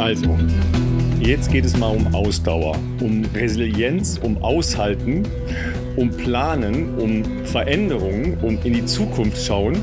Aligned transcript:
Also, 0.00 0.34
jetzt 1.20 1.52
geht 1.52 1.66
es 1.66 1.76
mal 1.76 1.94
um 1.94 2.14
Ausdauer, 2.14 2.74
um 3.00 3.22
Resilienz, 3.34 4.18
um 4.22 4.42
Aushalten, 4.42 5.28
um 5.96 6.10
Planen, 6.10 6.94
um 6.94 7.44
Veränderungen, 7.44 8.38
um 8.40 8.58
in 8.64 8.72
die 8.72 8.86
Zukunft 8.86 9.44
schauen. 9.44 9.76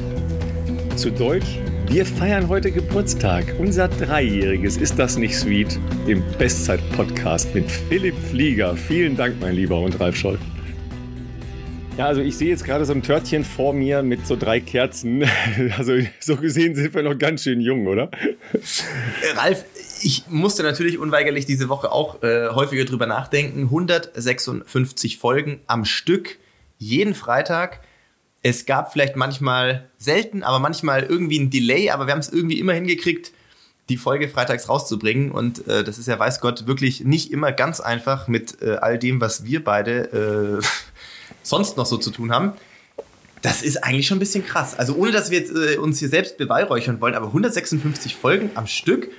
Zu 0.96 1.12
Deutsch, 1.12 1.60
wir 1.90 2.03
feiern 2.03 2.47
heute 2.47 2.72
Geburtstag. 2.72 3.53
Unser 3.60 3.90
Dreijähriges. 3.90 4.78
Ist 4.78 4.97
das 4.97 5.17
nicht 5.17 5.38
sweet? 5.38 5.79
Im 6.08 6.24
Bestzeit-Podcast 6.40 7.54
mit 7.54 7.70
Philipp 7.70 8.15
Flieger. 8.31 8.76
Vielen 8.76 9.15
Dank, 9.15 9.36
mein 9.40 9.54
Lieber, 9.54 9.79
und 9.79 9.99
Ralf 9.99 10.15
Scholl. 10.15 10.40
Ja, 11.97 12.06
also 12.06 12.22
ich 12.22 12.38
sehe 12.38 12.49
jetzt 12.49 12.63
gerade 12.63 12.86
so 12.86 12.94
ein 12.94 13.02
Törtchen 13.02 13.44
vor 13.44 13.74
mir 13.74 14.04
mit 14.04 14.28
so 14.28 14.36
drei 14.36 14.60
Kerzen. 14.60 15.26
Also 15.78 15.94
so 16.20 16.36
gesehen 16.36 16.76
sind 16.76 16.94
wir 16.94 17.02
noch 17.02 17.18
ganz 17.18 17.44
schön 17.44 17.59
jung, 17.59 17.88
oder? 17.88 18.12
Ralf, 19.36 19.66
ich 20.02 20.28
musste 20.30 20.64
natürlich 20.64 20.98
unweigerlich 20.98 21.46
diese 21.46 21.70
Woche 21.70 21.92
auch 21.92 22.24
äh, 22.24 22.50
häufiger 22.50 22.86
drüber 22.86 23.05
nachdenken. 23.05 23.64
156 23.64 25.18
Folgen 25.18 25.62
am 25.68 25.86
Stück, 25.86 26.38
jeden 26.78 27.16
Freitag. 27.16 27.82
Es 28.44 28.66
gab 28.66 28.91
vielleicht 28.91 29.16
manchmal 29.16 29.90
selten, 29.98 30.44
aber 30.44 30.60
manchmal 30.60 31.04
irgendwie 31.04 31.40
ein 31.40 31.50
Delay, 31.50 31.90
aber 31.90 32.08
wir 32.08 32.14
haben 32.14 32.20
es 32.20 32.30
irgendwie 32.30 32.60
immer 32.60 32.74
hingekriegt, 32.74 33.32
die 33.90 33.98
Folge 33.98 34.30
freitags 34.30 34.70
rauszubringen. 34.70 35.32
Und 35.32 35.68
äh, 35.68 35.84
das 35.84 35.98
ist 35.98 36.08
ja, 36.08 36.20
weiß 36.20 36.40
Gott, 36.40 36.68
wirklich 36.68 37.02
nicht 37.04 37.32
immer 37.32 37.52
ganz 37.52 37.80
einfach 37.80 38.27
mit 38.27 38.62
äh, 38.62 38.76
all 38.76 39.00
dem, 39.00 39.22
was 39.22 39.46
wir 39.46 39.64
beide 39.64 40.60
äh, 40.62 40.66
sonst 41.44 41.77
noch 41.77 41.86
so 41.86 41.98
zu 41.98 42.12
tun 42.12 42.32
haben. 42.32 42.54
Das 43.41 43.62
ist 43.62 43.84
eigentlich 43.84 44.08
schon 44.08 44.18
ein 44.18 44.20
bisschen 44.20 44.46
krass. 44.46 44.77
Also 44.77 44.96
ohne, 44.96 45.12
dass 45.12 45.30
wir 45.30 45.40
jetzt 45.40 45.55
äh, 45.55 45.77
uns 45.77 46.00
hier 46.00 46.10
selbst 46.10 46.38
beweihräuchern 46.38 47.00
wollen, 47.02 47.16
aber 47.16 47.27
156 47.27 48.16
Folgen 48.16 48.50
am 48.55 48.68
Stück 48.68 49.10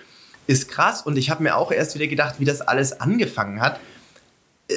ist 0.48 0.68
krass. 0.68 1.02
Und 1.02 1.16
ich 1.16 1.30
habe 1.30 1.44
mir 1.44 1.56
auch 1.56 1.70
erst 1.70 1.94
wieder 1.94 2.08
gedacht, 2.08 2.36
wie 2.38 2.44
das 2.44 2.62
alles 2.62 3.00
angefangen 3.00 3.60
hat. 3.60 3.78
Äh, 4.66 4.77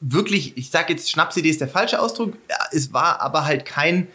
wirklich, 0.00 0.56
ich 0.56 0.70
sage 0.70 0.94
jetzt, 0.94 1.10
Schnapsidee 1.10 1.50
ist 1.50 1.60
der 1.60 1.68
falsche 1.68 2.00
Ausdruck. 2.00 2.34
Es 2.72 2.94
war 2.94 3.20
aber 3.20 3.44
halt 3.44 3.66
kein, 3.66 4.06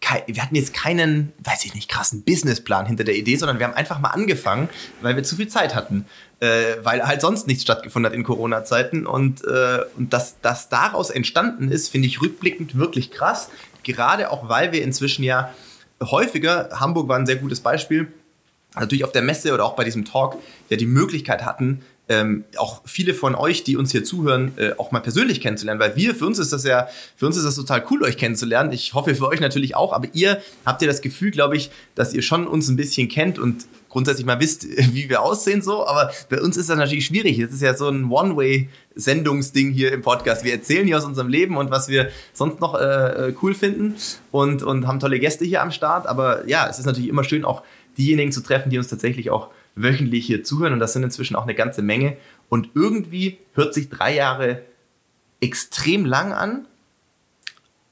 kein, 0.00 0.22
wir 0.26 0.42
hatten 0.42 0.56
jetzt 0.56 0.74
keinen, 0.74 1.32
weiß 1.44 1.66
ich 1.66 1.74
nicht, 1.74 1.88
krassen 1.88 2.22
Businessplan 2.22 2.86
hinter 2.86 3.04
der 3.04 3.14
Idee, 3.14 3.36
sondern 3.36 3.58
wir 3.58 3.66
haben 3.66 3.74
einfach 3.74 4.00
mal 4.00 4.10
angefangen, 4.10 4.68
weil 5.02 5.16
wir 5.16 5.22
zu 5.22 5.36
viel 5.36 5.48
Zeit 5.48 5.74
hatten. 5.74 6.06
Äh, 6.40 6.76
weil 6.82 7.06
halt 7.06 7.20
sonst 7.20 7.46
nichts 7.46 7.62
stattgefunden 7.62 8.10
hat 8.10 8.16
in 8.16 8.24
Corona-Zeiten. 8.24 9.06
Und, 9.06 9.44
äh, 9.44 9.80
und 9.96 10.14
dass 10.14 10.40
das 10.40 10.70
daraus 10.70 11.10
entstanden 11.10 11.70
ist, 11.70 11.90
finde 11.90 12.08
ich 12.08 12.22
rückblickend 12.22 12.78
wirklich 12.78 13.10
krass. 13.10 13.50
Gerade 13.82 14.30
auch, 14.30 14.48
weil 14.48 14.72
wir 14.72 14.82
inzwischen 14.82 15.22
ja 15.22 15.52
häufiger, 16.02 16.70
Hamburg 16.72 17.08
war 17.08 17.18
ein 17.18 17.26
sehr 17.26 17.36
gutes 17.36 17.60
Beispiel, 17.60 18.12
natürlich 18.80 19.04
auf 19.04 19.12
der 19.12 19.22
Messe 19.22 19.52
oder 19.52 19.64
auch 19.64 19.76
bei 19.76 19.84
diesem 19.84 20.04
Talk 20.04 20.36
ja 20.68 20.76
die 20.76 20.86
Möglichkeit 20.86 21.44
hatten, 21.44 21.82
ähm, 22.08 22.44
auch 22.56 22.82
viele 22.84 23.14
von 23.14 23.34
euch, 23.34 23.64
die 23.64 23.76
uns 23.76 23.90
hier 23.90 24.04
zuhören, 24.04 24.52
äh, 24.56 24.72
auch 24.78 24.92
mal 24.92 25.00
persönlich 25.00 25.40
kennenzulernen, 25.40 25.80
weil 25.80 25.96
wir, 25.96 26.14
für 26.14 26.26
uns 26.26 26.38
ist 26.38 26.52
das 26.52 26.62
ja, 26.64 26.88
für 27.16 27.26
uns 27.26 27.36
ist 27.36 27.44
das 27.44 27.56
total 27.56 27.84
cool, 27.90 28.04
euch 28.04 28.16
kennenzulernen. 28.16 28.70
Ich 28.70 28.94
hoffe 28.94 29.14
für 29.16 29.26
euch 29.26 29.40
natürlich 29.40 29.74
auch, 29.74 29.92
aber 29.92 30.08
ihr 30.12 30.40
habt 30.64 30.82
ja 30.82 30.88
das 30.88 31.00
Gefühl, 31.00 31.32
glaube 31.32 31.56
ich, 31.56 31.70
dass 31.96 32.14
ihr 32.14 32.22
schon 32.22 32.46
uns 32.46 32.68
ein 32.68 32.76
bisschen 32.76 33.08
kennt 33.08 33.40
und 33.40 33.66
grundsätzlich 33.88 34.24
mal 34.24 34.38
wisst, 34.38 34.68
wie 34.94 35.08
wir 35.08 35.20
aussehen 35.22 35.62
so, 35.62 35.84
aber 35.84 36.12
bei 36.28 36.40
uns 36.40 36.56
ist 36.56 36.70
das 36.70 36.78
natürlich 36.78 37.06
schwierig. 37.06 37.40
Das 37.40 37.52
ist 37.52 37.62
ja 37.62 37.74
so 37.74 37.88
ein 37.88 38.04
One-Way-Sendungsding 38.04 39.72
hier 39.72 39.90
im 39.90 40.02
Podcast. 40.02 40.44
Wir 40.44 40.52
erzählen 40.52 40.86
hier 40.86 40.98
aus 40.98 41.04
unserem 41.04 41.28
Leben 41.28 41.56
und 41.56 41.72
was 41.72 41.88
wir 41.88 42.10
sonst 42.32 42.60
noch 42.60 42.74
äh, 42.74 43.30
äh, 43.30 43.34
cool 43.42 43.54
finden 43.54 43.96
und, 44.30 44.62
und 44.62 44.86
haben 44.86 45.00
tolle 45.00 45.18
Gäste 45.18 45.44
hier 45.44 45.60
am 45.60 45.72
Start, 45.72 46.06
aber 46.06 46.46
ja, 46.46 46.68
es 46.68 46.78
ist 46.78 46.86
natürlich 46.86 47.08
immer 47.08 47.24
schön, 47.24 47.44
auch 47.44 47.62
diejenigen 47.98 48.32
zu 48.32 48.42
treffen, 48.42 48.70
die 48.70 48.78
uns 48.78 48.88
tatsächlich 48.88 49.30
auch 49.30 49.50
wöchentlich 49.74 50.26
hier 50.26 50.42
zuhören 50.42 50.72
und 50.72 50.80
das 50.80 50.92
sind 50.92 51.02
inzwischen 51.02 51.36
auch 51.36 51.42
eine 51.42 51.54
ganze 51.54 51.82
Menge. 51.82 52.16
Und 52.48 52.70
irgendwie 52.74 53.38
hört 53.54 53.74
sich 53.74 53.88
drei 53.88 54.14
Jahre 54.14 54.62
extrem 55.40 56.04
lang 56.04 56.32
an. 56.32 56.66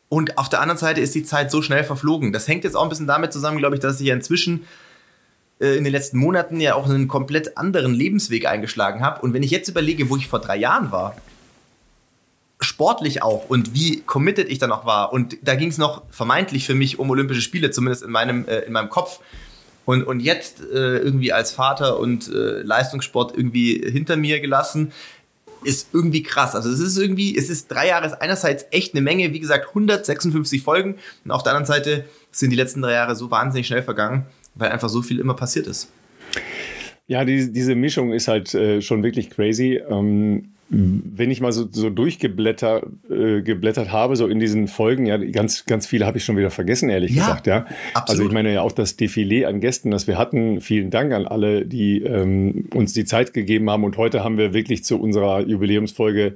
Und 0.08 0.38
auf 0.38 0.48
der 0.48 0.60
anderen 0.60 0.78
Seite 0.78 1.00
ist 1.00 1.14
die 1.14 1.24
Zeit 1.24 1.50
so 1.50 1.60
schnell 1.60 1.84
verflogen. 1.84 2.32
Das 2.32 2.46
hängt 2.46 2.64
jetzt 2.64 2.76
auch 2.76 2.84
ein 2.84 2.88
bisschen 2.88 3.06
damit 3.06 3.32
zusammen, 3.32 3.58
glaube 3.58 3.76
ich, 3.76 3.80
dass 3.80 4.00
ich 4.00 4.06
ja 4.06 4.14
inzwischen 4.14 4.64
äh, 5.60 5.76
in 5.76 5.84
den 5.84 5.92
letzten 5.92 6.18
Monaten 6.18 6.60
ja 6.60 6.74
auch 6.74 6.88
einen 6.88 7.08
komplett 7.08 7.58
anderen 7.58 7.94
Lebensweg 7.94 8.46
eingeschlagen 8.46 9.00
habe. 9.00 9.22
Und 9.22 9.32
wenn 9.32 9.42
ich 9.42 9.50
jetzt 9.50 9.68
überlege, 9.68 10.08
wo 10.10 10.16
ich 10.16 10.28
vor 10.28 10.40
drei 10.40 10.56
Jahren 10.56 10.92
war, 10.92 11.16
sportlich 12.60 13.22
auch 13.22 13.48
und 13.48 13.74
wie 13.74 14.00
committed 14.00 14.48
ich 14.48 14.58
dann 14.58 14.72
auch 14.72 14.86
war. 14.86 15.12
Und 15.12 15.36
da 15.42 15.54
ging 15.54 15.68
es 15.68 15.78
noch 15.78 16.02
vermeintlich 16.10 16.66
für 16.66 16.74
mich 16.74 16.98
um 16.98 17.10
Olympische 17.10 17.42
Spiele, 17.42 17.70
zumindest 17.70 18.02
in 18.02 18.10
meinem, 18.10 18.46
äh, 18.46 18.60
in 18.60 18.72
meinem 18.72 18.88
Kopf. 18.88 19.20
Und, 19.84 20.04
und 20.04 20.20
jetzt 20.20 20.60
äh, 20.60 20.98
irgendwie 20.98 21.32
als 21.32 21.52
Vater 21.52 21.98
und 21.98 22.28
äh, 22.28 22.62
Leistungssport 22.62 23.36
irgendwie 23.36 23.82
hinter 23.84 24.16
mir 24.16 24.40
gelassen, 24.40 24.92
ist 25.62 25.88
irgendwie 25.92 26.22
krass. 26.22 26.54
Also 26.54 26.70
es 26.70 26.80
ist 26.80 26.96
irgendwie, 26.96 27.36
es 27.36 27.50
ist 27.50 27.70
drei 27.70 27.88
Jahre 27.88 28.06
ist 28.06 28.14
einerseits 28.14 28.66
echt 28.70 28.94
eine 28.94 29.02
Menge, 29.02 29.32
wie 29.32 29.40
gesagt 29.40 29.68
156 29.68 30.62
Folgen 30.62 30.96
und 31.24 31.30
auf 31.30 31.42
der 31.42 31.52
anderen 31.52 31.66
Seite 31.66 32.04
sind 32.30 32.50
die 32.50 32.56
letzten 32.56 32.82
drei 32.82 32.92
Jahre 32.92 33.16
so 33.16 33.30
wahnsinnig 33.30 33.66
schnell 33.66 33.82
vergangen, 33.82 34.26
weil 34.54 34.70
einfach 34.70 34.88
so 34.88 35.02
viel 35.02 35.18
immer 35.18 35.34
passiert 35.34 35.66
ist. 35.66 35.90
Ja, 37.06 37.24
die, 37.24 37.52
diese 37.52 37.74
Mischung 37.74 38.12
ist 38.12 38.28
halt 38.28 38.54
äh, 38.54 38.80
schon 38.80 39.02
wirklich 39.02 39.30
crazy. 39.30 39.80
Ähm, 39.88 40.53
wenn 40.70 41.30
ich 41.30 41.40
mal 41.40 41.52
so, 41.52 41.68
so 41.70 41.90
durchgeblättert 41.90 42.86
äh, 43.10 43.42
geblättert 43.42 43.92
habe, 43.92 44.16
so 44.16 44.26
in 44.26 44.38
diesen 44.40 44.66
Folgen, 44.66 45.06
ja, 45.06 45.18
ganz, 45.18 45.66
ganz 45.66 45.86
viele 45.86 46.06
habe 46.06 46.18
ich 46.18 46.24
schon 46.24 46.36
wieder 46.36 46.50
vergessen, 46.50 46.88
ehrlich 46.88 47.12
ja, 47.14 47.22
gesagt, 47.22 47.46
ja. 47.46 47.66
Absolut. 47.92 48.08
Also 48.08 48.22
ich 48.24 48.32
meine 48.32 48.52
ja 48.52 48.62
auch 48.62 48.72
das 48.72 48.98
Defilé 48.98 49.46
an 49.46 49.60
Gästen, 49.60 49.90
das 49.90 50.06
wir 50.06 50.16
hatten. 50.16 50.60
Vielen 50.60 50.90
Dank 50.90 51.12
an 51.12 51.26
alle, 51.26 51.66
die 51.66 52.02
ähm, 52.02 52.66
uns 52.74 52.94
die 52.94 53.04
Zeit 53.04 53.34
gegeben 53.34 53.68
haben. 53.68 53.84
Und 53.84 53.98
heute 53.98 54.24
haben 54.24 54.38
wir 54.38 54.54
wirklich 54.54 54.84
zu 54.84 54.98
unserer 54.98 55.46
Jubiläumsfolge 55.46 56.34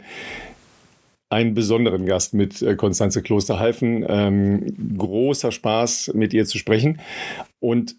einen 1.30 1.54
besonderen 1.54 2.06
Gast 2.06 2.34
mit 2.34 2.60
äh, 2.62 2.76
Konstanze 2.76 3.22
Klosterhalfen. 3.22 4.04
Ähm, 4.06 4.96
großer 4.98 5.52
Spaß, 5.52 6.12
mit 6.14 6.34
ihr 6.34 6.44
zu 6.44 6.58
sprechen. 6.58 7.00
Und 7.60 7.96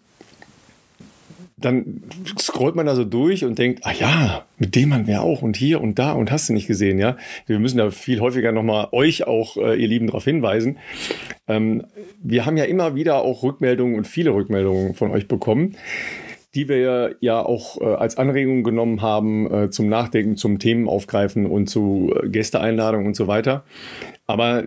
dann 1.60 2.02
scrollt 2.38 2.74
man 2.74 2.86
da 2.86 2.94
so 2.94 3.04
durch 3.04 3.44
und 3.44 3.58
denkt, 3.58 3.80
ah 3.84 3.92
ja, 3.92 4.46
mit 4.58 4.74
dem 4.74 4.90
man 4.90 5.06
wäre 5.06 5.22
auch 5.22 5.42
und 5.42 5.56
hier 5.56 5.80
und 5.80 5.98
da 5.98 6.12
und 6.12 6.30
hast 6.30 6.48
du 6.48 6.52
nicht 6.52 6.66
gesehen, 6.66 6.98
ja. 6.98 7.16
Wir 7.46 7.58
müssen 7.58 7.78
da 7.78 7.90
viel 7.90 8.20
häufiger 8.20 8.52
nochmal 8.52 8.88
euch 8.92 9.26
auch, 9.26 9.56
äh, 9.56 9.80
ihr 9.80 9.88
Lieben, 9.88 10.06
darauf 10.06 10.24
hinweisen. 10.24 10.78
Ähm, 11.48 11.84
wir 12.22 12.46
haben 12.46 12.56
ja 12.56 12.64
immer 12.64 12.94
wieder 12.94 13.22
auch 13.22 13.42
Rückmeldungen 13.42 13.96
und 13.96 14.06
viele 14.06 14.34
Rückmeldungen 14.34 14.94
von 14.94 15.10
euch 15.10 15.28
bekommen, 15.28 15.76
die 16.54 16.68
wir 16.68 17.16
ja 17.20 17.40
auch 17.40 17.80
äh, 17.80 17.84
als 17.84 18.16
Anregung 18.16 18.64
genommen 18.64 19.02
haben 19.02 19.52
äh, 19.52 19.70
zum 19.70 19.88
Nachdenken, 19.88 20.36
zum 20.36 20.58
Themen 20.58 20.88
aufgreifen 20.88 21.46
und 21.46 21.68
zu 21.68 22.12
äh, 22.14 22.28
Gästeeinladungen 22.28 23.06
und 23.06 23.14
so 23.14 23.28
weiter. 23.28 23.64
Aber 24.26 24.64
äh, 24.64 24.66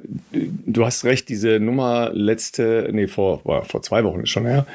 du 0.65 0.85
hast 0.85 1.03
recht, 1.03 1.27
diese 1.29 1.59
Nummer 1.59 2.11
letzte, 2.13 2.89
nee, 2.91 3.07
vor, 3.07 3.41
vor 3.65 3.81
zwei 3.81 4.03
Wochen 4.03 4.21
ist 4.21 4.29
schon 4.29 4.45
her, 4.45 4.65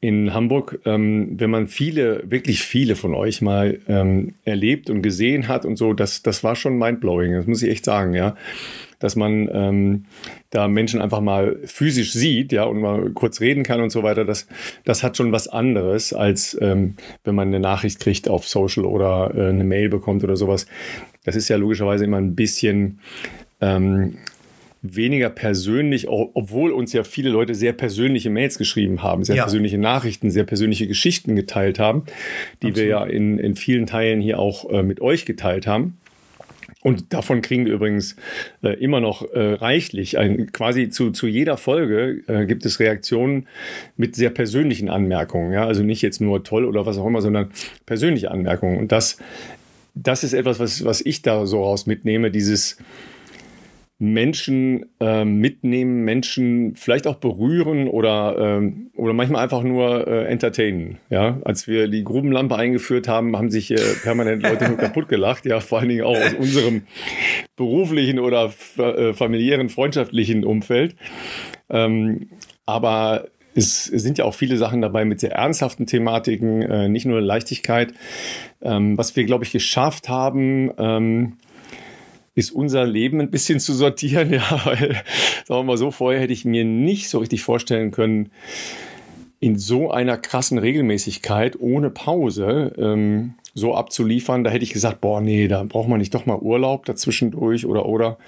in 0.00 0.32
Hamburg, 0.32 0.80
ähm, 0.84 1.34
wenn 1.38 1.50
man 1.50 1.66
viele, 1.66 2.22
wirklich 2.30 2.62
viele 2.62 2.94
von 2.94 3.14
euch 3.14 3.42
mal 3.42 3.80
ähm, 3.88 4.34
erlebt 4.44 4.90
und 4.90 5.02
gesehen 5.02 5.48
hat 5.48 5.64
und 5.64 5.76
so, 5.76 5.92
das, 5.92 6.22
das 6.22 6.44
war 6.44 6.54
schon 6.54 6.78
mindblowing, 6.78 7.32
das 7.32 7.46
muss 7.46 7.62
ich 7.62 7.70
echt 7.70 7.84
sagen, 7.84 8.14
ja. 8.14 8.36
Dass 9.00 9.16
man 9.16 9.48
ähm, 9.52 10.04
da 10.50 10.66
Menschen 10.68 11.00
einfach 11.00 11.20
mal 11.20 11.56
physisch 11.64 12.12
sieht, 12.12 12.52
ja, 12.52 12.64
und 12.64 12.80
mal 12.80 13.10
kurz 13.10 13.40
reden 13.40 13.64
kann 13.64 13.80
und 13.80 13.90
so 13.90 14.04
weiter, 14.04 14.24
das, 14.24 14.46
das 14.84 15.02
hat 15.02 15.16
schon 15.16 15.32
was 15.32 15.48
anderes, 15.48 16.12
als 16.12 16.56
ähm, 16.60 16.94
wenn 17.24 17.34
man 17.34 17.48
eine 17.48 17.60
Nachricht 17.60 17.98
kriegt 17.98 18.28
auf 18.28 18.46
Social 18.46 18.84
oder 18.84 19.32
äh, 19.34 19.48
eine 19.48 19.64
Mail 19.64 19.88
bekommt 19.88 20.22
oder 20.22 20.36
sowas. 20.36 20.66
Das 21.24 21.34
ist 21.34 21.48
ja 21.48 21.56
logischerweise 21.56 22.04
immer 22.04 22.18
ein 22.18 22.36
bisschen 22.36 23.00
ähm, 23.60 24.18
weniger 24.82 25.30
persönlich, 25.30 26.08
obwohl 26.08 26.70
uns 26.70 26.92
ja 26.92 27.02
viele 27.02 27.30
Leute 27.30 27.54
sehr 27.54 27.72
persönliche 27.72 28.30
Mails 28.30 28.58
geschrieben 28.58 29.02
haben, 29.02 29.24
sehr 29.24 29.36
ja. 29.36 29.42
persönliche 29.44 29.78
Nachrichten, 29.78 30.30
sehr 30.30 30.44
persönliche 30.44 30.86
Geschichten 30.86 31.34
geteilt 31.34 31.78
haben, 31.78 32.04
die 32.62 32.68
Absolut. 32.68 32.76
wir 32.76 32.84
ja 32.86 33.04
in, 33.04 33.38
in 33.38 33.56
vielen 33.56 33.86
Teilen 33.86 34.20
hier 34.20 34.38
auch 34.38 34.70
äh, 34.70 34.82
mit 34.82 35.00
euch 35.00 35.26
geteilt 35.26 35.66
haben. 35.66 35.98
Und 36.80 37.12
davon 37.12 37.42
kriegen 37.42 37.66
wir 37.66 37.72
übrigens 37.72 38.14
äh, 38.62 38.70
immer 38.74 39.00
noch 39.00 39.22
äh, 39.32 39.54
reichlich. 39.54 40.16
Ein, 40.16 40.52
quasi 40.52 40.90
zu, 40.90 41.10
zu 41.10 41.26
jeder 41.26 41.56
Folge 41.56 42.22
äh, 42.28 42.46
gibt 42.46 42.64
es 42.64 42.78
Reaktionen 42.78 43.48
mit 43.96 44.14
sehr 44.14 44.30
persönlichen 44.30 44.88
Anmerkungen. 44.88 45.52
Ja? 45.52 45.66
Also 45.66 45.82
nicht 45.82 46.02
jetzt 46.02 46.20
nur 46.20 46.44
toll 46.44 46.64
oder 46.64 46.86
was 46.86 46.96
auch 46.98 47.06
immer, 47.06 47.20
sondern 47.20 47.50
persönliche 47.84 48.30
Anmerkungen. 48.30 48.78
Und 48.78 48.92
das, 48.92 49.18
das 49.96 50.22
ist 50.22 50.34
etwas, 50.34 50.60
was, 50.60 50.84
was 50.84 51.00
ich 51.00 51.22
da 51.22 51.46
so 51.46 51.64
raus 51.64 51.86
mitnehme, 51.86 52.30
dieses 52.30 52.76
Menschen 54.00 54.86
äh, 55.00 55.24
mitnehmen, 55.24 56.04
Menschen 56.04 56.76
vielleicht 56.76 57.08
auch 57.08 57.16
berühren 57.16 57.88
oder, 57.88 58.36
ähm, 58.38 58.90
oder 58.94 59.12
manchmal 59.12 59.42
einfach 59.42 59.64
nur 59.64 60.06
äh, 60.06 60.26
entertainen. 60.26 60.98
Ja, 61.10 61.38
als 61.44 61.66
wir 61.66 61.88
die 61.88 62.04
Grubenlampe 62.04 62.54
eingeführt 62.54 63.08
haben, 63.08 63.36
haben 63.36 63.50
sich 63.50 63.72
äh, 63.72 63.76
permanent 64.04 64.44
Leute 64.44 64.68
nur 64.68 64.76
kaputt 64.76 65.08
gelacht. 65.08 65.46
Ja, 65.46 65.58
vor 65.58 65.80
allen 65.80 65.88
Dingen 65.88 66.04
auch 66.04 66.16
aus 66.16 66.34
unserem 66.34 66.82
beruflichen 67.56 68.20
oder 68.20 68.52
äh, 68.78 69.12
familiären, 69.14 69.68
freundschaftlichen 69.68 70.44
Umfeld. 70.44 70.94
Ähm, 71.68 72.28
aber 72.66 73.26
es 73.56 73.84
sind 73.86 74.18
ja 74.18 74.24
auch 74.24 74.34
viele 74.34 74.56
Sachen 74.56 74.80
dabei 74.80 75.04
mit 75.04 75.18
sehr 75.18 75.32
ernsthaften 75.32 75.86
Thematiken, 75.86 76.62
äh, 76.62 76.88
nicht 76.88 77.06
nur 77.06 77.20
Leichtigkeit. 77.20 77.92
Ähm, 78.62 78.96
was 78.96 79.16
wir, 79.16 79.24
glaube 79.24 79.42
ich, 79.42 79.50
geschafft 79.50 80.08
haben, 80.08 80.70
ähm, 80.78 81.32
ist 82.38 82.52
unser 82.52 82.86
Leben 82.86 83.20
ein 83.20 83.32
bisschen 83.32 83.58
zu 83.58 83.74
sortieren. 83.74 84.32
Ja, 84.38 84.60
weil, 84.64 85.02
sagen 85.44 85.60
wir 85.60 85.62
mal 85.64 85.76
so, 85.76 85.90
vorher 85.90 86.20
hätte 86.20 86.32
ich 86.32 86.44
mir 86.44 86.64
nicht 86.64 87.08
so 87.08 87.18
richtig 87.18 87.42
vorstellen 87.42 87.90
können, 87.90 88.30
in 89.40 89.58
so 89.58 89.90
einer 89.90 90.16
krassen 90.16 90.58
Regelmäßigkeit 90.58 91.58
ohne 91.58 91.90
Pause 91.90 92.72
ähm, 92.78 93.34
so 93.54 93.74
abzuliefern. 93.74 94.44
Da 94.44 94.50
hätte 94.50 94.62
ich 94.62 94.72
gesagt, 94.72 95.00
boah, 95.00 95.20
nee, 95.20 95.48
da 95.48 95.64
braucht 95.64 95.88
man 95.88 95.98
nicht 95.98 96.14
doch 96.14 96.26
mal 96.26 96.38
Urlaub 96.38 96.84
dazwischendurch 96.84 97.66
oder 97.66 97.86
oder. 97.86 98.18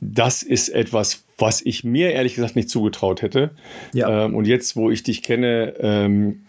Das 0.00 0.42
ist 0.42 0.68
etwas, 0.68 1.24
was 1.38 1.62
ich 1.62 1.84
mir 1.84 2.12
ehrlich 2.12 2.34
gesagt 2.34 2.56
nicht 2.56 2.68
zugetraut 2.68 3.22
hätte. 3.22 3.50
Ja. 3.94 4.26
Ähm, 4.26 4.34
und 4.34 4.46
jetzt, 4.46 4.76
wo 4.76 4.90
ich 4.90 5.02
dich 5.02 5.22
kenne, 5.22 5.74
ähm, 5.80 6.44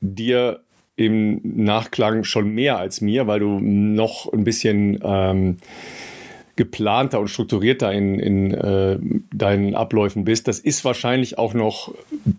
dir 0.00 0.60
im 1.00 1.40
Nachklang 1.42 2.24
schon 2.24 2.50
mehr 2.50 2.78
als 2.78 3.00
mir, 3.00 3.26
weil 3.26 3.40
du 3.40 3.58
noch 3.58 4.30
ein 4.32 4.44
bisschen 4.44 5.00
ähm, 5.02 5.56
geplanter 6.56 7.20
und 7.20 7.28
strukturierter 7.28 7.90
in, 7.90 8.18
in 8.18 8.52
äh, 8.52 8.98
deinen 9.32 9.74
Abläufen 9.74 10.24
bist. 10.24 10.46
Das 10.46 10.58
ist 10.58 10.84
wahrscheinlich 10.84 11.38
auch 11.38 11.54
noch 11.54 11.94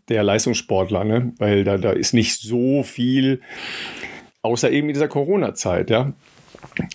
der 0.10 0.24
Leistungssportler, 0.24 1.04
ne? 1.04 1.34
weil 1.40 1.63
da, 1.63 1.78
da 1.78 1.92
ist 1.92 2.13
nicht 2.13 2.40
so 2.40 2.84
viel, 2.84 3.42
außer 4.44 4.69
eben 4.69 4.90
in 4.90 4.94
dieser 4.94 5.07
Corona-Zeit, 5.07 5.90
ja 5.90 6.14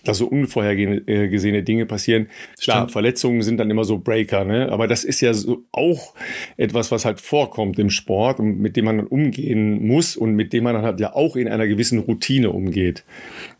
dass 0.05 0.19
so 0.19 0.27
unvorhergesehene 0.27 1.63
Dinge 1.63 1.87
passieren. 1.87 2.29
Klar, 2.61 2.79
Stimmt. 2.79 2.93
Verletzungen 2.93 3.43
sind 3.43 3.59
dann 3.59 3.71
immer 3.71 3.85
so 3.85 3.99
Breaker, 3.99 4.45
ne? 4.45 4.71
aber 4.71 4.87
das 4.87 5.05
ist 5.05 5.21
ja 5.21 5.35
so 5.35 5.65
auch 5.73 6.15
etwas, 6.57 6.91
was 6.91 7.05
halt 7.05 7.21
vorkommt 7.21 7.79
im 7.79 7.91
Sport 7.91 8.41
und 8.41 8.59
mit 8.59 8.77
dem 8.77 8.87
man 8.87 8.99
dann 8.99 9.07
umgehen 9.07 9.87
muss 9.87 10.17
und 10.17 10.35
mit 10.35 10.53
dem 10.53 10.65
man 10.65 10.75
dann 10.75 10.85
halt 10.85 11.01
ja 11.01 11.15
auch 11.15 11.37
in 11.37 11.49
einer 11.49 11.67
gewissen 11.67 11.99
Routine 12.01 12.51
umgeht. 12.51 13.05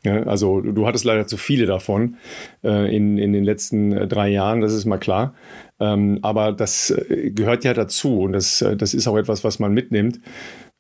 Ja, 0.05 0.23
also 0.23 0.61
du 0.61 0.87
hattest 0.87 1.05
leider 1.05 1.26
zu 1.26 1.37
viele 1.37 1.67
davon 1.67 2.17
äh, 2.62 2.94
in, 2.94 3.19
in 3.19 3.32
den 3.32 3.44
letzten 3.44 3.93
äh, 3.93 4.06
drei 4.06 4.29
Jahren, 4.29 4.61
das 4.61 4.73
ist 4.73 4.85
mal 4.85 4.99
klar. 4.99 5.35
Ähm, 5.79 6.20
aber 6.23 6.52
das 6.52 6.91
äh, 6.91 7.31
gehört 7.31 7.64
ja 7.64 7.75
dazu 7.75 8.20
und 8.20 8.32
das, 8.32 8.62
äh, 8.62 8.76
das 8.76 8.94
ist 8.94 9.09
auch 9.09 9.17
etwas, 9.17 9.44
was 9.44 9.59
man 9.59 9.75
mitnimmt. 9.75 10.20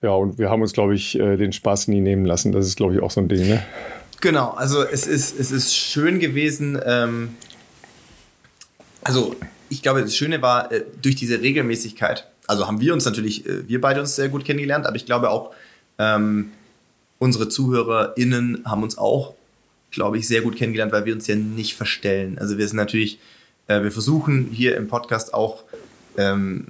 Ja, 0.02 0.10
und 0.10 0.38
wir 0.38 0.50
haben 0.50 0.62
uns, 0.62 0.74
glaube 0.74 0.94
ich, 0.94 1.12
den 1.12 1.52
Spaß 1.52 1.88
nie 1.88 2.02
nehmen 2.02 2.26
lassen. 2.26 2.52
Das 2.52 2.66
ist, 2.66 2.76
glaube 2.76 2.94
ich, 2.94 3.02
auch 3.02 3.10
so 3.10 3.22
ein 3.22 3.28
Ding. 3.28 3.48
Ne? 3.48 3.62
Genau, 4.20 4.50
also 4.50 4.82
es 4.82 5.06
ist, 5.06 5.38
es 5.38 5.50
ist 5.50 5.76
schön 5.76 6.18
gewesen. 6.18 6.80
Ähm, 6.84 7.36
also 9.02 9.36
ich 9.68 9.82
glaube, 9.82 10.02
das 10.02 10.16
Schöne 10.16 10.42
war 10.42 10.72
äh, 10.72 10.84
durch 11.02 11.16
diese 11.16 11.40
Regelmäßigkeit. 11.40 12.26
Also 12.46 12.66
haben 12.66 12.80
wir 12.80 12.92
uns 12.92 13.04
natürlich, 13.04 13.46
äh, 13.46 13.68
wir 13.68 13.80
beide 13.80 14.00
uns 14.00 14.16
sehr 14.16 14.28
gut 14.28 14.44
kennengelernt, 14.44 14.86
aber 14.86 14.96
ich 14.96 15.06
glaube 15.06 15.30
auch, 15.30 15.52
ähm, 15.98 16.50
unsere 17.18 17.48
ZuhörerInnen 17.48 18.62
haben 18.64 18.82
uns 18.82 18.98
auch, 18.98 19.34
glaube 19.90 20.18
ich, 20.18 20.28
sehr 20.28 20.42
gut 20.42 20.56
kennengelernt, 20.56 20.92
weil 20.92 21.04
wir 21.04 21.14
uns 21.14 21.26
ja 21.26 21.36
nicht 21.36 21.74
verstellen. 21.74 22.38
Also 22.38 22.58
wir 22.58 22.66
sind 22.68 22.76
natürlich, 22.76 23.18
äh, 23.66 23.82
wir 23.82 23.92
versuchen 23.92 24.48
hier 24.52 24.76
im 24.76 24.88
Podcast 24.88 25.34
auch 25.34 25.64
ähm, 26.16 26.66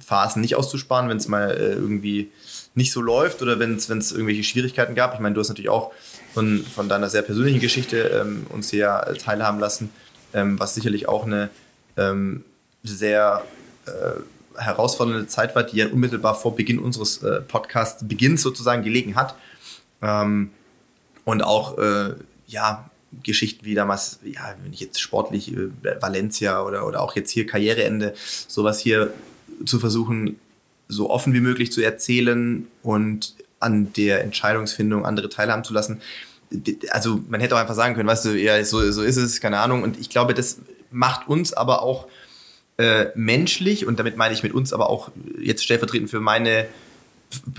Phasen 0.00 0.42
nicht 0.42 0.56
auszusparen, 0.56 1.08
wenn 1.08 1.16
es 1.16 1.28
mal 1.28 1.50
äh, 1.50 1.72
irgendwie 1.72 2.30
nicht 2.74 2.92
so 2.92 3.00
läuft 3.00 3.42
oder 3.42 3.58
wenn 3.58 3.74
es 3.74 3.88
irgendwelche 3.88 4.44
Schwierigkeiten 4.44 4.94
gab. 4.94 5.14
Ich 5.14 5.20
meine, 5.20 5.34
du 5.34 5.40
hast 5.40 5.48
natürlich 5.48 5.70
auch 5.70 5.92
von, 6.34 6.64
von 6.64 6.88
deiner 6.88 7.08
sehr 7.08 7.22
persönlichen 7.22 7.60
Geschichte 7.60 7.98
ähm, 7.98 8.46
uns 8.50 8.70
hier 8.70 9.14
teilhaben 9.22 9.60
lassen, 9.60 9.90
ähm, 10.34 10.58
was 10.58 10.74
sicherlich 10.74 11.08
auch 11.08 11.24
eine 11.24 11.48
ähm, 11.96 12.44
sehr 12.82 13.44
äh, 13.86 14.60
herausfordernde 14.60 15.28
Zeit 15.28 15.54
war, 15.54 15.62
die 15.62 15.76
ja 15.76 15.86
unmittelbar 15.86 16.34
vor 16.34 16.56
Beginn 16.56 16.80
unseres 16.80 17.22
äh, 17.22 17.40
Podcasts 17.40 18.06
Beginns 18.06 18.42
sozusagen 18.42 18.82
gelegen 18.82 19.14
hat. 19.14 19.36
Ähm, 20.02 20.50
und 21.24 21.42
auch, 21.42 21.78
äh, 21.78 22.14
ja, 22.46 22.90
Geschichten 23.22 23.64
wie 23.64 23.74
damals, 23.74 24.18
ja, 24.24 24.56
wenn 24.62 24.72
ich 24.72 24.80
jetzt 24.80 25.00
sportlich 25.00 25.52
äh, 25.52 25.70
Valencia 26.00 26.62
oder, 26.62 26.86
oder 26.86 27.00
auch 27.00 27.14
jetzt 27.14 27.30
hier 27.30 27.46
Karriereende, 27.46 28.14
sowas 28.48 28.80
hier 28.80 29.14
zu 29.64 29.78
versuchen, 29.78 30.38
so 30.88 31.10
offen 31.10 31.32
wie 31.32 31.40
möglich 31.40 31.72
zu 31.72 31.80
erzählen 31.80 32.66
und 32.82 33.34
an 33.64 33.92
der 33.94 34.22
Entscheidungsfindung 34.22 35.04
andere 35.04 35.28
teilhaben 35.28 35.64
zu 35.64 35.72
lassen. 35.72 36.00
Also 36.90 37.20
man 37.28 37.40
hätte 37.40 37.56
auch 37.56 37.60
einfach 37.60 37.74
sagen 37.74 37.94
können, 37.94 38.08
weißt 38.08 38.26
du, 38.26 38.38
ja, 38.38 38.62
so, 38.64 38.90
so 38.92 39.02
ist 39.02 39.16
es, 39.16 39.40
keine 39.40 39.58
Ahnung. 39.58 39.82
Und 39.82 39.98
ich 39.98 40.10
glaube, 40.10 40.34
das 40.34 40.58
macht 40.90 41.28
uns 41.28 41.52
aber 41.52 41.82
auch 41.82 42.06
äh, 42.76 43.06
menschlich, 43.14 43.86
und 43.86 43.98
damit 43.98 44.16
meine 44.16 44.34
ich 44.34 44.42
mit 44.42 44.52
uns 44.52 44.72
aber 44.72 44.90
auch 44.90 45.10
jetzt 45.40 45.64
stellvertretend 45.64 46.10
für 46.10 46.20
meine 46.20 46.66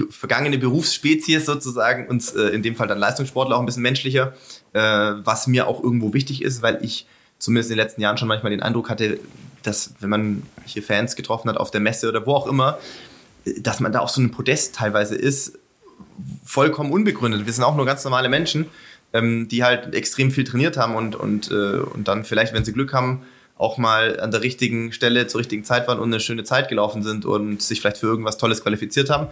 vergangene 0.10 0.58
Berufsspezies 0.58 1.46
sozusagen, 1.46 2.08
uns 2.08 2.32
äh, 2.34 2.48
in 2.50 2.64
dem 2.64 2.76
Fall 2.76 2.88
dann 2.88 3.00
Leistungssportler 3.00 3.56
auch 3.56 3.60
ein 3.60 3.66
bisschen 3.66 3.84
menschlicher, 3.84 4.34
äh, 4.74 4.80
was 4.80 5.48
mir 5.48 5.68
auch 5.68 5.84
irgendwo 5.84 6.14
wichtig 6.14 6.42
ist, 6.42 6.62
weil 6.62 6.80
ich 6.82 7.08
zumindest 7.40 7.72
in 7.72 7.78
den 7.78 7.84
letzten 7.84 8.02
Jahren 8.02 8.18
schon 8.18 8.28
manchmal 8.28 8.52
den 8.52 8.64
Eindruck 8.64 8.90
hatte, 8.90 9.20
dass 9.64 9.94
wenn 10.00 10.10
man 10.10 10.44
hier 10.66 10.84
Fans 10.84 11.16
getroffen 11.16 11.50
hat 11.50 11.58
auf 11.58 11.72
der 11.72 11.82
Messe 11.82 12.08
oder 12.08 12.26
wo 12.26 12.36
auch 12.36 12.48
immer, 12.48 12.78
dass 13.60 13.80
man 13.80 13.92
da 13.92 14.00
auf 14.00 14.10
so 14.10 14.22
einem 14.22 14.32
Podest 14.32 14.76
teilweise 14.76 15.16
ist, 15.16 15.60
vollkommen 16.44 16.92
unbegründet. 16.92 17.46
Wir 17.46 17.54
sind 17.54 17.64
auch 17.64 17.76
nur 17.76 17.86
ganz 17.86 18.04
normale 18.04 18.30
Menschen, 18.30 18.68
ähm, 19.14 19.48
die 19.48 19.64
halt 19.64 19.94
extrem 19.94 20.32
viel 20.32 20.44
trainiert 20.44 20.78
haben 20.78 20.96
und, 20.96 21.16
und, 21.16 21.52
äh, 21.52 21.80
und 21.80 22.08
dann 22.08 22.24
vielleicht, 22.24 22.54
wenn 22.54 22.66
sie 22.66 22.74
Glück 22.74 22.94
haben, 22.94 23.24
auch 23.58 23.78
mal 23.78 24.20
an 24.20 24.32
der 24.32 24.42
richtigen 24.42 24.92
Stelle 24.92 25.28
zur 25.28 25.40
richtigen 25.40 25.64
Zeit 25.64 25.88
waren 25.88 26.00
und 26.00 26.10
eine 26.10 26.20
schöne 26.20 26.44
Zeit 26.44 26.68
gelaufen 26.68 27.04
sind 27.04 27.26
und 27.26 27.62
sich 27.62 27.80
vielleicht 27.80 27.98
für 27.98 28.08
irgendwas 28.08 28.38
Tolles 28.38 28.62
qualifiziert 28.62 29.10
haben. 29.10 29.28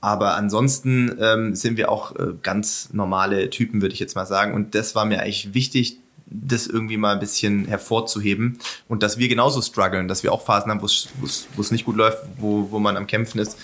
Aber 0.00 0.34
ansonsten 0.34 1.16
ähm, 1.20 1.54
sind 1.54 1.76
wir 1.76 1.88
auch 1.88 2.16
äh, 2.16 2.32
ganz 2.42 2.88
normale 2.92 3.50
Typen, 3.50 3.80
würde 3.82 3.94
ich 3.94 4.00
jetzt 4.00 4.16
mal 4.16 4.26
sagen. 4.26 4.52
Und 4.52 4.74
das 4.74 4.96
war 4.96 5.04
mir 5.04 5.22
eigentlich 5.22 5.54
wichtig, 5.54 5.98
das 6.32 6.66
irgendwie 6.66 6.96
mal 6.96 7.12
ein 7.12 7.20
bisschen 7.20 7.66
hervorzuheben 7.66 8.58
und 8.88 9.02
dass 9.02 9.18
wir 9.18 9.28
genauso 9.28 9.60
strugglen, 9.62 10.08
dass 10.08 10.22
wir 10.22 10.32
auch 10.32 10.44
Phasen 10.44 10.70
haben, 10.70 10.80
wo 10.80 10.86
es 10.86 11.70
nicht 11.70 11.84
gut 11.84 11.96
läuft, 11.96 12.18
wo, 12.38 12.70
wo 12.70 12.78
man 12.78 12.96
am 12.96 13.06
Kämpfen 13.06 13.38
ist. 13.38 13.58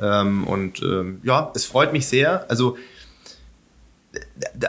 Ähm, 0.00 0.44
und 0.44 0.82
ähm, 0.82 1.20
ja, 1.22 1.52
es 1.54 1.64
freut 1.64 1.92
mich 1.92 2.06
sehr. 2.06 2.48
Also, 2.48 2.76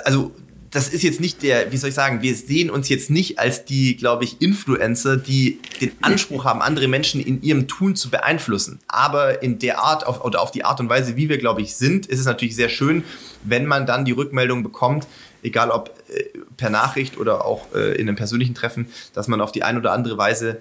also 0.03 0.33
das 0.75 0.89
ist 0.89 1.03
jetzt 1.03 1.21
nicht 1.21 1.41
der, 1.41 1.71
wie 1.71 1.77
soll 1.77 1.89
ich 1.89 1.95
sagen, 1.95 2.21
wir 2.21 2.35
sehen 2.35 2.69
uns 2.69 2.89
jetzt 2.89 3.09
nicht 3.09 3.39
als 3.39 3.63
die, 3.63 3.95
glaube 3.95 4.25
ich, 4.25 4.41
Influencer, 4.41 5.15
die 5.15 5.61
den 5.79 5.93
Anspruch 6.01 6.43
haben, 6.43 6.61
andere 6.61 6.89
Menschen 6.89 7.21
in 7.21 7.41
ihrem 7.41 7.69
Tun 7.69 7.95
zu 7.95 8.09
beeinflussen. 8.09 8.79
Aber 8.89 9.41
in 9.41 9.57
der 9.57 9.79
Art 9.79 10.05
auf, 10.05 10.25
oder 10.25 10.41
auf 10.41 10.51
die 10.51 10.65
Art 10.65 10.81
und 10.81 10.89
Weise, 10.89 11.15
wie 11.15 11.29
wir, 11.29 11.37
glaube 11.37 11.61
ich, 11.61 11.75
sind, 11.77 12.07
ist 12.07 12.19
es 12.19 12.25
natürlich 12.25 12.57
sehr 12.57 12.67
schön, 12.67 13.05
wenn 13.45 13.65
man 13.65 13.85
dann 13.85 14.03
die 14.03 14.11
Rückmeldung 14.11 14.63
bekommt, 14.63 15.07
egal 15.45 15.69
ob 15.71 15.91
äh, 16.09 16.23
per 16.57 16.69
Nachricht 16.69 17.17
oder 17.17 17.45
auch 17.45 17.73
äh, 17.73 17.95
in 17.95 18.07
einem 18.07 18.17
persönlichen 18.17 18.55
Treffen, 18.55 18.87
dass 19.13 19.27
man 19.27 19.41
auf 19.41 19.51
die 19.51 19.63
eine 19.63 19.79
oder 19.79 19.91
andere 19.91 20.17
Weise, 20.17 20.57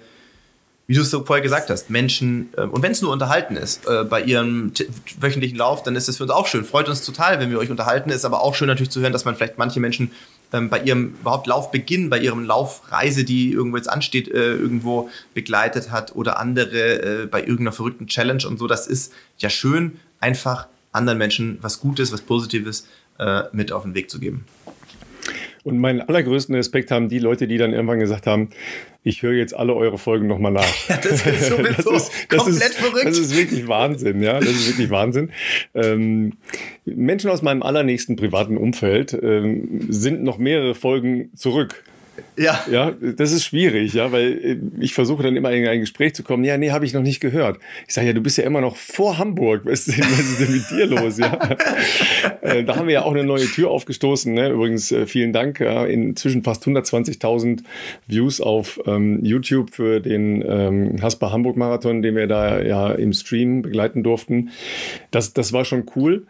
wie 0.87 0.93
du 0.93 1.01
es 1.01 1.09
so 1.09 1.23
vorher 1.23 1.41
gesagt 1.41 1.69
hast, 1.69 1.89
Menschen, 1.89 2.49
äh, 2.57 2.61
und 2.61 2.83
wenn 2.83 2.91
es 2.91 3.01
nur 3.01 3.11
unterhalten 3.11 3.57
ist, 3.57 3.87
äh, 3.87 4.03
bei 4.03 4.21
ihrem 4.21 4.71
wöchentlichen 5.19 5.57
Lauf, 5.57 5.83
dann 5.83 5.95
ist 5.95 6.07
das 6.07 6.17
für 6.17 6.23
uns 6.23 6.31
auch 6.31 6.47
schön. 6.47 6.63
Freut 6.63 6.87
uns 6.87 7.03
total, 7.03 7.39
wenn 7.39 7.49
wir 7.49 7.57
euch 7.57 7.71
unterhalten. 7.71 8.09
Ist 8.09 8.25
aber 8.25 8.41
auch 8.41 8.53
schön 8.53 8.67
natürlich 8.67 8.91
zu 8.91 9.01
hören, 9.01 9.13
dass 9.13 9.25
man 9.25 9.35
vielleicht 9.35 9.57
manche 9.57 9.79
Menschen 9.79 10.11
ähm, 10.53 10.69
bei 10.69 10.79
ihrem 10.81 11.15
überhaupt 11.21 11.47
Laufbeginn, 11.47 12.09
bei 12.09 12.19
ihrem 12.19 12.45
Laufreise, 12.45 13.23
die 13.23 13.51
irgendwo 13.51 13.77
jetzt 13.77 13.89
ansteht, 13.89 14.27
irgendwo 14.27 15.09
begleitet 15.33 15.89
hat 15.91 16.15
oder 16.15 16.39
andere 16.39 17.27
bei 17.31 17.39
irgendeiner 17.39 17.71
verrückten 17.71 18.05
Challenge 18.07 18.47
und 18.47 18.59
so. 18.59 18.67
Das 18.67 18.85
ist 18.85 19.11
ja 19.39 19.49
schön, 19.49 19.99
einfach 20.19 20.67
anderen 20.91 21.17
Menschen 21.17 21.57
was 21.61 21.79
Gutes, 21.79 22.13
was 22.13 22.21
Positives 22.21 22.87
mit 23.51 23.71
auf 23.71 23.83
den 23.83 23.95
Weg 23.95 24.09
zu 24.11 24.19
geben. 24.19 24.45
Und 25.65 25.79
meinen 25.79 25.99
allergrößten 25.99 26.53
Respekt 26.53 26.91
haben 26.91 27.09
die 27.09 27.17
Leute, 27.17 27.47
die 27.47 27.57
dann 27.57 27.73
irgendwann 27.73 27.99
gesagt 27.99 28.27
haben, 28.27 28.49
ich 29.01 29.23
höre 29.23 29.33
jetzt 29.33 29.55
alle 29.55 29.73
eure 29.73 29.97
Folgen 29.97 30.27
nochmal 30.27 30.51
nach. 30.51 30.87
Ja, 30.87 30.97
das 30.97 31.25
ist 31.25 31.47
sowieso 31.47 31.91
das 31.93 32.03
ist, 32.03 32.11
das 32.29 32.43
komplett 32.43 32.69
ist, 32.69 32.77
verrückt. 32.77 33.05
Das 33.05 33.17
ist 33.17 33.35
wirklich 33.35 33.67
Wahnsinn, 33.67 34.21
ja. 34.21 34.39
Das 34.39 34.49
ist 34.49 34.67
wirklich 34.67 34.91
Wahnsinn. 34.91 35.31
Ähm, 35.73 36.33
Menschen 36.85 37.31
aus 37.31 37.41
meinem 37.41 37.63
allernächsten 37.63 38.15
privaten 38.15 38.57
Umfeld 38.57 39.17
ähm, 39.19 39.87
sind 39.89 40.21
noch 40.23 40.37
mehrere 40.37 40.75
Folgen 40.75 41.31
zurück. 41.35 41.83
Ja. 42.37 42.65
Ja, 42.69 42.91
das 42.91 43.31
ist 43.31 43.45
schwierig, 43.45 43.93
ja, 43.93 44.11
weil 44.11 44.31
äh, 44.43 44.57
ich 44.79 44.93
versuche 44.93 45.23
dann 45.23 45.35
immer 45.35 45.51
in 45.51 45.67
ein 45.67 45.79
Gespräch 45.79 46.15
zu 46.15 46.23
kommen. 46.23 46.43
Ja, 46.43 46.57
nee, 46.57 46.71
habe 46.71 46.85
ich 46.85 46.93
noch 46.93 47.01
nicht 47.01 47.19
gehört. 47.19 47.59
Ich 47.87 47.93
sage 47.93 48.07
ja, 48.07 48.13
du 48.13 48.21
bist 48.21 48.37
ja 48.37 48.43
immer 48.43 48.61
noch 48.61 48.75
vor 48.75 49.17
Hamburg. 49.17 49.61
Was 49.65 49.87
ist 49.87 49.97
denn, 49.97 50.05
was 50.05 50.19
ist 50.19 50.39
denn 50.41 50.51
mit 50.51 50.69
dir 50.69 50.85
los? 50.87 51.17
Ja. 51.17 51.37
Äh, 52.41 52.63
da 52.63 52.75
haben 52.75 52.87
wir 52.87 52.93
ja 52.93 53.03
auch 53.03 53.11
eine 53.11 53.23
neue 53.23 53.45
Tür 53.45 53.71
aufgestoßen. 53.71 54.31
Ne? 54.31 54.49
Übrigens, 54.49 54.91
äh, 54.91 55.07
vielen 55.07 55.33
Dank. 55.33 55.59
Inzwischen 55.61 56.43
fast 56.43 56.63
120.000 56.65 57.63
Views 58.07 58.39
auf 58.39 58.79
ähm, 58.85 59.23
YouTube 59.23 59.73
für 59.73 59.99
den 59.99 60.43
ähm, 60.47 61.01
Haspa 61.01 61.31
Hamburg 61.31 61.57
Marathon, 61.57 62.03
den 62.03 62.15
wir 62.15 62.27
da 62.27 62.61
ja 62.61 62.91
im 62.91 63.13
Stream 63.13 63.63
begleiten 63.63 64.03
durften. 64.03 64.51
Das, 65.09 65.33
das 65.33 65.53
war 65.53 65.65
schon 65.65 65.85
cool. 65.95 66.27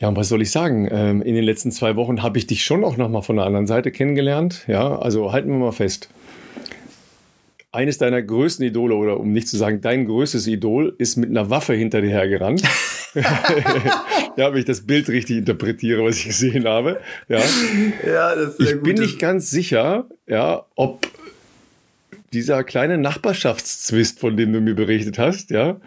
Ja, 0.00 0.08
und 0.08 0.16
was 0.16 0.28
soll 0.28 0.42
ich 0.42 0.50
sagen? 0.52 0.88
Ähm, 0.90 1.22
in 1.22 1.34
den 1.34 1.42
letzten 1.42 1.72
zwei 1.72 1.96
Wochen 1.96 2.22
habe 2.22 2.38
ich 2.38 2.46
dich 2.46 2.62
schon 2.64 2.84
auch 2.84 2.96
nochmal 2.96 3.22
von 3.22 3.36
der 3.36 3.46
anderen 3.46 3.66
Seite 3.66 3.90
kennengelernt. 3.90 4.64
Ja, 4.68 4.96
also 4.96 5.32
halten 5.32 5.50
wir 5.50 5.58
mal 5.58 5.72
fest. 5.72 6.08
eines 7.72 7.98
deiner 7.98 8.22
größten 8.22 8.64
Idole 8.64 8.94
oder 8.94 9.18
um 9.18 9.32
nicht 9.32 9.48
zu 9.48 9.56
sagen 9.56 9.80
dein 9.80 10.06
größtes 10.06 10.46
Idol 10.46 10.94
ist 10.98 11.16
mit 11.16 11.30
einer 11.30 11.50
Waffe 11.50 11.74
hinter 11.74 12.00
dir 12.00 12.10
hergerannt. 12.10 12.62
ja, 14.36 14.52
wenn 14.52 14.58
ich 14.58 14.64
das 14.64 14.86
Bild 14.86 15.08
richtig 15.08 15.38
interpretiere, 15.38 16.04
was 16.04 16.18
ich 16.18 16.26
gesehen 16.26 16.66
habe. 16.66 17.00
Ja, 17.28 17.40
ja 18.06 18.34
das 18.36 18.54
ist 18.54 18.70
Ich 18.70 18.80
bin 18.80 18.96
nicht 18.96 19.18
ganz 19.18 19.50
sicher, 19.50 20.06
ja, 20.28 20.64
ob 20.76 21.08
dieser 22.32 22.62
kleine 22.62 22.98
Nachbarschaftszwist, 22.98 24.20
von 24.20 24.36
dem 24.36 24.52
du 24.52 24.60
mir 24.60 24.74
berichtet 24.74 25.18
hast, 25.18 25.50
ja, 25.50 25.80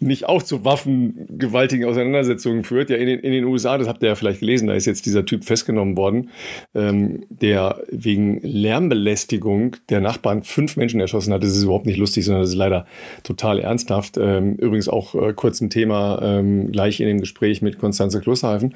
nicht 0.00 0.28
auch 0.28 0.42
zu 0.42 0.64
waffengewaltigen 0.64 1.84
Auseinandersetzungen 1.84 2.64
führt. 2.64 2.90
Ja, 2.90 2.96
in 2.96 3.06
den, 3.06 3.20
in 3.20 3.32
den 3.32 3.44
USA, 3.44 3.78
das 3.78 3.88
habt 3.88 4.02
ihr 4.02 4.08
ja 4.08 4.14
vielleicht 4.14 4.40
gelesen, 4.40 4.68
da 4.68 4.74
ist 4.74 4.86
jetzt 4.86 5.06
dieser 5.06 5.24
Typ 5.24 5.44
festgenommen 5.44 5.96
worden, 5.96 6.30
ähm, 6.74 7.24
der 7.28 7.82
wegen 7.90 8.40
Lärmbelästigung 8.42 9.76
der 9.88 10.00
Nachbarn 10.00 10.42
fünf 10.42 10.76
Menschen 10.76 11.00
erschossen 11.00 11.32
hat. 11.32 11.42
Das 11.42 11.56
ist 11.56 11.62
überhaupt 11.62 11.86
nicht 11.86 11.98
lustig, 11.98 12.24
sondern 12.24 12.42
das 12.42 12.50
ist 12.50 12.56
leider 12.56 12.86
total 13.22 13.58
ernsthaft. 13.58 14.16
Ähm, 14.16 14.56
übrigens 14.56 14.88
auch 14.88 15.14
äh, 15.14 15.32
kurz 15.32 15.60
ein 15.60 15.70
Thema 15.70 16.20
ähm, 16.22 16.72
gleich 16.72 17.00
in 17.00 17.06
dem 17.06 17.20
Gespräch 17.20 17.62
mit 17.62 17.78
Konstanze 17.78 18.20
Klosterhalfen. 18.20 18.74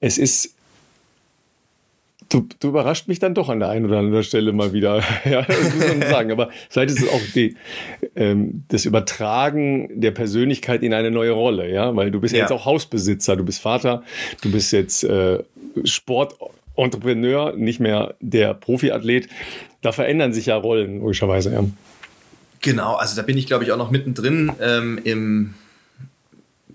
Es 0.00 0.18
ist 0.18 0.55
Du, 2.36 2.46
du 2.60 2.68
überrascht 2.68 3.08
mich 3.08 3.18
dann 3.18 3.32
doch 3.32 3.48
an 3.48 3.60
der 3.60 3.70
einen 3.70 3.86
oder 3.86 3.98
anderen 3.98 4.22
Stelle 4.22 4.52
mal 4.52 4.74
wieder. 4.74 5.02
ja, 5.24 5.40
das 5.40 5.74
muss 5.74 5.88
man 5.88 6.02
sagen. 6.02 6.30
Aber 6.30 6.50
vielleicht 6.68 6.90
ist 6.90 7.02
es 7.02 7.08
auch 7.08 7.22
die, 7.34 7.56
ähm, 8.14 8.64
das 8.68 8.84
Übertragen 8.84 9.88
der 9.98 10.10
Persönlichkeit 10.10 10.82
in 10.82 10.92
eine 10.92 11.10
neue 11.10 11.30
Rolle, 11.30 11.72
ja, 11.72 11.96
weil 11.96 12.10
du 12.10 12.20
bist 12.20 12.34
ja. 12.34 12.40
jetzt 12.40 12.52
auch 12.52 12.66
Hausbesitzer, 12.66 13.36
du 13.36 13.44
bist 13.44 13.62
Vater, 13.62 14.02
du 14.42 14.52
bist 14.52 14.70
jetzt 14.72 15.02
äh, 15.04 15.44
Sportentrepreneur, 15.82 17.54
nicht 17.56 17.80
mehr 17.80 18.16
der 18.20 18.52
Profiathlet. 18.52 19.28
Da 19.80 19.92
verändern 19.92 20.34
sich 20.34 20.46
ja 20.46 20.56
Rollen, 20.56 21.00
logischerweise, 21.00 21.54
ja. 21.54 21.64
Genau, 22.60 22.96
also 22.96 23.16
da 23.16 23.22
bin 23.22 23.38
ich, 23.38 23.46
glaube 23.46 23.64
ich, 23.64 23.72
auch 23.72 23.78
noch 23.78 23.90
mittendrin 23.90 24.52
ähm, 24.60 25.00
im 25.04 25.54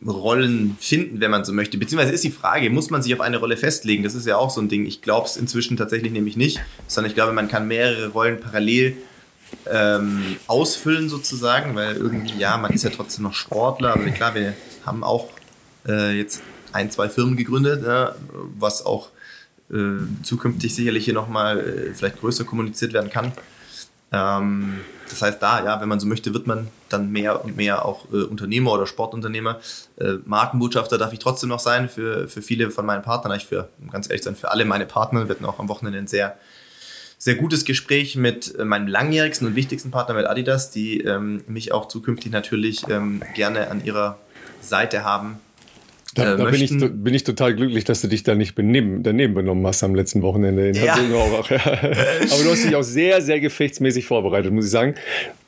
Rollen 0.05 0.77
finden, 0.79 1.20
wenn 1.20 1.31
man 1.31 1.46
so 1.46 1.53
möchte. 1.53 1.77
Beziehungsweise 1.77 2.13
ist 2.13 2.24
die 2.24 2.31
Frage, 2.31 2.70
muss 2.70 2.89
man 2.89 3.03
sich 3.03 3.13
auf 3.13 3.22
eine 3.22 3.38
Rolle 3.38 3.58
festlegen? 3.58 4.03
Das 4.03 4.15
ist 4.15 4.25
ja 4.25 4.38
auch 4.38 4.50
so 4.50 4.60
ein 4.60 4.70
Ding. 4.70 4.86
Ich 4.86 5.01
glaube 5.01 5.27
es 5.27 5.38
inzwischen 5.38 5.77
tatsächlich 5.77 6.12
nämlich 6.12 6.38
nicht, 6.38 6.60
sondern 6.88 7.10
ich 7.10 7.15
glaube, 7.15 7.34
man 7.34 7.48
kann 7.48 7.67
mehrere 7.67 8.08
Rollen 8.10 8.39
parallel 8.39 8.98
ähm, 9.70 10.38
ausfüllen 10.48 11.10
sozusagen, 11.10 11.75
weil 11.75 11.96
irgendwie, 11.96 12.38
ja, 12.39 12.58
man 12.58 12.72
ist 12.72 12.84
ja 12.84 12.89
trotzdem 12.89 13.24
noch 13.24 13.34
Sportler, 13.34 13.93
aber 13.93 14.10
klar, 14.10 14.34
wir 14.34 14.53
haben 14.86 15.03
auch 15.03 15.29
äh, 15.88 16.17
jetzt 16.17 16.41
ein, 16.72 16.89
zwei 16.89 17.10
Firmen 17.10 17.36
gegründet, 17.36 17.84
ja, 17.86 18.15
was 18.58 18.86
auch 18.86 19.10
äh, 19.72 20.00
zukünftig 20.24 20.74
sicherlich 20.74 21.05
hier 21.05 21.13
nochmal 21.13 21.60
äh, 21.60 21.93
vielleicht 21.93 22.20
größer 22.20 22.43
kommuniziert 22.43 22.93
werden 22.93 23.10
kann. 23.10 23.34
Ähm, 24.11 24.81
das 25.09 25.21
heißt, 25.21 25.41
da, 25.41 25.63
ja, 25.63 25.81
wenn 25.81 25.89
man 25.89 25.99
so 25.99 26.07
möchte, 26.07 26.33
wird 26.33 26.47
man 26.47 26.67
dann 26.89 27.11
mehr 27.11 27.43
und 27.43 27.55
mehr 27.57 27.85
auch 27.85 28.05
äh, 28.11 28.23
Unternehmer 28.23 28.73
oder 28.73 28.87
Sportunternehmer. 28.87 29.59
Äh, 29.99 30.15
Markenbotschafter 30.25 30.97
darf 30.97 31.13
ich 31.13 31.19
trotzdem 31.19 31.49
noch 31.49 31.59
sein 31.59 31.89
für, 31.89 32.27
für 32.27 32.41
viele 32.41 32.71
von 32.71 32.85
meinen 32.85 33.03
Partnern. 33.03 33.37
Ich 33.37 33.45
für, 33.45 33.69
um 33.81 33.89
ganz 33.89 34.09
ehrlich 34.09 34.23
sein, 34.23 34.35
für 34.35 34.51
alle 34.51 34.65
meine 34.65 34.85
Partner. 34.85 35.27
Wir 35.27 35.35
hatten 35.35 35.45
auch 35.45 35.59
am 35.59 35.69
Wochenende 35.69 35.99
ein 35.99 36.07
sehr, 36.07 36.37
sehr 37.17 37.35
gutes 37.35 37.65
Gespräch 37.65 38.15
mit 38.15 38.55
äh, 38.57 38.65
meinem 38.65 38.87
langjährigsten 38.87 39.47
und 39.47 39.55
wichtigsten 39.55 39.91
Partner 39.91 40.15
mit 40.15 40.25
Adidas, 40.25 40.71
die 40.71 41.01
ähm, 41.01 41.43
mich 41.47 41.71
auch 41.71 41.87
zukünftig 41.87 42.31
natürlich 42.31 42.87
ähm, 42.89 43.21
gerne 43.35 43.69
an 43.69 43.83
ihrer 43.83 44.17
Seite 44.61 45.03
haben 45.03 45.39
da, 46.15 46.33
äh, 46.33 46.37
da 46.37 46.45
bin, 46.45 46.61
ich, 46.61 46.69
bin 46.77 47.13
ich 47.13 47.23
total 47.23 47.55
glücklich, 47.55 47.85
dass 47.85 48.01
du 48.01 48.07
dich 48.07 48.23
da 48.23 48.35
nicht 48.35 48.55
beneben, 48.55 49.03
daneben 49.03 49.33
benommen 49.33 49.65
hast 49.65 49.83
am 49.83 49.95
letzten 49.95 50.21
Wochenende 50.21 50.69
in 50.69 50.75
ja. 50.75 50.93
Aber 50.95 52.43
du 52.43 52.51
hast 52.51 52.63
dich 52.63 52.75
auch 52.75 52.83
sehr, 52.83 53.21
sehr 53.21 53.39
gefechtsmäßig 53.39 54.05
vorbereitet, 54.05 54.51
muss 54.51 54.65
ich 54.65 54.71
sagen. 54.71 54.95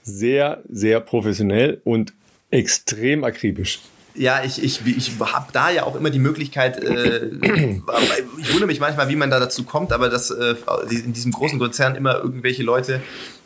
Sehr, 0.03 0.62
sehr 0.70 1.00
professionell 1.00 1.82
und 1.84 2.13
extrem 2.50 3.24
akribisch. 3.24 3.79
Ja, 4.15 4.43
ich, 4.43 4.63
ich, 4.63 4.82
ich 4.86 5.12
habe 5.20 5.48
da 5.53 5.72
ja 5.72 5.84
auch 5.84 5.96
immer 5.96 6.12
die 6.12 6.20
Möglichkeit, 6.20 6.84
äh, 6.84 7.25
ich 7.25 8.51
wundere 8.51 8.67
mich 8.67 8.79
manchmal, 8.79 9.10
wie 9.10 9.15
man 9.15 9.32
da 9.32 9.39
dazu 9.39 9.63
kommt, 9.63 9.91
aber 9.91 10.10
dass 10.10 10.29
äh, 10.29 10.55
in 10.91 11.13
diesem 11.13 11.32
großen 11.32 11.58
Konzern 11.58 11.96
immer 11.96 12.20
irgendwelche 12.20 12.62
Leute 12.62 13.01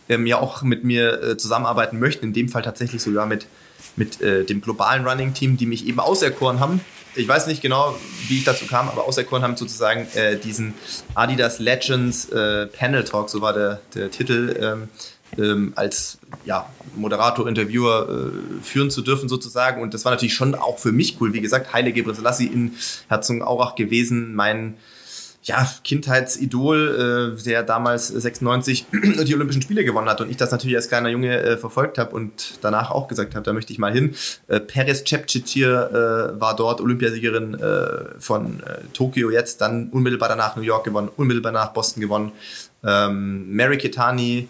ähm, 0.09 0.25
ja 0.27 0.39
auch 0.39 0.63
mit 0.63 0.83
mir 0.83 1.23
äh, 1.23 1.37
zusammenarbeiten 1.37 1.99
möchten, 1.99 2.25
in 2.25 2.33
dem 2.33 2.49
Fall 2.49 2.63
tatsächlich 2.63 3.01
sogar 3.01 3.27
mit, 3.27 3.47
mit 3.95 4.21
äh, 4.21 4.43
dem 4.43 4.59
globalen 4.59 5.07
Running-Team, 5.07 5.55
die 5.55 5.65
mich 5.65 5.87
eben 5.87 5.99
auserkoren 5.99 6.59
haben 6.59 6.81
ich 7.17 7.27
weiß 7.27 7.47
nicht 7.47 7.61
genau, 7.61 7.95
wie 8.27 8.37
ich 8.37 8.43
dazu 8.43 8.65
kam, 8.67 8.89
aber 8.89 9.05
auserkoren 9.05 9.43
haben 9.43 9.57
sozusagen 9.57 10.07
äh, 10.13 10.37
diesen 10.37 10.73
Adidas 11.15 11.59
Legends 11.59 12.29
äh, 12.29 12.67
Panel 12.67 13.03
Talk, 13.03 13.29
so 13.29 13.41
war 13.41 13.53
der, 13.53 13.81
der 13.95 14.11
Titel, 14.11 14.55
ähm, 14.61 14.89
ähm, 15.37 15.73
als 15.75 16.19
ja, 16.45 16.69
Moderator, 16.95 17.47
Interviewer 17.47 18.07
äh, 18.09 18.63
führen 18.63 18.89
zu 18.89 19.01
dürfen 19.01 19.27
sozusagen. 19.27 19.81
Und 19.81 19.93
das 19.93 20.05
war 20.05 20.11
natürlich 20.11 20.33
schon 20.33 20.55
auch 20.55 20.79
für 20.79 20.91
mich 20.91 21.19
cool. 21.19 21.33
Wie 21.33 21.41
gesagt, 21.41 21.73
Heilige 21.73 22.03
Gebrselassie 22.03 22.47
in 22.47 22.75
Herzogenaurach 23.09 23.75
gewesen, 23.75 24.35
mein 24.35 24.75
ja, 25.47 25.65
Kindheitsidol, 25.85 27.37
äh, 27.39 27.43
der 27.43 27.63
damals 27.63 28.09
96 28.09 28.85
die 29.25 29.33
Olympischen 29.33 29.61
Spiele 29.61 29.85
gewonnen 29.85 30.09
hat 30.09 30.19
und 30.19 30.29
ich 30.29 30.35
das 30.35 30.51
natürlich 30.51 30.75
als 30.75 30.89
kleiner 30.89 31.07
Junge 31.07 31.39
äh, 31.39 31.57
verfolgt 31.57 31.97
habe 31.97 32.13
und 32.13 32.59
danach 32.61 32.91
auch 32.91 33.07
gesagt 33.07 33.33
habe, 33.33 33.45
da 33.45 33.53
möchte 33.53 33.71
ich 33.71 33.79
mal 33.79 33.93
hin. 33.93 34.13
Äh, 34.49 34.59
Perez 34.59 35.05
Cepcicir 35.07 36.35
äh, 36.35 36.41
war 36.41 36.55
dort 36.55 36.81
Olympiasiegerin 36.81 37.53
äh, 37.53 38.19
von 38.19 38.59
äh, 38.59 38.79
Tokio 38.91 39.31
jetzt, 39.31 39.61
dann 39.61 39.89
unmittelbar 39.89 40.27
danach 40.27 40.57
New 40.57 40.63
York 40.63 40.83
gewonnen, 40.83 41.09
unmittelbar 41.15 41.53
danach 41.53 41.71
Boston 41.71 42.01
gewonnen. 42.01 42.33
Ähm, 42.83 43.55
Mary 43.55 43.77
Ketani, 43.77 44.49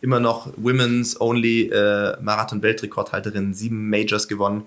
immer 0.00 0.18
noch 0.18 0.50
Women's 0.56 1.20
Only 1.20 1.68
äh, 1.68 2.16
Marathon-Weltrekordhalterin, 2.22 3.52
sieben 3.52 3.90
Majors 3.90 4.28
gewonnen. 4.28 4.62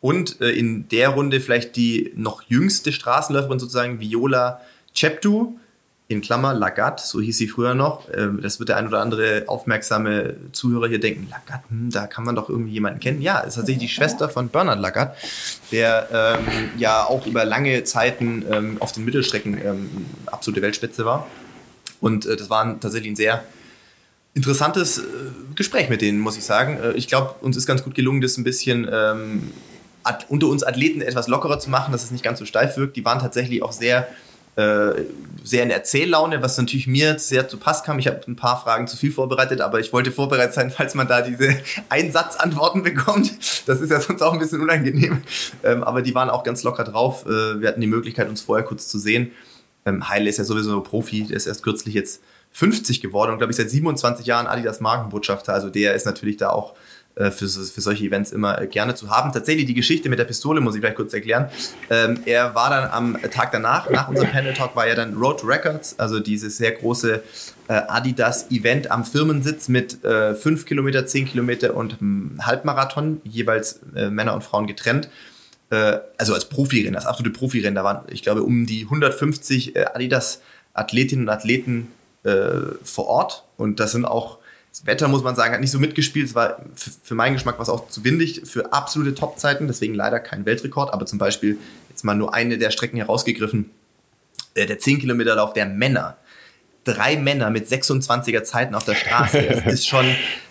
Und 0.00 0.40
äh, 0.40 0.50
in 0.50 0.88
der 0.90 1.08
Runde 1.08 1.40
vielleicht 1.40 1.74
die 1.74 2.12
noch 2.14 2.42
jüngste 2.42 2.92
Straßenläuferin 2.92 3.58
sozusagen, 3.58 3.98
Viola 3.98 4.60
Cheptu, 4.94 5.58
in 6.06 6.20
Klammer 6.20 6.52
Lagat, 6.52 7.00
so 7.00 7.20
hieß 7.20 7.38
sie 7.38 7.48
früher 7.48 7.74
noch. 7.74 8.08
Ähm, 8.14 8.40
das 8.42 8.58
wird 8.58 8.68
der 8.68 8.76
ein 8.76 8.86
oder 8.86 9.00
andere 9.00 9.44
aufmerksame 9.46 10.36
Zuhörer 10.52 10.86
hier 10.86 11.00
denken, 11.00 11.28
Lagat, 11.30 11.62
hm, 11.68 11.90
da 11.90 12.06
kann 12.06 12.24
man 12.24 12.34
doch 12.34 12.50
irgendwie 12.50 12.72
jemanden 12.72 13.00
kennen. 13.00 13.22
Ja, 13.22 13.40
ist 13.40 13.54
tatsächlich 13.54 13.88
die 13.88 13.94
Schwester 13.94 14.28
von 14.28 14.48
Bernhard 14.48 14.80
Lagat, 14.80 15.16
der 15.72 16.08
ähm, 16.12 16.70
ja 16.76 17.04
auch 17.04 17.26
über 17.26 17.44
lange 17.44 17.84
Zeiten 17.84 18.44
ähm, 18.50 18.76
auf 18.80 18.92
den 18.92 19.04
Mittelstrecken 19.04 19.58
ähm, 19.64 20.06
absolute 20.26 20.60
Weltspitze 20.60 21.06
war. 21.06 21.26
Und 22.00 22.26
äh, 22.26 22.36
das 22.36 22.50
war 22.50 22.78
tatsächlich 22.80 23.12
ein 23.12 23.16
sehr 23.16 23.42
interessantes 24.34 24.98
äh, 24.98 25.02
Gespräch 25.54 25.88
mit 25.88 26.02
denen, 26.02 26.18
muss 26.18 26.36
ich 26.36 26.44
sagen. 26.44 26.78
Äh, 26.82 26.92
ich 26.92 27.08
glaube, 27.08 27.36
uns 27.40 27.56
ist 27.56 27.66
ganz 27.66 27.82
gut 27.82 27.94
gelungen, 27.94 28.20
das 28.20 28.36
ein 28.36 28.44
bisschen 28.44 28.86
ähm, 28.92 29.52
unter 30.28 30.48
uns 30.48 30.64
Athleten 30.64 31.00
etwas 31.00 31.28
lockerer 31.28 31.58
zu 31.58 31.70
machen, 31.70 31.92
dass 31.92 32.04
es 32.04 32.10
nicht 32.10 32.22
ganz 32.22 32.40
so 32.40 32.44
steif 32.44 32.76
wirkt. 32.76 32.94
Die 32.96 33.06
waren 33.06 33.20
tatsächlich 33.20 33.62
auch 33.62 33.72
sehr 33.72 34.06
äh, 34.56 35.02
sehr 35.42 35.62
in 35.62 35.70
Erzähllaune, 35.70 36.42
was 36.42 36.56
natürlich 36.56 36.86
mir 36.86 37.18
sehr 37.18 37.48
zu 37.48 37.58
Pass 37.58 37.82
kam. 37.82 37.98
Ich 37.98 38.06
habe 38.06 38.20
ein 38.26 38.36
paar 38.36 38.62
Fragen 38.62 38.86
zu 38.86 38.96
viel 38.96 39.12
vorbereitet, 39.12 39.60
aber 39.60 39.80
ich 39.80 39.92
wollte 39.92 40.10
vorbereitet 40.10 40.54
sein, 40.54 40.70
falls 40.70 40.94
man 40.94 41.06
da 41.06 41.22
diese 41.22 41.56
Einsatzantworten 41.88 42.82
bekommt. 42.82 43.32
Das 43.66 43.80
ist 43.80 43.90
ja 43.90 44.00
sonst 44.00 44.22
auch 44.22 44.32
ein 44.32 44.38
bisschen 44.38 44.62
unangenehm. 44.62 45.22
Ähm, 45.62 45.84
aber 45.84 46.02
die 46.02 46.14
waren 46.14 46.30
auch 46.30 46.44
ganz 46.44 46.62
locker 46.62 46.84
drauf. 46.84 47.26
Äh, 47.26 47.60
wir 47.60 47.68
hatten 47.68 47.80
die 47.80 47.86
Möglichkeit, 47.86 48.28
uns 48.28 48.40
vorher 48.40 48.64
kurz 48.64 48.88
zu 48.88 48.98
sehen. 48.98 49.32
Ähm, 49.84 50.08
Heile 50.08 50.30
ist 50.30 50.38
ja 50.38 50.44
sowieso 50.44 50.80
Profi, 50.80 51.24
der 51.24 51.36
ist 51.36 51.46
erst 51.46 51.62
kürzlich 51.62 51.94
jetzt 51.94 52.22
50 52.52 53.00
geworden 53.00 53.32
und 53.32 53.38
glaube 53.38 53.50
ich 53.50 53.56
seit 53.56 53.68
27 53.68 54.24
Jahren 54.26 54.46
Adidas 54.46 54.80
Markenbotschafter. 54.80 55.52
Also 55.52 55.68
der 55.68 55.94
ist 55.94 56.06
natürlich 56.06 56.36
da 56.36 56.50
auch 56.50 56.74
äh, 57.16 57.30
für, 57.30 57.48
für 57.48 57.80
solche 57.80 58.04
Events 58.04 58.32
immer 58.32 58.60
äh, 58.60 58.66
gerne 58.66 58.96
zu 58.96 59.08
haben. 59.08 59.32
Tatsächlich 59.32 59.66
die 59.66 59.74
Geschichte 59.74 60.08
mit 60.08 60.18
der 60.18 60.24
Pistole 60.24 60.60
muss 60.60 60.74
ich 60.74 60.80
vielleicht 60.80 60.96
kurz 60.96 61.14
erklären. 61.14 61.48
Ähm, 61.88 62.18
er 62.24 62.56
war 62.56 62.70
dann 62.70 62.90
am 62.90 63.30
Tag 63.30 63.52
danach, 63.52 63.88
nach 63.88 64.08
unserem 64.08 64.30
Panel 64.30 64.52
Talk, 64.52 64.74
war 64.74 64.86
er 64.86 64.96
dann 64.96 65.14
Road 65.14 65.44
Records, 65.44 65.96
also 65.96 66.18
dieses 66.18 66.56
sehr 66.56 66.72
große 66.72 67.22
äh, 67.68 67.72
Adidas-Event 67.72 68.90
am 68.90 69.04
Firmensitz 69.04 69.68
mit 69.68 70.02
äh, 70.02 70.34
5 70.34 70.66
Kilometer, 70.66 71.06
10 71.06 71.26
Kilometer 71.26 71.76
und 71.76 71.98
Halbmarathon, 72.40 73.20
jeweils 73.22 73.78
äh, 73.94 74.10
Männer 74.10 74.34
und 74.34 74.42
Frauen 74.42 74.66
getrennt. 74.66 75.08
Äh, 75.70 75.98
also 76.18 76.34
als 76.34 76.48
Profirennen, 76.48 76.96
als 76.96 77.06
absolute 77.06 77.38
Profirennen. 77.38 77.76
Da 77.76 77.84
waren, 77.84 78.02
ich 78.10 78.22
glaube, 78.24 78.42
um 78.42 78.66
die 78.66 78.82
150 78.82 79.78
Adidas-Athletinnen 79.94 81.28
und 81.28 81.30
Athleten 81.32 81.92
vor 82.82 83.06
Ort. 83.06 83.44
Und 83.58 83.80
das 83.80 83.92
sind 83.92 84.06
auch 84.06 84.38
das 84.74 84.86
Wetter, 84.86 85.06
muss 85.06 85.22
man 85.22 85.36
sagen, 85.36 85.54
hat 85.54 85.60
nicht 85.60 85.70
so 85.70 85.78
mitgespielt. 85.78 86.26
Es 86.26 86.34
war 86.34 86.56
für 86.74 87.14
meinen 87.14 87.34
Geschmack 87.34 87.60
was 87.60 87.68
auch 87.68 87.88
zu 87.88 88.02
windig 88.02 88.42
für 88.44 88.72
absolute 88.72 89.14
Topzeiten, 89.14 89.68
deswegen 89.68 89.94
leider 89.94 90.18
kein 90.18 90.44
Weltrekord. 90.46 90.92
Aber 90.92 91.06
zum 91.06 91.20
Beispiel 91.20 91.58
jetzt 91.90 92.04
mal 92.04 92.16
nur 92.16 92.34
eine 92.34 92.58
der 92.58 92.72
Strecken 92.72 92.96
herausgegriffen. 92.96 93.70
Äh, 94.54 94.66
der 94.66 94.80
10-Kilometer-Lauf 94.80 95.52
der 95.52 95.66
Männer. 95.66 96.16
Drei 96.82 97.16
Männer 97.16 97.50
mit 97.50 97.68
26er 97.68 98.42
Zeiten 98.42 98.74
auf 98.74 98.84
der 98.84 98.96
Straße. 98.96 99.42
Das 99.42 99.64
ist 99.74 99.86
schon, 99.86 100.06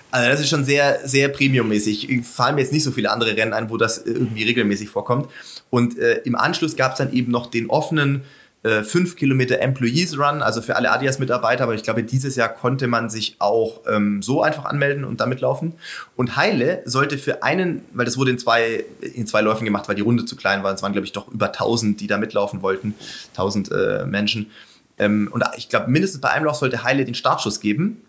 also 0.09 0.29
das 0.29 0.39
ist 0.39 0.49
schon 0.49 0.63
sehr, 0.63 1.05
sehr 1.05 1.27
premiummäßig. 1.27 2.07
Fallen 2.23 2.55
mir 2.55 2.61
jetzt 2.61 2.71
nicht 2.71 2.83
so 2.83 2.91
viele 2.91 3.11
andere 3.11 3.35
Rennen 3.35 3.51
ein, 3.51 3.69
wo 3.69 3.75
das 3.75 3.97
irgendwie 4.05 4.43
regelmäßig 4.43 4.87
vorkommt. 4.87 5.29
Und 5.69 5.99
äh, 5.99 6.21
im 6.23 6.35
Anschluss 6.35 6.77
gab 6.77 6.93
es 6.93 6.99
dann 6.99 7.11
eben 7.11 7.29
noch 7.29 7.47
den 7.47 7.69
offenen 7.69 8.23
äh, 8.63 8.83
5 8.83 9.15
Kilometer 9.15 9.59
Employees 9.59 10.17
Run, 10.17 10.41
also 10.41 10.61
für 10.61 10.75
alle 10.75 10.91
Adidas-Mitarbeiter, 10.91 11.65
aber 11.65 11.75
ich 11.75 11.83
glaube, 11.83 12.03
dieses 12.03 12.35
Jahr 12.35 12.49
konnte 12.49 12.87
man 12.87 13.09
sich 13.09 13.35
auch 13.39 13.81
ähm, 13.87 14.21
so 14.21 14.41
einfach 14.41 14.65
anmelden 14.65 15.03
und 15.03 15.19
damit 15.19 15.41
laufen. 15.41 15.73
Und 16.15 16.37
Heile 16.37 16.81
sollte 16.85 17.17
für 17.17 17.43
einen, 17.43 17.83
weil 17.93 18.05
das 18.05 18.17
wurde 18.17 18.31
in 18.31 18.39
zwei, 18.39 18.85
in 19.01 19.27
zwei 19.27 19.41
Läufen 19.41 19.65
gemacht, 19.65 19.87
weil 19.89 19.95
die 19.95 20.01
Runde 20.01 20.25
zu 20.25 20.35
klein 20.35 20.63
war, 20.63 20.73
es 20.73 20.81
waren, 20.81 20.93
glaube 20.93 21.05
ich, 21.05 21.11
doch 21.11 21.27
über 21.27 21.47
1000, 21.47 21.99
die 21.99 22.07
da 22.07 22.17
mitlaufen 22.17 22.61
wollten, 22.61 22.95
1000 23.31 23.71
äh, 23.71 24.05
Menschen. 24.05 24.49
Ähm, 24.97 25.29
und 25.31 25.43
ich 25.57 25.69
glaube, 25.69 25.91
mindestens 25.91 26.21
bei 26.21 26.29
einem 26.29 26.45
Lauf 26.45 26.55
sollte 26.55 26.83
Heile 26.83 27.05
den 27.05 27.15
Startschuss 27.15 27.59
geben. 27.59 28.01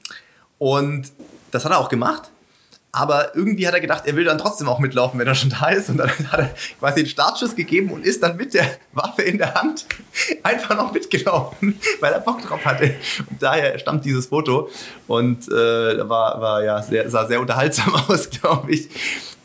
Und 0.58 1.12
das 1.50 1.64
hat 1.64 1.73
er 1.73 1.78
auch 1.78 1.88
gemacht. 1.88 2.30
Aber 2.94 3.34
irgendwie 3.34 3.66
hat 3.66 3.74
er 3.74 3.80
gedacht, 3.80 4.04
er 4.06 4.14
will 4.14 4.22
dann 4.22 4.38
trotzdem 4.38 4.68
auch 4.68 4.78
mitlaufen, 4.78 5.18
wenn 5.18 5.26
er 5.26 5.34
schon 5.34 5.50
da 5.50 5.66
ist. 5.70 5.90
Und 5.90 5.96
dann 5.96 6.10
hat 6.30 6.38
er 6.38 6.50
quasi 6.78 7.02
den 7.02 7.08
Startschuss 7.08 7.56
gegeben 7.56 7.90
und 7.90 8.06
ist 8.06 8.22
dann 8.22 8.36
mit 8.36 8.54
der 8.54 8.66
Waffe 8.92 9.22
in 9.22 9.36
der 9.36 9.54
Hand 9.54 9.84
einfach 10.44 10.76
noch 10.76 10.92
mitgelaufen, 10.92 11.80
weil 12.00 12.12
er 12.12 12.20
Bock 12.20 12.40
drauf 12.46 12.64
hatte. 12.64 12.94
Und 13.28 13.42
daher 13.42 13.76
stammt 13.80 14.04
dieses 14.04 14.26
Foto. 14.26 14.70
Und 15.08 15.48
äh, 15.48 16.08
war, 16.08 16.40
war 16.40 16.62
ja 16.62 16.80
sehr, 16.82 17.10
sah 17.10 17.26
sehr 17.26 17.40
unterhaltsam 17.40 17.94
aus, 18.08 18.30
glaube 18.30 18.70
ich. 18.70 18.88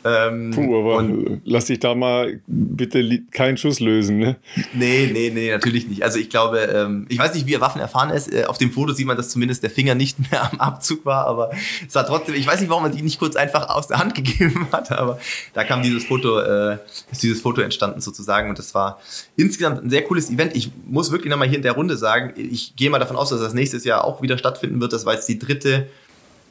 Ähm, 0.02 0.50
Puh, 0.54 0.78
aber 0.78 0.96
und, 0.96 1.42
lass 1.44 1.66
dich 1.66 1.80
da 1.80 1.94
mal 1.94 2.40
bitte 2.46 3.22
keinen 3.30 3.58
Schuss 3.58 3.80
lösen, 3.80 4.18
ne? 4.18 4.36
Nee, 4.72 5.10
nee, 5.12 5.30
nee, 5.32 5.50
natürlich 5.50 5.88
nicht. 5.88 6.02
Also 6.02 6.18
ich 6.18 6.30
glaube, 6.30 6.60
ähm, 6.60 7.06
ich 7.10 7.18
weiß 7.18 7.34
nicht, 7.34 7.46
wie 7.46 7.54
er 7.54 7.60
Waffen 7.60 7.80
erfahren 7.80 8.10
ist. 8.10 8.32
Äh, 8.32 8.44
auf 8.44 8.56
dem 8.56 8.72
Foto 8.72 8.94
sieht 8.94 9.06
man, 9.06 9.18
dass 9.18 9.28
zumindest 9.28 9.62
der 9.62 9.70
Finger 9.70 9.94
nicht 9.94 10.18
mehr 10.30 10.50
am 10.50 10.58
Abzug 10.58 11.04
war, 11.04 11.26
aber 11.26 11.50
es 11.86 11.94
war 11.94 12.06
trotzdem, 12.06 12.34
ich 12.34 12.46
weiß 12.46 12.60
nicht, 12.60 12.70
warum 12.70 12.84
man 12.84 12.96
die 12.96 13.02
nicht 13.02 13.18
kurz 13.18 13.36
einfach 13.36 13.68
aus 13.68 13.88
der 13.88 13.98
Hand 13.98 14.14
gegeben 14.20 14.68
hat, 14.72 14.90
aber 14.90 15.18
da 15.52 15.64
kam 15.64 15.82
dieses 15.82 16.04
Foto, 16.04 16.40
äh, 16.40 16.78
ist 17.12 17.22
dieses 17.22 17.42
Foto 17.42 17.60
entstanden 17.60 18.00
sozusagen 18.00 18.48
und 18.48 18.58
das 18.58 18.74
war 18.74 19.00
insgesamt 19.36 19.84
ein 19.84 19.90
sehr 19.90 20.02
cooles 20.04 20.30
Event. 20.30 20.56
Ich 20.56 20.70
muss 20.86 21.10
wirklich 21.10 21.30
nochmal 21.30 21.48
hier 21.48 21.58
in 21.58 21.62
der 21.62 21.72
Runde 21.72 21.96
sagen, 21.96 22.32
ich 22.36 22.74
gehe 22.76 22.88
mal 22.88 22.98
davon 22.98 23.16
aus, 23.16 23.30
dass 23.30 23.40
das 23.40 23.52
nächstes 23.52 23.84
Jahr 23.84 24.04
auch 24.04 24.22
wieder 24.22 24.38
stattfinden 24.38 24.80
wird. 24.80 24.92
Das 24.92 25.04
war 25.04 25.14
jetzt 25.14 25.28
die 25.28 25.38
dritte 25.38 25.88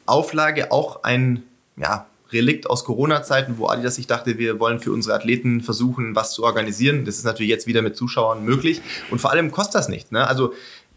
Auflage, 0.06 0.70
auch 0.70 1.02
ein, 1.02 1.42
ja, 1.76 2.06
Relikt 2.32 2.68
aus 2.68 2.84
Corona-Zeiten, 2.84 3.58
wo 3.58 3.68
Adidas 3.68 3.96
sich 3.96 4.06
dachte, 4.06 4.38
wir 4.38 4.60
wollen 4.60 4.80
für 4.80 4.92
unsere 4.92 5.14
Athleten 5.14 5.60
versuchen, 5.60 6.14
was 6.14 6.32
zu 6.32 6.44
organisieren. 6.44 7.04
Das 7.04 7.16
ist 7.18 7.24
natürlich 7.24 7.50
jetzt 7.50 7.66
wieder 7.66 7.82
mit 7.82 7.96
Zuschauern 7.96 8.44
möglich. 8.44 8.80
Und 9.10 9.20
vor 9.20 9.30
allem 9.30 9.50
kostet 9.50 9.76
das 9.76 9.88
nichts. 9.88 10.10
Ne? 10.10 10.26
Also 10.26 10.54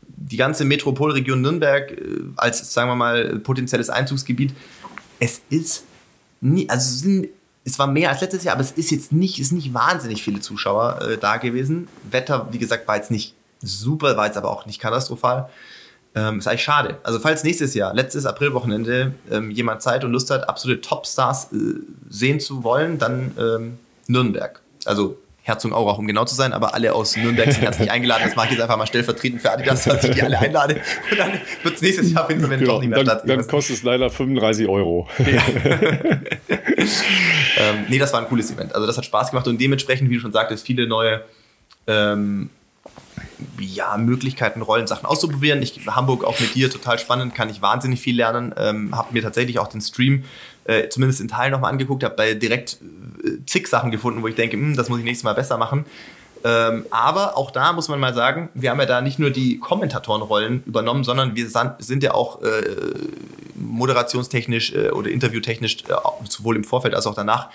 die 0.07 0.37
ganze 0.37 0.65
Metropolregion 0.65 1.41
Nürnberg 1.41 1.91
äh, 1.91 2.21
als, 2.35 2.73
sagen 2.73 2.89
wir 2.89 2.95
mal, 2.95 3.39
potenzielles 3.39 3.89
Einzugsgebiet, 3.89 4.53
es 5.19 5.41
ist 5.49 5.85
nie, 6.41 6.69
also 6.69 6.83
es, 6.83 6.99
sind, 6.99 7.29
es 7.63 7.79
war 7.79 7.87
mehr 7.87 8.09
als 8.09 8.21
letztes 8.21 8.43
Jahr, 8.43 8.55
aber 8.55 8.63
es 8.63 8.71
ist 8.71 8.91
jetzt 8.91 9.11
nicht, 9.11 9.39
ist 9.39 9.51
nicht 9.51 9.73
wahnsinnig 9.73 10.23
viele 10.23 10.39
Zuschauer 10.39 11.01
äh, 11.01 11.17
da 11.17 11.37
gewesen. 11.37 11.87
Wetter, 12.09 12.49
wie 12.51 12.59
gesagt, 12.59 12.87
war 12.87 12.97
jetzt 12.97 13.11
nicht 13.11 13.33
super, 13.61 14.17
war 14.17 14.25
jetzt 14.25 14.37
aber 14.37 14.51
auch 14.51 14.65
nicht 14.65 14.79
katastrophal. 14.79 15.49
Ähm, 16.15 16.39
ist 16.39 16.47
eigentlich 16.47 16.63
schade. 16.63 16.97
Also 17.03 17.19
falls 17.19 17.43
nächstes 17.43 17.73
Jahr, 17.73 17.93
letztes 17.93 18.25
Aprilwochenende, 18.25 19.13
ähm, 19.31 19.49
jemand 19.49 19.81
Zeit 19.81 20.03
und 20.03 20.11
Lust 20.11 20.29
hat, 20.29 20.47
absolute 20.47 20.81
Topstars 20.81 21.51
äh, 21.51 21.79
sehen 22.09 22.39
zu 22.39 22.63
wollen, 22.63 22.99
dann 22.99 23.31
ähm, 23.39 23.79
Nürnberg. 24.07 24.61
Also 24.85 25.17
Herzogenaurach, 25.41 25.97
um 25.97 26.07
genau 26.07 26.23
zu 26.23 26.35
sein, 26.35 26.53
aber 26.53 26.73
alle 26.73 26.93
aus 26.93 27.17
Nürnberg 27.17 27.51
sind 27.51 27.63
herzlich 27.63 27.91
eingeladen. 27.91 28.23
Das 28.25 28.35
mache 28.35 28.47
ich 28.47 28.51
jetzt 28.53 28.61
einfach 28.61 28.77
mal 28.77 28.85
stellvertretend 28.85 29.41
für 29.41 29.51
Adidas, 29.51 29.83
dass 29.83 30.03
ich 30.03 30.11
die 30.11 30.21
alle 30.21 30.39
einlade. 30.39 30.75
Und 31.11 31.19
dann 31.19 31.31
wird 31.63 31.75
es 31.75 31.81
nächstes 31.81 32.13
Jahr 32.13 32.27
finden, 32.27 32.49
wenn 32.49 32.59
genau, 32.59 32.73
doch 32.73 32.79
nicht 32.79 32.89
mehr 32.89 33.03
dann, 33.03 33.17
statt. 33.17 33.29
Dann 33.29 33.47
kostet 33.47 33.77
es 33.77 33.83
leider 33.83 34.09
35 34.09 34.69
Euro. 34.69 35.09
Ja. 35.17 35.25
ähm, 36.47 37.85
nee, 37.89 37.99
das 37.99 38.13
war 38.13 38.21
ein 38.21 38.27
cooles 38.27 38.51
Event. 38.51 38.73
Also 38.73 38.87
das 38.87 38.97
hat 38.97 39.05
Spaß 39.05 39.31
gemacht 39.31 39.47
und 39.47 39.59
dementsprechend, 39.59 40.09
wie 40.09 40.15
du 40.15 40.21
schon 40.21 40.31
sagtest, 40.31 40.65
viele 40.65 40.87
neue 40.87 41.23
ähm, 41.87 42.49
ja, 43.59 43.97
Möglichkeiten, 43.97 44.61
Rollensachen 44.61 45.05
auszuprobieren. 45.05 45.61
Ich 45.61 45.87
Hamburg 45.87 46.23
auch 46.23 46.39
mit 46.39 46.55
dir 46.55 46.69
total 46.69 46.99
spannend, 46.99 47.35
kann 47.35 47.49
ich 47.49 47.61
wahnsinnig 47.61 47.99
viel 48.01 48.15
lernen. 48.15 48.53
Ähm, 48.57 48.95
habe 48.95 49.13
mir 49.13 49.21
tatsächlich 49.21 49.59
auch 49.59 49.67
den 49.67 49.81
Stream 49.81 50.23
äh, 50.65 50.89
zumindest 50.89 51.21
in 51.21 51.27
Teilen 51.27 51.51
nochmal 51.51 51.71
angeguckt, 51.71 52.03
habe 52.03 52.15
bei 52.15 52.33
direkt 52.33 52.79
äh, 53.23 53.45
zig 53.45 53.67
Sachen 53.67 53.91
gefunden, 53.91 54.21
wo 54.21 54.27
ich 54.27 54.35
denke, 54.35 54.57
hm, 54.57 54.75
das 54.75 54.89
muss 54.89 54.99
ich 54.99 55.05
nächstes 55.05 55.23
Mal 55.23 55.33
besser 55.33 55.57
machen. 55.57 55.85
Ähm, 56.45 56.85
aber 56.91 57.37
auch 57.37 57.51
da 57.51 57.71
muss 57.71 57.87
man 57.87 57.99
mal 57.99 58.13
sagen, 58.13 58.49
wir 58.53 58.69
haben 58.69 58.79
ja 58.79 58.85
da 58.85 59.01
nicht 59.01 59.17
nur 59.17 59.29
die 59.29 59.59
Kommentatorenrollen 59.59 60.63
übernommen, 60.65 61.05
sondern 61.05 61.35
wir 61.35 61.47
sind 61.79 62.03
ja 62.03 62.13
auch 62.13 62.41
äh, 62.41 62.63
moderationstechnisch 63.55 64.73
äh, 64.73 64.89
oder 64.89 65.09
interviewtechnisch 65.09 65.83
äh, 65.87 65.93
sowohl 66.27 66.57
im 66.57 66.65
Vorfeld 66.65 66.95
als 66.95 67.07
auch 67.07 67.15
danach 67.15 67.49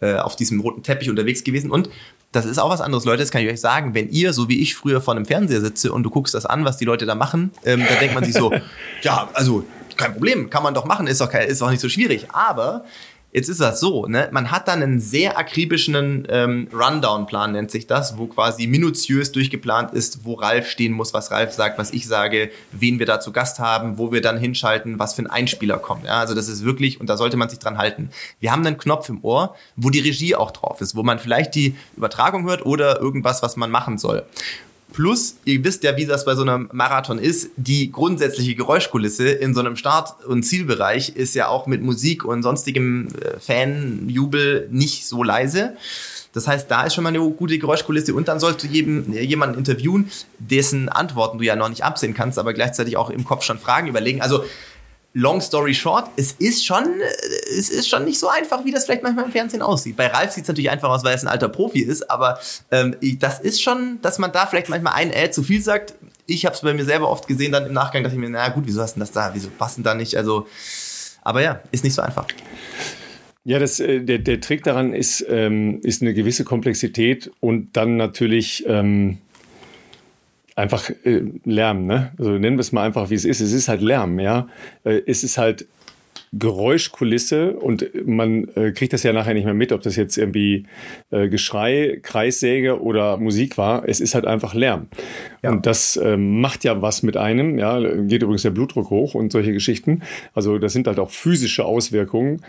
äh, 0.00 0.14
auf 0.14 0.36
diesem 0.36 0.60
roten 0.60 0.84
Teppich 0.84 1.10
unterwegs 1.10 1.42
gewesen. 1.42 1.72
Und 1.72 1.90
das 2.38 2.46
ist 2.46 2.58
auch 2.58 2.70
was 2.70 2.80
anderes, 2.80 3.04
Leute, 3.04 3.22
das 3.22 3.30
kann 3.30 3.42
ich 3.42 3.50
euch 3.50 3.60
sagen. 3.60 3.94
Wenn 3.94 4.10
ihr, 4.10 4.32
so 4.32 4.48
wie 4.48 4.60
ich 4.60 4.74
früher 4.74 5.00
vor 5.00 5.14
einem 5.14 5.26
Fernseher 5.26 5.60
sitze 5.60 5.92
und 5.92 6.02
du 6.04 6.10
guckst 6.10 6.34
das 6.34 6.46
an, 6.46 6.64
was 6.64 6.76
die 6.76 6.84
Leute 6.84 7.04
da 7.06 7.14
machen, 7.14 7.50
ähm, 7.64 7.84
dann 7.88 7.98
denkt 7.98 8.14
man 8.14 8.24
sich 8.24 8.34
so, 8.34 8.52
ja, 9.02 9.28
also 9.34 9.64
kein 9.96 10.12
Problem, 10.12 10.48
kann 10.48 10.62
man 10.62 10.74
doch 10.74 10.84
machen, 10.84 11.06
ist 11.08 11.20
doch, 11.20 11.30
kein, 11.30 11.48
ist 11.48 11.60
doch 11.60 11.70
nicht 11.70 11.80
so 11.80 11.88
schwierig. 11.88 12.28
Aber 12.32 12.84
Jetzt 13.30 13.50
ist 13.50 13.60
das 13.60 13.78
so, 13.78 14.06
ne? 14.06 14.30
man 14.32 14.50
hat 14.50 14.68
dann 14.68 14.82
einen 14.82 15.00
sehr 15.00 15.36
akribischen 15.36 16.26
ähm, 16.30 16.66
Rundown-Plan, 16.72 17.52
nennt 17.52 17.70
sich 17.70 17.86
das, 17.86 18.16
wo 18.16 18.26
quasi 18.26 18.66
minutiös 18.66 19.32
durchgeplant 19.32 19.92
ist, 19.92 20.24
wo 20.24 20.32
Ralf 20.32 20.66
stehen 20.68 20.92
muss, 20.92 21.12
was 21.12 21.30
Ralf 21.30 21.52
sagt, 21.52 21.78
was 21.78 21.92
ich 21.92 22.06
sage, 22.06 22.50
wen 22.72 22.98
wir 22.98 23.04
da 23.04 23.20
zu 23.20 23.30
Gast 23.30 23.58
haben, 23.58 23.98
wo 23.98 24.12
wir 24.12 24.22
dann 24.22 24.38
hinschalten, 24.38 24.98
was 24.98 25.12
für 25.12 25.22
ein 25.22 25.26
Einspieler 25.26 25.76
kommt. 25.76 26.06
Ja? 26.06 26.20
Also 26.20 26.34
das 26.34 26.48
ist 26.48 26.64
wirklich, 26.64 27.00
und 27.00 27.10
da 27.10 27.18
sollte 27.18 27.36
man 27.36 27.50
sich 27.50 27.58
dran 27.58 27.76
halten. 27.76 28.08
Wir 28.40 28.50
haben 28.50 28.66
einen 28.66 28.78
Knopf 28.78 29.10
im 29.10 29.22
Ohr, 29.22 29.54
wo 29.76 29.90
die 29.90 30.00
Regie 30.00 30.34
auch 30.34 30.50
drauf 30.50 30.80
ist, 30.80 30.96
wo 30.96 31.02
man 31.02 31.18
vielleicht 31.18 31.54
die 31.54 31.76
Übertragung 31.98 32.44
hört 32.44 32.64
oder 32.64 32.98
irgendwas, 32.98 33.42
was 33.42 33.56
man 33.56 33.70
machen 33.70 33.98
soll. 33.98 34.24
Plus, 34.98 35.36
ihr 35.44 35.62
wisst 35.62 35.84
ja, 35.84 35.96
wie 35.96 36.06
das 36.06 36.24
bei 36.24 36.34
so 36.34 36.42
einem 36.42 36.68
Marathon 36.72 37.20
ist, 37.20 37.50
die 37.56 37.92
grundsätzliche 37.92 38.56
Geräuschkulisse 38.56 39.28
in 39.28 39.54
so 39.54 39.60
einem 39.60 39.76
Start- 39.76 40.24
und 40.24 40.42
Zielbereich 40.42 41.10
ist 41.10 41.36
ja 41.36 41.46
auch 41.46 41.68
mit 41.68 41.82
Musik 41.82 42.24
und 42.24 42.42
sonstigem 42.42 43.06
äh, 43.22 43.38
Fanjubel 43.38 44.66
nicht 44.72 45.06
so 45.06 45.22
leise. 45.22 45.76
Das 46.32 46.48
heißt, 46.48 46.68
da 46.68 46.82
ist 46.82 46.94
schon 46.94 47.04
mal 47.04 47.10
eine 47.10 47.20
gute 47.20 47.60
Geräuschkulisse 47.60 48.12
und 48.12 48.26
dann 48.26 48.40
sollst 48.40 48.64
du 48.64 48.66
jedem, 48.66 49.12
äh, 49.12 49.22
jemanden 49.22 49.56
interviewen, 49.56 50.10
dessen 50.40 50.88
Antworten 50.88 51.38
du 51.38 51.44
ja 51.44 51.54
noch 51.54 51.68
nicht 51.68 51.84
absehen 51.84 52.12
kannst, 52.12 52.36
aber 52.36 52.52
gleichzeitig 52.52 52.96
auch 52.96 53.10
im 53.10 53.24
Kopf 53.24 53.44
schon 53.44 53.60
Fragen 53.60 53.86
überlegen. 53.86 54.20
Also 54.20 54.42
long 55.18 55.40
story 55.40 55.74
short, 55.74 56.08
es 56.16 56.32
ist 56.32 56.64
schon, 56.64 56.84
es 57.50 57.70
ist 57.70 57.88
schon 57.88 58.04
nicht 58.04 58.18
so 58.18 58.28
einfach, 58.28 58.64
wie 58.64 58.70
das 58.70 58.84
vielleicht 58.84 59.02
manchmal 59.02 59.24
im 59.24 59.32
Fernsehen 59.32 59.62
aussieht. 59.62 59.96
Bei 59.96 60.06
Ralf 60.06 60.30
sieht 60.30 60.44
es 60.44 60.48
natürlich 60.48 60.70
einfach 60.70 60.88
aus, 60.88 61.02
weil 61.02 61.14
er 61.14 61.20
ein 61.20 61.28
alter 61.28 61.48
Profi 61.48 61.80
ist, 61.80 62.08
aber 62.08 62.38
ähm, 62.70 62.94
das 63.18 63.40
ist 63.40 63.60
schon, 63.60 63.98
dass 64.00 64.18
man 64.18 64.30
da 64.30 64.46
vielleicht 64.46 64.68
manchmal 64.68 64.94
ein 64.94 65.12
Äh 65.12 65.30
zu 65.30 65.42
viel 65.42 65.60
sagt. 65.60 65.94
Ich 66.26 66.46
habe 66.46 66.54
es 66.54 66.60
bei 66.60 66.72
mir 66.72 66.84
selber 66.84 67.10
oft 67.10 67.26
gesehen, 67.26 67.50
dann 67.50 67.66
im 67.66 67.72
Nachgang 67.72 68.04
dachte 68.04 68.14
ich 68.14 68.20
mir, 68.20 68.30
na 68.30 68.48
gut, 68.50 68.64
wieso 68.66 68.80
hast 68.80 68.94
du 68.94 69.00
das 69.00 69.10
da? 69.10 69.30
Wieso 69.34 69.48
passen 69.50 69.82
da 69.82 69.94
nicht? 69.94 70.16
Also, 70.16 70.46
aber 71.22 71.42
ja, 71.42 71.62
ist 71.72 71.82
nicht 71.82 71.94
so 71.94 72.02
einfach. 72.02 72.26
Ja, 73.44 73.58
das, 73.58 73.80
äh, 73.80 74.00
der, 74.00 74.18
der 74.18 74.40
Trick 74.40 74.62
daran 74.62 74.92
ist, 74.92 75.24
ähm, 75.28 75.80
ist 75.82 76.00
eine 76.00 76.14
gewisse 76.14 76.44
Komplexität 76.44 77.30
und 77.40 77.76
dann 77.76 77.96
natürlich 77.96 78.64
ähm, 78.68 79.18
einfach 80.58 80.90
äh, 81.04 81.22
Lärm, 81.44 81.86
ne? 81.86 82.12
Also 82.18 82.32
nennen 82.32 82.56
wir 82.56 82.60
es 82.60 82.72
mal 82.72 82.84
einfach, 82.84 83.10
wie 83.10 83.14
es 83.14 83.24
ist. 83.24 83.40
Es 83.40 83.52
ist 83.52 83.68
halt 83.68 83.80
Lärm, 83.80 84.18
ja. 84.18 84.48
Äh, 84.84 85.02
es 85.06 85.22
ist 85.22 85.38
halt 85.38 85.66
Geräuschkulisse 86.32 87.54
und 87.54 87.88
man 88.06 88.48
äh, 88.54 88.72
kriegt 88.72 88.92
das 88.92 89.02
ja 89.02 89.12
nachher 89.12 89.32
nicht 89.32 89.44
mehr 89.44 89.54
mit, 89.54 89.72
ob 89.72 89.80
das 89.82 89.96
jetzt 89.96 90.18
irgendwie 90.18 90.66
äh, 91.10 91.28
Geschrei, 91.28 92.00
Kreissäge 92.02 92.82
oder 92.82 93.16
Musik 93.16 93.56
war. 93.56 93.88
Es 93.88 94.00
ist 94.00 94.14
halt 94.14 94.26
einfach 94.26 94.52
Lärm. 94.52 94.88
Ja. 95.42 95.50
Und 95.50 95.66
das 95.66 95.96
äh, 95.96 96.16
macht 96.16 96.64
ja 96.64 96.82
was 96.82 97.02
mit 97.02 97.16
einem. 97.16 97.58
Ja, 97.58 97.80
geht 97.80 98.22
übrigens 98.22 98.42
der 98.42 98.50
Blutdruck 98.50 98.90
hoch 98.90 99.14
und 99.14 99.32
solche 99.32 99.52
Geschichten. 99.52 100.02
Also 100.34 100.58
das 100.58 100.72
sind 100.72 100.86
halt 100.86 100.98
auch 100.98 101.10
physische 101.10 101.64
Auswirkungen. 101.64 102.42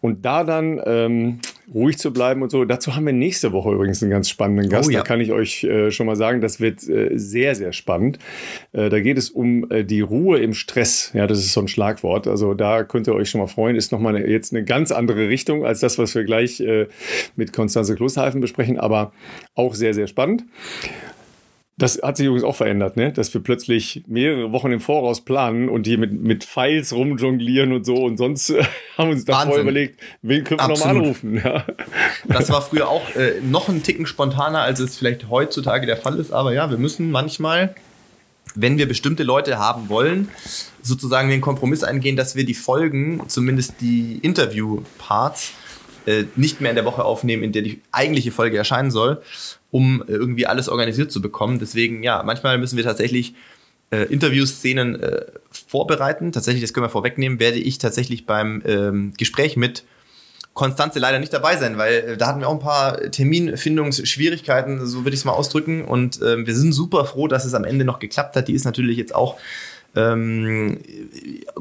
Und 0.00 0.24
da 0.24 0.44
dann 0.44 0.80
ähm, 0.84 1.40
ruhig 1.72 1.98
zu 1.98 2.12
bleiben 2.12 2.42
und 2.42 2.50
so. 2.50 2.64
Dazu 2.64 2.96
haben 2.96 3.06
wir 3.06 3.12
nächste 3.12 3.52
Woche 3.52 3.72
übrigens 3.72 4.02
einen 4.02 4.10
ganz 4.10 4.28
spannenden 4.28 4.68
Gast. 4.68 4.88
Oh, 4.88 4.92
ja. 4.92 5.00
Da 5.00 5.04
kann 5.04 5.20
ich 5.20 5.32
euch 5.32 5.64
äh, 5.64 5.90
schon 5.90 6.06
mal 6.06 6.16
sagen, 6.16 6.40
das 6.40 6.60
wird 6.60 6.88
äh, 6.88 7.10
sehr, 7.14 7.54
sehr 7.54 7.72
spannend. 7.72 8.18
Äh, 8.72 8.88
da 8.88 9.00
geht 9.00 9.18
es 9.18 9.30
um 9.30 9.70
äh, 9.70 9.84
die 9.84 10.00
Ruhe 10.00 10.38
im 10.38 10.54
Stress. 10.54 11.10
Ja, 11.14 11.26
das 11.26 11.38
ist 11.38 11.52
so 11.52 11.60
ein 11.60 11.68
Schlagwort. 11.68 12.26
Also 12.26 12.54
da 12.54 12.84
könnt 12.84 13.06
ihr 13.06 13.14
euch 13.14 13.30
schon 13.30 13.40
mal 13.40 13.46
freuen. 13.48 13.76
Ist 13.76 13.92
nochmal 13.92 14.16
eine, 14.16 14.26
jetzt 14.26 14.52
eine 14.52 14.64
ganz 14.64 14.92
andere 14.92 15.28
Richtung 15.28 15.64
als 15.64 15.80
das, 15.80 15.98
was 15.98 16.14
wir 16.14 16.24
gleich 16.24 16.60
äh, 16.60 16.86
mit 17.36 17.52
Konstanze 17.52 17.94
Klosterhalfen 17.94 18.40
besprechen, 18.40 18.78
aber 18.78 19.12
auch 19.54 19.74
sehr, 19.74 19.94
sehr 19.94 20.06
spannend. 20.06 20.44
Das 21.78 22.00
hat 22.02 22.16
sich 22.16 22.26
übrigens 22.26 22.44
auch 22.44 22.56
verändert, 22.56 22.96
ne? 22.96 23.12
dass 23.12 23.32
wir 23.32 23.40
plötzlich 23.40 24.02
mehrere 24.08 24.50
Wochen 24.50 24.72
im 24.72 24.80
Voraus 24.80 25.24
planen 25.24 25.68
und 25.68 25.86
hier 25.86 25.96
mit, 25.96 26.12
mit 26.12 26.42
Files 26.42 26.92
rumjonglieren 26.92 27.72
und 27.72 27.86
so 27.86 27.94
und 27.94 28.16
sonst 28.16 28.50
äh, 28.50 28.64
haben 28.98 29.10
uns 29.10 29.24
da 29.24 29.42
vorher 29.42 29.62
überlegt, 29.62 30.00
wen 30.20 30.42
können 30.42 30.58
wir 30.60 30.66
nochmal 30.68 30.96
anrufen. 30.96 31.40
Ja. 31.42 31.64
Das 32.26 32.50
war 32.50 32.62
früher 32.62 32.88
auch 32.88 33.14
äh, 33.14 33.40
noch 33.42 33.68
ein 33.68 33.84
Ticken 33.84 34.06
spontaner, 34.06 34.62
als 34.62 34.80
es 34.80 34.96
vielleicht 34.98 35.30
heutzutage 35.30 35.86
der 35.86 35.96
Fall 35.96 36.18
ist, 36.18 36.32
aber 36.32 36.52
ja, 36.52 36.68
wir 36.68 36.78
müssen 36.78 37.12
manchmal, 37.12 37.76
wenn 38.56 38.76
wir 38.76 38.88
bestimmte 38.88 39.22
Leute 39.22 39.58
haben 39.58 39.88
wollen, 39.88 40.30
sozusagen 40.82 41.30
den 41.30 41.40
Kompromiss 41.40 41.84
eingehen, 41.84 42.16
dass 42.16 42.34
wir 42.34 42.44
die 42.44 42.54
Folgen, 42.54 43.22
zumindest 43.28 43.80
die 43.80 44.18
Interview-Parts, 44.22 45.52
äh, 46.08 46.24
nicht 46.36 46.60
mehr 46.60 46.70
in 46.70 46.76
der 46.76 46.86
Woche 46.86 47.04
aufnehmen, 47.04 47.42
in 47.42 47.52
der 47.52 47.60
die 47.60 47.82
eigentliche 47.92 48.32
Folge 48.32 48.56
erscheinen 48.56 48.90
soll, 48.90 49.20
um 49.70 50.02
äh, 50.08 50.12
irgendwie 50.12 50.46
alles 50.46 50.70
organisiert 50.70 51.12
zu 51.12 51.20
bekommen. 51.20 51.58
Deswegen, 51.58 52.02
ja, 52.02 52.22
manchmal 52.22 52.56
müssen 52.56 52.78
wir 52.78 52.84
tatsächlich 52.84 53.34
äh, 53.90 54.04
Interviewszenen 54.04 55.00
äh, 55.00 55.26
vorbereiten. 55.50 56.32
Tatsächlich, 56.32 56.62
das 56.62 56.72
können 56.72 56.86
wir 56.86 56.90
vorwegnehmen, 56.90 57.40
werde 57.40 57.58
ich 57.58 57.76
tatsächlich 57.76 58.24
beim 58.24 58.62
ähm, 58.64 59.12
Gespräch 59.18 59.56
mit 59.58 59.84
Konstanze 60.54 60.98
leider 60.98 61.18
nicht 61.18 61.32
dabei 61.32 61.56
sein, 61.56 61.76
weil 61.76 61.94
äh, 61.94 62.16
da 62.16 62.28
hatten 62.28 62.40
wir 62.40 62.48
auch 62.48 62.54
ein 62.54 62.58
paar 62.58 62.98
Terminfindungsschwierigkeiten, 63.10 64.86
so 64.86 65.04
würde 65.04 65.14
ich 65.14 65.20
es 65.20 65.24
mal 65.26 65.32
ausdrücken. 65.32 65.84
Und 65.84 66.22
äh, 66.22 66.46
wir 66.46 66.54
sind 66.54 66.72
super 66.72 67.04
froh, 67.04 67.28
dass 67.28 67.44
es 67.44 67.52
am 67.52 67.64
Ende 67.64 67.84
noch 67.84 67.98
geklappt 67.98 68.34
hat. 68.34 68.48
Die 68.48 68.54
ist 68.54 68.64
natürlich 68.64 68.96
jetzt 68.96 69.14
auch 69.14 69.36
ähm, 69.96 70.78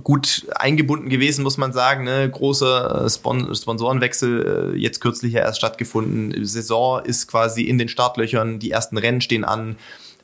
gut 0.03 0.47
eingebunden 0.55 1.09
gewesen, 1.09 1.43
muss 1.43 1.57
man 1.57 1.73
sagen. 1.73 2.03
Ne? 2.03 2.29
Großer 2.29 3.05
äh, 3.05 3.09
Spon 3.09 3.53
Sponsorenwechsel 3.55 4.73
äh, 4.75 4.77
jetzt 4.77 4.99
kürzlich 4.99 5.33
ja 5.33 5.41
erst 5.41 5.59
stattgefunden. 5.59 6.31
Die 6.31 6.45
Saison 6.45 7.03
ist 7.03 7.27
quasi 7.27 7.63
in 7.63 7.77
den 7.77 7.89
Startlöchern, 7.89 8.59
die 8.59 8.71
ersten 8.71 8.97
Rennen 8.97 9.21
stehen 9.21 9.43
an. 9.43 9.77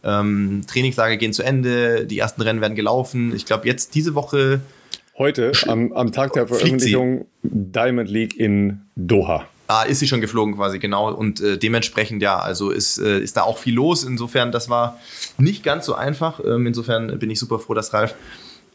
Ähm, 0.03 0.63
Trainingslager 0.67 1.17
gehen 1.17 1.33
zu 1.33 1.43
Ende, 1.43 2.05
die 2.05 2.19
ersten 2.19 2.41
Rennen 2.41 2.61
werden 2.61 2.75
gelaufen. 2.75 3.33
Ich 3.35 3.45
glaube, 3.45 3.67
jetzt 3.67 3.95
diese 3.95 4.15
Woche 4.15 4.61
Heute, 5.17 5.51
am, 5.67 5.93
am 5.93 6.11
Tag 6.11 6.33
der 6.33 6.47
Veröffentlichung, 6.47 7.25
Diamond 7.43 8.09
League 8.09 8.35
in 8.37 8.81
Doha. 8.95 9.47
Ah, 9.67 9.83
ist 9.83 9.99
sie 9.99 10.07
schon 10.07 10.19
geflogen 10.19 10.55
quasi, 10.55 10.77
genau. 10.77 11.11
Und 11.13 11.39
äh, 11.39 11.57
dementsprechend, 11.57 12.21
ja, 12.21 12.37
also 12.37 12.69
ist, 12.69 12.97
äh, 12.97 13.19
ist 13.19 13.37
da 13.37 13.43
auch 13.43 13.57
viel 13.57 13.73
los. 13.73 14.03
Insofern, 14.03 14.51
das 14.51 14.69
war 14.69 14.99
nicht 15.37 15.63
ganz 15.63 15.85
so 15.85 15.95
einfach. 15.95 16.41
Ähm, 16.45 16.67
insofern 16.67 17.17
bin 17.17 17.29
ich 17.29 17.39
super 17.39 17.59
froh, 17.59 17.73
dass 17.73 17.93
Ralf 17.93 18.13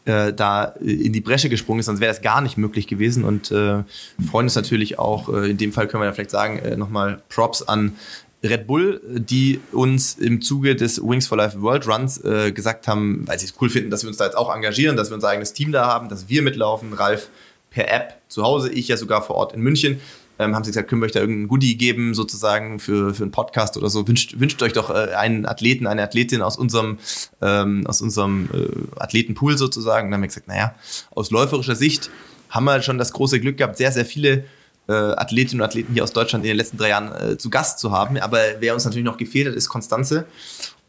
äh, 0.05 0.33
da 0.33 0.73
äh, 0.81 0.91
in 0.91 1.13
die 1.13 1.21
Bresche 1.21 1.49
gesprungen 1.49 1.81
ist, 1.81 1.85
sonst 1.85 1.99
wäre 1.99 2.11
das 2.11 2.21
gar 2.21 2.41
nicht 2.41 2.57
möglich 2.57 2.87
gewesen. 2.87 3.23
Und 3.23 3.51
äh, 3.51 3.83
freuen 4.29 4.45
uns 4.47 4.55
natürlich 4.55 4.97
auch, 4.97 5.29
äh, 5.29 5.51
in 5.51 5.57
dem 5.57 5.73
Fall 5.73 5.87
können 5.87 6.01
wir 6.01 6.07
ja 6.07 6.13
vielleicht 6.13 6.31
sagen, 6.31 6.57
äh, 6.59 6.75
nochmal 6.75 7.21
Props 7.29 7.61
an 7.61 7.95
Red 8.43 8.65
Bull, 8.65 9.01
die 9.05 9.59
uns 9.71 10.15
im 10.15 10.41
Zuge 10.41 10.75
des 10.75 11.01
Wings 11.03 11.27
for 11.27 11.37
Life 11.37 11.61
World 11.61 11.85
Runs 11.85 12.21
gesagt 12.21 12.87
haben, 12.87 13.27
weil 13.27 13.37
sie 13.37 13.47
es 13.47 13.53
cool 13.59 13.69
finden, 13.69 13.89
dass 13.89 14.03
wir 14.03 14.07
uns 14.07 14.15
da 14.15 14.23
jetzt 14.23 14.37
auch 14.37 14.55
engagieren, 14.55 14.95
dass 14.95 15.09
wir 15.09 15.15
unser 15.15 15.27
eigenes 15.27 15.51
Team 15.51 15.73
da 15.73 15.85
haben, 15.87 16.07
dass 16.07 16.29
wir 16.29 16.41
mitlaufen. 16.41 16.93
Ralf 16.93 17.27
per 17.69 17.91
App 17.91 18.21
zu 18.29 18.43
Hause, 18.43 18.71
ich 18.71 18.87
ja 18.87 18.95
sogar 18.95 19.23
vor 19.23 19.35
Ort 19.35 19.53
in 19.53 19.59
München. 19.59 19.99
Ähm, 20.39 20.55
haben 20.55 20.63
sie 20.63 20.71
gesagt, 20.71 20.89
können 20.89 21.01
wir 21.01 21.05
euch 21.05 21.11
da 21.11 21.19
irgendein 21.19 21.49
Goodie 21.49 21.77
geben, 21.77 22.13
sozusagen 22.13 22.79
für, 22.79 23.13
für 23.13 23.23
einen 23.23 23.31
Podcast 23.31 23.75
oder 23.75 23.89
so. 23.89 24.07
Wünscht, 24.07 24.39
wünscht 24.39 24.61
euch 24.63 24.73
doch 24.73 24.89
äh, 24.89 25.13
einen 25.13 25.45
Athleten, 25.45 25.85
eine 25.85 26.01
Athletin 26.01 26.41
aus 26.41 26.57
unserem, 26.57 26.97
ähm, 27.41 27.85
aus 27.85 28.01
unserem 28.01 28.49
äh, 28.53 28.99
Athletenpool 28.99 29.57
sozusagen. 29.57 30.07
Und 30.07 30.11
dann 30.11 30.19
haben 30.19 30.23
wir 30.23 30.27
gesagt, 30.27 30.47
naja, 30.47 30.73
aus 31.11 31.29
läuferischer 31.29 31.75
Sicht 31.75 32.09
haben 32.49 32.63
wir 32.63 32.81
schon 32.81 32.97
das 32.97 33.11
große 33.11 33.39
Glück 33.39 33.57
gehabt, 33.57 33.77
sehr, 33.77 33.91
sehr 33.91 34.05
viele 34.05 34.45
äh, 34.87 34.93
Athletinnen 34.93 35.61
und 35.61 35.65
Athleten 35.65 35.93
hier 35.93 36.03
aus 36.03 36.13
Deutschland 36.13 36.43
in 36.45 36.49
den 36.49 36.57
letzten 36.57 36.77
drei 36.77 36.89
Jahren 36.89 37.11
äh, 37.33 37.37
zu 37.37 37.49
Gast 37.49 37.79
zu 37.79 37.91
haben. 37.91 38.17
Aber 38.17 38.39
wer 38.59 38.73
uns 38.73 38.85
natürlich 38.85 39.05
noch 39.05 39.17
gefehlt 39.17 39.47
hat, 39.47 39.55
ist 39.55 39.69
Konstanze. 39.69 40.25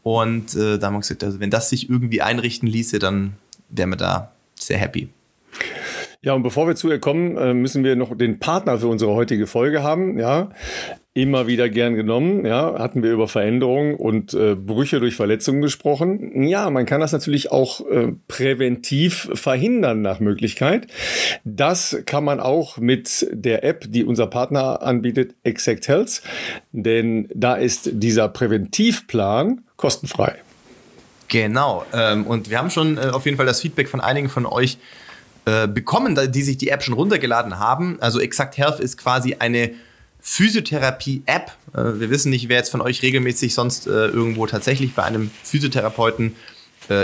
Und 0.01 0.55
äh, 0.55 0.79
da 0.79 0.87
haben 0.87 0.95
wir 0.95 1.01
gesagt, 1.01 1.23
also 1.23 1.39
wenn 1.39 1.51
das 1.51 1.69
sich 1.69 1.89
irgendwie 1.89 2.21
einrichten 2.21 2.67
ließe, 2.67 2.99
dann 2.99 3.33
wären 3.69 3.89
wir 3.89 3.97
da 3.97 4.31
sehr 4.55 4.77
happy. 4.77 5.09
Ja, 6.23 6.33
und 6.33 6.43
bevor 6.43 6.67
wir 6.67 6.75
zu 6.75 6.87
ihr 6.91 6.99
kommen, 6.99 7.35
äh, 7.35 7.55
müssen 7.55 7.83
wir 7.83 7.95
noch 7.95 8.15
den 8.15 8.37
Partner 8.37 8.77
für 8.77 8.87
unsere 8.87 9.15
heutige 9.15 9.47
Folge 9.47 9.81
haben. 9.81 10.19
Ja, 10.19 10.49
immer 11.15 11.47
wieder 11.47 11.67
gern 11.67 11.95
genommen. 11.95 12.45
Ja, 12.45 12.77
hatten 12.77 13.01
wir 13.01 13.11
über 13.11 13.27
Veränderungen 13.27 13.95
und 13.95 14.35
äh, 14.35 14.53
Brüche 14.53 14.99
durch 14.99 15.15
Verletzungen 15.15 15.63
gesprochen. 15.63 16.43
Ja, 16.43 16.69
man 16.69 16.85
kann 16.85 17.01
das 17.01 17.11
natürlich 17.11 17.51
auch 17.51 17.81
äh, 17.89 18.09
präventiv 18.27 19.31
verhindern 19.33 20.03
nach 20.03 20.19
Möglichkeit. 20.19 20.85
Das 21.43 21.97
kann 22.05 22.23
man 22.23 22.39
auch 22.39 22.77
mit 22.77 23.27
der 23.31 23.63
App, 23.63 23.85
die 23.89 24.03
unser 24.03 24.27
Partner 24.27 24.83
anbietet, 24.83 25.33
Exact 25.43 25.87
Health, 25.87 26.21
denn 26.71 27.29
da 27.33 27.55
ist 27.55 27.89
dieser 27.93 28.29
Präventivplan 28.29 29.63
kostenfrei. 29.75 30.35
Genau. 31.29 31.83
Ähm, 31.93 32.27
und 32.27 32.51
wir 32.51 32.59
haben 32.59 32.69
schon 32.69 32.99
äh, 32.99 33.07
auf 33.11 33.25
jeden 33.25 33.37
Fall 33.37 33.47
das 33.47 33.61
Feedback 33.61 33.89
von 33.89 34.01
einigen 34.01 34.29
von 34.29 34.45
euch 34.45 34.77
äh, 35.45 35.67
bekommen, 35.67 36.17
die 36.31 36.43
sich 36.43 36.57
die 36.57 36.69
App 36.69 36.83
schon 36.83 36.93
runtergeladen 36.93 37.57
haben. 37.59 37.97
Also 37.99 38.19
Exact 38.19 38.57
Health 38.57 38.79
ist 38.79 38.97
quasi 38.97 39.37
eine 39.39 39.71
Physiotherapie-App. 40.19 41.51
Äh, 41.73 41.99
wir 41.99 42.09
wissen 42.09 42.29
nicht, 42.29 42.47
wer 42.47 42.57
jetzt 42.57 42.69
von 42.69 42.81
euch 42.81 43.01
regelmäßig 43.01 43.53
sonst 43.53 43.87
äh, 43.87 43.89
irgendwo 43.89 44.45
tatsächlich 44.45 44.93
bei 44.93 45.03
einem 45.03 45.31
Physiotherapeuten 45.43 46.35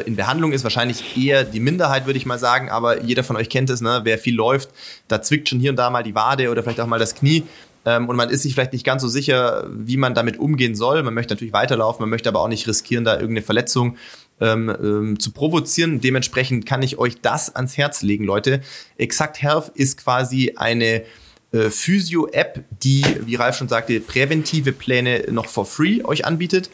in 0.06 0.18
Behandlung 0.18 0.52
ist. 0.52 0.64
Wahrscheinlich 0.64 1.16
eher 1.16 1.46
die 1.46 1.62
Minderheit, 1.62 2.08
würde 2.08 2.18
ich 2.18 2.26
mal 2.26 2.40
sagen. 2.40 2.70
Aber 2.70 3.04
jeder 3.04 3.24
von 3.24 3.38
euch 3.38 3.48
kennt 3.48 3.70
es, 3.70 3.80
ne? 3.80 4.02
wer 4.04 4.18
viel 4.18 4.36
läuft, 4.36 4.70
da 5.08 5.22
zwickt 5.22 5.48
schon 5.48 5.60
hier 5.60 5.70
und 5.70 5.78
da 5.78 5.90
mal 5.90 6.04
die 6.04 6.14
Wade 6.14 6.50
oder 6.50 6.62
vielleicht 6.62 6.82
auch 6.82 6.88
mal 6.88 7.00
das 7.00 7.16
Knie. 7.16 7.44
Ähm, 7.88 8.10
und 8.10 8.18
man 8.18 8.30
ist 8.30 8.44
sich 8.44 8.54
vielleicht 8.54 8.74
nicht 8.74 8.86
ganz 8.86 9.02
so 9.02 9.08
sicher, 9.08 9.66
wie 9.72 9.96
man 9.96 10.14
damit 10.14 10.38
umgehen 10.40 10.76
soll. 10.76 11.02
Man 11.04 11.14
möchte 11.14 11.34
natürlich 11.34 11.54
weiterlaufen, 11.54 12.04
man 12.04 12.10
möchte 12.10 12.28
aber 12.28 12.42
auch 12.42 12.50
nicht 12.50 12.68
riskieren, 12.68 13.06
da 13.06 13.14
irgendeine 13.14 13.44
Verletzung 13.44 13.96
ähm, 14.40 14.70
ähm, 14.70 15.20
zu 15.20 15.32
provozieren. 15.32 16.02
Dementsprechend 16.02 16.66
kann 16.66 16.82
ich 16.82 16.98
euch 16.98 17.22
das 17.22 17.56
ans 17.56 17.78
Herz 17.78 18.02
legen, 18.02 18.24
Leute. 18.24 18.62
Exact 18.98 19.42
Health 19.42 19.72
ist 19.74 19.98
quasi 19.98 20.54
eine 20.56 21.04
äh, 21.52 21.70
Physio-App, 21.70 22.64
die, 22.84 23.04
wie 23.26 23.36
Ralf 23.36 23.58
schon 23.58 23.70
sagte, 23.70 24.00
präventive 24.00 24.72
Pläne 24.72 25.26
noch 25.32 25.48
for 25.48 25.66
free 25.66 26.04
euch 26.04 26.26
anbietet. 26.26 26.70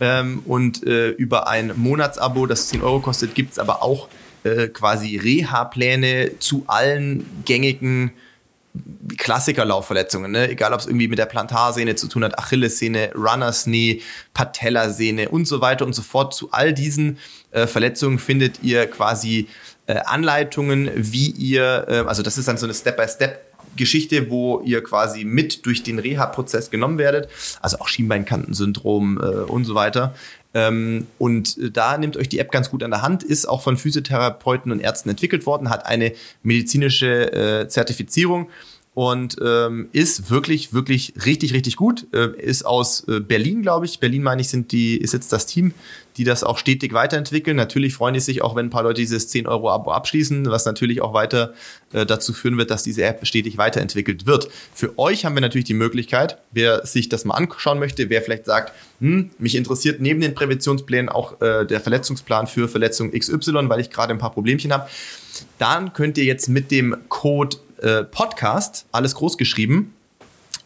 Ähm, 0.00 0.42
und 0.44 0.84
äh, 0.86 1.10
über 1.10 1.48
ein 1.48 1.72
Monatsabo, 1.76 2.46
das 2.46 2.68
10 2.68 2.82
Euro 2.82 3.00
kostet, 3.00 3.34
gibt 3.34 3.52
es 3.52 3.58
aber 3.58 3.82
auch 3.82 4.08
äh, 4.42 4.68
quasi 4.68 5.16
Reha-Pläne 5.16 6.38
zu 6.38 6.64
allen 6.66 7.26
gängigen 7.44 8.12
Klassikerlaufverletzungen, 9.18 10.32
ne? 10.32 10.50
egal 10.50 10.72
ob 10.72 10.80
es 10.80 10.86
irgendwie 10.86 11.08
mit 11.08 11.18
der 11.18 11.26
Plantarsehne 11.26 11.94
zu 11.94 12.08
tun 12.08 12.24
hat, 12.24 12.38
Achillessehne, 12.38 13.12
Runners 13.14 13.64
Knee, 13.64 14.02
Patellasehne 14.32 15.28
und 15.28 15.46
so 15.46 15.60
weiter 15.60 15.86
und 15.86 15.94
so 15.94 16.02
fort. 16.02 16.34
Zu 16.34 16.50
all 16.50 16.72
diesen 16.72 17.18
äh, 17.52 17.66
Verletzungen 17.66 18.18
findet 18.18 18.62
ihr 18.62 18.86
quasi 18.86 19.48
äh, 19.86 19.94
Anleitungen, 20.04 20.90
wie 20.94 21.30
ihr, 21.30 21.86
äh, 21.88 21.98
also 22.08 22.22
das 22.22 22.36
ist 22.38 22.48
dann 22.48 22.58
so 22.58 22.66
eine 22.66 22.74
Step-by-Step 22.74 23.54
Geschichte, 23.76 24.30
wo 24.30 24.60
ihr 24.60 24.82
quasi 24.82 25.24
mit 25.24 25.66
durch 25.66 25.82
den 25.82 25.98
Reha-Prozess 25.98 26.70
genommen 26.70 26.98
werdet, 26.98 27.28
also 27.60 27.78
auch 27.78 27.88
Schienbeinkantensyndrom 27.88 29.20
äh, 29.20 29.24
und 29.24 29.64
so 29.64 29.74
weiter. 29.74 30.14
Ähm, 30.54 31.06
und 31.18 31.76
da 31.76 31.98
nimmt 31.98 32.16
euch 32.16 32.28
die 32.28 32.38
App 32.38 32.50
ganz 32.50 32.70
gut 32.70 32.82
an 32.82 32.90
der 32.92 33.02
Hand, 33.02 33.22
ist 33.22 33.46
auch 33.46 33.62
von 33.62 33.76
Physiotherapeuten 33.76 34.70
und 34.70 34.80
Ärzten 34.80 35.10
entwickelt 35.10 35.46
worden, 35.46 35.68
hat 35.68 35.86
eine 35.86 36.12
medizinische 36.42 37.32
äh, 37.32 37.68
Zertifizierung 37.68 38.48
und 38.94 39.36
ähm, 39.42 39.88
ist 39.92 40.30
wirklich, 40.30 40.72
wirklich 40.72 41.14
richtig, 41.26 41.52
richtig 41.52 41.74
gut. 41.74 42.06
Äh, 42.14 42.28
ist 42.40 42.64
aus 42.64 43.06
äh, 43.08 43.18
Berlin, 43.18 43.60
glaube 43.60 43.86
ich. 43.86 43.98
Berlin, 43.98 44.22
meine 44.22 44.40
ich, 44.40 44.48
sind 44.48 44.70
die, 44.70 44.96
ist 44.96 45.12
jetzt 45.12 45.32
das 45.32 45.46
Team, 45.46 45.74
die 46.16 46.22
das 46.22 46.44
auch 46.44 46.58
stetig 46.58 46.92
weiterentwickeln. 46.92 47.56
Natürlich 47.56 47.94
freuen 47.94 48.14
die 48.14 48.20
sich 48.20 48.42
auch, 48.42 48.54
wenn 48.54 48.66
ein 48.66 48.70
paar 48.70 48.84
Leute 48.84 49.00
dieses 49.00 49.28
10-Euro-Abo 49.34 49.90
abschließen, 49.90 50.48
was 50.48 50.64
natürlich 50.64 51.02
auch 51.02 51.12
weiter 51.12 51.54
äh, 51.92 52.06
dazu 52.06 52.32
führen 52.32 52.56
wird, 52.56 52.70
dass 52.70 52.84
diese 52.84 53.02
App 53.02 53.26
stetig 53.26 53.58
weiterentwickelt 53.58 54.26
wird. 54.26 54.48
Für 54.72 54.96
euch 54.96 55.24
haben 55.24 55.34
wir 55.34 55.40
natürlich 55.40 55.66
die 55.66 55.74
Möglichkeit, 55.74 56.38
wer 56.52 56.86
sich 56.86 57.08
das 57.08 57.24
mal 57.24 57.34
anschauen 57.34 57.80
möchte, 57.80 58.10
wer 58.10 58.22
vielleicht 58.22 58.44
sagt, 58.44 58.72
hm, 59.00 59.30
mich 59.38 59.56
interessiert 59.56 60.00
neben 60.00 60.20
den 60.20 60.36
Präventionsplänen 60.36 61.08
auch 61.08 61.40
äh, 61.40 61.66
der 61.66 61.80
Verletzungsplan 61.80 62.46
für 62.46 62.68
Verletzung 62.68 63.10
XY, 63.10 63.68
weil 63.68 63.80
ich 63.80 63.90
gerade 63.90 64.12
ein 64.12 64.18
paar 64.18 64.32
Problemchen 64.32 64.72
habe. 64.72 64.88
Dann 65.58 65.92
könnt 65.92 66.16
ihr 66.16 66.24
jetzt 66.24 66.48
mit 66.48 66.70
dem 66.70 66.96
Code 67.08 67.56
äh, 67.82 68.04
Podcast, 68.04 68.86
alles 68.92 69.14
groß 69.14 69.38
geschrieben, 69.38 69.94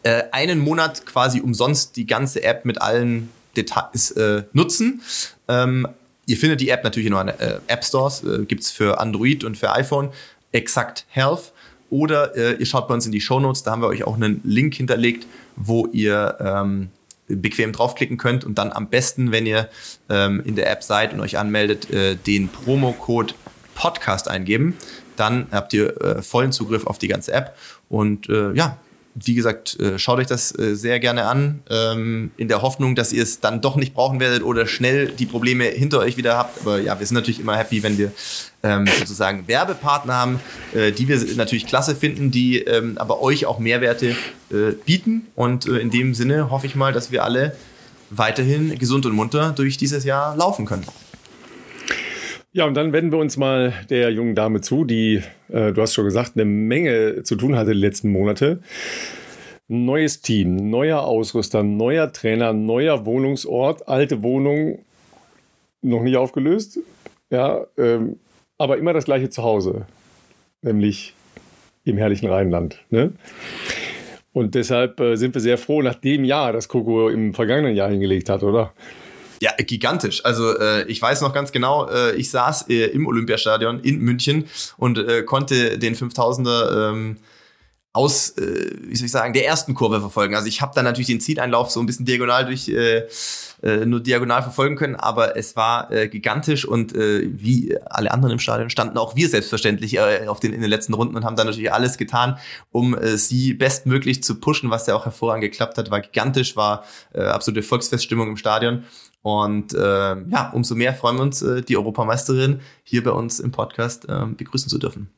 äh, 0.03 0.23
einen 0.31 0.59
Monat 0.59 1.05
quasi 1.05 1.41
umsonst 1.41 1.95
die 1.95 2.07
ganze 2.07 2.43
App 2.43 2.65
mit 2.65 2.81
allen 2.81 3.29
Details 3.57 4.11
äh, 4.11 4.43
nutzen. 4.53 5.01
Ähm, 5.47 5.87
ihr 6.25 6.37
findet 6.37 6.61
die 6.61 6.69
App 6.69 6.83
natürlich 6.83 7.07
in 7.07 7.13
euren 7.13 7.29
äh, 7.29 7.59
App 7.67 7.83
Stores, 7.83 8.23
äh, 8.23 8.45
gibt 8.45 8.63
es 8.63 8.71
für 8.71 8.99
Android 8.99 9.43
und 9.43 9.57
für 9.57 9.71
iPhone, 9.71 10.09
Exact 10.51 11.05
Health. 11.09 11.51
Oder 11.89 12.35
äh, 12.35 12.53
ihr 12.53 12.65
schaut 12.65 12.87
bei 12.87 12.93
uns 12.93 13.05
in 13.05 13.11
die 13.11 13.21
Show 13.21 13.39
Notes, 13.39 13.63
da 13.63 13.71
haben 13.71 13.81
wir 13.81 13.87
euch 13.87 14.03
auch 14.03 14.15
einen 14.15 14.41
Link 14.43 14.75
hinterlegt, 14.75 15.25
wo 15.55 15.87
ihr 15.87 16.37
ähm, 16.39 16.89
bequem 17.27 17.71
draufklicken 17.71 18.17
könnt 18.17 18.43
und 18.43 18.57
dann 18.57 18.71
am 18.71 18.89
besten, 18.89 19.31
wenn 19.31 19.45
ihr 19.45 19.69
ähm, 20.09 20.41
in 20.45 20.55
der 20.55 20.71
App 20.71 20.83
seid 20.83 21.13
und 21.13 21.19
euch 21.19 21.37
anmeldet, 21.37 21.89
äh, 21.89 22.15
den 22.15 22.49
Promo-Code 22.49 23.33
Podcast 23.75 24.27
eingeben 24.27 24.75
dann 25.19 25.47
habt 25.51 25.73
ihr 25.73 26.01
äh, 26.01 26.21
vollen 26.21 26.51
Zugriff 26.51 26.87
auf 26.87 26.97
die 26.97 27.07
ganze 27.07 27.33
App. 27.33 27.55
Und 27.89 28.29
äh, 28.29 28.53
ja, 28.53 28.77
wie 29.15 29.33
gesagt, 29.33 29.79
äh, 29.79 29.97
schaut 29.99 30.19
euch 30.19 30.27
das 30.27 30.57
äh, 30.57 30.75
sehr 30.75 30.99
gerne 30.99 31.25
an, 31.25 31.61
ähm, 31.69 32.31
in 32.37 32.47
der 32.47 32.61
Hoffnung, 32.61 32.95
dass 32.95 33.11
ihr 33.11 33.23
es 33.23 33.39
dann 33.39 33.61
doch 33.61 33.75
nicht 33.75 33.93
brauchen 33.93 34.19
werdet 34.19 34.43
oder 34.43 34.67
schnell 34.67 35.07
die 35.07 35.25
Probleme 35.25 35.65
hinter 35.65 35.99
euch 35.99 36.17
wieder 36.17 36.37
habt. 36.37 36.61
Aber 36.61 36.79
ja, 36.79 36.99
wir 36.99 37.05
sind 37.05 37.15
natürlich 37.15 37.39
immer 37.39 37.57
happy, 37.57 37.83
wenn 37.83 37.97
wir 37.97 38.11
ähm, 38.63 38.85
sozusagen 38.87 39.47
Werbepartner 39.47 40.13
haben, 40.13 40.39
äh, 40.73 40.91
die 40.91 41.07
wir 41.07 41.19
natürlich 41.35 41.65
klasse 41.65 41.95
finden, 41.95 42.31
die 42.31 42.59
ähm, 42.59 42.97
aber 42.97 43.21
euch 43.21 43.45
auch 43.45 43.59
Mehrwerte 43.59 44.15
bieten. 44.83 45.27
Und 45.35 45.67
in 45.67 45.91
dem 45.91 46.15
Sinne 46.15 46.49
hoffe 46.49 46.65
ich 46.65 46.73
mal, 46.73 46.91
dass 46.91 47.11
wir 47.11 47.23
alle 47.23 47.55
weiterhin 48.09 48.79
gesund 48.79 49.05
und 49.05 49.13
munter 49.13 49.51
durch 49.51 49.77
dieses 49.77 50.05
Jahr 50.05 50.35
laufen 50.35 50.65
können. 50.65 50.85
Ja, 52.51 52.65
und 52.65 52.73
dann 52.73 52.93
wenden 52.93 53.11
wir 53.11 53.19
uns 53.19 53.37
mal 53.37 53.73
der 53.91 54.11
jungen 54.11 54.33
Dame 54.33 54.61
zu, 54.61 54.83
die, 54.83 55.21
äh, 55.49 55.71
du 55.71 55.81
hast 55.81 55.93
schon 55.93 56.05
gesagt, 56.05 56.31
eine 56.35 56.45
Menge 56.45 57.21
zu 57.23 57.35
tun 57.35 57.55
hatte 57.55 57.73
die 57.73 57.79
letzten 57.79 58.11
Monate. 58.11 58.59
neues 59.67 60.21
Team, 60.21 60.69
neuer 60.71 61.01
Ausrüster, 61.01 61.61
neuer 61.61 62.11
Trainer, 62.11 62.53
neuer 62.53 63.05
Wohnungsort, 63.05 63.87
alte 63.87 64.23
Wohnung 64.23 64.79
noch 65.83 66.01
nicht 66.01 66.17
aufgelöst. 66.17 66.79
Ja, 67.29 67.67
ähm, 67.77 68.17
aber 68.57 68.77
immer 68.77 68.93
das 68.93 69.05
gleiche 69.05 69.29
Zuhause, 69.29 69.85
nämlich 70.63 71.13
im 71.85 71.97
herrlichen 71.97 72.27
Rheinland. 72.29 72.79
Ne? 72.89 73.13
Und 74.33 74.55
deshalb 74.55 74.99
äh, 74.99 75.15
sind 75.17 75.35
wir 75.35 75.41
sehr 75.41 75.59
froh 75.59 75.83
nach 75.83 75.95
dem 75.95 76.23
Jahr, 76.23 76.51
das 76.51 76.67
Coco 76.67 77.09
im 77.09 77.35
vergangenen 77.35 77.75
Jahr 77.75 77.91
hingelegt 77.91 78.29
hat, 78.29 78.41
oder? 78.41 78.73
Ja, 79.41 79.51
gigantisch. 79.57 80.25
Also 80.25 80.57
äh, 80.57 80.83
ich 80.87 81.01
weiß 81.01 81.21
noch 81.21 81.33
ganz 81.33 81.51
genau, 81.51 81.87
äh, 81.89 82.15
ich 82.15 82.29
saß 82.29 82.67
äh, 82.69 82.87
im 82.87 83.07
Olympiastadion 83.07 83.79
in 83.79 83.99
München 83.99 84.45
und 84.77 84.97
äh, 84.97 85.23
konnte 85.23 85.79
den 85.79 85.95
5000er 85.95 86.91
ähm, 86.91 87.17
aus, 87.91 88.37
äh, 88.37 88.71
wie 88.81 88.95
soll 88.95 89.05
ich 89.05 89.11
sagen, 89.11 89.33
der 89.33 89.47
ersten 89.47 89.73
Kurve 89.73 89.99
verfolgen. 89.99 90.35
Also 90.35 90.47
ich 90.47 90.61
habe 90.61 90.73
dann 90.75 90.85
natürlich 90.85 91.07
den 91.07 91.19
Zieleinlauf 91.21 91.71
so 91.71 91.79
ein 91.79 91.87
bisschen 91.87 92.05
diagonal 92.05 92.45
durch, 92.45 92.69
äh, 92.69 93.07
äh, 93.63 93.85
nur 93.85 93.99
diagonal 93.99 94.43
verfolgen 94.43 94.75
können, 94.75 94.95
aber 94.95 95.35
es 95.35 95.55
war 95.55 95.91
äh, 95.91 96.07
gigantisch 96.07 96.65
und 96.65 96.95
äh, 96.95 97.27
wie 97.31 97.75
alle 97.85 98.11
anderen 98.11 98.33
im 98.33 98.39
Stadion 98.39 98.69
standen 98.69 98.97
auch 98.97 99.15
wir 99.15 99.27
selbstverständlich 99.27 99.97
äh, 99.97 100.27
auf 100.27 100.39
den, 100.39 100.53
in 100.53 100.61
den 100.61 100.69
letzten 100.69 100.93
Runden 100.93 101.15
und 101.15 101.25
haben 101.25 101.35
dann 101.35 101.47
natürlich 101.47 101.73
alles 101.73 101.97
getan, 101.97 102.37
um 102.71 102.95
äh, 102.95 103.17
sie 103.17 103.53
bestmöglich 103.53 104.21
zu 104.21 104.39
pushen, 104.39 104.69
was 104.69 104.85
ja 104.85 104.95
auch 104.95 105.05
hervorragend 105.05 105.41
geklappt 105.41 105.77
hat, 105.77 105.89
war 105.89 106.01
gigantisch, 106.01 106.55
war 106.55 106.85
äh, 107.13 107.21
absolute 107.21 107.63
Volksfeststimmung 107.63 108.27
im 108.29 108.37
Stadion. 108.37 108.83
Und 109.21 109.73
äh, 109.73 109.77
ja, 109.79 110.51
umso 110.53 110.75
mehr 110.75 110.93
freuen 110.93 111.17
wir 111.17 111.23
uns, 111.23 111.41
äh, 111.41 111.61
die 111.61 111.77
Europameisterin 111.77 112.61
hier 112.83 113.03
bei 113.03 113.11
uns 113.11 113.39
im 113.39 113.51
Podcast 113.51 114.07
äh, 114.07 114.25
begrüßen 114.25 114.69
zu 114.69 114.77
dürfen. 114.77 115.09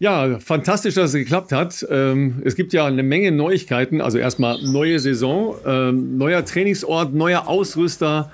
Ja, 0.00 0.38
fantastisch, 0.38 0.94
dass 0.94 1.10
es 1.10 1.14
geklappt 1.14 1.52
hat. 1.52 1.86
Ähm, 1.88 2.42
es 2.44 2.56
gibt 2.56 2.72
ja 2.72 2.84
eine 2.84 3.02
Menge 3.02 3.30
Neuigkeiten. 3.32 4.00
Also 4.00 4.18
erstmal 4.18 4.60
neue 4.62 4.98
Saison, 4.98 5.56
ähm, 5.64 6.18
neuer 6.18 6.44
Trainingsort, 6.44 7.14
neuer 7.14 7.48
Ausrüster, 7.48 8.30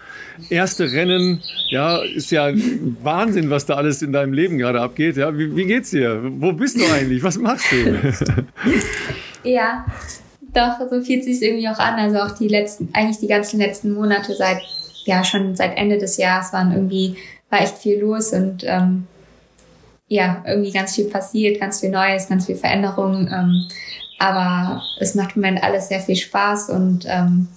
erste 0.48 0.90
Rennen. 0.90 1.40
Ja, 1.68 1.98
ist 1.98 2.31
ja 2.31 2.50
Wahnsinn, 3.03 3.50
was 3.50 3.66
da 3.66 3.74
alles 3.74 4.03
in 4.03 4.12
deinem 4.12 4.33
Leben 4.33 4.59
gerade 4.59 4.81
abgeht. 4.81 5.16
Ja, 5.16 5.37
wie, 5.37 5.55
wie 5.55 5.66
geht's 5.66 5.90
dir? 5.90 6.20
Wo 6.38 6.53
bist 6.53 6.76
du 6.76 6.85
eigentlich? 6.92 7.22
Was 7.22 7.38
machst 7.38 7.66
du? 7.70 8.46
ja, 9.44 9.85
doch, 10.52 10.78
so 10.90 11.02
fühlt 11.02 11.24
sich 11.24 11.42
irgendwie 11.42 11.68
auch 11.68 11.78
an. 11.78 11.98
Also 11.98 12.18
auch 12.18 12.36
die 12.36 12.48
letzten, 12.48 12.90
eigentlich 12.92 13.18
die 13.18 13.26
ganzen 13.26 13.58
letzten 13.58 13.92
Monate 13.92 14.34
seit, 14.34 14.60
ja, 15.04 15.24
schon 15.24 15.56
seit 15.56 15.76
Ende 15.76 15.98
des 15.98 16.16
Jahres 16.16 16.52
waren 16.52 16.72
irgendwie, 16.72 17.16
war 17.48 17.60
echt 17.60 17.78
viel 17.78 18.00
los 18.00 18.32
und 18.32 18.64
ähm, 18.64 19.06
ja, 20.08 20.42
irgendwie 20.46 20.72
ganz 20.72 20.94
viel 20.94 21.06
passiert, 21.06 21.60
ganz 21.60 21.80
viel 21.80 21.90
Neues, 21.90 22.28
ganz 22.28 22.46
viel 22.46 22.56
Veränderung. 22.56 23.28
Ähm, 23.32 23.68
aber 24.18 24.82
es 24.98 25.14
macht 25.14 25.36
im 25.36 25.42
Moment 25.42 25.62
alles 25.62 25.88
sehr 25.88 26.00
viel 26.00 26.16
Spaß 26.16 26.70
und 26.70 27.06
ähm, 27.08 27.48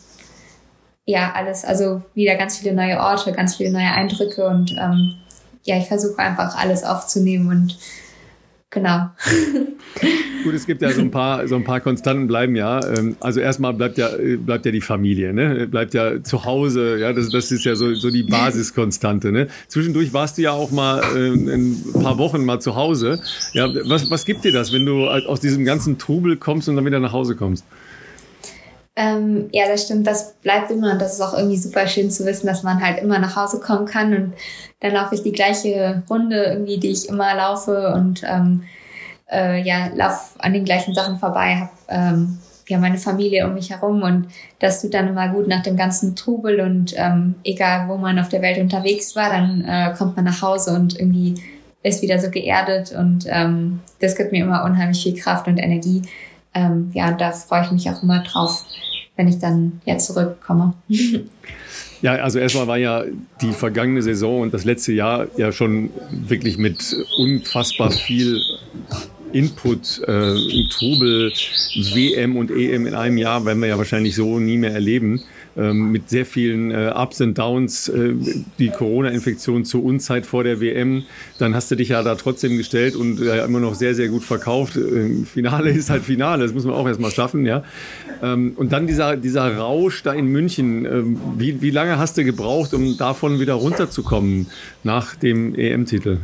ja, 1.05 1.33
alles, 1.35 1.65
also 1.65 2.01
wieder 2.13 2.35
ganz 2.35 2.57
viele 2.57 2.73
neue 2.73 2.99
Orte, 2.99 3.33
ganz 3.33 3.55
viele 3.57 3.71
neue 3.71 3.91
Eindrücke 3.91 4.47
und 4.47 4.71
ähm, 4.79 5.15
ja, 5.63 5.77
ich 5.77 5.87
versuche 5.87 6.19
einfach 6.19 6.57
alles 6.57 6.83
aufzunehmen 6.83 7.49
und 7.49 7.77
genau. 8.73 9.09
Gut, 10.43 10.53
es 10.53 10.65
gibt 10.65 10.81
ja 10.81 10.91
so 10.91 10.99
ein 10.99 11.11
paar, 11.11 11.47
so 11.47 11.55
ein 11.55 11.63
paar 11.63 11.79
Konstanten 11.79 12.27
bleiben 12.27 12.55
ja. 12.55 12.85
Ähm, 12.85 13.15
also 13.21 13.39
erstmal 13.39 13.73
bleibt 13.73 13.97
ja, 13.97 14.09
bleibt 14.37 14.65
ja 14.65 14.71
die 14.71 14.81
Familie, 14.81 15.33
ne? 15.33 15.67
Bleibt 15.67 15.93
ja 15.93 16.21
zu 16.21 16.43
Hause, 16.43 16.97
ja, 16.99 17.13
das, 17.13 17.29
das 17.29 17.51
ist 17.51 17.63
ja 17.63 17.75
so, 17.75 17.93
so 17.93 18.09
die 18.09 18.23
Basiskonstante, 18.23 19.31
ne? 19.31 19.47
Zwischendurch 19.67 20.11
warst 20.13 20.37
du 20.37 20.41
ja 20.41 20.51
auch 20.51 20.71
mal 20.71 21.01
äh, 21.15 21.29
ein 21.29 21.81
paar 21.93 22.17
Wochen 22.17 22.43
mal 22.43 22.59
zu 22.59 22.75
Hause. 22.75 23.21
Ja, 23.53 23.69
was, 23.85 24.11
was 24.11 24.25
gibt 24.25 24.43
dir 24.43 24.51
das, 24.51 24.73
wenn 24.73 24.85
du 24.85 25.07
aus 25.07 25.39
diesem 25.39 25.63
ganzen 25.63 25.97
Trubel 25.97 26.35
kommst 26.35 26.67
und 26.67 26.75
dann 26.75 26.85
wieder 26.85 26.99
nach 26.99 27.13
Hause 27.13 27.35
kommst? 27.35 27.65
Ähm, 28.95 29.49
ja, 29.51 29.67
das 29.67 29.85
stimmt, 29.85 30.05
das 30.05 30.33
bleibt 30.33 30.69
immer 30.69 30.91
und 30.91 31.01
das 31.01 31.13
ist 31.13 31.21
auch 31.21 31.33
irgendwie 31.33 31.57
super 31.57 31.87
schön 31.87 32.11
zu 32.11 32.25
wissen, 32.25 32.45
dass 32.45 32.61
man 32.61 32.79
halt 32.79 33.01
immer 33.01 33.17
nach 33.17 33.35
Hause 33.35 33.59
kommen 33.59 33.87
kann 33.87 34.13
und 34.13 34.33
dann 34.81 34.93
laufe 34.93 35.15
ich 35.15 35.23
die 35.23 35.31
gleiche 35.31 36.03
Runde 36.09 36.43
irgendwie, 36.43 36.77
die 36.77 36.91
ich 36.91 37.09
immer 37.09 37.33
laufe 37.33 37.93
und 37.95 38.21
ähm, 38.23 38.63
äh, 39.31 39.61
ja, 39.63 39.87
lauf 39.95 40.35
an 40.37 40.53
den 40.53 40.63
gleichen 40.63 40.93
Sachen 40.93 41.17
vorbei, 41.17 41.55
habe 41.55 41.71
ähm, 41.89 42.37
ja 42.67 42.77
meine 42.77 42.99
Familie 42.99 43.47
um 43.47 43.55
mich 43.55 43.71
herum 43.71 44.03
und 44.03 44.27
das 44.59 44.81
tut 44.81 44.93
dann 44.93 45.07
immer 45.07 45.29
gut 45.29 45.47
nach 45.47 45.63
dem 45.63 45.75
ganzen 45.75 46.15
Trubel 46.15 46.61
und 46.61 46.93
ähm, 46.95 47.33
egal 47.43 47.87
wo 47.87 47.97
man 47.97 48.19
auf 48.19 48.29
der 48.29 48.43
Welt 48.43 48.59
unterwegs 48.59 49.15
war, 49.15 49.29
dann 49.29 49.65
äh, 49.65 49.93
kommt 49.97 50.15
man 50.15 50.25
nach 50.25 50.43
Hause 50.43 50.75
und 50.75 50.99
irgendwie 50.99 51.35
ist 51.81 52.03
wieder 52.03 52.19
so 52.19 52.29
geerdet 52.29 52.93
und 52.97 53.25
ähm, 53.27 53.79
das 53.99 54.15
gibt 54.15 54.31
mir 54.31 54.43
immer 54.43 54.63
unheimlich 54.63 55.01
viel 55.01 55.19
Kraft 55.19 55.47
und 55.47 55.57
Energie. 55.57 56.03
Ähm, 56.53 56.91
ja, 56.93 57.11
da 57.11 57.31
freue 57.31 57.65
ich 57.65 57.71
mich 57.71 57.89
auch 57.89 58.03
immer 58.03 58.23
drauf, 58.23 58.65
wenn 59.15 59.27
ich 59.27 59.39
dann 59.39 59.81
ja 59.85 59.97
zurückkomme. 59.97 60.73
Ja, 62.01 62.15
also 62.15 62.37
erstmal 62.37 62.67
war 62.67 62.77
ja 62.77 63.05
die 63.41 63.53
vergangene 63.53 64.01
Saison 64.01 64.41
und 64.41 64.53
das 64.53 64.65
letzte 64.65 64.91
Jahr 64.91 65.27
ja 65.37 65.53
schon 65.53 65.89
wirklich 66.11 66.57
mit 66.57 66.93
unfassbar 67.17 67.91
viel 67.91 68.41
Input, 69.31 70.01
äh, 70.07 70.35
Trubel, 70.69 71.31
WM 71.93 72.35
und 72.35 72.51
EM 72.51 72.87
in 72.87 72.93
einem 72.93 73.17
Jahr 73.17 73.45
werden 73.45 73.61
wir 73.61 73.69
ja 73.69 73.77
wahrscheinlich 73.77 74.15
so 74.15 74.37
nie 74.37 74.57
mehr 74.57 74.73
erleben. 74.73 75.23
Ähm, 75.55 75.91
mit 75.91 76.09
sehr 76.09 76.25
vielen 76.25 76.71
äh, 76.71 76.91
Ups 76.95 77.21
und 77.21 77.37
Downs, 77.37 77.87
äh, 77.87 78.15
die 78.57 78.69
Corona-Infektion 78.69 79.65
zur 79.65 79.83
Unzeit 79.83 80.25
vor 80.25 80.43
der 80.43 80.59
WM. 80.59 81.03
Dann 81.37 81.53
hast 81.53 81.69
du 81.69 81.75
dich 81.75 81.89
ja 81.89 82.01
da 82.01 82.15
trotzdem 82.15 82.57
gestellt 82.57 82.95
und 82.95 83.21
äh, 83.21 83.43
immer 83.43 83.59
noch 83.59 83.75
sehr, 83.75 83.93
sehr 83.93 84.07
gut 84.07 84.23
verkauft. 84.23 84.77
Äh, 84.77 85.25
Finale 85.25 85.69
ist 85.69 85.91
halt 85.91 86.01
Finale, 86.01 86.43
das 86.43 86.53
muss 86.53 86.65
man 86.65 86.73
auch 86.73 86.87
erstmal 86.87 87.11
schaffen, 87.11 87.45
ja. 87.45 87.63
Ähm, 88.23 88.53
und 88.55 88.71
dann 88.71 88.87
dieser, 88.87 89.15
dieser 89.15 89.55
Rausch 89.55 90.01
da 90.01 90.13
in 90.13 90.25
München. 90.25 90.85
Ähm, 90.85 91.21
wie, 91.37 91.61
wie 91.61 91.69
lange 91.69 91.99
hast 91.99 92.17
du 92.17 92.23
gebraucht, 92.23 92.73
um 92.73 92.97
davon 92.97 93.39
wieder 93.39 93.53
runterzukommen 93.53 94.47
nach 94.83 95.13
dem 95.13 95.53
EM-Titel? 95.53 96.17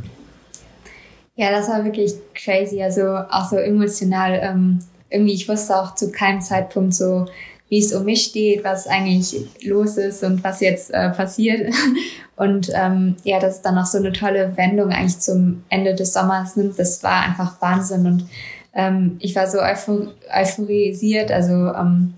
Ja, 1.36 1.52
das 1.52 1.70
war 1.70 1.86
wirklich 1.86 2.16
crazy, 2.34 2.82
also 2.82 3.04
auch 3.30 3.48
so 3.48 3.58
emotional. 3.58 4.40
Ähm, 4.42 4.80
irgendwie, 5.10 5.34
ich 5.34 5.48
wusste 5.48 5.76
auch 5.76 5.96
zu 5.96 6.12
keinem 6.12 6.42
Zeitpunkt 6.42 6.94
so, 6.96 7.28
wie 7.70 7.80
es 7.80 7.94
um 7.94 8.04
mich 8.04 8.24
steht, 8.24 8.64
was 8.64 8.88
eigentlich 8.88 9.46
los 9.62 9.98
ist 9.98 10.24
und 10.24 10.44
was 10.44 10.60
jetzt 10.60 10.92
äh, 10.92 11.10
passiert. 11.10 11.74
Und 12.36 12.72
ähm, 12.74 13.18
ja, 13.26 13.38
dass 13.38 13.56
es 13.58 13.62
dann 13.64 13.76
noch 13.76 13.86
so 13.86 13.98
eine 13.98 14.14
tolle 14.14 14.56
Wendung 14.56 14.92
eigentlich 14.92 15.20
zum 15.20 15.66
Ende 15.68 15.94
des 15.94 16.14
Sommers 16.14 16.56
nimmt, 16.56 16.80
das 16.80 17.04
war 17.04 17.24
einfach 17.24 17.62
Wahnsinn. 17.62 18.06
Und 18.06 18.30
ähm, 18.74 19.18
ich 19.20 19.36
war 19.36 19.46
so 19.46 19.60
euphor 19.60 20.14
euphorisiert, 20.34 21.34
also 21.34 21.54
ähm, 21.54 22.14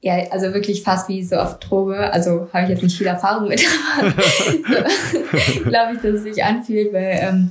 ja, 0.00 0.14
also 0.30 0.52
wirklich 0.52 0.82
fast 0.82 1.08
wie 1.08 1.22
so 1.22 1.36
auf 1.36 1.60
Droge. 1.60 2.12
Also 2.12 2.48
habe 2.52 2.64
ich 2.64 2.70
jetzt 2.70 2.82
nicht 2.82 2.98
viel 2.98 3.06
Erfahrung 3.06 3.48
mit, 3.48 3.64
aber 4.00 4.10
so, 4.10 5.60
glaube 5.68 5.94
ich, 5.94 6.00
dass 6.00 6.14
es 6.14 6.22
sich 6.24 6.42
anfühlt, 6.42 6.92
weil 6.92 7.18
ähm, 7.22 7.50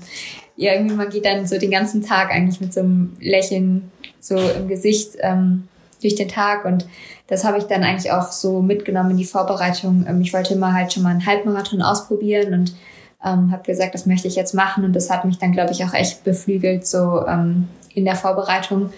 ja, 0.57 0.73
irgendwie 0.73 0.95
man 0.95 1.09
geht 1.09 1.25
dann 1.25 1.47
so 1.47 1.57
den 1.57 1.71
ganzen 1.71 2.01
Tag 2.01 2.29
eigentlich 2.29 2.59
mit 2.59 2.73
so 2.73 2.81
einem 2.81 3.15
Lächeln 3.21 3.89
so 4.19 4.37
im 4.37 4.67
Gesicht 4.67 5.11
ähm, 5.21 5.67
durch 6.01 6.15
den 6.15 6.27
Tag 6.27 6.65
und 6.65 6.85
das 7.27 7.43
habe 7.43 7.57
ich 7.57 7.63
dann 7.65 7.83
eigentlich 7.83 8.11
auch 8.11 8.31
so 8.31 8.61
mitgenommen 8.61 9.11
in 9.11 9.17
die 9.17 9.25
Vorbereitung. 9.25 10.05
Ähm, 10.07 10.21
ich 10.21 10.33
wollte 10.33 10.53
immer 10.53 10.73
halt 10.73 10.93
schon 10.93 11.03
mal 11.03 11.09
einen 11.09 11.25
Halbmarathon 11.25 11.81
ausprobieren 11.81 12.53
und 12.53 12.75
ähm, 13.23 13.51
habe 13.51 13.63
gesagt, 13.63 13.93
das 13.93 14.05
möchte 14.05 14.27
ich 14.27 14.35
jetzt 14.35 14.53
machen 14.53 14.83
und 14.83 14.93
das 14.93 15.09
hat 15.09 15.25
mich 15.25 15.39
dann, 15.39 15.51
glaube 15.51 15.71
ich, 15.71 15.83
auch 15.83 15.93
echt 15.93 16.23
beflügelt 16.23 16.85
so 16.85 17.25
ähm, 17.27 17.67
in 17.93 18.05
der 18.05 18.15
Vorbereitung. 18.15 18.91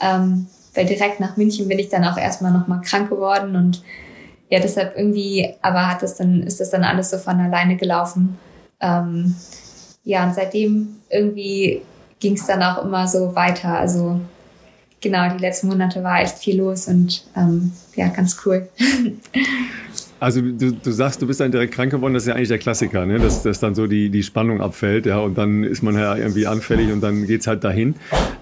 Ähm, 0.00 0.46
weil 0.74 0.86
direkt 0.86 1.20
nach 1.20 1.36
München 1.36 1.68
bin 1.68 1.78
ich 1.78 1.88
dann 1.88 2.04
auch 2.04 2.16
erstmal 2.16 2.52
nochmal 2.52 2.80
krank 2.80 3.10
geworden 3.10 3.54
und 3.54 3.82
ja, 4.50 4.60
deshalb 4.60 4.96
irgendwie, 4.96 5.54
aber 5.62 5.88
hat 5.88 6.02
das 6.02 6.16
dann, 6.16 6.42
ist 6.42 6.60
das 6.60 6.70
dann 6.70 6.84
alles 6.84 7.10
so 7.10 7.18
von 7.18 7.40
alleine 7.40 7.76
gelaufen. 7.76 8.38
Ähm, 8.80 9.34
ja, 10.04 10.24
und 10.24 10.34
seitdem 10.34 10.96
irgendwie 11.10 11.82
ging 12.20 12.34
es 12.34 12.46
dann 12.46 12.62
auch 12.62 12.84
immer 12.84 13.06
so 13.06 13.34
weiter. 13.34 13.78
Also 13.78 14.20
genau, 15.04 15.32
die 15.32 15.40
letzten 15.40 15.68
Monate 15.68 16.02
war 16.02 16.20
echt 16.20 16.38
viel 16.38 16.58
los 16.58 16.88
und 16.88 17.24
ähm, 17.36 17.72
ja, 17.94 18.08
ganz 18.08 18.36
cool. 18.44 18.68
Also 20.20 20.40
du, 20.40 20.72
du 20.72 20.90
sagst, 20.90 21.20
du 21.20 21.26
bist 21.26 21.40
dann 21.40 21.52
direkt 21.52 21.74
krank 21.74 21.90
geworden, 21.90 22.14
das 22.14 22.22
ist 22.22 22.28
ja 22.28 22.34
eigentlich 22.34 22.48
der 22.48 22.56
Klassiker, 22.56 23.04
ne? 23.04 23.18
dass, 23.18 23.42
dass 23.42 23.60
dann 23.60 23.74
so 23.74 23.86
die, 23.86 24.08
die 24.08 24.22
Spannung 24.22 24.62
abfällt, 24.62 25.04
ja, 25.04 25.18
und 25.18 25.36
dann 25.36 25.64
ist 25.64 25.82
man 25.82 25.96
ja 25.96 26.16
irgendwie 26.16 26.46
anfällig 26.46 26.90
und 26.92 27.02
dann 27.02 27.26
geht's 27.26 27.46
halt 27.46 27.62
dahin. 27.62 27.96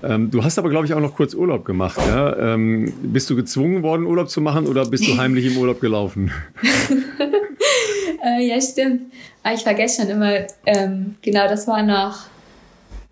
Ähm, 0.05 0.31
du 0.31 0.44
hast 0.44 0.61
aber, 0.61 0.70
glaube 0.70 0.87
ich, 0.87 0.94
auch 0.94 1.01
noch 1.01 1.16
kurz 1.16 1.35
Urlaub 1.35 1.64
gemacht. 1.64 1.98
Ja? 2.07 2.55
Ähm, 2.55 2.92
bist 3.03 3.29
du 3.31 3.35
gezwungen 3.35 3.83
worden, 3.83 4.07
Urlaub 4.07 4.31
zu 4.31 4.40
machen 4.40 4.68
oder 4.68 4.87
bist 4.87 5.09
du 5.09 5.18
heimlich 5.18 5.44
im 5.44 5.57
Urlaub 5.57 5.81
gelaufen? 5.81 6.31
äh, 8.25 8.46
ja, 8.46 8.61
stimmt. 8.61 9.12
Ah, 9.42 9.53
ich 9.53 9.62
vergesse 9.62 10.03
schon 10.03 10.11
immer, 10.11 10.35
ähm, 10.66 11.16
genau, 11.20 11.48
das 11.48 11.66
war 11.66 11.83
noch, 11.83 12.27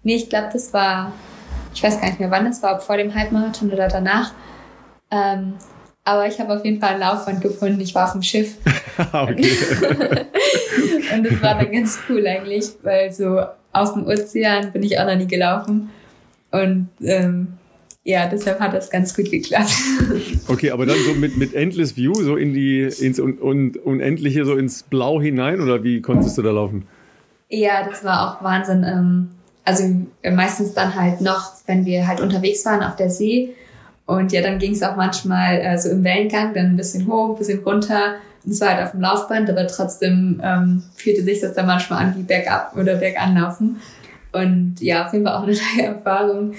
nee, 0.05 0.15
ich 0.15 0.29
glaube, 0.29 0.51
das 0.53 0.73
war 0.73 1.13
ich 1.75 1.83
weiß 1.83 2.01
gar 2.01 2.09
nicht 2.09 2.21
mehr 2.21 2.31
wann 2.31 2.47
es 2.47 2.63
war, 2.63 2.75
ob 2.75 2.83
vor 2.83 2.97
dem 2.97 3.15
Halbmarathon 3.15 3.73
oder 3.73 3.89
danach. 3.89 4.33
Ähm, 5.11 5.55
aber 6.05 6.27
ich 6.27 6.41
habe 6.41 6.55
auf 6.55 6.65
jeden 6.65 6.81
Fall 6.81 6.95
ein 6.95 7.01
Laufband 7.01 7.41
gefunden. 7.41 7.81
Ich 7.81 7.95
war 7.95 8.07
auf 8.07 8.13
dem 8.13 8.23
Schiff. 8.23 8.57
und 9.13 9.39
das 11.25 11.43
war 11.43 11.55
dann 11.57 11.73
ganz 11.73 11.99
cool 12.09 12.27
eigentlich, 12.27 12.71
weil 12.83 13.13
so 13.13 13.41
auf 13.73 13.95
dem 13.95 14.07
Ozean 14.07 14.73
bin 14.73 14.83
ich 14.83 14.99
auch 14.99 15.07
noch 15.07 15.17
nie 15.17 15.27
gelaufen. 15.27 15.91
Und 16.51 16.89
ähm, 17.03 17.55
ja, 18.03 18.27
deshalb 18.27 18.61
hat 18.61 18.73
das 18.73 18.91
ganz 18.91 19.15
gut 19.15 19.31
geklappt. 19.31 19.73
Okay, 20.49 20.73
aber 20.73 20.85
dann 20.85 20.97
so 21.07 21.15
mit, 21.15 21.37
mit 21.37 21.55
Endless 21.55 21.97
View, 21.97 22.13
so 22.15 22.35
in 22.37 22.53
die, 22.53 22.83
ins 22.83 23.21
Un 23.21 23.41
Un 23.41 23.77
Unendliche, 23.85 24.45
so 24.45 24.57
ins 24.57 24.83
Blau 24.83 25.21
hinein 25.21 25.61
oder 25.61 25.85
wie 25.85 26.01
konntest 26.01 26.37
du 26.39 26.43
da 26.43 26.51
laufen? 26.51 26.89
Ja, 27.49 27.89
das 27.89 28.03
war 28.03 28.27
auch 28.27 28.43
Wahnsinn. 28.43 28.85
Ähm, 28.85 29.29
also 29.65 29.85
meistens 30.31 30.75
dann 30.75 30.95
halt 30.95 31.21
noch, 31.21 31.53
wenn 31.67 31.85
wir 31.85 32.07
halt 32.07 32.21
unterwegs 32.21 32.65
waren 32.65 32.83
auf 32.83 32.97
der 32.97 33.11
See. 33.11 33.55
Und 34.07 34.33
ja, 34.33 34.43
dann 34.43 34.59
ging 34.59 34.73
es 34.73 34.83
auch 34.83 34.97
manchmal 34.97 35.61
äh, 35.61 35.79
so 35.79 35.89
im 35.89 36.03
Wellengang, 36.03 36.53
dann 36.55 36.67
ein 36.67 36.77
bisschen 36.77 37.07
hoch, 37.07 37.31
ein 37.31 37.39
bisschen 37.39 37.63
runter. 37.63 38.17
Und 38.45 38.53
es 38.53 38.61
war 38.61 38.71
halt 38.71 38.85
auf 38.85 38.93
dem 38.93 39.01
Laufband, 39.01 39.49
aber 39.51 39.67
trotzdem 39.67 40.41
ähm, 40.43 40.83
fühlte 40.97 41.23
sich 41.23 41.41
das 41.41 41.55
dann 41.55 41.67
manchmal 41.67 42.05
an 42.05 42.17
wie 42.17 42.23
bergab 42.23 42.77
oder 42.77 42.97
berganlaufen. 42.97 43.77
Und 44.33 44.77
ja, 44.81 45.07
auf 45.07 45.13
jeden 45.13 45.25
Fall 45.25 45.37
auch 45.37 45.43
eine 45.43 45.53
neue 45.77 45.87
Erfahrung. 45.87 46.55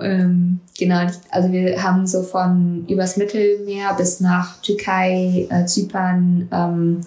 Ähm, 0.00 0.60
genau, 0.78 1.06
also 1.30 1.52
wir 1.52 1.82
haben 1.82 2.06
so 2.06 2.22
von 2.22 2.86
übers 2.88 3.16
Mittelmeer 3.16 3.94
bis 3.94 4.20
nach 4.20 4.60
Türkei, 4.62 5.46
äh, 5.50 5.66
Zypern, 5.66 6.48
ähm, 6.50 7.00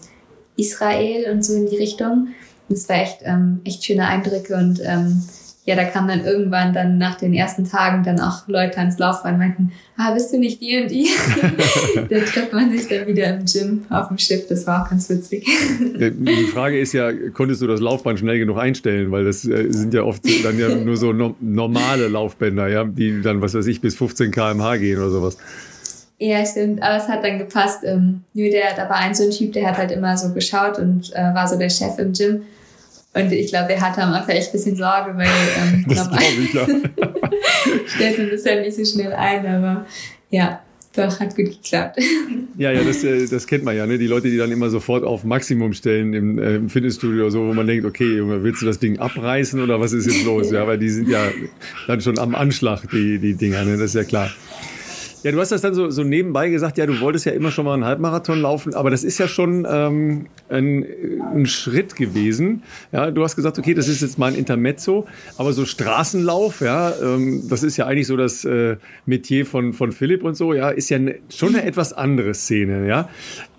Israel 0.56 1.32
und 1.32 1.44
so 1.44 1.54
in 1.54 1.68
die 1.68 1.78
Richtung. 1.78 2.30
Das 2.70 2.90
war 2.90 3.02
echt, 3.02 3.20
ähm, 3.24 3.62
echt 3.64 3.84
schöne 3.84 4.08
Eindrücke 4.08 4.56
und 4.56 4.82
ähm, 4.84 5.24
ja, 5.66 5.76
da 5.76 5.84
kamen 5.84 6.08
dann 6.08 6.24
irgendwann 6.24 6.74
dann 6.74 7.00
nach 7.00 7.16
den 7.16 7.34
ersten 7.34 7.66
Tagen 7.66 8.04
dann 8.04 8.20
auch 8.20 8.48
Leute 8.48 8.78
ans 8.78 9.00
Laufband 9.00 9.34
und 9.34 9.40
meinten, 9.40 9.72
ah, 9.98 10.14
bist 10.14 10.32
du 10.32 10.38
nicht 10.38 10.62
die 10.62 10.80
und 10.80 10.92
die? 10.92 11.10
da 12.08 12.20
trifft 12.20 12.54
man 12.54 12.72
sich 12.72 12.88
dann 12.88 13.08
wieder 13.08 13.36
im 13.36 13.46
Gym 13.46 13.84
auf 13.90 14.10
dem 14.10 14.20
Schiff. 14.20 14.48
Das 14.48 14.68
war 14.68 14.84
auch 14.84 14.90
ganz 14.92 15.10
witzig. 15.10 15.44
Die 15.80 16.48
Frage 16.54 16.80
ist 16.80 16.94
ja, 16.94 17.12
konntest 17.34 17.64
du 17.64 17.68
das 17.68 17.80
Laufband 17.80 18.20
schnell 18.20 18.38
genug 18.38 18.60
einstellen? 18.60 19.12
Weil 19.12 19.26
das 19.26 19.44
äh, 19.46 19.72
sind 19.72 19.96
ja 19.96 20.04
oft 20.04 20.24
dann 20.44 20.60
ja 20.60 20.70
nur 20.70 20.98
so 20.98 21.12
no 21.14 21.36
normale 21.42 22.10
Laufbänder, 22.10 22.68
ja, 22.68 22.84
die 22.84 23.24
dann, 23.24 23.42
was 23.42 23.56
weiß 23.56 23.66
ich, 23.66 23.82
bis 23.82 23.96
15 23.96 24.30
km/h 24.30 24.78
gehen 24.78 25.00
oder 25.00 25.10
sowas. 25.10 25.38
Ja, 26.20 26.46
stimmt. 26.46 26.82
Aber 26.84 26.98
es 26.98 27.08
hat 27.08 27.24
dann 27.24 27.40
gepasst. 27.40 27.80
Ähm, 27.84 28.22
nur 28.36 28.50
der, 28.50 28.76
da 28.76 28.88
war 28.88 28.98
ein 28.98 29.16
so 29.16 29.24
ein 29.24 29.32
Typ, 29.32 29.54
der 29.54 29.68
hat 29.68 29.78
halt 29.78 29.92
immer 29.92 30.16
so 30.16 30.32
geschaut 30.32 30.78
und 30.78 31.12
äh, 31.16 31.34
war 31.34 31.48
so 31.48 31.58
der 31.58 31.70
Chef 31.70 31.98
im 31.98 32.14
Gym. 32.14 32.42
Und 33.16 33.32
ich 33.32 33.48
glaube, 33.48 33.70
der 33.70 33.80
hatte 33.80 34.02
am 34.02 34.14
Anfang 34.14 34.36
echt 34.36 34.50
ein 34.50 34.52
bisschen 34.52 34.76
Sorge, 34.76 35.18
weil 35.18 35.28
ähm, 35.28 35.86
das 35.88 36.06
normal 36.06 36.22
ich, 36.44 36.54
ja. 36.54 36.68
stellt 37.88 38.18
man 38.18 38.30
das 38.30 38.44
ja 38.44 38.60
nicht 38.60 38.76
so 38.76 38.84
schnell 38.86 39.14
ein, 39.14 39.46
aber 39.46 39.86
ja, 40.30 40.60
doch, 40.96 41.20
hat 41.20 41.36
gut 41.36 41.46
geklappt. 41.46 42.00
Ja, 42.58 42.72
ja, 42.72 42.86
das, 42.86 43.04
äh, 43.04 43.28
das 43.28 43.48
kennt 43.48 43.66
man 43.66 43.76
ja, 43.76 43.86
ne? 43.86 43.98
Die 43.98 44.08
Leute, 44.08 44.30
die 44.30 44.38
dann 44.38 44.50
immer 44.50 44.70
sofort 44.70 45.04
auf 45.04 45.26
Maximum 45.26 45.74
stellen 45.74 46.14
im, 46.14 46.40
äh, 46.40 46.56
im 46.56 46.70
Fitnessstudio 46.70 47.24
oder 47.24 47.32
so, 47.32 47.46
wo 47.46 47.54
man 47.54 47.68
denkt, 47.68 47.84
okay, 47.84 48.16
Junge, 48.16 48.44
willst 48.44 48.62
du 48.62 48.66
das 48.66 48.80
Ding 48.80 48.98
abreißen 48.98 49.62
oder 49.62 49.82
was 49.82 49.92
ist 49.92 50.06
jetzt 50.06 50.24
los? 50.24 50.52
Ja, 50.52 50.66
weil 50.66 50.78
die 50.78 50.90
sind 50.90 51.10
ja 51.10 51.22
dann 51.88 52.00
schon 52.00 52.18
am 52.18 52.34
Anschlag, 52.34 52.90
die, 52.92 53.20
die 53.20 53.34
Dinger, 53.34 53.66
ne? 53.66 53.74
Das 53.74 53.88
ist 53.88 53.96
ja 53.96 54.06
klar. 54.06 54.32
Ja, 55.26 55.32
du 55.32 55.40
hast 55.40 55.52
das 55.52 55.62
dann 55.62 55.74
so, 55.74 55.90
so 55.90 56.04
nebenbei 56.04 56.50
gesagt, 56.50 56.78
ja, 56.78 56.86
du 56.86 57.02
wolltest 57.02 57.26
ja 57.26 57.32
immer 57.32 57.50
schon 57.50 57.66
mal 57.66 57.74
einen 57.74 57.84
Halbmarathon 57.84 58.42
laufen, 58.42 58.76
aber 58.76 58.92
das 58.92 59.04
ist 59.04 59.18
ja 59.18 59.28
schon 59.28 59.66
ähm, 59.68 60.28
ein, 60.50 60.86
ein 61.34 61.48
Schritt 61.48 61.96
gewesen. 61.96 62.62
Ja, 62.92 63.10
du 63.10 63.24
hast 63.24 63.36
gesagt, 63.36 63.58
okay, 63.58 63.74
das 63.74 63.88
ist 63.88 64.04
jetzt 64.04 64.20
mal 64.20 64.28
ein 64.28 64.36
Intermezzo, 64.36 65.08
aber 65.40 65.52
so 65.52 65.66
Straßenlauf, 65.66 66.62
ja, 66.62 66.94
ähm, 67.02 67.42
das 67.50 67.64
ist 67.64 67.76
ja 67.76 67.88
eigentlich 67.88 68.06
so 68.06 68.18
das 68.18 68.46
äh, 68.46 68.78
Metier 69.08 69.48
von, 69.48 69.74
von 69.74 69.92
Philipp 69.94 70.24
und 70.24 70.38
so, 70.38 70.54
ja, 70.54 70.70
ist 70.70 70.92
ja 70.92 71.00
ne, 71.00 71.16
schon 71.30 71.56
eine 71.56 71.66
etwas 71.66 71.92
andere 71.92 72.36
Szene, 72.36 72.88
ja. 72.88 73.10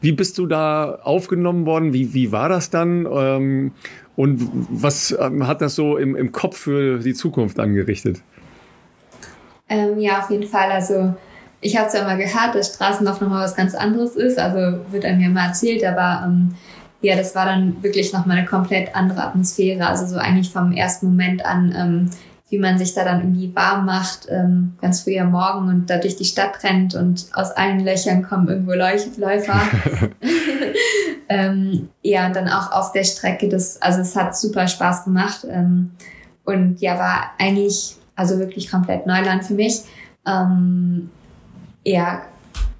Wie 0.00 0.12
bist 0.12 0.38
du 0.38 0.46
da 0.46 1.00
aufgenommen 1.02 1.66
worden? 1.66 1.92
Wie, 1.92 2.14
wie 2.14 2.30
war 2.30 2.48
das 2.48 2.70
dann? 2.70 3.08
Ähm, 3.10 3.72
und 4.14 4.40
was 4.70 5.16
ähm, 5.18 5.48
hat 5.48 5.62
das 5.62 5.74
so 5.74 5.96
im, 5.96 6.14
im 6.14 6.30
Kopf 6.30 6.58
für 6.58 7.00
die 7.00 7.14
Zukunft 7.14 7.58
angerichtet? 7.58 8.22
Ähm, 9.68 9.98
ja, 9.98 10.20
auf 10.20 10.30
jeden 10.30 10.46
Fall. 10.46 10.70
Also 10.70 11.16
ich 11.60 11.76
habe 11.76 11.88
zwar 11.88 12.04
mal 12.04 12.16
gehört, 12.16 12.54
dass 12.54 12.74
Straßenlauf 12.74 13.20
nochmal 13.20 13.44
was 13.44 13.56
ganz 13.56 13.74
anderes 13.74 14.16
ist, 14.16 14.38
also 14.38 14.80
wird 14.90 15.04
einem 15.04 15.20
ja 15.20 15.28
mal 15.28 15.48
erzählt, 15.48 15.84
aber 15.84 16.24
ähm, 16.26 16.54
ja, 17.00 17.16
das 17.16 17.34
war 17.34 17.46
dann 17.46 17.82
wirklich 17.82 18.12
nochmal 18.12 18.38
eine 18.38 18.46
komplett 18.46 18.94
andere 18.94 19.22
Atmosphäre. 19.22 19.86
Also 19.86 20.06
so 20.06 20.16
eigentlich 20.16 20.50
vom 20.50 20.72
ersten 20.72 21.06
Moment 21.06 21.44
an, 21.44 21.74
ähm, 21.76 22.10
wie 22.48 22.58
man 22.58 22.78
sich 22.78 22.94
da 22.94 23.04
dann 23.04 23.20
irgendwie 23.20 23.54
warm 23.54 23.86
macht, 23.86 24.26
ähm, 24.28 24.74
ganz 24.80 25.02
früh 25.02 25.18
am 25.18 25.32
Morgen 25.32 25.68
und 25.68 25.90
da 25.90 25.98
durch 25.98 26.16
die 26.16 26.24
Stadt 26.24 26.62
rennt 26.62 26.94
und 26.94 27.26
aus 27.32 27.50
allen 27.50 27.84
Löchern 27.84 28.22
kommen 28.22 28.48
irgendwo 28.48 28.72
Läufer. 28.72 29.60
ähm, 31.28 31.88
ja, 32.02 32.26
und 32.26 32.36
dann 32.36 32.48
auch 32.48 32.72
auf 32.72 32.92
der 32.92 33.04
Strecke, 33.04 33.48
das, 33.48 33.80
also 33.82 34.00
es 34.00 34.14
hat 34.14 34.36
super 34.36 34.68
Spaß 34.68 35.04
gemacht 35.04 35.46
ähm, 35.50 35.92
und 36.44 36.80
ja, 36.80 36.98
war 36.98 37.32
eigentlich 37.38 37.96
also 38.14 38.38
wirklich 38.38 38.70
komplett 38.70 39.06
Neuland 39.06 39.44
für 39.44 39.54
mich. 39.54 39.82
Ähm, 40.26 41.10
ja, 41.86 42.22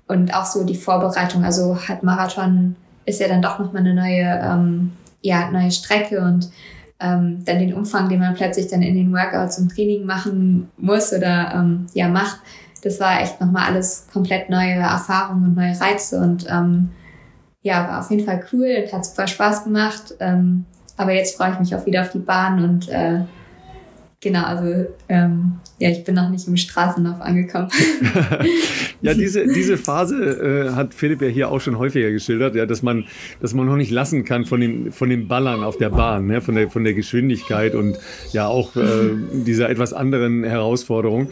und 0.09 0.35
auch 0.35 0.45
so 0.45 0.65
die 0.65 0.75
Vorbereitung, 0.75 1.45
also 1.45 1.77
hat 1.89 2.03
Marathon 2.03 2.77
ist 3.05 3.21
ja 3.21 3.29
dann 3.29 3.43
doch 3.43 3.59
nochmal 3.59 3.83
eine 3.83 3.95
neue, 3.95 4.41
ähm, 4.43 4.93
ja, 5.23 5.51
neue 5.51 5.71
Strecke 5.71 6.21
und 6.21 6.51
ähm, 6.99 7.45
dann 7.45 7.59
den 7.59 7.75
Umfang, 7.75 8.09
den 8.09 8.21
man 8.21 8.35
plötzlich 8.35 8.69
dann 8.69 8.83
in 8.83 8.95
den 8.95 9.13
Workouts 9.13 9.59
und 9.59 9.75
Training 9.75 10.07
machen 10.07 10.71
muss 10.77 11.13
oder 11.13 11.53
ähm, 11.55 11.87
ja 11.95 12.09
macht, 12.09 12.41
das 12.83 13.01
war 13.01 13.21
echt 13.21 13.41
nochmal 13.41 13.69
alles 13.69 14.07
komplett 14.13 14.51
neue 14.51 14.75
Erfahrungen 14.75 15.45
und 15.45 15.55
neue 15.57 15.79
Reize 15.81 16.21
und 16.21 16.47
ähm, 16.49 16.91
ja, 17.63 17.89
war 17.89 18.01
auf 18.01 18.11
jeden 18.11 18.25
Fall 18.25 18.45
cool. 18.53 18.85
Und 18.85 18.93
hat 18.93 19.05
super 19.05 19.27
Spaß 19.27 19.65
gemacht. 19.65 20.15
Ähm, 20.21 20.65
aber 20.97 21.13
jetzt 21.13 21.37
freue 21.37 21.53
ich 21.53 21.59
mich 21.59 21.75
auch 21.75 21.85
wieder 21.85 22.03
auf 22.03 22.13
die 22.13 22.21
Bahn 22.21 22.63
und 22.63 22.89
äh, 22.89 23.23
Genau, 24.27 24.43
also 24.43 24.87
ähm, 25.09 25.53
ja, 25.79 25.89
ich 25.89 26.03
bin 26.03 26.17
noch 26.17 26.29
nicht 26.31 26.49
im 26.49 26.57
Straßenlauf 26.57 27.21
angekommen. 27.21 27.69
ja, 29.03 29.15
diese, 29.15 29.47
diese 29.47 29.77
Phase 29.77 30.17
äh, 30.67 30.71
hat 30.73 30.95
Philipp 30.95 31.23
ja 31.23 31.29
hier 31.29 31.49
auch 31.49 31.61
schon 31.61 31.79
häufiger 31.79 32.11
geschildert, 32.11 32.57
ja, 32.57 32.67
dass 32.67 32.83
man, 32.83 33.05
dass 33.41 33.55
man 33.55 33.67
noch 33.67 33.77
nicht 33.77 33.93
lassen 33.93 34.25
kann 34.25 34.45
von 34.45 34.61
den, 34.61 34.91
von 34.91 35.11
den 35.11 35.29
Ballern 35.29 35.63
auf 35.63 35.77
der 35.77 35.91
Bahn, 35.91 36.27
ne, 36.27 36.41
von 36.41 36.57
der, 36.57 36.69
von 36.69 36.83
der 36.83 36.95
Geschwindigkeit 36.95 37.77
und 37.77 37.99
ja 38.33 38.49
auch 38.49 38.75
äh, 38.75 38.83
dieser 39.33 39.71
etwas 39.71 39.93
anderen 39.93 40.43
Herausforderung. 40.43 41.31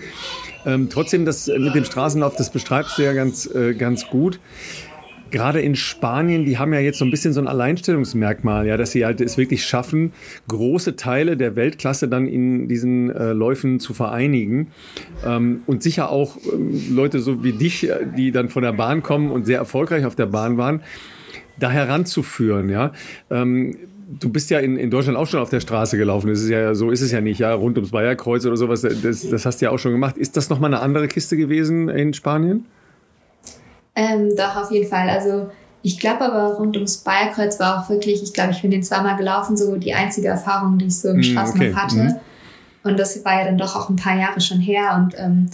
Ähm, 0.65 0.89
trotzdem, 0.89 1.25
das 1.25 1.49
mit 1.49 1.75
dem 1.75 1.85
Straßenlauf, 1.85 2.37
das 2.37 2.53
beschreibst 2.53 2.97
du 2.97 3.03
ja 3.03 3.13
ganz, 3.13 3.53
äh, 3.53 3.75
ganz 3.75 4.07
gut 4.07 4.39
gerade 5.35 5.61
in 5.61 5.75
Spanien, 5.75 6.45
die 6.45 6.59
haben 6.59 6.73
ja 6.73 6.79
jetzt 6.79 7.01
so 7.01 7.05
ein 7.05 7.11
bisschen 7.11 7.33
so 7.33 7.41
ein 7.41 7.49
Alleinstellungsmerkmal, 7.49 8.69
ja, 8.69 8.77
dass 8.77 8.93
sie 8.93 9.05
halt 9.05 9.21
es 9.21 9.37
wirklich 9.37 9.67
schaffen, 9.67 10.13
große 10.47 10.95
Teile 10.95 11.37
der 11.37 11.57
Weltklasse 11.57 12.07
dann 12.07 12.29
in 12.29 12.69
diesen 12.69 13.11
äh, 13.11 13.33
Läufen 13.33 13.81
zu 13.81 13.95
vereinigen. 13.95 14.69
Ähm, 15.27 15.63
und 15.67 15.83
sicher 15.83 16.11
auch 16.11 16.37
ähm, 16.53 16.81
Leute 16.95 17.19
so 17.19 17.43
wie 17.43 17.51
dich, 17.51 17.91
äh, 17.91 18.07
die 18.17 18.31
dann 18.31 18.49
von 18.49 18.63
der 18.63 18.75
Bahn 18.75 19.03
kommen 19.03 19.33
und 19.33 19.45
sehr 19.45 19.59
erfolgreich 19.59 20.05
auf 20.07 20.15
der 20.15 20.27
Bahn 20.27 20.57
waren, 20.57 20.83
da 21.59 21.69
heranzuführen, 21.69 22.69
ja. 22.69 22.93
Ähm, 23.29 23.77
du 24.21 24.29
bist 24.29 24.51
ja 24.51 24.61
in, 24.61 24.77
in 24.77 24.91
Deutschland 24.91 25.19
auch 25.19 25.27
schon 25.27 25.41
auf 25.41 25.51
der 25.51 25.61
Straße 25.61 25.97
gelaufen. 25.99 26.29
Das 26.29 26.43
ist 26.43 26.49
ja, 26.49 26.77
so 26.77 26.93
ist 26.93 27.01
es 27.01 27.11
ja 27.11 27.21
nicht, 27.21 27.41
ja, 27.41 27.53
rund 27.55 27.77
ums 27.77 27.91
Bayerkreuz 27.91 28.47
oder 28.47 28.57
sowas. 28.57 28.83
Das, 28.83 29.29
das 29.29 29.47
hast 29.47 29.61
du 29.61 29.65
ja 29.65 29.73
auch 29.73 29.81
schon 29.81 29.91
gemacht. 29.91 30.17
Ist 30.17 30.37
das 30.37 30.49
nochmal 30.49 30.73
eine 30.73 30.81
andere 30.81 31.09
Kiste 31.09 31.37
gewesen 31.37 31.89
in 31.89 32.15
Spanien? 32.15 32.67
Ähm, 33.97 34.31
doch, 34.37 34.57
auf 34.57 34.71
jeden 34.71 34.89
Fall. 34.89 35.09
Also 35.09 35.51
ich 35.83 36.01
glaube 36.01 36.23
aber 36.23 36.55
rund 36.55 36.77
ums 36.77 36.99
Bayerkreuz 36.99 37.61
war 37.61 37.79
auch 37.79 37.89
wirklich, 37.91 38.23
ich 38.23 38.33
glaube, 38.33 38.53
ich 38.53 38.63
bin 38.63 38.71
den 38.71 38.83
zweimal 38.83 39.17
gelaufen, 39.17 39.57
so 39.57 39.77
die 39.77 39.95
einzige 39.95 40.29
Erfahrung, 40.29 40.79
die 40.79 40.87
ich 40.87 40.99
so 40.99 41.11
im 41.11 41.19
mm, 41.19 41.23
Straßenlauf 41.23 41.69
okay. 41.69 41.77
hatte. 41.77 41.97
Mhm. 41.97 42.17
Und 42.85 42.99
das 42.99 43.23
war 43.25 43.41
ja 43.41 43.45
dann 43.45 43.59
doch 43.59 43.77
auch 43.77 43.89
ein 43.89 43.97
paar 43.97 44.17
Jahre 44.17 44.41
schon 44.41 44.61
her. 44.61 44.95
Und 44.97 45.15
ähm, 45.19 45.51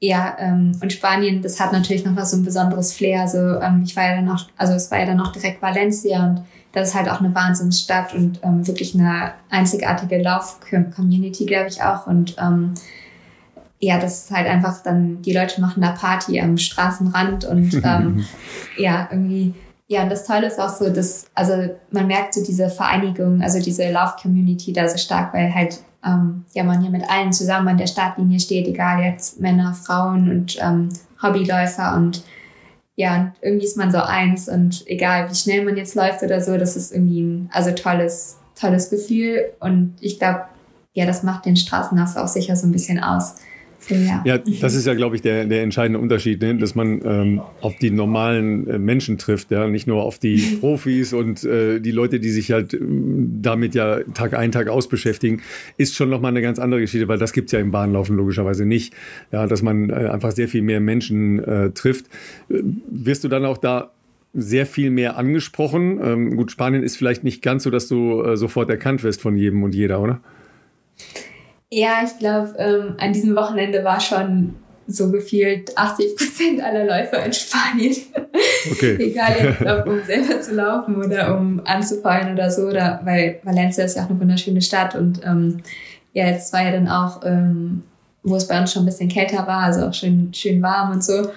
ja, 0.00 0.36
ähm, 0.40 0.72
und 0.82 0.92
Spanien, 0.92 1.42
das 1.42 1.60
hat 1.60 1.72
natürlich 1.72 2.04
noch 2.04 2.16
was 2.16 2.32
so 2.32 2.36
ein 2.36 2.44
besonderes 2.44 2.92
Flair. 2.92 3.20
Also 3.20 3.38
ähm, 3.38 3.82
ich 3.84 3.94
war 3.94 4.04
ja 4.04 4.16
dann 4.16 4.24
noch, 4.24 4.48
also 4.56 4.72
es 4.74 4.90
war 4.90 4.98
ja 4.98 5.06
dann 5.06 5.18
noch 5.18 5.30
direkt 5.30 5.62
Valencia 5.62 6.26
und 6.26 6.44
das 6.72 6.88
ist 6.88 6.94
halt 6.96 7.08
auch 7.08 7.20
eine 7.20 7.32
Wahnsinnsstadt 7.32 8.14
und 8.14 8.40
ähm, 8.42 8.66
wirklich 8.66 8.94
eine 8.96 9.32
einzigartige 9.48 10.20
Lauf-Community, 10.20 11.46
glaube 11.46 11.68
ich 11.68 11.82
auch. 11.82 12.08
Und 12.08 12.34
ähm, 12.38 12.74
ja, 13.82 13.98
das 13.98 14.24
ist 14.24 14.30
halt 14.30 14.46
einfach 14.46 14.80
dann, 14.84 15.22
die 15.22 15.32
Leute 15.32 15.60
machen 15.60 15.82
da 15.82 15.90
Party 15.90 16.40
am 16.40 16.56
Straßenrand 16.56 17.44
und 17.44 17.74
ähm, 17.84 18.24
ja, 18.78 19.08
irgendwie, 19.10 19.54
ja, 19.88 20.04
und 20.04 20.08
das 20.08 20.24
Tolle 20.24 20.46
ist 20.46 20.60
auch 20.60 20.68
so, 20.68 20.88
dass, 20.88 21.26
also 21.34 21.54
man 21.90 22.06
merkt 22.06 22.34
so 22.34 22.44
diese 22.44 22.70
Vereinigung, 22.70 23.42
also 23.42 23.60
diese 23.60 23.90
Love-Community 23.90 24.72
da 24.72 24.88
so 24.88 24.96
stark, 24.98 25.34
weil 25.34 25.52
halt, 25.52 25.80
ähm, 26.06 26.44
ja, 26.54 26.62
man 26.62 26.80
hier 26.80 26.92
mit 26.92 27.10
allen 27.10 27.32
zusammen 27.32 27.68
an 27.68 27.76
der 27.76 27.88
Startlinie 27.88 28.38
steht, 28.38 28.68
egal 28.68 29.02
jetzt 29.02 29.40
Männer, 29.40 29.74
Frauen 29.74 30.30
und 30.30 30.58
ähm, 30.62 30.88
Hobbyläufer 31.20 31.96
und 31.96 32.22
ja, 32.94 33.16
und 33.16 33.32
irgendwie 33.40 33.66
ist 33.66 33.76
man 33.76 33.90
so 33.90 33.98
eins 33.98 34.48
und 34.48 34.86
egal 34.86 35.28
wie 35.28 35.34
schnell 35.34 35.64
man 35.64 35.76
jetzt 35.76 35.96
läuft 35.96 36.22
oder 36.22 36.40
so, 36.40 36.56
das 36.56 36.76
ist 36.76 36.92
irgendwie 36.92 37.22
ein, 37.22 37.50
also 37.52 37.72
tolles, 37.72 38.38
tolles 38.54 38.90
Gefühl 38.90 39.46
und 39.58 39.96
ich 40.00 40.20
glaube, 40.20 40.42
ja, 40.92 41.04
das 41.04 41.24
macht 41.24 41.46
den 41.46 41.56
Straßenlauf 41.56 42.14
auch 42.16 42.28
sicher 42.28 42.54
so 42.54 42.66
ein 42.66 42.72
bisschen 42.72 43.02
aus 43.02 43.36
ja. 43.88 44.22
ja, 44.24 44.38
das 44.38 44.74
ist 44.74 44.86
ja, 44.86 44.94
glaube 44.94 45.16
ich, 45.16 45.22
der, 45.22 45.44
der 45.44 45.62
entscheidende 45.62 45.98
Unterschied, 45.98 46.40
ne? 46.40 46.56
dass 46.56 46.74
man 46.74 47.00
ähm, 47.04 47.42
auf 47.60 47.76
die 47.76 47.90
normalen 47.90 48.66
äh, 48.66 48.78
Menschen 48.78 49.18
trifft, 49.18 49.50
ja, 49.50 49.66
nicht 49.68 49.86
nur 49.86 50.02
auf 50.02 50.18
die 50.18 50.36
Profis 50.60 51.12
und 51.12 51.44
äh, 51.44 51.80
die 51.80 51.90
Leute, 51.90 52.20
die 52.20 52.30
sich 52.30 52.52
halt 52.52 52.74
äh, 52.74 52.78
damit 52.80 53.74
ja 53.74 54.00
Tag 54.14 54.34
ein, 54.34 54.52
Tag 54.52 54.68
aus 54.68 54.88
beschäftigen, 54.88 55.42
ist 55.76 55.94
schon 55.94 56.10
nochmal 56.10 56.30
eine 56.30 56.42
ganz 56.42 56.58
andere 56.58 56.80
Geschichte, 56.80 57.08
weil 57.08 57.18
das 57.18 57.32
gibt's 57.32 57.52
ja 57.52 57.58
im 57.58 57.70
Bahnlaufen 57.70 58.16
logischerweise 58.16 58.64
nicht, 58.64 58.94
ja, 59.32 59.46
dass 59.46 59.62
man 59.62 59.90
äh, 59.90 59.94
einfach 59.94 60.32
sehr 60.32 60.48
viel 60.48 60.62
mehr 60.62 60.80
Menschen 60.80 61.42
äh, 61.42 61.70
trifft. 61.70 62.06
Äh, 62.48 62.62
wirst 62.90 63.24
du 63.24 63.28
dann 63.28 63.44
auch 63.44 63.58
da 63.58 63.92
sehr 64.34 64.66
viel 64.66 64.90
mehr 64.90 65.16
angesprochen? 65.16 66.00
Ähm, 66.02 66.36
gut, 66.36 66.50
Spanien 66.50 66.82
ist 66.82 66.96
vielleicht 66.96 67.24
nicht 67.24 67.42
ganz 67.42 67.64
so, 67.64 67.70
dass 67.70 67.88
du 67.88 68.22
äh, 68.22 68.36
sofort 68.36 68.70
erkannt 68.70 69.02
wirst 69.02 69.20
von 69.20 69.36
jedem 69.36 69.62
und 69.62 69.74
jeder, 69.74 70.00
oder? 70.00 70.20
Ja, 71.74 72.02
ich 72.04 72.18
glaube, 72.18 72.54
ähm, 72.58 72.96
an 72.98 73.14
diesem 73.14 73.34
Wochenende 73.34 73.82
war 73.82 73.98
schon 73.98 74.56
so 74.86 75.10
gefühlt 75.10 75.76
80 75.78 76.16
Prozent 76.16 76.62
aller 76.62 76.84
Läufer 76.84 77.24
in 77.24 77.32
Spanien. 77.32 77.96
Okay. 78.70 78.96
Egal 79.00 79.36
jetzt, 79.40 79.62
ob 79.62 79.86
um 79.86 80.02
selber 80.04 80.38
zu 80.42 80.54
laufen 80.54 81.02
oder 81.02 81.34
um 81.34 81.62
anzufallen 81.64 82.34
oder 82.34 82.50
so, 82.50 82.66
oder, 82.66 83.00
weil 83.04 83.40
Valencia 83.42 83.86
ist 83.86 83.96
ja 83.96 84.04
auch 84.04 84.10
eine 84.10 84.20
wunderschöne 84.20 84.60
Stadt 84.60 84.94
und 84.94 85.24
ähm, 85.24 85.62
ja, 86.12 86.26
jetzt 86.26 86.52
war 86.52 86.62
ja 86.62 86.72
dann 86.72 86.88
auch, 86.88 87.22
ähm, 87.24 87.84
wo 88.22 88.36
es 88.36 88.46
bei 88.46 88.60
uns 88.60 88.70
schon 88.70 88.82
ein 88.82 88.86
bisschen 88.86 89.08
kälter 89.08 89.46
war, 89.46 89.62
also 89.62 89.86
auch 89.86 89.94
schön, 89.94 90.28
schön 90.34 90.60
warm 90.60 90.92
und 90.92 91.02
so. 91.02 91.30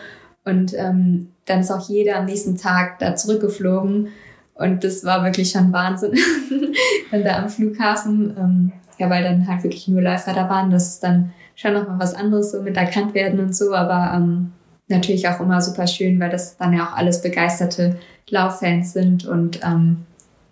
Und 0.43 0.73
ähm, 0.73 1.29
dann 1.45 1.61
ist 1.61 1.71
auch 1.71 1.87
jeder 1.87 2.17
am 2.17 2.25
nächsten 2.25 2.57
Tag 2.57 2.99
da 2.99 3.15
zurückgeflogen. 3.15 4.09
Und 4.55 4.83
das 4.83 5.05
war 5.05 5.23
wirklich 5.23 5.51
schon 5.51 5.71
Wahnsinn. 5.71 6.19
dann 7.11 7.23
da 7.23 7.37
am 7.37 7.49
Flughafen. 7.49 8.35
Ähm, 8.37 8.71
ja, 8.97 9.09
weil 9.09 9.23
dann 9.23 9.47
halt 9.47 9.63
wirklich 9.63 9.87
nur 9.87 10.01
Läufer 10.01 10.33
da 10.33 10.49
waren. 10.49 10.69
Das 10.69 10.87
ist 10.89 11.03
dann 11.03 11.33
schon 11.55 11.73
nochmal 11.73 11.99
was 11.99 12.13
anderes, 12.13 12.51
so 12.51 12.61
mit 12.61 12.77
erkannt 12.77 13.13
werden 13.13 13.39
und 13.39 13.55
so, 13.55 13.73
aber 13.73 14.13
ähm, 14.15 14.51
natürlich 14.87 15.27
auch 15.27 15.39
immer 15.39 15.61
super 15.61 15.87
schön, 15.87 16.19
weil 16.19 16.29
das 16.29 16.57
dann 16.57 16.73
ja 16.73 16.87
auch 16.87 16.97
alles 16.97 17.21
begeisterte 17.21 17.97
Lauffans 18.29 18.93
sind 18.93 19.25
und 19.25 19.59
ähm, 19.63 20.05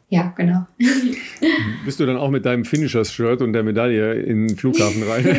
ja, 0.09 0.33
genau. 0.37 0.67
Bist 1.85 1.99
du 1.99 2.05
dann 2.05 2.17
auch 2.17 2.29
mit 2.29 2.45
deinem 2.45 2.65
Finishers-Shirt 2.65 3.41
und 3.41 3.53
der 3.53 3.63
Medaille 3.63 4.13
in 4.13 4.47
den 4.47 4.57
Flughafen 4.57 5.01
rein? 5.03 5.25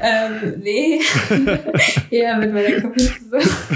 ähm, 0.00 0.62
nee, 0.62 1.00
eher 2.10 2.38
mit 2.38 2.52
meiner 2.52 2.80
Kapuze. 2.80 3.14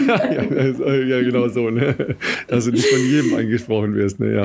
ja, 0.06 0.94
ja, 0.94 1.20
genau 1.20 1.48
so, 1.48 1.68
ne? 1.68 2.16
Dass 2.46 2.66
du 2.66 2.70
nicht 2.70 2.86
von 2.86 3.00
jedem 3.00 3.34
angesprochen 3.34 3.96
wirst, 3.96 4.20
ne? 4.20 4.36
Ja. 4.36 4.44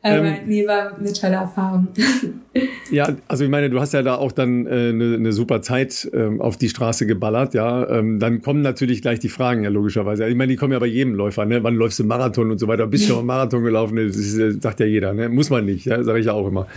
Aber 0.00 0.24
ähm, 0.24 0.34
nee, 0.46 0.66
war 0.66 0.96
eine 0.96 1.12
tolle 1.12 1.34
Erfahrung. 1.34 1.88
ja, 2.90 3.16
also 3.26 3.44
ich 3.44 3.50
meine, 3.50 3.68
du 3.68 3.80
hast 3.80 3.92
ja 3.92 4.02
da 4.02 4.14
auch 4.14 4.30
dann 4.30 4.66
äh, 4.66 4.90
eine, 4.90 5.16
eine 5.16 5.32
super 5.32 5.60
Zeit 5.60 6.08
ähm, 6.12 6.40
auf 6.40 6.56
die 6.56 6.68
Straße 6.68 7.04
geballert, 7.04 7.54
ja. 7.54 7.88
Ähm, 7.88 8.20
dann 8.20 8.40
kommen 8.40 8.62
natürlich 8.62 9.02
gleich 9.02 9.18
die 9.18 9.28
Fragen, 9.28 9.64
ja, 9.64 9.70
logischerweise. 9.70 10.28
Ich 10.28 10.36
meine, 10.36 10.52
die 10.52 10.56
kommen 10.56 10.72
ja 10.72 10.78
bei 10.78 10.86
jedem 10.86 11.14
Läufer, 11.14 11.46
ne? 11.46 11.64
Wann 11.64 11.74
läufst 11.74 11.98
du 11.98 12.04
Marathon 12.04 12.52
und 12.52 12.58
so 12.58 12.68
weiter? 12.68 12.86
Bist 12.86 13.08
du 13.08 13.14
schon 13.14 13.26
Marathon 13.26 13.64
gelaufen? 13.64 13.96
Das 13.96 14.16
ist, 14.16 14.62
sagt 14.62 14.78
ja 14.78 14.86
jeder, 14.86 15.14
ne? 15.14 15.28
Muss 15.28 15.50
man 15.50 15.64
nicht, 15.64 15.84
ja, 15.84 16.02
sage 16.04 16.20
ich 16.20 16.26
ja 16.26 16.32
auch 16.32 16.46
immer. 16.46 16.68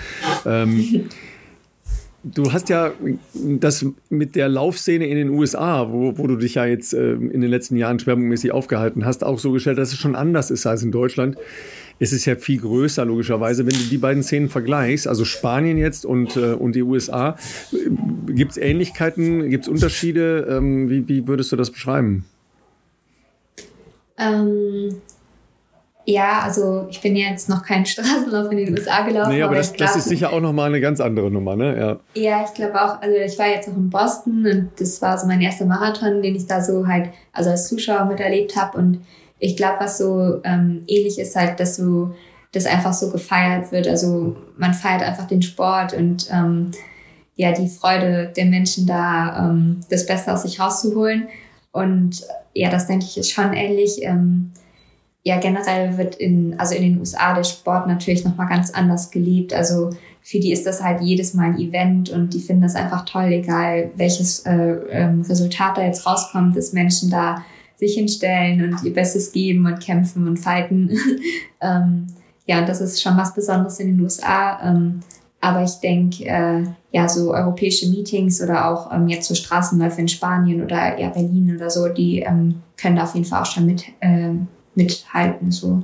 Ähm, 0.46 1.10
Du 2.24 2.54
hast 2.54 2.70
ja 2.70 2.94
das 3.34 3.84
mit 4.12 4.36
der 4.36 4.48
Laufszene 4.48 5.08
in 5.08 5.16
den 5.16 5.30
USA, 5.30 5.92
wo, 5.92 6.20
wo 6.20 6.28
du 6.28 6.36
dich 6.36 6.54
ja 6.54 6.66
jetzt 6.66 6.94
äh, 6.94 7.14
in 7.14 7.42
den 7.42 7.50
letzten 7.50 7.78
Jahren 7.78 7.98
schwerpunktmäßig 7.98 8.52
aufgehalten 8.52 9.06
hast, 9.06 9.24
auch 9.24 9.40
so 9.40 9.52
gestellt, 9.52 9.80
dass 9.80 9.92
es 9.92 9.98
schon 9.98 10.16
anders 10.16 10.52
ist 10.52 10.68
als 10.68 10.84
in 10.84 10.92
Deutschland 10.92 11.36
es 12.02 12.12
ist 12.12 12.26
ja 12.26 12.36
viel 12.36 12.60
größer, 12.60 13.06
logischerweise. 13.06 13.68
Wenn 13.68 13.78
du 13.78 13.84
die 13.84 14.00
beiden 14.00 14.24
Szenen 14.24 14.50
vergleichst, 14.50 15.08
also 15.08 15.24
Spanien 15.24 15.78
jetzt 15.78 16.04
und, 16.04 16.36
äh, 16.36 16.54
und 16.54 16.74
die 16.74 16.82
USA, 16.82 17.38
gibt 18.26 18.52
es 18.52 18.58
Ähnlichkeiten, 18.58 19.52
gibt 19.52 19.66
es 19.66 19.70
Unterschiede? 19.70 20.48
Ähm, 20.50 20.90
wie, 20.90 21.08
wie 21.08 21.28
würdest 21.28 21.52
du 21.52 21.56
das 21.56 21.70
beschreiben? 21.70 22.26
Ähm, 24.18 24.96
ja, 26.06 26.40
also 26.40 26.88
ich 26.90 27.00
bin 27.02 27.16
jetzt 27.16 27.50
noch 27.50 27.64
keinen 27.64 27.86
Straßenlauf 27.86 28.52
in 28.52 28.58
den 28.58 28.74
USA 28.74 29.04
gelaufen. 29.06 29.34
Nee, 29.34 29.44
aber, 29.44 29.52
aber 29.52 29.58
das, 29.58 29.72
glaub, 29.72 29.90
das 29.90 29.98
ist 29.98 30.10
sicher 30.10 30.34
auch 30.34 30.42
nochmal 30.42 30.70
eine 30.70 30.82
ganz 30.82 31.00
andere 31.00 31.30
Nummer, 31.30 31.56
ne? 31.56 32.00
Ja. 32.16 32.20
ja, 32.20 32.46
ich 32.46 32.54
glaube 32.56 32.82
auch, 32.82 33.00
also 33.00 33.16
ich 33.16 33.38
war 33.38 33.48
jetzt 33.48 33.70
auch 33.70 33.78
in 33.78 33.92
Boston 33.92 34.48
und 34.48 34.72
das 34.80 35.00
war 35.04 35.20
so 35.20 35.28
mein 35.28 35.40
erster 35.40 35.66
Marathon, 35.66 36.24
den 36.24 36.36
ich 36.36 36.48
da 36.48 36.64
so 36.64 36.88
halt, 36.88 37.10
also 37.32 37.52
als 37.52 37.68
Zuschauer 37.68 38.06
miterlebt 38.06 38.56
habe 38.56 38.80
und 38.80 39.02
ich 39.42 39.58
glaube, 39.58 39.80
was 39.80 39.98
so 39.98 40.40
ähm, 40.44 40.84
ähnlich 40.88 41.20
ist 41.20 41.36
halt, 41.36 41.60
dass 41.60 41.76
so 41.76 42.14
das 42.52 42.66
einfach 42.66 42.94
so 42.94 43.10
gefeiert 43.10 43.72
wird. 43.72 43.88
Also 43.88 44.38
man 44.56 44.74
feiert 44.74 45.02
einfach 45.02 45.28
den 45.28 45.42
Sport 45.42 45.94
und 45.94 46.30
ähm, 46.32 46.72
ja 47.36 47.52
die 47.52 47.68
Freude 47.68 48.32
der 48.36 48.46
Menschen 48.46 48.86
da, 48.86 49.50
ähm, 49.50 49.80
das 49.90 50.06
Beste 50.06 50.32
aus 50.32 50.44
sich 50.44 50.60
rauszuholen. 50.60 51.28
Und 51.72 52.22
ja, 52.54 52.70
das 52.70 52.86
denke 52.86 53.06
ich 53.06 53.18
ist 53.18 53.32
schon 53.32 53.54
ähnlich. 53.54 54.04
Ähm, 54.04 54.52
ja, 55.24 55.40
generell 55.40 55.98
wird 55.98 56.16
in, 56.16 56.60
also 56.60 56.76
in 56.76 56.84
den 56.84 57.00
USA 57.00 57.34
der 57.34 57.44
Sport 57.44 57.88
natürlich 57.88 58.24
nochmal 58.24 58.48
ganz 58.48 58.72
anders 58.72 59.10
geliebt. 59.10 59.54
Also 59.54 59.90
für 60.22 60.40
die 60.40 60.52
ist 60.52 60.68
das 60.68 60.84
halt 60.84 61.02
jedes 61.02 61.34
Mal 61.34 61.52
ein 61.52 61.60
Event 61.60 62.12
und 62.12 62.34
die 62.34 62.40
finden 62.40 62.62
das 62.62 62.76
einfach 62.76 63.06
toll, 63.06 63.32
egal 63.32 63.90
welches 63.96 64.46
äh, 64.46 64.74
ähm, 64.92 65.22
Resultat 65.22 65.78
da 65.78 65.84
jetzt 65.84 66.06
rauskommt, 66.06 66.56
dass 66.56 66.74
Menschen 66.74 67.10
da 67.10 67.44
sich 67.82 67.96
hinstellen 67.96 68.64
und 68.64 68.84
ihr 68.84 68.94
Bestes 68.94 69.32
geben 69.32 69.66
und 69.66 69.80
kämpfen 69.80 70.28
und 70.28 70.38
fighten. 70.38 70.92
ähm, 71.62 72.08
ja, 72.46 72.60
und 72.60 72.70
das 72.70 72.80
ist 72.80 73.02
schon 73.02 73.18
was 73.18 73.34
Besonderes 73.34 73.80
in 73.80 73.88
den 73.88 74.02
USA. 74.02 74.60
Ähm, 74.64 75.00
aber 75.42 75.64
ich 75.64 75.74
denke, 75.82 76.26
äh, 76.26 76.64
ja, 76.92 77.10
so 77.10 77.34
europäische 77.34 77.90
Meetings 77.90 78.42
oder 78.42 78.70
auch 78.70 78.94
ähm, 78.94 79.08
jetzt 79.08 79.28
so 79.28 79.34
Straßenläufe 79.34 80.00
in 80.00 80.08
Spanien 80.08 80.64
oder 80.64 81.00
ja, 81.00 81.10
Berlin 81.10 81.56
oder 81.56 81.72
so, 81.72 81.90
die 81.90 82.20
ähm, 82.20 82.62
können 82.78 82.98
da 82.98 83.04
auf 83.04 83.16
jeden 83.16 83.26
Fall 83.26 83.42
auch 83.42 83.48
schon 83.48 83.66
mit, 83.66 83.84
äh, 84.02 84.34
mithalten. 84.76 85.50
So 85.50 85.84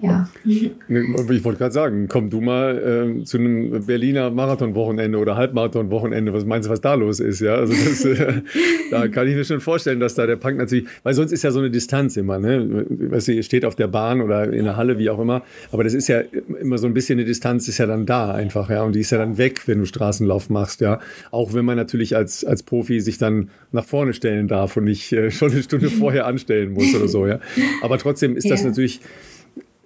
ja. 0.00 0.28
Ich 0.44 0.70
wollte 1.44 1.58
gerade 1.58 1.72
sagen, 1.72 2.06
komm 2.08 2.30
du 2.30 2.40
mal 2.40 3.18
äh, 3.20 3.24
zu 3.24 3.38
einem 3.38 3.84
Berliner 3.84 4.30
Marathonwochenende 4.30 5.18
oder 5.18 5.36
Halbmarathonwochenende. 5.36 6.32
Was 6.32 6.44
meinst 6.44 6.68
du, 6.68 6.72
was 6.72 6.80
da 6.80 6.94
los 6.94 7.20
ist? 7.20 7.40
Ja, 7.40 7.56
also 7.56 7.72
das, 7.72 8.04
äh, 8.04 8.42
da 8.90 9.08
kann 9.08 9.26
ich 9.26 9.34
mir 9.34 9.44
schon 9.44 9.60
vorstellen, 9.60 9.98
dass 9.98 10.14
da 10.14 10.26
der 10.26 10.36
Punk 10.36 10.58
natürlich, 10.58 10.86
weil 11.02 11.14
sonst 11.14 11.32
ist 11.32 11.42
ja 11.42 11.50
so 11.50 11.58
eine 11.58 11.70
Distanz 11.70 12.16
immer, 12.16 12.38
ne? 12.38 12.86
Weißt 12.88 13.28
du, 13.28 13.32
ihr 13.32 13.42
steht 13.42 13.64
auf 13.64 13.74
der 13.74 13.88
Bahn 13.88 14.20
oder 14.20 14.52
in 14.52 14.64
der 14.64 14.76
Halle, 14.76 14.98
wie 14.98 15.10
auch 15.10 15.18
immer. 15.18 15.42
Aber 15.72 15.84
das 15.84 15.94
ist 15.94 16.08
ja 16.08 16.20
immer 16.60 16.78
so 16.78 16.86
ein 16.86 16.94
bisschen 16.94 17.18
eine 17.18 17.26
Distanz, 17.26 17.66
ist 17.68 17.78
ja 17.78 17.86
dann 17.86 18.06
da 18.06 18.32
einfach, 18.32 18.70
ja. 18.70 18.82
Und 18.82 18.94
die 18.94 19.00
ist 19.00 19.10
ja 19.10 19.18
dann 19.18 19.36
weg, 19.36 19.66
wenn 19.66 19.78
du 19.80 19.86
Straßenlauf 19.86 20.48
machst, 20.48 20.80
ja. 20.80 21.00
Auch 21.30 21.54
wenn 21.54 21.64
man 21.64 21.76
natürlich 21.76 22.14
als, 22.14 22.44
als 22.44 22.62
Profi 22.62 23.00
sich 23.00 23.18
dann 23.18 23.50
nach 23.72 23.84
vorne 23.84 24.14
stellen 24.14 24.48
darf 24.48 24.76
und 24.76 24.84
nicht 24.84 25.12
äh, 25.12 25.30
schon 25.30 25.50
eine 25.50 25.62
Stunde 25.62 25.90
vorher 25.90 26.26
anstellen 26.26 26.72
muss 26.72 26.94
oder 26.94 27.08
so, 27.08 27.26
ja. 27.26 27.40
Aber 27.82 27.98
trotzdem 27.98 28.36
ist 28.36 28.50
das 28.50 28.64
natürlich, 28.64 29.00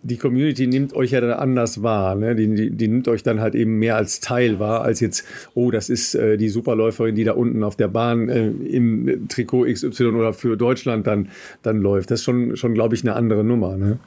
die 0.02 0.16
Community 0.16 0.66
nimmt 0.66 0.94
euch 0.94 1.12
ja 1.12 1.20
dann 1.20 1.32
anders 1.32 1.82
wahr. 1.82 2.14
Ne? 2.14 2.34
Die, 2.34 2.54
die, 2.54 2.70
die, 2.70 2.88
nimmt 2.88 3.08
euch 3.08 3.22
dann 3.22 3.40
halt 3.40 3.54
eben 3.54 3.78
mehr 3.78 3.96
als 3.96 4.20
Teil 4.20 4.58
wahr, 4.58 4.82
als 4.82 5.00
jetzt, 5.00 5.24
oh, 5.54 5.70
das 5.70 5.88
ist 5.88 6.14
äh, 6.14 6.36
die 6.36 6.48
Superläuferin, 6.48 7.14
die 7.14 7.24
da 7.24 7.32
unten 7.32 7.62
auf 7.62 7.76
der 7.76 7.88
Bahn 7.88 8.28
äh, 8.28 8.48
im 8.48 9.28
Trikot 9.28 9.64
XY 9.64 10.06
oder 10.06 10.32
für 10.32 10.56
Deutschland 10.56 11.06
dann, 11.06 11.28
dann 11.62 11.78
läuft. 11.78 12.10
Das 12.10 12.20
ist 12.20 12.24
schon, 12.24 12.56
schon 12.56 12.74
glaube 12.74 12.94
ich, 12.94 13.02
eine 13.02 13.14
andere 13.14 13.44
Nummer. 13.44 13.76
Ne? 13.76 13.98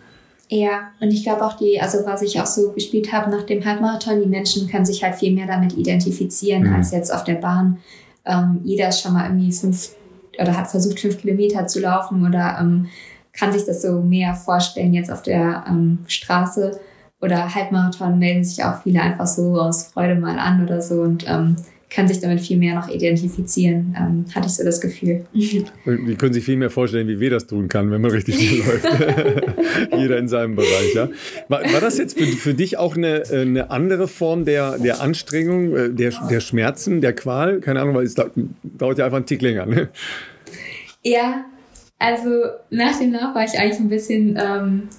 Ja, 0.49 0.91
und 0.99 1.11
ich 1.11 1.23
glaube 1.23 1.43
auch 1.45 1.57
die, 1.57 1.79
also 1.79 1.99
was 2.05 2.21
ich 2.21 2.39
auch 2.39 2.45
so 2.45 2.71
gespielt 2.71 3.11
habe 3.11 3.31
nach 3.31 3.43
dem 3.43 3.63
Halbmarathon, 3.63 4.21
die 4.21 4.29
Menschen 4.29 4.69
können 4.69 4.85
sich 4.85 5.03
halt 5.03 5.15
viel 5.15 5.33
mehr 5.33 5.47
damit 5.47 5.77
identifizieren 5.77 6.63
mhm. 6.63 6.75
als 6.75 6.91
jetzt 6.91 7.13
auf 7.13 7.23
der 7.23 7.35
Bahn. 7.35 7.79
Ähm, 8.25 8.59
jeder 8.63 8.89
ist 8.89 9.01
schon 9.01 9.13
mal 9.13 9.27
irgendwie 9.27 9.51
fünf 9.51 9.95
oder 10.39 10.57
hat 10.57 10.67
versucht, 10.67 10.99
fünf 10.99 11.17
Kilometer 11.19 11.65
zu 11.67 11.79
laufen 11.79 12.27
oder 12.27 12.57
ähm, 12.59 12.87
kann 13.37 13.51
sich 13.51 13.65
das 13.65 13.81
so 13.81 14.01
mehr 14.01 14.33
vorstellen 14.35 14.93
jetzt 14.93 15.11
auf 15.11 15.21
der 15.21 15.65
ähm, 15.67 15.99
Straße 16.07 16.79
oder 17.21 17.53
Halbmarathon 17.53 18.19
melden 18.19 18.43
sich 18.43 18.63
auch 18.63 18.81
viele 18.83 19.01
einfach 19.01 19.27
so 19.27 19.59
aus 19.59 19.87
Freude 19.87 20.15
mal 20.15 20.37
an 20.37 20.63
oder 20.63 20.81
so 20.81 21.01
und 21.01 21.25
ähm, 21.27 21.55
kann 21.89 22.07
sich 22.09 22.19
damit 22.19 22.41
viel 22.41 22.57
mehr 22.57 22.75
noch 22.75 22.89
identifizieren, 22.89 23.95
ähm, 23.97 24.25
hatte 24.35 24.47
ich 24.47 24.55
so 24.55 24.63
das 24.65 24.81
Gefühl. 24.81 25.25
Die 25.33 26.15
können 26.17 26.33
sich 26.33 26.43
viel 26.43 26.57
mehr 26.57 26.69
vorstellen, 26.69 27.07
wie 27.07 27.21
weh 27.21 27.29
das 27.29 27.47
tun 27.47 27.69
kann, 27.69 27.89
wenn 27.89 28.01
man 28.01 28.11
richtig 28.11 28.35
viel 28.35 28.57
läuft. 28.65 28.85
Jeder 29.97 30.17
in 30.17 30.27
seinem 30.27 30.55
Bereich, 30.55 30.93
ja. 30.93 31.07
War, 31.47 31.61
war 31.61 31.79
das 31.79 31.97
jetzt 31.97 32.17
für, 32.17 32.25
für, 32.25 32.53
dich 32.53 32.77
auch 32.77 32.97
eine, 32.97 33.23
eine 33.31 33.71
andere 33.71 34.09
Form 34.09 34.43
der, 34.43 34.77
der 34.77 34.99
Anstrengung, 35.01 35.73
äh, 35.73 35.89
der, 35.89 36.11
der 36.29 36.41
Schmerzen, 36.41 36.99
der 36.99 37.13
Qual? 37.13 37.61
Keine 37.61 37.79
Ahnung, 37.79 37.95
weil 37.95 38.05
es 38.05 38.15
dauert 38.15 38.97
ja 38.97 39.05
einfach 39.05 39.17
einen 39.17 39.25
Tick 39.25 39.41
länger, 39.41 39.65
ne? 39.65 39.87
Ja, 41.01 41.45
also 41.99 42.29
nach 42.69 42.97
dem 42.99 43.13
Lauf 43.13 43.33
war 43.33 43.43
ich 43.43 43.57
eigentlich 43.57 43.79
ein 43.79 43.89
bisschen 43.89 44.39
ähm, 44.41 44.89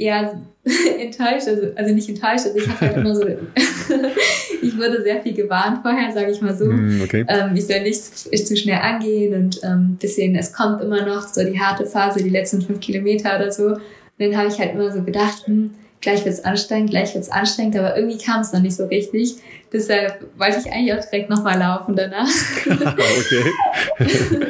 ja, 0.00 0.32
enttäuscht, 0.98 1.46
also, 1.46 1.68
also 1.76 1.94
nicht 1.94 2.08
enttäuscht, 2.08 2.46
also 2.46 2.56
ich 2.56 2.68
habe 2.68 2.80
halt 2.80 2.96
immer 2.96 3.14
so, 3.14 3.22
ich 4.62 4.76
wurde 4.78 5.02
sehr 5.02 5.20
viel 5.20 5.34
gewarnt 5.34 5.80
vorher, 5.82 6.10
sage 6.10 6.30
ich 6.30 6.40
mal 6.40 6.56
so. 6.56 6.66
Mm, 6.66 7.02
okay. 7.02 7.26
Ähm, 7.28 7.54
ich 7.54 7.66
soll 7.66 7.82
nicht 7.82 8.02
zu 8.02 8.56
schnell 8.56 8.78
angehen 8.78 9.34
und 9.34 9.60
ähm, 9.62 9.98
bisschen, 10.00 10.36
es 10.36 10.54
kommt 10.54 10.80
immer 10.80 11.04
noch 11.04 11.28
so 11.28 11.44
die 11.44 11.60
harte 11.60 11.84
Phase, 11.84 12.22
die 12.22 12.30
letzten 12.30 12.62
fünf 12.62 12.80
Kilometer 12.80 13.36
oder 13.36 13.52
so. 13.52 13.66
Und 13.66 13.80
dann 14.18 14.36
habe 14.36 14.48
ich 14.48 14.58
halt 14.58 14.72
immer 14.72 14.90
so 14.90 15.02
gedacht, 15.02 15.46
hm, 15.46 15.72
gleich 16.00 16.24
wird's 16.24 16.44
anstrengend, 16.44 16.90
gleich 16.90 17.14
wird's 17.14 17.30
anstrengend, 17.30 17.76
aber 17.76 17.96
irgendwie 17.96 18.18
kam 18.18 18.40
es 18.40 18.54
noch 18.54 18.60
nicht 18.60 18.76
so 18.76 18.86
richtig. 18.86 19.36
Deshalb 19.70 20.26
wollte 20.38 20.60
ich 20.64 20.72
eigentlich 20.72 20.94
auch 20.94 21.04
direkt 21.04 21.28
nochmal 21.28 21.58
laufen 21.58 21.94
danach. 21.94 22.26
okay. 22.66 24.46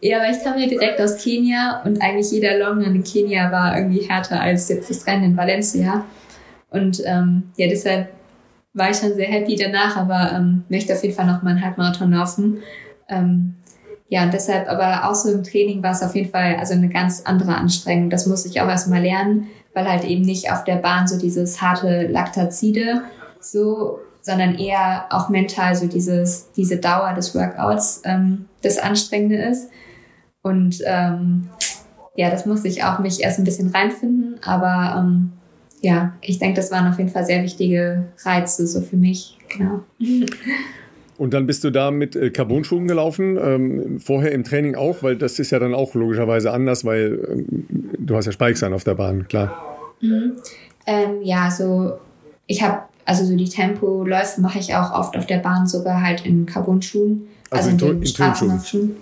Ja, 0.00 0.18
aber 0.18 0.30
ich 0.30 0.42
kam 0.42 0.58
ja 0.58 0.66
direkt 0.66 1.00
aus 1.00 1.22
Kenia 1.22 1.82
und 1.84 2.00
eigentlich 2.00 2.30
jeder 2.30 2.58
Long 2.58 2.82
in 2.82 3.02
Kenia 3.02 3.50
war 3.50 3.76
irgendwie 3.76 4.02
härter 4.02 4.40
als 4.40 4.68
jetzt 4.68 4.90
das 4.90 5.06
Rennen 5.06 5.24
in 5.24 5.36
Valencia. 5.36 6.04
Und 6.70 7.02
ähm, 7.04 7.50
ja, 7.56 7.68
deshalb 7.68 8.08
war 8.74 8.90
ich 8.90 8.98
schon 8.98 9.14
sehr 9.14 9.26
happy 9.26 9.56
danach, 9.56 9.96
aber 9.96 10.32
ähm, 10.36 10.64
möchte 10.68 10.92
auf 10.92 11.02
jeden 11.02 11.14
Fall 11.14 11.26
noch 11.26 11.42
mal 11.42 11.50
einen 11.50 11.64
Halbmarathon 11.64 12.12
laufen. 12.12 12.58
Ähm, 13.08 13.56
ja, 14.08 14.22
und 14.22 14.32
deshalb, 14.32 14.68
aber 14.68 15.08
auch 15.08 15.14
so 15.14 15.32
im 15.32 15.42
Training 15.42 15.82
war 15.82 15.92
es 15.92 16.02
auf 16.02 16.14
jeden 16.14 16.30
Fall 16.30 16.56
also 16.58 16.74
eine 16.74 16.88
ganz 16.88 17.22
andere 17.24 17.56
Anstrengung. 17.56 18.08
Das 18.08 18.26
muss 18.26 18.46
ich 18.46 18.60
auch 18.60 18.68
erstmal 18.68 19.02
lernen, 19.02 19.48
weil 19.74 19.88
halt 19.88 20.04
eben 20.04 20.22
nicht 20.22 20.50
auf 20.50 20.64
der 20.64 20.76
Bahn 20.76 21.06
so 21.06 21.18
dieses 21.18 21.60
harte 21.60 22.06
Laktazide 22.06 23.02
so, 23.40 23.98
sondern 24.22 24.54
eher 24.56 25.06
auch 25.10 25.28
mental 25.28 25.74
so 25.74 25.86
dieses, 25.86 26.52
diese 26.52 26.78
Dauer 26.78 27.14
des 27.14 27.34
Workouts 27.34 28.02
ähm, 28.04 28.46
das 28.62 28.78
Anstrengende 28.78 29.36
ist. 29.36 29.70
Und 30.48 30.82
ähm, 30.84 31.48
ja, 32.16 32.30
das 32.30 32.46
muss 32.46 32.64
ich 32.64 32.82
auch 32.84 32.98
mich 32.98 33.22
erst 33.22 33.38
ein 33.38 33.44
bisschen 33.44 33.68
reinfinden, 33.68 34.36
aber 34.42 34.98
ähm, 34.98 35.32
ja, 35.80 36.14
ich 36.20 36.38
denke, 36.38 36.56
das 36.56 36.72
waren 36.72 36.90
auf 36.90 36.98
jeden 36.98 37.10
Fall 37.10 37.24
sehr 37.24 37.42
wichtige 37.42 38.06
Reize 38.24 38.66
so 38.66 38.80
für 38.80 38.96
mich. 38.96 39.38
Genau. 39.48 39.80
Und 41.18 41.34
dann 41.34 41.46
bist 41.46 41.64
du 41.64 41.70
da 41.70 41.90
mit 41.90 42.14
äh, 42.14 42.30
Carbon-Schuhen 42.30 42.86
gelaufen, 42.86 43.38
ähm, 43.42 43.98
vorher 43.98 44.30
im 44.32 44.44
Training 44.44 44.76
auch, 44.76 45.02
weil 45.02 45.16
das 45.16 45.40
ist 45.40 45.50
ja 45.50 45.58
dann 45.58 45.74
auch 45.74 45.94
logischerweise 45.94 46.52
anders, 46.52 46.84
weil 46.84 47.20
ähm, 47.28 47.68
du 47.98 48.16
hast 48.16 48.26
ja 48.26 48.32
Spikes 48.32 48.62
an 48.62 48.72
auf 48.72 48.84
der 48.84 48.94
Bahn, 48.94 49.26
klar. 49.26 49.76
Mhm. 50.00 50.36
Ähm, 50.86 51.22
ja, 51.22 51.50
so 51.50 51.98
ich 52.46 52.62
habe 52.62 52.82
also 53.04 53.24
so 53.24 53.36
die 53.36 53.48
Tempoläufe 53.48 54.40
mache 54.40 54.58
ich 54.58 54.74
auch 54.74 54.92
oft 54.92 55.16
auf 55.16 55.26
der 55.26 55.38
Bahn 55.38 55.66
sogar 55.66 56.02
halt 56.02 56.26
in 56.26 56.44
Carbon-Schuhen, 56.46 57.26
also, 57.50 57.70
also 57.70 57.86
in, 57.86 57.92
in 57.92 58.00
den 58.00 58.06
Straßenlaufschuhen. 58.06 58.96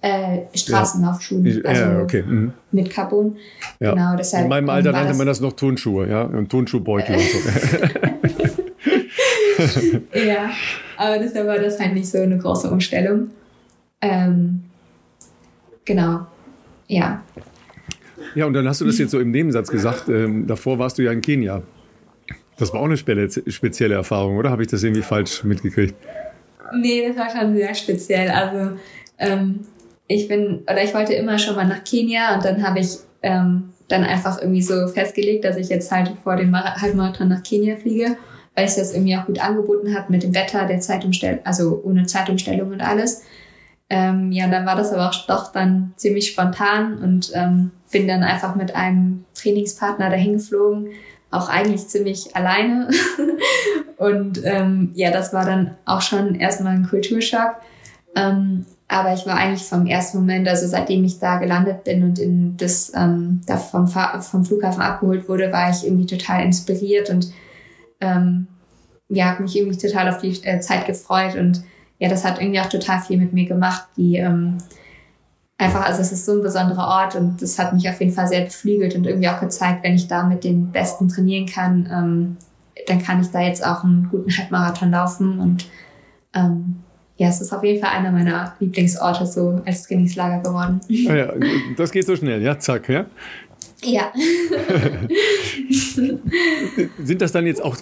Äh, 0.00 0.42
Straßenlaufschuhen, 0.54 1.44
also 1.64 1.82
ja, 1.82 2.00
okay. 2.00 2.22
mhm. 2.22 2.52
mit 2.70 2.88
Carbon. 2.88 3.36
Ja. 3.80 3.94
Genau, 3.94 4.16
deshalb, 4.16 4.44
in 4.44 4.48
meinem 4.48 4.70
Alter 4.70 4.92
nannte 4.92 5.14
man 5.14 5.26
das 5.26 5.40
noch 5.40 5.54
Turnschuhe, 5.54 6.08
ja, 6.08 6.22
und 6.22 6.48
Turnschuhbeutel 6.48 7.16
und 7.16 7.24
so. 7.24 7.38
ja, 10.24 10.50
aber 10.96 11.18
deshalb 11.18 11.48
war 11.48 11.58
das 11.58 11.80
halt 11.80 11.94
nicht 11.94 12.08
so 12.08 12.18
eine 12.18 12.38
große 12.38 12.70
Umstellung. 12.70 13.30
Ähm, 14.00 14.62
genau, 15.84 16.28
ja. 16.86 17.24
Ja, 18.36 18.46
und 18.46 18.52
dann 18.52 18.68
hast 18.68 18.80
du 18.80 18.84
das 18.84 18.98
jetzt 18.98 19.10
so 19.10 19.18
im 19.18 19.32
Nebensatz 19.32 19.68
gesagt. 19.68 20.08
Ähm, 20.08 20.46
davor 20.46 20.78
warst 20.78 20.98
du 20.98 21.02
ja 21.02 21.10
in 21.10 21.22
Kenia. 21.22 21.62
Das 22.56 22.72
war 22.72 22.80
auch 22.80 22.84
eine 22.84 22.96
spezielle 22.96 23.96
Erfahrung, 23.96 24.36
oder? 24.36 24.50
Habe 24.50 24.62
ich 24.62 24.68
das 24.68 24.84
irgendwie 24.84 25.02
falsch 25.02 25.42
mitgekriegt? 25.42 25.94
Nee, 26.80 27.08
das 27.08 27.16
war 27.16 27.30
schon 27.30 27.56
sehr 27.56 27.74
speziell. 27.74 28.30
Also 28.30 28.76
ähm, 29.18 29.60
ich 30.08 30.26
bin, 30.26 30.62
oder 30.62 30.82
ich 30.82 30.94
wollte 30.94 31.14
immer 31.14 31.38
schon 31.38 31.54
mal 31.54 31.66
nach 31.66 31.84
Kenia 31.84 32.34
und 32.34 32.44
dann 32.44 32.66
habe 32.66 32.80
ich 32.80 32.98
ähm, 33.22 33.70
dann 33.88 34.04
einfach 34.04 34.40
irgendwie 34.40 34.62
so 34.62 34.88
festgelegt, 34.88 35.44
dass 35.44 35.56
ich 35.56 35.68
jetzt 35.68 35.92
halt 35.92 36.10
vor 36.24 36.36
dem 36.36 36.54
Halbmarathon 36.56 37.28
nach 37.28 37.42
Kenia 37.42 37.76
fliege 37.76 38.16
weil 38.58 38.66
es 38.66 38.74
das 38.74 38.92
irgendwie 38.92 39.16
auch 39.16 39.26
gut 39.26 39.38
angeboten 39.38 39.94
hat 39.94 40.10
mit 40.10 40.24
dem 40.24 40.34
Wetter, 40.34 40.66
der 40.66 40.80
Zeitumstellung, 40.80 41.38
also 41.44 41.80
ohne 41.84 42.06
Zeitumstellung 42.06 42.72
und 42.72 42.80
alles. 42.80 43.22
Ähm, 43.88 44.32
ja, 44.32 44.48
dann 44.48 44.66
war 44.66 44.74
das 44.74 44.92
aber 44.92 45.08
auch 45.08 45.26
doch 45.28 45.52
dann 45.52 45.92
ziemlich 45.94 46.32
spontan 46.32 46.98
und 46.98 47.30
ähm, 47.34 47.70
bin 47.92 48.08
dann 48.08 48.24
einfach 48.24 48.56
mit 48.56 48.74
einem 48.74 49.24
Trainingspartner 49.34 50.10
dahin 50.10 50.32
geflogen, 50.32 50.88
auch 51.30 51.48
eigentlich 51.48 51.86
ziemlich 51.86 52.34
alleine. 52.34 52.90
und 53.96 54.40
ähm, 54.42 54.90
ja, 54.94 55.12
das 55.12 55.32
war 55.32 55.44
dann 55.44 55.76
auch 55.84 56.02
schon 56.02 56.34
erstmal 56.34 56.74
ein 56.74 56.88
Kulturschock. 56.88 57.54
Ähm, 58.16 58.66
aber 58.88 59.12
ich 59.12 59.26
war 59.26 59.36
eigentlich 59.36 59.64
vom 59.64 59.86
ersten 59.86 60.18
Moment, 60.18 60.48
also 60.48 60.66
seitdem 60.66 61.04
ich 61.04 61.18
da 61.18 61.36
gelandet 61.36 61.84
bin 61.84 62.02
und 62.02 62.18
in 62.18 62.56
das 62.56 62.90
ähm, 62.96 63.42
da 63.46 63.58
vom, 63.58 63.86
vom 63.86 64.44
Flughafen 64.44 64.80
abgeholt 64.80 65.28
wurde, 65.28 65.52
war 65.52 65.70
ich 65.70 65.84
irgendwie 65.84 66.06
total 66.06 66.42
inspiriert 66.42 67.10
und 67.10 67.30
ähm, 68.00 68.48
ja, 69.10 69.26
habe 69.26 69.42
mich 69.42 69.56
irgendwie 69.56 69.78
total 69.78 70.08
auf 70.08 70.18
die 70.18 70.42
äh, 70.42 70.60
Zeit 70.60 70.86
gefreut 70.86 71.36
und 71.36 71.62
ja, 71.98 72.08
das 72.08 72.24
hat 72.24 72.40
irgendwie 72.40 72.60
auch 72.60 72.68
total 72.68 73.00
viel 73.00 73.18
mit 73.18 73.34
mir 73.34 73.46
gemacht, 73.46 73.86
die 73.96 74.16
ähm, 74.16 74.56
einfach, 75.58 75.84
also 75.84 76.00
es 76.00 76.12
ist 76.12 76.24
so 76.24 76.32
ein 76.32 76.42
besonderer 76.42 76.88
Ort 76.88 77.14
und 77.14 77.42
das 77.42 77.58
hat 77.58 77.74
mich 77.74 77.88
auf 77.90 78.00
jeden 78.00 78.12
Fall 78.12 78.28
sehr 78.28 78.44
beflügelt 78.44 78.94
und 78.94 79.06
irgendwie 79.06 79.28
auch 79.28 79.40
gezeigt, 79.40 79.84
wenn 79.84 79.96
ich 79.96 80.08
da 80.08 80.22
mit 80.22 80.44
den 80.44 80.72
Besten 80.72 81.08
trainieren 81.08 81.46
kann, 81.46 81.88
ähm, 81.92 82.36
dann 82.86 83.02
kann 83.02 83.20
ich 83.20 83.30
da 83.30 83.40
jetzt 83.40 83.66
auch 83.66 83.84
einen 83.84 84.08
guten 84.08 84.30
Halbmarathon 84.30 84.92
laufen 84.92 85.40
und 85.40 85.66
ähm, 86.32 86.84
ja, 87.18 87.28
es 87.28 87.40
ist 87.40 87.52
auf 87.52 87.62
jeden 87.64 87.80
Fall 87.80 87.90
einer 87.90 88.12
meiner 88.12 88.54
Lieblingsorte 88.60 89.26
so 89.26 89.60
als 89.66 89.82
Trainingslager 89.82 90.40
geworden. 90.42 90.80
Ah 91.08 91.14
ja, 91.14 91.32
das 91.76 91.90
geht 91.90 92.06
so 92.06 92.14
schnell, 92.16 92.40
ja, 92.40 92.58
zack, 92.58 92.88
ja. 92.88 93.06
Ja. 93.84 94.12
Sind 97.04 97.20
das 97.20 97.32
dann 97.32 97.46
jetzt 97.46 97.62
auch 97.62 97.76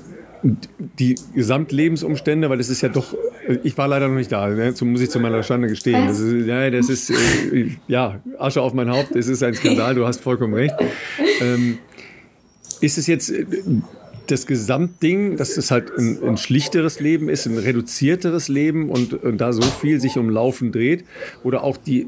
die 0.99 1.17
Gesamtlebensumstände, 1.35 2.49
weil 2.49 2.59
das 2.59 2.69
ist 2.71 2.81
ja 2.81 2.89
doch, 2.89 3.15
ich 3.63 3.77
war 3.77 3.89
leider 3.89 4.09
noch 4.09 4.17
nicht 4.17 4.33
da, 4.33 4.49
ne? 4.49 4.75
muss 4.83 5.01
ich 5.01 5.11
zu 5.11 5.21
meiner 5.21 5.43
Schande 5.43 5.69
gestehen. 5.69 6.07
Das 6.07 6.19
ist, 6.19 6.47
ja, 6.47 6.71
das 6.71 6.89
ist, 6.89 7.11
äh, 7.11 7.71
ja, 7.89 8.21
Asche 8.39 8.63
auf 8.63 8.73
mein 8.73 8.91
Haupt, 8.91 9.17
es 9.17 9.29
ist 9.29 9.43
ein 9.43 9.55
Skandal, 9.55 9.95
du 9.95 10.07
hast 10.07 10.21
vollkommen 10.21 10.55
recht. 10.55 10.75
Ähm, 11.41 11.79
ist 12.81 12.99
es 12.99 13.07
jetzt 13.07 13.31
äh, 13.31 13.47
das 14.31 14.47
Gesamtding, 14.47 15.37
dass 15.37 15.57
es 15.57 15.71
halt 15.71 15.91
ein, 15.97 16.23
ein, 16.23 16.37
schlichteres 16.37 17.01
Leben 17.01 17.29
ist, 17.29 17.47
ein 17.47 17.59
reduzierteres 17.59 18.49
Leben 18.49 18.91
und, 18.91 19.13
und 19.25 19.39
da 19.39 19.53
so 19.53 19.63
viel 19.63 20.01
sich 20.01 20.19
um 20.19 20.31
Laufen 20.31 20.73
dreht? 20.73 21.05
Oder 21.45 21.63
auch 21.65 21.77
die, 21.77 22.07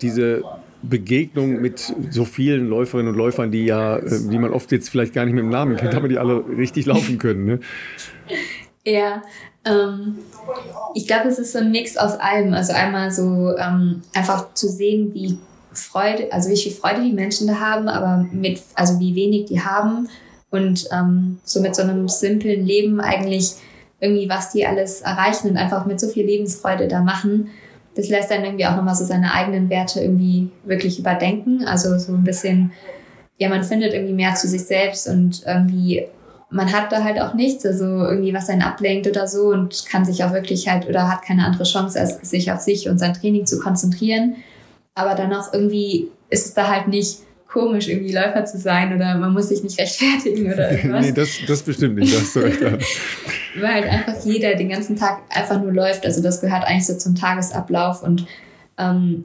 diese 0.00 0.42
Begegnung 0.82 1.60
mit 1.60 1.92
so 2.10 2.24
vielen 2.24 2.68
Läuferinnen 2.68 3.12
und 3.12 3.18
Läufern, 3.18 3.50
die 3.50 3.64
ja, 3.64 3.96
äh, 3.96 4.20
die 4.30 4.38
man 4.38 4.52
oft 4.52 4.70
jetzt 4.72 4.90
vielleicht 4.90 5.12
gar 5.12 5.24
nicht 5.24 5.34
mit 5.34 5.42
dem 5.42 5.50
Namen 5.50 5.76
kennt, 5.76 5.94
aber 5.94 6.08
die 6.08 6.18
alle 6.18 6.44
richtig 6.56 6.86
laufen 6.86 7.18
können. 7.18 7.44
Ne? 7.44 7.60
Ja, 8.84 9.22
ähm, 9.64 10.18
ich 10.94 11.06
glaube, 11.06 11.28
es 11.28 11.38
ist 11.38 11.52
so 11.52 11.58
ein 11.58 11.70
Mix 11.70 11.96
aus 11.96 12.12
allem. 12.12 12.54
Also 12.54 12.72
einmal 12.72 13.10
so 13.10 13.56
ähm, 13.56 14.02
einfach 14.14 14.54
zu 14.54 14.68
sehen, 14.68 15.12
wie 15.14 15.38
Freude, 15.72 16.32
also 16.32 16.50
wie 16.50 16.56
viel 16.56 16.72
Freude 16.72 17.02
die 17.02 17.12
Menschen 17.12 17.46
da 17.46 17.58
haben, 17.60 17.88
aber 17.88 18.26
mit, 18.32 18.62
also 18.74 18.98
wie 19.00 19.14
wenig 19.14 19.46
die 19.46 19.60
haben 19.60 20.08
und 20.50 20.88
ähm, 20.92 21.38
so 21.44 21.60
mit 21.60 21.74
so 21.74 21.82
einem 21.82 22.08
simplen 22.08 22.64
Leben 22.64 23.00
eigentlich 23.00 23.54
irgendwie, 24.00 24.28
was 24.28 24.52
die 24.52 24.66
alles 24.66 25.00
erreichen 25.00 25.50
und 25.50 25.56
einfach 25.56 25.86
mit 25.86 25.98
so 26.00 26.08
viel 26.08 26.24
Lebensfreude 26.24 26.88
da 26.88 27.00
machen 27.02 27.50
das 27.98 28.08
lässt 28.08 28.30
dann 28.30 28.44
irgendwie 28.44 28.64
auch 28.64 28.76
nochmal 28.76 28.94
so 28.94 29.04
seine 29.04 29.34
eigenen 29.34 29.68
Werte 29.70 30.00
irgendwie 30.00 30.50
wirklich 30.64 31.00
überdenken. 31.00 31.64
Also 31.64 31.98
so 31.98 32.12
ein 32.12 32.22
bisschen, 32.22 32.70
ja, 33.38 33.48
man 33.48 33.64
findet 33.64 33.92
irgendwie 33.92 34.14
mehr 34.14 34.36
zu 34.36 34.46
sich 34.46 34.64
selbst 34.66 35.08
und 35.08 35.42
irgendwie, 35.44 36.06
man 36.48 36.72
hat 36.72 36.92
da 36.92 37.02
halt 37.02 37.20
auch 37.20 37.34
nichts, 37.34 37.66
also 37.66 37.84
irgendwie 37.84 38.32
was 38.32 38.48
einen 38.50 38.62
ablenkt 38.62 39.08
oder 39.08 39.26
so 39.26 39.48
und 39.48 39.84
kann 39.86 40.04
sich 40.04 40.22
auch 40.22 40.32
wirklich 40.32 40.68
halt 40.68 40.88
oder 40.88 41.08
hat 41.08 41.22
keine 41.22 41.44
andere 41.44 41.64
Chance, 41.64 41.98
als 41.98 42.20
sich 42.30 42.52
auf 42.52 42.60
sich 42.60 42.88
und 42.88 42.98
sein 42.98 43.14
Training 43.14 43.46
zu 43.46 43.58
konzentrieren. 43.58 44.36
Aber 44.94 45.16
dann 45.16 45.34
auch 45.34 45.52
irgendwie 45.52 46.06
ist 46.30 46.46
es 46.46 46.54
da 46.54 46.68
halt 46.68 46.86
nicht 46.86 47.18
komisch, 47.48 47.88
irgendwie 47.88 48.12
Läufer 48.12 48.44
zu 48.44 48.58
sein 48.58 48.94
oder 48.94 49.16
man 49.16 49.32
muss 49.32 49.48
sich 49.48 49.62
nicht 49.62 49.80
rechtfertigen 49.80 50.52
oder 50.52 50.70
irgendwas. 50.72 51.04
nee, 51.04 51.12
das, 51.12 51.30
das 51.46 51.62
bestimmt 51.62 51.96
nicht, 51.96 52.14
das 52.14 52.32
du 52.32 52.40
recht. 52.40 52.60
Weil 53.60 53.74
halt 53.74 53.84
einfach 53.86 54.24
jeder 54.24 54.54
den 54.54 54.68
ganzen 54.68 54.96
Tag 54.96 55.20
einfach 55.30 55.60
nur 55.60 55.72
läuft. 55.72 56.04
Also 56.04 56.22
das 56.22 56.40
gehört 56.40 56.64
eigentlich 56.64 56.86
so 56.86 56.96
zum 56.96 57.14
Tagesablauf 57.14 58.02
und 58.02 58.26
ähm, 58.76 59.24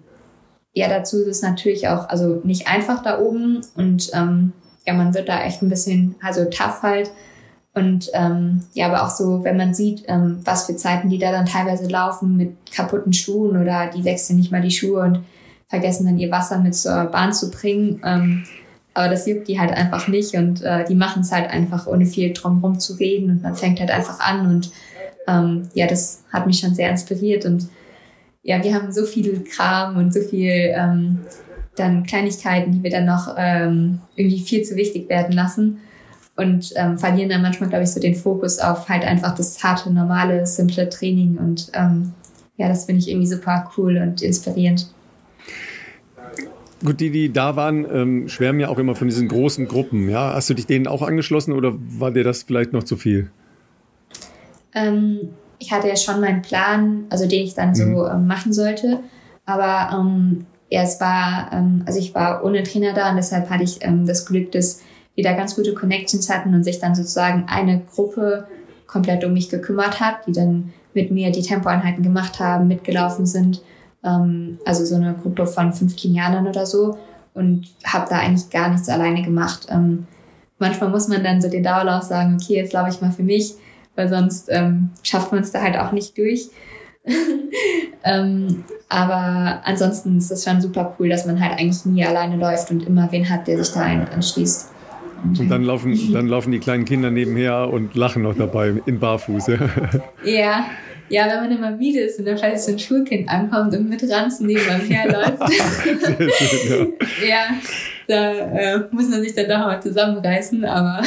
ja, 0.73 0.87
dazu 0.87 1.21
ist 1.21 1.27
es 1.27 1.41
natürlich 1.43 1.87
auch, 1.87 2.09
also 2.09 2.41
nicht 2.43 2.67
einfach 2.67 3.03
da 3.03 3.19
oben 3.19 3.61
und 3.75 4.09
ähm, 4.13 4.53
ja, 4.87 4.93
man 4.93 5.13
wird 5.13 5.29
da 5.29 5.43
echt 5.43 5.61
ein 5.61 5.69
bisschen, 5.69 6.15
also 6.21 6.45
tough 6.45 6.81
halt. 6.81 7.11
Und 7.75 8.09
ähm, 8.13 8.61
ja, 8.73 8.87
aber 8.87 9.03
auch 9.03 9.09
so, 9.09 9.43
wenn 9.43 9.57
man 9.57 9.73
sieht, 9.73 10.03
ähm, 10.07 10.41
was 10.45 10.65
für 10.65 10.75
Zeiten 10.75 11.09
die 11.09 11.17
da 11.17 11.31
dann 11.31 11.45
teilweise 11.45 11.87
laufen 11.87 12.37
mit 12.37 12.71
kaputten 12.71 13.13
Schuhen 13.13 13.59
oder 13.59 13.87
die 13.87 14.03
wechseln 14.03 14.37
nicht 14.37 14.51
mal 14.51 14.61
die 14.61 14.71
Schuhe 14.71 15.01
und 15.01 15.23
vergessen 15.73 16.05
dann 16.05 16.19
ihr 16.19 16.29
Wasser 16.29 16.59
mit 16.59 16.75
zur 16.75 17.05
Bahn 17.05 17.33
zu 17.33 17.49
bringen. 17.49 17.99
Ähm, 18.05 18.43
aber 18.93 19.09
das 19.09 19.25
juckt 19.25 19.47
die 19.47 19.59
halt 19.59 19.71
einfach 19.71 20.07
nicht 20.07 20.35
und 20.35 20.61
äh, 20.61 20.85
die 20.85 20.93
machen 20.93 21.23
es 21.23 21.31
halt 21.31 21.49
einfach, 21.49 21.87
ohne 21.87 22.05
viel 22.05 22.31
drumherum 22.31 22.79
zu 22.79 22.93
reden 22.93 23.31
und 23.31 23.41
man 23.41 23.55
fängt 23.55 23.79
halt 23.79 23.89
einfach 23.89 24.19
an 24.19 24.45
und 24.45 24.71
ähm, 25.27 25.69
ja, 25.73 25.87
das 25.87 26.25
hat 26.31 26.45
mich 26.45 26.59
schon 26.59 26.75
sehr 26.75 26.91
inspiriert 26.91 27.45
und 27.45 27.69
ja, 28.43 28.63
wir 28.63 28.75
haben 28.75 28.91
so 28.91 29.03
viel 29.03 29.43
Kram 29.45 29.97
und 29.97 30.13
so 30.13 30.19
viel 30.19 30.75
ähm, 30.75 31.21
dann 31.75 32.03
Kleinigkeiten, 32.03 32.71
die 32.71 32.83
wir 32.83 32.91
dann 32.91 33.05
noch 33.05 33.33
ähm, 33.35 33.99
irgendwie 34.15 34.41
viel 34.41 34.61
zu 34.61 34.75
wichtig 34.75 35.09
werden 35.09 35.31
lassen 35.31 35.79
und 36.35 36.71
ähm, 36.75 36.99
verlieren 36.99 37.29
dann 37.29 37.41
manchmal, 37.41 37.69
glaube 37.69 37.85
ich, 37.85 37.89
so 37.89 37.99
den 37.99 38.13
Fokus 38.13 38.59
auf 38.59 38.89
halt 38.89 39.05
einfach 39.05 39.33
das 39.33 39.63
harte, 39.63 39.91
normale, 39.91 40.45
simple 40.45 40.87
Training 40.87 41.37
und 41.37 41.71
ähm, 41.73 42.13
ja, 42.57 42.67
das 42.67 42.85
finde 42.85 42.99
ich 42.99 43.09
irgendwie 43.09 43.25
super 43.25 43.71
cool 43.75 43.97
und 43.97 44.21
inspirierend. 44.21 44.93
Gut, 46.83 46.99
die, 46.99 47.11
die 47.11 47.31
da 47.31 47.55
waren, 47.55 47.85
ähm, 47.91 48.27
schwärmen 48.27 48.59
ja 48.59 48.67
auch 48.67 48.77
immer 48.77 48.95
von 48.95 49.07
diesen 49.07 49.27
großen 49.27 49.67
Gruppen. 49.67 50.09
Ja? 50.09 50.33
Hast 50.33 50.49
du 50.49 50.53
dich 50.53 50.65
denen 50.65 50.87
auch 50.87 51.01
angeschlossen 51.01 51.53
oder 51.53 51.73
war 51.77 52.11
dir 52.11 52.23
das 52.23 52.43
vielleicht 52.43 52.73
noch 52.73 52.83
zu 52.83 52.97
viel? 52.97 53.31
Ähm, 54.75 55.29
ich 55.59 55.71
hatte 55.71 55.87
ja 55.87 55.95
schon 55.95 56.19
meinen 56.19 56.41
Plan, 56.41 57.05
also 57.09 57.27
den 57.27 57.43
ich 57.43 57.53
dann 57.53 57.73
so 57.73 57.85
mhm. 57.85 58.09
ähm, 58.11 58.27
machen 58.27 58.51
sollte. 58.51 58.99
Aber 59.45 59.97
ähm, 59.97 60.45
ja, 60.69 60.83
es 60.83 60.99
war, 60.99 61.51
ähm, 61.53 61.83
also 61.85 61.99
ich 61.99 62.13
war 62.15 62.43
ohne 62.43 62.63
Trainer 62.63 62.93
da 62.93 63.09
und 63.11 63.17
deshalb 63.17 63.49
hatte 63.49 63.63
ich 63.63 63.77
ähm, 63.81 64.05
das 64.05 64.25
Glück, 64.25 64.51
dass 64.51 64.81
wir 65.15 65.23
da 65.23 65.33
ganz 65.33 65.55
gute 65.55 65.73
Connections 65.73 66.29
hatten 66.29 66.53
und 66.53 66.63
sich 66.63 66.79
dann 66.79 66.95
sozusagen 66.95 67.45
eine 67.47 67.81
Gruppe 67.93 68.47
komplett 68.87 69.23
um 69.23 69.33
mich 69.33 69.49
gekümmert 69.49 69.99
hat, 69.99 70.27
die 70.27 70.31
dann 70.31 70.73
mit 70.93 71.11
mir 71.11 71.31
die 71.31 71.41
Tempoeinheiten 71.41 72.03
gemacht 72.03 72.39
haben, 72.39 72.67
mitgelaufen 72.67 73.25
sind. 73.25 73.61
Ähm, 74.03 74.59
also 74.65 74.85
so 74.85 74.95
eine 74.95 75.13
Gruppe 75.13 75.45
von 75.47 75.73
fünf 75.73 75.95
Kenianern 75.95 76.47
oder 76.47 76.65
so 76.65 76.97
und 77.33 77.67
habe 77.83 78.07
da 78.09 78.17
eigentlich 78.19 78.49
gar 78.49 78.69
nichts 78.69 78.89
alleine 78.89 79.23
gemacht. 79.23 79.67
Ähm, 79.69 80.05
manchmal 80.59 80.89
muss 80.89 81.07
man 81.07 81.23
dann 81.23 81.41
so 81.41 81.49
den 81.49 81.63
Dauerlauf 81.63 82.03
sagen, 82.03 82.37
okay, 82.39 82.55
jetzt 82.55 82.73
laufe 82.73 82.89
ich 82.89 83.01
mal 83.01 83.11
für 83.11 83.23
mich, 83.23 83.53
weil 83.95 84.09
sonst 84.09 84.49
ähm, 84.51 84.89
schafft 85.03 85.31
man 85.31 85.41
es 85.41 85.51
da 85.51 85.61
halt 85.61 85.77
auch 85.77 85.91
nicht 85.91 86.17
durch. 86.17 86.49
ähm, 88.03 88.63
aber 88.87 89.61
ansonsten 89.65 90.17
ist 90.17 90.31
es 90.31 90.43
schon 90.43 90.61
super 90.61 90.95
cool, 90.97 91.09
dass 91.09 91.25
man 91.25 91.39
halt 91.39 91.59
eigentlich 91.59 91.85
nie 91.85 92.05
alleine 92.05 92.37
läuft 92.37 92.71
und 92.71 92.85
immer 92.85 93.11
wen 93.11 93.29
hat, 93.29 93.47
der 93.47 93.61
sich 93.63 93.73
da 93.73 93.81
anschließt. 93.81 94.69
Und 95.23 95.49
dann 95.49 95.63
laufen, 95.63 96.11
dann 96.11 96.27
laufen 96.27 96.51
die 96.51 96.59
kleinen 96.59 96.85
Kinder 96.85 97.09
nebenher 97.09 97.69
und 97.71 97.95
lachen 97.95 98.23
noch 98.23 98.35
dabei 98.35 98.73
in 98.85 98.99
Barfuß. 98.99 99.47
ja, 100.25 100.65
ja, 101.09 101.27
wenn 101.27 101.49
man 101.49 101.57
immer 101.57 101.71
müde 101.71 101.99
ist 101.99 102.19
und 102.19 102.25
dann 102.25 102.37
vielleicht 102.37 102.61
so 102.61 102.71
ein 102.71 102.79
Schulkind 102.79 103.29
ankommt 103.29 103.75
und 103.75 103.89
mit 103.89 104.03
Ranzen 104.09 104.47
neben 104.47 104.67
einem 104.69 104.89
herläuft. 104.89 105.53
schön, 106.33 106.93
ja. 107.21 107.27
ja, 107.27 107.45
da 108.07 108.31
äh, 108.33 108.79
muss 108.91 109.09
man 109.09 109.21
sich 109.21 109.35
dann 109.35 109.47
doch 109.47 109.59
mal 109.59 109.81
zusammenreißen, 109.81 110.65
aber 110.65 111.01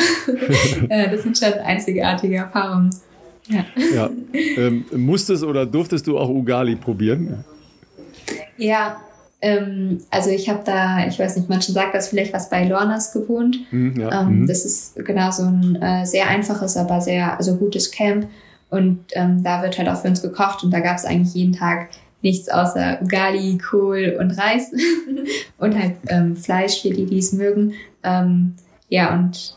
äh, 0.88 1.10
das 1.10 1.22
sind 1.22 1.38
schon 1.38 1.52
einzigartige 1.54 2.36
Erfahrungen. 2.36 2.90
Ja. 3.48 3.64
ja. 3.94 4.10
Ähm, 4.32 4.84
musstest 4.92 5.44
oder 5.44 5.66
durftest 5.66 6.06
du 6.06 6.18
auch 6.18 6.28
Ugali 6.28 6.76
probieren? 6.76 7.44
Ja, 8.56 8.96
ähm, 9.42 9.98
also 10.10 10.30
ich 10.30 10.48
habe 10.48 10.62
da, 10.64 11.06
ich 11.06 11.18
weiß 11.18 11.36
nicht, 11.36 11.48
manchen 11.48 11.74
sagt 11.74 11.94
das 11.94 12.08
vielleicht 12.08 12.32
was 12.32 12.48
bei 12.50 12.66
Lornas 12.66 13.12
gewohnt. 13.12 13.58
Mm, 13.70 14.00
ja. 14.00 14.22
ähm, 14.22 14.42
mm. 14.42 14.46
Das 14.46 14.64
ist 14.64 14.96
genau 14.96 15.30
so 15.30 15.44
ein 15.44 15.80
äh, 15.80 16.06
sehr 16.06 16.28
einfaches, 16.28 16.76
aber 16.76 17.00
sehr 17.00 17.36
also 17.36 17.56
gutes 17.56 17.90
Camp. 17.90 18.26
Und 18.70 19.04
ähm, 19.12 19.42
da 19.42 19.62
wird 19.62 19.78
halt 19.78 19.88
auch 19.88 20.00
für 20.00 20.08
uns 20.08 20.22
gekocht 20.22 20.64
und 20.64 20.72
da 20.72 20.80
gab 20.80 20.96
es 20.96 21.04
eigentlich 21.04 21.34
jeden 21.34 21.52
Tag 21.52 21.88
nichts 22.22 22.48
außer 22.48 23.00
Ugali, 23.02 23.58
Kohl 23.58 24.16
und 24.18 24.32
Reis 24.32 24.72
und 25.58 25.78
halt 25.78 25.94
ähm, 26.08 26.36
Fleisch 26.36 26.82
für 26.82 26.90
die, 26.90 27.06
die 27.06 27.18
es 27.18 27.32
mögen. 27.32 27.74
Ähm, 28.02 28.54
ja, 28.88 29.14
und 29.14 29.56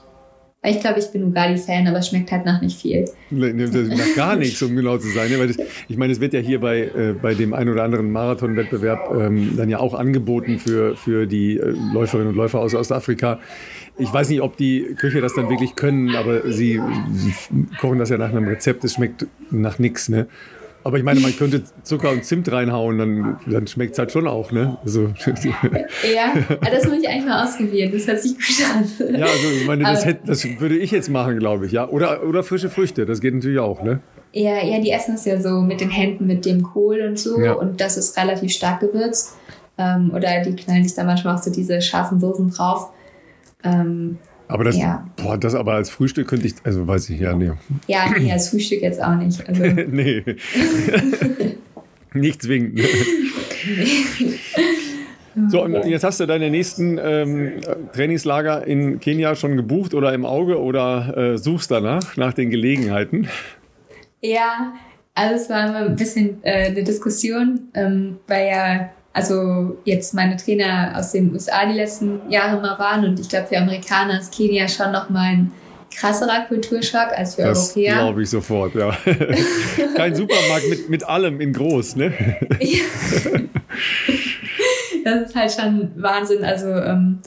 ich 0.62 0.82
glaube, 0.82 1.00
ich 1.00 1.10
bin 1.12 1.24
Ugali-Fan, 1.24 1.88
aber 1.88 2.00
es 2.00 2.10
schmeckt 2.10 2.32
halt 2.34 2.46
nach 2.46 2.62
nicht 2.62 2.82
viel. 2.82 3.06
Nach 3.30 4.16
gar 4.16 4.36
nichts, 4.36 4.62
um 4.62 4.76
genau 4.76 4.98
zu 4.98 5.08
sein. 5.08 5.32
Ich 5.88 5.98
meine, 5.98 6.12
es 6.12 6.20
wird 6.20 6.34
ja 6.34 6.42
hier 6.42 6.60
bei, 6.60 6.82
äh, 6.82 7.16
bei 7.20 7.34
dem 7.34 7.54
ein 7.54 7.70
oder 7.70 7.84
anderen 7.84 8.12
Marathonwettbewerb 8.12 9.10
ähm, 9.18 9.54
dann 9.56 9.70
ja 9.70 9.80
auch 9.80 9.94
angeboten 9.94 10.60
für, 10.60 10.98
für 10.98 11.28
die 11.28 11.58
äh, 11.58 11.74
Läuferinnen 11.94 12.30
und 12.30 12.36
Läufer 12.36 12.60
aus 12.60 12.76
Ostafrika. 12.76 13.40
Ich 14.00 14.12
weiß 14.12 14.30
nicht, 14.30 14.42
ob 14.42 14.58
die 14.58 14.96
Köche 14.98 15.22
das 15.22 15.34
dann 15.36 15.50
wirklich 15.50 15.76
können, 15.76 16.16
aber 16.16 16.52
sie, 16.52 16.82
sie 17.12 17.34
kochen 17.80 18.00
das 18.00 18.10
ja 18.10 18.18
nach 18.18 18.30
einem 18.30 18.48
Rezept. 18.48 18.84
Es 18.84 18.94
schmeckt 18.94 19.28
nach 19.52 19.78
nichts. 19.80 20.10
Ne? 20.10 20.28
Aber 20.84 20.98
ich 20.98 21.04
meine, 21.04 21.20
man 21.20 21.36
könnte 21.36 21.64
Zucker 21.84 22.12
und 22.12 22.24
Zimt 22.24 22.52
reinhauen, 22.52 22.98
dann, 22.98 23.38
dann 23.46 23.68
schmeckt 23.68 23.94
es 23.94 24.00
halt 24.00 24.12
schon 24.12 24.28
auch, 24.28 24.52
ne? 24.52 24.78
Also, 24.84 25.08
ja, 26.14 26.34
das 26.62 26.88
muss 26.88 27.00
ich 27.02 27.10
eigentlich 27.10 27.26
mal 27.26 27.44
ausprobieren. 27.44 27.92
Das 27.92 28.08
hört 28.08 28.22
sich 28.22 28.36
gut. 28.36 29.10
Ja, 29.12 29.26
also 29.26 29.50
ich 29.60 29.68
meine, 29.68 29.84
das, 29.84 30.06
hätte, 30.06 30.26
das 30.26 30.46
würde 30.60 30.78
ich 30.78 30.92
jetzt 30.92 31.10
machen, 31.10 31.38
glaube 31.38 31.66
ich, 31.66 31.74
ja. 31.74 31.88
Oder, 31.90 32.24
oder 32.24 32.44
frische 32.44 32.70
Früchte, 32.70 33.06
das 33.06 33.20
geht 33.20 33.34
natürlich 33.34 33.60
auch, 33.60 33.84
ne? 33.84 34.00
Ja, 34.32 34.64
ja, 34.64 34.80
die 34.80 34.92
essen 34.92 35.16
es 35.16 35.26
ja 35.26 35.42
so 35.42 35.62
mit 35.62 35.82
den 35.82 35.90
Händen, 35.90 36.28
mit 36.28 36.46
dem 36.46 36.64
Kohl 36.64 37.02
und 37.02 37.20
so. 37.20 37.40
Ja. 37.40 37.54
Und 37.54 37.82
das 37.82 37.98
ist 37.98 38.16
relativ 38.18 38.52
stark 38.52 38.80
gewürzt. 38.80 39.36
Ähm, 39.78 40.12
oder 40.16 40.42
die 40.44 40.56
knallen 40.56 40.84
sich 40.84 40.96
da 40.96 41.04
manchmal 41.04 41.36
auch 41.36 41.42
so 41.42 41.52
diese 41.52 41.82
scharfen 41.82 42.20
Soßen 42.20 42.52
drauf. 42.52 42.92
Ähm, 43.64 44.18
aber 44.48 44.64
das, 44.64 44.78
ja. 44.78 45.08
boah, 45.16 45.38
das 45.38 45.54
aber 45.54 45.74
als 45.74 45.92
Frühstück 45.92 46.28
könnte 46.28 46.48
ich, 46.48 46.56
also 46.64 46.88
weiß 46.88 47.10
ich 47.12 47.20
ja, 47.20 47.36
nee. 47.36 47.52
Ja, 47.88 48.10
nee, 48.18 48.32
als 48.32 48.50
Frühstück 48.50 48.82
jetzt 48.82 49.02
auch 49.02 49.16
nicht. 49.16 49.48
Also. 49.48 49.64
nee. 49.64 50.24
nicht 52.14 52.42
zwingend. 52.42 52.82
So, 55.48 55.64
und 55.64 55.86
jetzt 55.86 56.04
hast 56.04 56.20
du 56.20 56.26
deine 56.26 56.50
nächsten 56.50 57.00
ähm, 57.02 57.62
Trainingslager 57.94 58.66
in 58.68 59.00
Kenia 59.00 59.36
schon 59.36 59.56
gebucht 59.56 59.94
oder 59.94 60.14
im 60.14 60.26
Auge 60.26 60.60
oder 60.60 61.16
äh, 61.16 61.38
suchst 61.38 61.72
danach, 61.72 62.18
nach 62.18 62.34
den 62.34 62.50
Gelegenheiten? 62.50 63.28
Ja, 64.22 64.74
also 65.14 65.36
es 65.36 65.50
war 65.50 65.68
immer 65.68 65.90
ein 65.90 65.96
bisschen 65.96 66.44
äh, 66.44 66.66
eine 66.66 66.84
Diskussion, 66.84 67.70
ähm, 67.74 68.18
weil 68.28 68.48
ja 68.48 68.90
also 69.14 69.78
jetzt 69.86 70.14
meine 70.14 70.38
Trainer 70.38 70.94
aus 70.96 71.12
den 71.12 71.32
USA 71.34 71.66
die 71.66 71.74
letzten 71.74 72.30
Jahre 72.30 72.62
mal 72.62 72.78
waren 72.78 73.06
und 73.06 73.20
ich 73.20 73.30
glaube 73.30 73.48
für 73.48 73.58
Amerikaner 73.58 74.20
ist 74.20 74.34
Kenia 74.36 74.68
schon 74.68 74.92
noch 74.92 75.10
mal 75.10 75.32
ein 75.32 75.52
krasserer 75.96 76.46
Kulturschock 76.48 77.12
als 77.16 77.36
für 77.36 77.44
das 77.44 77.70
Europäer. 77.70 77.96
Das 77.96 78.04
glaube 78.04 78.22
ich 78.24 78.30
sofort, 78.30 78.76
ja. 78.76 78.92
Kein 79.96 80.16
Supermarkt 80.16 80.70
mit, 80.70 80.90
mit 80.90 81.04
allem 81.04 81.42
in 81.42 81.54
groß, 81.54 81.96
ne? 81.96 82.14
das 85.04 85.30
ist 85.30 85.36
halt 85.36 85.52
schon 85.52 85.92
Wahnsinn. 85.96 86.44
Also 86.44 86.68
ähm, 86.68 87.20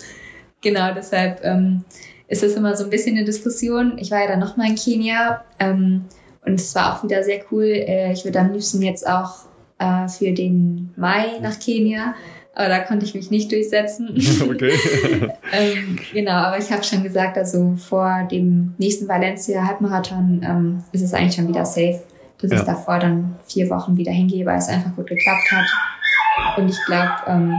genau, 0.60 0.94
deshalb 0.94 1.40
ähm, 1.42 1.84
ist 2.28 2.42
es 2.42 2.54
immer 2.54 2.76
so 2.76 2.84
ein 2.84 2.90
bisschen 2.90 3.16
eine 3.16 3.24
Diskussion. 3.26 3.98
Ich 3.98 4.10
war 4.10 4.20
ja 4.20 4.28
dann 4.28 4.40
noch 4.40 4.56
mal 4.56 4.68
in 4.68 4.76
Kenia 4.76 5.44
ähm, 5.58 6.04
und 6.44 6.54
es 6.60 6.74
war 6.74 6.96
auch 6.96 7.04
wieder 7.04 7.22
sehr 7.22 7.40
cool. 7.50 7.64
Äh, 7.64 8.12
ich 8.12 8.24
würde 8.24 8.40
am 8.40 8.52
liebsten 8.52 8.82
jetzt 8.82 9.06
auch 9.06 9.46
äh, 9.82 10.08
für 10.08 10.32
den 10.32 10.90
Mai 10.96 11.38
nach 11.40 11.58
Kenia. 11.58 12.14
Aber 12.54 12.68
da 12.68 12.80
konnte 12.80 13.06
ich 13.06 13.14
mich 13.14 13.30
nicht 13.30 13.50
durchsetzen. 13.50 14.10
Okay. 14.42 14.72
ähm, 15.52 15.98
genau, 16.12 16.32
aber 16.32 16.58
ich 16.58 16.70
habe 16.70 16.84
schon 16.84 17.02
gesagt, 17.02 17.38
also 17.38 17.74
vor 17.76 18.28
dem 18.30 18.74
nächsten 18.78 19.08
Valencia-Halbmarathon 19.08 20.42
ähm, 20.44 20.84
ist 20.92 21.02
es 21.02 21.14
eigentlich 21.14 21.34
schon 21.34 21.48
wieder 21.48 21.64
safe, 21.64 22.02
dass 22.40 22.50
ja. 22.50 22.58
ich 22.58 22.64
davor 22.64 22.98
dann 22.98 23.36
vier 23.46 23.70
Wochen 23.70 23.96
wieder 23.96 24.12
hingehe, 24.12 24.44
weil 24.44 24.58
es 24.58 24.68
einfach 24.68 24.94
gut 24.94 25.06
geklappt 25.06 25.50
hat. 25.50 26.58
Und 26.58 26.68
ich 26.68 26.78
glaube, 26.84 27.12
ähm, 27.26 27.54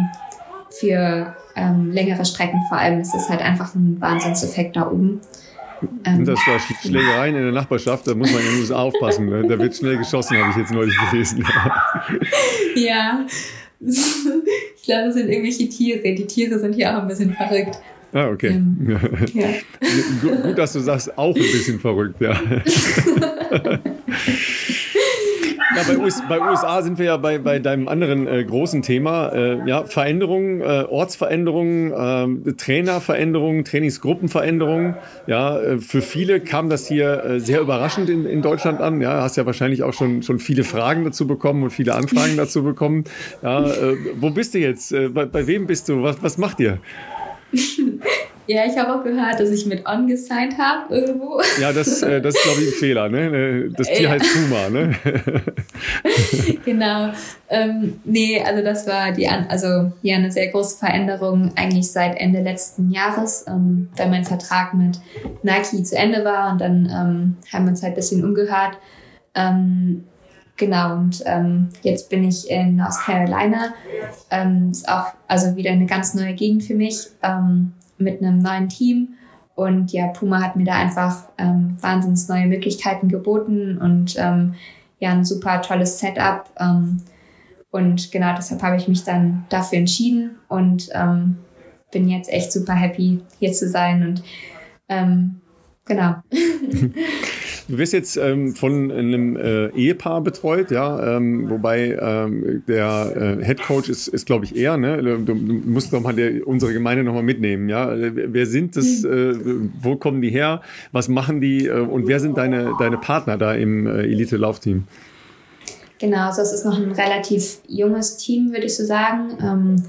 für 0.70 1.36
ähm, 1.56 1.92
längere 1.92 2.26
Strecken 2.26 2.62
vor 2.70 2.78
allem 2.78 3.00
ist 3.00 3.16
es 3.16 3.30
halt 3.30 3.42
einfach 3.42 3.74
ein 3.76 4.00
Wahnsinnseffekt 4.00 4.76
da 4.76 4.88
oben. 4.88 5.22
Ähm, 6.06 6.26
das 6.26 6.40
war 6.48 6.60
Schlägereien 6.60 7.36
in 7.36 7.44
der 7.44 7.52
Nachbarschaft, 7.52 8.08
da 8.08 8.16
muss 8.16 8.32
man 8.32 8.42
den 8.42 8.60
USA 8.60 8.76
aufpassen. 8.78 9.28
Ne? 9.28 9.46
Da 9.48 9.60
wird 9.60 9.76
schnell 9.76 9.98
geschossen, 9.98 10.38
habe 10.38 10.52
ich 10.52 10.58
jetzt 10.58 10.72
neulich 10.72 10.96
gelesen. 11.10 11.46
ja, 12.76 13.26
ich 13.86 14.84
glaube, 14.84 15.06
das 15.06 15.16
sind 15.16 15.30
irgendwelche 15.30 15.68
Tiere. 15.70 16.14
Die 16.14 16.26
Tiere 16.26 16.60
sind 16.60 16.76
hier 16.76 16.96
auch 16.96 17.02
ein 17.02 17.08
bisschen 17.08 17.34
verrückt. 17.34 17.78
Ah, 18.14 18.28
okay. 18.28 18.50
Ähm, 18.50 19.00
ja. 19.34 19.48
Gut, 20.22 20.44
gut, 20.44 20.58
dass 20.58 20.74
du 20.74 20.80
sagst, 20.80 21.18
auch 21.18 21.36
ein 21.36 21.42
bisschen 21.42 21.80
verrückt, 21.80 22.22
ja. 22.22 22.40
Ja, 25.76 25.84
bei, 25.88 25.98
US, 25.98 26.22
bei, 26.28 26.40
USA 26.40 26.82
sind 26.82 27.00
wir 27.00 27.06
ja 27.06 27.18
bei, 27.18 27.38
bei 27.40 27.60
deinem 27.60 27.88
anderen 27.88 28.28
äh, 28.28 28.44
großen 28.44 28.82
Thema. 28.82 29.30
Äh, 29.30 29.68
ja, 29.68 29.86
Veränderungen, 29.86 30.62
äh, 30.62 30.86
Ortsveränderungen, 30.88 32.48
äh, 32.48 32.54
Trainerveränderungen, 32.54 33.66
Trainingsgruppenveränderungen. 33.66 34.96
Ja, 35.28 35.60
äh, 35.60 35.80
für 35.80 36.02
viele 36.02 36.40
kam 36.42 36.70
das 36.70 36.88
hier 36.88 37.24
äh, 37.24 37.40
sehr 37.40 37.62
überraschend 37.62 38.10
in, 38.10 38.26
in 38.26 38.42
Deutschland 38.42 38.82
an. 38.82 39.02
Ja, 39.02 39.22
hast 39.22 39.38
ja 39.38 39.46
wahrscheinlich 39.46 39.84
auch 39.84 39.94
schon, 39.94 40.22
schon 40.24 40.40
viele 40.40 40.64
Fragen 40.64 41.04
dazu 41.04 41.28
bekommen 41.28 41.64
und 41.64 41.72
viele 41.72 41.96
Anfragen 41.96 42.38
dazu 42.38 42.64
bekommen. 42.64 43.06
Ja, 43.42 43.66
äh, 43.66 43.98
wo 44.16 44.30
bist 44.30 44.54
du 44.54 44.60
jetzt? 44.60 44.92
Äh, 44.92 45.10
bei, 45.10 45.26
bei 45.26 45.48
wem 45.48 45.68
bist 45.68 45.90
du? 45.90 46.04
Was, 46.04 46.22
was 46.22 46.38
macht 46.38 46.60
ihr? 46.60 46.80
Ja, 48.46 48.66
ich 48.66 48.78
habe 48.78 48.94
auch 48.94 49.04
gehört, 49.04 49.40
dass 49.40 49.50
ich 49.50 49.66
mit 49.66 49.86
On 49.88 50.06
gesigned 50.06 50.58
habe 50.58 50.94
irgendwo. 50.94 51.42
Ja, 51.62 51.72
das, 51.72 52.02
äh, 52.02 52.22
das 52.22 52.36
ist, 52.36 52.44
glaube 52.44 52.62
ich, 52.62 52.68
ein 52.68 52.74
Fehler. 52.74 53.10
Ne? 53.10 53.70
Das 53.76 53.88
Tier 53.88 54.02
ja. 54.02 54.10
heißt 54.12 54.26
Puma. 54.34 54.70
Ne? 54.70 54.96
genau. 56.66 57.14
Ähm, 57.50 58.02
nee, 58.04 58.42
also 58.42 58.64
das 58.64 58.86
war 58.86 59.12
die, 59.14 59.28
also 59.28 59.92
ja 60.02 60.18
eine 60.18 60.32
sehr 60.32 60.50
große 60.50 60.78
Veränderung 60.78 61.52
eigentlich 61.56 61.90
seit 61.90 62.18
Ende 62.18 62.42
letzten 62.42 62.92
Jahres, 62.92 63.46
ähm, 63.48 63.90
da 63.96 64.08
mein 64.08 64.26
Vertrag 64.26 64.74
mit 64.74 65.00
Nike 65.44 65.84
zu 65.84 65.96
Ende 65.96 66.26
war 66.26 66.52
und 66.52 66.60
dann 66.60 66.86
ähm, 66.86 67.38
haben 67.52 67.66
wir 67.66 67.70
uns 67.72 67.82
halt 67.82 67.94
ein 67.94 67.96
bisschen 67.96 68.24
umgehört. 68.24 68.78
Ähm, 69.36 70.04
Genau, 70.56 70.94
und 70.94 71.24
ähm, 71.26 71.70
jetzt 71.82 72.10
bin 72.10 72.24
ich 72.24 72.48
in 72.50 72.76
North 72.76 73.00
Carolina. 73.04 73.74
Ähm, 74.30 74.70
ist 74.70 74.88
auch 74.88 75.08
also 75.28 75.56
wieder 75.56 75.72
eine 75.72 75.88
ganz 75.88 76.14
neue 76.14 76.34
Gegend 76.34 76.64
für 76.64 76.76
mich. 76.76 77.08
Ähm, 77.24 77.74
mit 78.04 78.22
einem 78.22 78.40
neuen 78.40 78.70
Team. 78.70 79.16
Und 79.56 79.92
ja, 79.92 80.08
Puma 80.08 80.42
hat 80.42 80.56
mir 80.56 80.66
da 80.66 80.74
einfach 80.74 81.30
ähm, 81.38 81.78
wahnsinns 81.80 82.28
neue 82.28 82.48
Möglichkeiten 82.48 83.08
geboten 83.08 83.78
und 83.78 84.16
ähm, 84.18 84.56
ja, 85.00 85.12
ein 85.12 85.26
super 85.26 85.62
tolles 85.62 86.00
Setup. 86.00 86.50
Ähm, 86.60 87.02
und 87.70 88.12
genau 88.12 88.36
deshalb 88.36 88.62
habe 88.64 88.78
ich 88.78 88.88
mich 88.88 89.04
dann 89.04 89.46
dafür 89.50 89.80
entschieden 89.80 90.38
und 90.48 90.90
ähm, 90.94 91.38
bin 91.92 92.10
jetzt 92.10 92.32
echt 92.32 92.52
super 92.52 92.74
happy, 92.74 93.22
hier 93.40 93.54
zu 93.54 93.70
sein. 93.70 94.06
Und 94.08 94.24
ähm, 94.90 95.42
genau. 95.86 96.16
Du 97.70 97.78
wirst 97.78 97.94
jetzt 97.94 98.18
ähm, 98.18 98.56
von 98.56 98.92
einem 98.92 99.38
äh, 99.38 99.68
Ehepaar 99.70 100.22
betreut, 100.22 100.70
ja, 100.70 101.18
ähm, 101.18 101.50
wobei 101.50 101.98
ähm, 102.00 102.64
der 102.68 103.38
äh, 103.40 103.46
Head 103.46 103.62
Coach 103.62 103.90
ist, 103.90 104.10
ist 104.10 104.26
glaube 104.26 104.46
ich, 104.46 104.56
er, 104.56 104.76
ne? 104.78 105.02
Du, 105.02 105.34
du 105.34 105.34
musst 105.34 105.94
doch 105.94 106.02
mal 106.02 106.14
der, 106.14 106.46
unsere 106.46 106.74
Gemeinde 106.74 107.04
nochmal 107.04 107.24
mitnehmen, 107.24 107.70
ja. 107.70 107.90
Wer 107.96 108.46
sind 108.48 108.76
das, 108.76 109.06
äh, 109.06 109.34
wo 109.80 109.96
kommen 109.96 110.22
die 110.22 110.30
her, 110.30 110.62
was 110.92 111.08
machen 111.08 111.40
die 111.40 111.68
äh, 111.68 111.80
und 111.80 112.08
wer 112.08 112.20
sind 112.20 112.38
deine, 112.38 112.74
deine 112.80 112.98
Partner 112.98 113.38
da 113.38 113.54
im 113.54 113.88
äh, 113.88 114.02
Elite-Laufteam? 114.02 114.84
Genau, 116.00 116.28
also 116.28 116.42
es 116.42 116.52
ist 116.52 116.66
noch 116.66 116.78
ein 116.78 116.92
relativ 116.92 117.60
junges 117.68 118.18
Team, 118.18 118.52
würde 118.52 118.66
ich 118.66 118.76
so 118.76 118.84
sagen. 118.84 119.38
Ähm, 119.42 119.84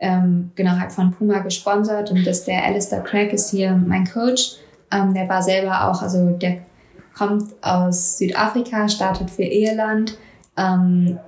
ähm, 0.00 0.50
genau, 0.54 0.78
halt 0.78 0.92
von 0.92 1.10
Puma 1.10 1.40
gesponsert 1.40 2.10
und 2.10 2.26
das 2.26 2.46
der 2.46 2.64
Alistair 2.64 3.02
Craig 3.02 3.34
ist 3.34 3.50
hier 3.50 3.76
mein 3.86 4.06
Coach. 4.06 4.56
Ähm, 4.92 5.14
der 5.14 5.28
war 5.28 5.42
selber 5.42 5.88
auch, 5.88 6.02
also 6.02 6.30
der 6.30 6.58
kommt 7.16 7.44
aus 7.62 8.18
Südafrika, 8.18 8.88
startet 8.88 9.30
für 9.30 9.42
Irland 9.42 10.16
ähm, 10.56 11.18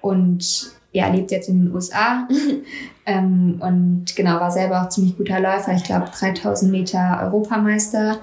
und 0.00 0.72
ja, 0.92 1.08
lebt 1.08 1.30
jetzt 1.32 1.48
in 1.48 1.64
den 1.64 1.74
USA 1.74 2.28
ähm, 3.06 3.60
und 3.60 4.04
genau, 4.14 4.38
war 4.38 4.50
selber 4.50 4.82
auch 4.82 4.88
ziemlich 4.88 5.16
guter 5.16 5.40
Läufer. 5.40 5.72
Ich 5.74 5.84
glaube, 5.84 6.06
3000 6.16 6.70
Meter 6.70 7.20
Europameister. 7.24 8.18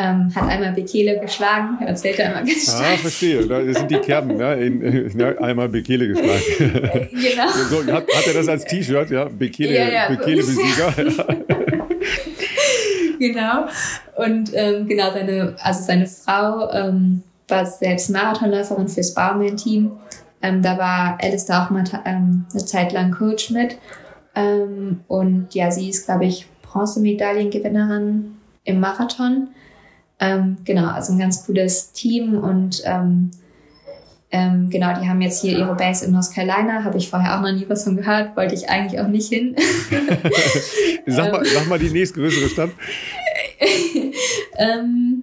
Ähm, 0.00 0.32
hat 0.32 0.48
einmal 0.48 0.72
Bekele 0.74 1.18
geschlagen, 1.18 1.78
erzählt 1.84 2.20
er 2.20 2.30
immer 2.30 2.46
ganz 2.46 2.72
Ah, 2.72 2.96
verstehe. 2.98 3.44
Das 3.44 3.78
sind 3.78 3.90
die 3.90 3.96
Kerben, 3.96 4.38
ja, 4.38 4.52
in, 4.52 4.80
in, 4.80 5.22
einmal 5.38 5.68
Bekele 5.68 6.06
geschlagen. 6.06 6.42
genau. 7.10 7.48
So, 7.68 7.84
hat, 7.92 8.06
hat, 8.06 8.26
er 8.28 8.34
das 8.34 8.46
als 8.46 8.64
T-Shirt, 8.64 9.10
ja? 9.10 9.24
Bekele, 9.24 9.74
ja, 9.74 9.88
ja. 9.88 10.08
Bekele-Besieger. 10.08 10.94
genau. 13.32 13.66
Und 14.16 14.50
ähm, 14.54 14.86
genau, 14.86 15.12
seine, 15.12 15.56
also 15.62 15.82
seine 15.82 16.06
Frau 16.06 16.70
ähm, 16.72 17.22
war 17.48 17.66
selbst 17.66 18.10
Marathonläuferin 18.10 18.88
fürs 18.88 19.14
Baumann-Team. 19.14 19.92
Ähm, 20.42 20.62
da 20.62 20.78
war 20.78 21.18
Alice 21.20 21.46
da 21.46 21.64
auch 21.64 21.70
mal 21.70 21.84
ähm, 22.04 22.46
eine 22.52 22.64
Zeit 22.64 22.92
lang 22.92 23.10
Coach 23.12 23.50
mit. 23.50 23.78
Ähm, 24.34 25.00
und 25.08 25.54
ja, 25.54 25.70
sie 25.70 25.88
ist, 25.88 26.06
glaube 26.06 26.26
ich, 26.26 26.46
Bronzemedaillengewinnerin 26.62 28.36
im 28.64 28.80
Marathon. 28.80 29.48
Ähm, 30.20 30.58
genau, 30.64 30.88
also 30.88 31.12
ein 31.12 31.18
ganz 31.18 31.46
cooles 31.46 31.92
Team 31.92 32.38
und 32.38 32.82
ähm, 32.84 33.30
ähm, 34.30 34.68
genau, 34.68 34.88
die 35.00 35.08
haben 35.08 35.22
jetzt 35.22 35.40
hier 35.40 35.56
ihre 35.56 35.74
Base 35.74 36.04
in 36.04 36.12
North 36.12 36.34
Carolina, 36.34 36.84
habe 36.84 36.98
ich 36.98 37.08
vorher 37.08 37.36
auch 37.36 37.42
noch 37.42 37.52
nie 37.52 37.64
was 37.68 37.84
von 37.84 37.96
gehört, 37.96 38.36
wollte 38.36 38.54
ich 38.54 38.68
eigentlich 38.68 39.00
auch 39.00 39.08
nicht 39.08 39.28
hin. 39.28 39.56
sag, 41.06 41.32
mal, 41.32 41.44
sag 41.46 41.66
mal 41.66 41.78
die 41.78 41.90
nächstgrößere 41.90 42.48
Stadt. 42.48 42.70
ähm, 44.58 45.22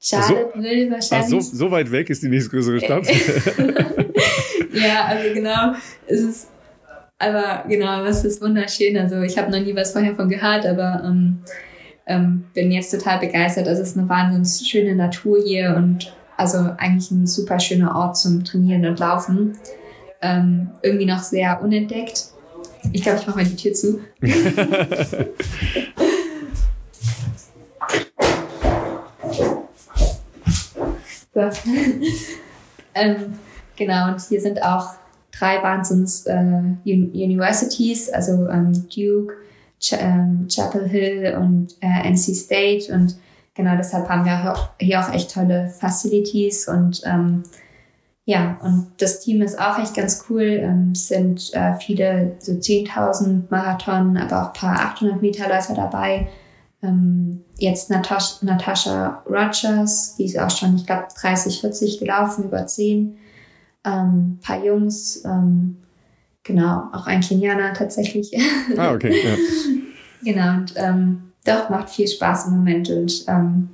Charlottesville 0.00 0.86
so, 0.86 0.92
wahrscheinlich. 0.92 1.30
So, 1.30 1.56
so 1.56 1.70
weit 1.72 1.90
weg 1.90 2.08
ist 2.08 2.22
die 2.22 2.28
nächstgrößere 2.28 2.78
Stadt. 2.78 3.06
ja, 4.72 5.06
also 5.06 5.34
genau, 5.34 5.72
es 6.06 6.20
ist, 6.20 6.48
aber 7.18 7.64
genau, 7.68 8.04
was 8.04 8.24
ist 8.24 8.40
wunderschön. 8.40 8.96
Also 8.96 9.22
ich 9.22 9.36
habe 9.36 9.50
noch 9.50 9.58
nie 9.58 9.74
was 9.74 9.90
vorher 9.90 10.14
von 10.14 10.28
gehört, 10.28 10.64
aber 10.64 11.02
ähm, 11.04 11.38
ähm, 12.06 12.44
bin 12.54 12.70
jetzt 12.70 12.92
total 12.92 13.18
begeistert. 13.18 13.66
Also 13.66 13.82
es 13.82 13.90
ist 13.90 13.98
eine 13.98 14.08
wahnsinnig 14.08 14.70
schöne 14.70 14.94
Natur 14.94 15.38
hier 15.44 15.74
und 15.76 16.15
also 16.36 16.58
eigentlich 16.78 17.10
ein 17.10 17.26
super 17.26 17.58
schöner 17.58 17.96
Ort 17.96 18.16
zum 18.16 18.44
Trainieren 18.44 18.86
und 18.86 18.98
Laufen. 18.98 19.56
Ähm, 20.22 20.70
irgendwie 20.82 21.06
noch 21.06 21.22
sehr 21.22 21.60
unentdeckt. 21.62 22.28
Ich 22.92 23.02
glaube, 23.02 23.18
ich 23.20 23.26
mache 23.26 23.38
mal 23.38 23.44
die 23.44 23.56
Tür 23.56 23.72
zu. 23.72 24.00
so. 31.34 31.40
ähm, 32.94 33.34
genau, 33.76 34.12
und 34.12 34.20
hier 34.22 34.40
sind 34.40 34.62
auch 34.62 34.94
drei 35.38 35.62
Wahnsinns 35.62 36.26
äh, 36.26 36.62
Universities, 36.84 38.08
also 38.10 38.48
ähm, 38.48 38.88
Duke, 38.94 39.34
Ch 39.78 39.92
ähm, 39.98 40.46
Chapel 40.48 40.88
Hill 40.88 41.36
und 41.38 41.74
äh, 41.80 42.08
NC 42.08 42.34
State 42.34 42.92
und 42.92 43.16
genau 43.56 43.76
deshalb 43.76 44.08
haben 44.08 44.24
wir 44.24 44.54
hier 44.78 45.00
auch 45.00 45.12
echt 45.12 45.32
tolle 45.32 45.68
Facilities 45.68 46.68
und 46.68 47.02
ähm, 47.04 47.42
ja, 48.28 48.58
und 48.60 48.88
das 48.98 49.20
Team 49.20 49.40
ist 49.40 49.58
auch 49.58 49.78
echt 49.78 49.94
ganz 49.94 50.24
cool. 50.28 50.42
Ähm, 50.42 50.90
es 50.92 51.06
sind 51.06 51.54
äh, 51.54 51.74
viele, 51.74 52.34
so 52.40 52.52
10.000 52.52 53.44
Marathon, 53.50 54.16
aber 54.16 54.42
auch 54.42 54.46
ein 54.48 54.52
paar 54.52 54.80
800 54.80 55.22
Meter 55.22 55.48
Läufer 55.48 55.74
dabei. 55.74 56.26
Ähm, 56.82 57.44
jetzt 57.56 57.88
Natascha, 57.88 58.44
Natascha 58.44 59.22
Rogers, 59.26 60.16
die 60.16 60.24
ist 60.24 60.38
auch 60.40 60.50
schon, 60.50 60.74
ich 60.74 60.86
glaube, 60.86 61.06
30, 61.20 61.60
40 61.60 62.00
gelaufen, 62.00 62.46
über 62.46 62.66
10. 62.66 63.16
Ähm, 63.84 64.40
paar 64.42 64.64
Jungs, 64.64 65.24
ähm, 65.24 65.76
genau, 66.42 66.88
auch 66.92 67.06
ein 67.06 67.20
Kenianer 67.20 67.74
tatsächlich. 67.74 68.32
Ah, 68.76 68.92
okay. 68.92 69.14
Ja. 69.24 69.36
genau, 70.32 70.54
und 70.56 70.74
ähm, 70.74 71.25
doch, 71.46 71.70
macht 71.70 71.90
viel 71.90 72.08
Spaß 72.08 72.46
im 72.46 72.56
Moment 72.56 72.90
und 72.90 73.24
ähm, 73.28 73.68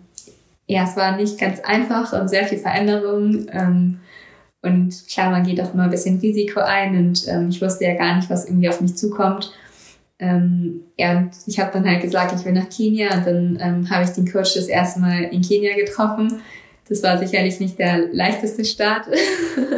ja, 0.66 0.84
es 0.84 0.96
war 0.96 1.16
nicht 1.16 1.38
ganz 1.38 1.60
einfach 1.60 2.12
und 2.12 2.28
sehr 2.28 2.46
viel 2.46 2.58
Veränderung. 2.58 3.46
Ähm, 3.50 4.00
und 4.62 5.08
klar, 5.08 5.30
man 5.30 5.42
geht 5.42 5.60
auch 5.60 5.74
immer 5.74 5.84
ein 5.84 5.90
bisschen 5.90 6.20
Risiko 6.20 6.60
ein 6.60 6.96
und 6.96 7.26
ähm, 7.28 7.48
ich 7.48 7.60
wusste 7.60 7.84
ja 7.84 7.94
gar 7.94 8.16
nicht, 8.16 8.30
was 8.30 8.46
irgendwie 8.46 8.68
auf 8.68 8.80
mich 8.80 8.96
zukommt. 8.96 9.52
Ähm, 10.18 10.82
ja, 10.96 11.18
und 11.18 11.30
ich 11.46 11.58
habe 11.58 11.72
dann 11.72 11.84
halt 11.84 12.00
gesagt, 12.00 12.32
ich 12.38 12.44
will 12.44 12.52
nach 12.52 12.68
Kenia 12.68 13.12
und 13.16 13.26
dann 13.26 13.58
ähm, 13.60 13.90
habe 13.90 14.04
ich 14.04 14.10
den 14.10 14.30
Coach 14.30 14.54
das 14.54 14.68
erste 14.68 15.00
Mal 15.00 15.24
in 15.24 15.42
Kenia 15.42 15.74
getroffen. 15.74 16.40
Das 16.88 17.02
war 17.02 17.18
sicherlich 17.18 17.58
nicht 17.58 17.78
der 17.78 18.12
leichteste 18.12 18.64
Start. 18.64 19.06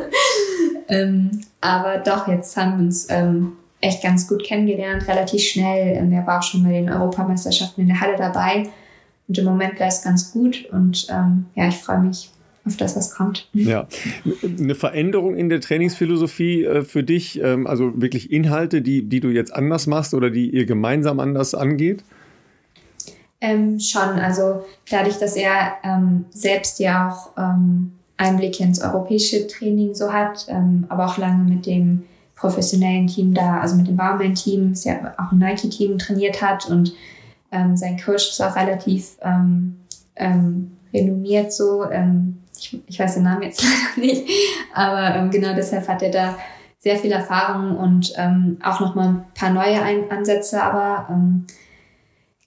ähm, 0.89 1.41
aber 1.63 1.99
doch, 1.99 2.29
jetzt 2.29 2.57
haben 2.57 2.77
wir 2.77 2.85
uns 2.85 3.07
ähm, 3.09 3.53
echt 3.85 4.03
ganz 4.03 4.27
gut 4.27 4.43
kennengelernt, 4.43 5.07
relativ 5.09 5.43
schnell. 5.43 5.97
Ähm, 5.97 6.13
er 6.13 6.27
war 6.27 6.39
auch 6.39 6.43
schon 6.43 6.65
bei 6.65 6.73
den 6.73 6.91
Europameisterschaften 6.91 7.83
in 7.83 7.89
der 7.89 8.01
Halle 8.01 8.17
dabei. 8.17 8.69
Und 9.29 9.39
im 9.39 9.45
Moment 9.45 9.79
läuft 9.79 9.93
es 9.93 10.03
ganz 10.03 10.33
gut. 10.33 10.67
Und 10.73 11.07
ähm, 11.11 11.47
ja, 11.55 11.69
ich 11.69 11.77
freue 11.77 12.01
mich 12.01 12.31
auf 12.65 12.77
das, 12.77 12.97
was 12.97 13.15
kommt. 13.15 13.49
Ja, 13.55 13.87
eine 14.43 14.75
Veränderung 14.75 15.37
in 15.37 15.49
der 15.49 15.61
Trainingsphilosophie 15.61 16.65
äh, 16.65 16.83
für 16.83 17.03
dich, 17.03 17.41
ähm, 17.43 17.67
also 17.67 17.93
wirklich 18.01 18.33
Inhalte, 18.33 18.81
die, 18.81 19.03
die 19.03 19.21
du 19.21 19.29
jetzt 19.29 19.55
anders 19.55 19.87
machst 19.87 20.15
oder 20.15 20.31
die 20.31 20.49
ihr 20.49 20.65
gemeinsam 20.65 21.21
anders 21.21 21.55
angeht? 21.55 22.03
Ähm, 23.41 23.79
schon, 23.79 24.19
also 24.19 24.65
dadurch, 24.91 25.19
dass 25.19 25.37
er 25.37 25.75
ähm, 25.85 26.25
selbst 26.31 26.79
ja 26.79 27.11
auch 27.11 27.37
ähm, 27.37 27.93
Einblicke 28.17 28.63
ins 28.63 28.81
europäische 28.81 29.47
Training 29.47 29.95
so 29.95 30.11
hat, 30.11 30.47
ähm, 30.49 30.87
aber 30.89 31.05
auch 31.05 31.19
lange 31.19 31.45
mit 31.45 31.67
dem 31.67 32.05
professionellen 32.37 33.07
Team 33.07 33.35
da, 33.35 33.61
also 33.61 33.77
mit 33.77 33.87
dem 33.87 33.97
Baumann-Team, 33.97 34.73
ist 34.73 34.85
ja 34.85 35.15
auch 35.19 35.33
ein 35.33 35.39
Nike-Team 35.39 35.99
trainiert 35.99 36.43
hat 36.43 36.67
und 36.67 36.95
ähm, 37.53 37.77
sein 37.77 37.99
Coach 37.99 38.31
ist 38.31 38.43
auch 38.43 38.57
relativ 38.57 39.17
ähm, 39.23 39.81
ähm, 40.17 40.77
renommiert 40.93 41.53
so. 41.53 41.89
Ähm, 41.91 42.41
ich, 42.59 42.79
ich 42.87 42.99
weiß 42.99 43.15
den 43.15 43.25
Namen 43.25 43.43
jetzt 43.43 43.63
leider 43.97 44.07
nicht, 44.07 44.29
aber 44.75 45.15
ähm, 45.15 45.31
genau 45.31 45.55
deshalb 45.55 45.87
hat 45.89 46.03
er 46.03 46.11
da 46.11 46.37
sehr 46.79 46.97
viel 46.97 47.13
Erfahrung 47.13 47.79
und 47.79 48.13
ähm, 48.17 48.59
auch 48.63 48.81
nochmal 48.81 49.09
ein 49.09 49.25
paar 49.35 49.51
neue 49.51 49.81
Ein 49.81 50.11
Ansätze, 50.11 50.63
aber 50.63 51.09
ähm, 51.11 51.47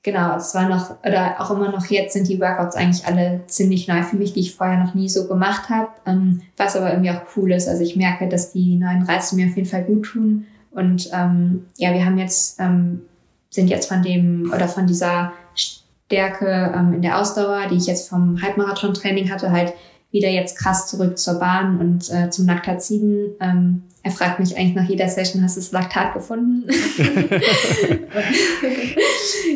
genau, 0.08 0.38
es 0.38 0.56
war 0.56 0.70
noch, 0.70 1.04
oder 1.04 1.36
auch 1.38 1.52
immer 1.52 1.70
noch 1.70 1.86
jetzt 1.88 2.14
sind 2.14 2.30
die 2.30 2.40
Workouts 2.40 2.78
eigentlich 2.78 3.06
alle 3.06 3.42
ziemlich 3.48 3.90
neu 3.90 4.04
für 4.04 4.16
mich, 4.16 4.32
die 4.32 4.40
ich 4.40 4.56
vorher 4.56 4.82
noch 4.82 4.94
nie 4.94 5.10
so 5.10 5.28
gemacht 5.28 5.70
habe, 5.70 5.90
ähm, 6.06 6.44
was 6.56 6.78
aber 6.78 6.92
irgendwie 6.92 7.12
auch 7.12 7.24
cool 7.36 7.52
ist. 7.52 7.68
Also 7.68 7.84
ich 7.84 7.98
merke, 7.98 8.30
dass 8.30 8.54
die 8.54 8.78
neuen 8.78 9.04
Reize 9.04 9.36
mir 9.36 9.48
auf 9.48 9.58
jeden 9.58 9.68
Fall 9.68 9.84
gut 9.84 10.06
tun. 10.06 10.46
Und 10.72 11.10
ähm, 11.14 11.66
ja, 11.78 11.94
wir 11.94 12.06
haben 12.06 12.18
jetzt, 12.18 12.58
ähm, 12.62 13.02
sind 13.50 13.70
jetzt 13.70 13.90
von 13.90 14.02
dem 14.02 14.50
oder 14.56 14.70
von 14.70 14.88
dieser 14.88 15.34
Stärke 15.56 16.74
ähm, 16.74 16.94
in 16.94 17.02
der 17.02 17.20
Ausdauer, 17.20 17.68
die 17.70 17.76
ich 17.76 17.88
jetzt 17.88 18.08
vom 18.08 18.42
Halbmarathon-Training 18.42 19.30
hatte, 19.30 19.52
halt 19.52 19.74
wieder 20.12 20.30
jetzt 20.30 20.58
krass 20.58 20.88
zurück 20.88 21.18
zur 21.18 21.38
Bahn 21.38 21.82
und 21.82 22.10
äh, 22.14 22.30
zum 22.30 22.46
Laktaziden. 22.46 23.32
Ähm, 23.42 23.84
er 24.08 24.12
fragt 24.12 24.40
mich 24.40 24.58
eigentlich 24.58 24.76
nach 24.76 24.88
jeder 24.88 25.10
Session, 25.10 25.44
hast 25.44 25.58
du 25.58 25.60
das 25.60 25.74
Laktat 25.74 26.14
gefunden? 26.14 26.64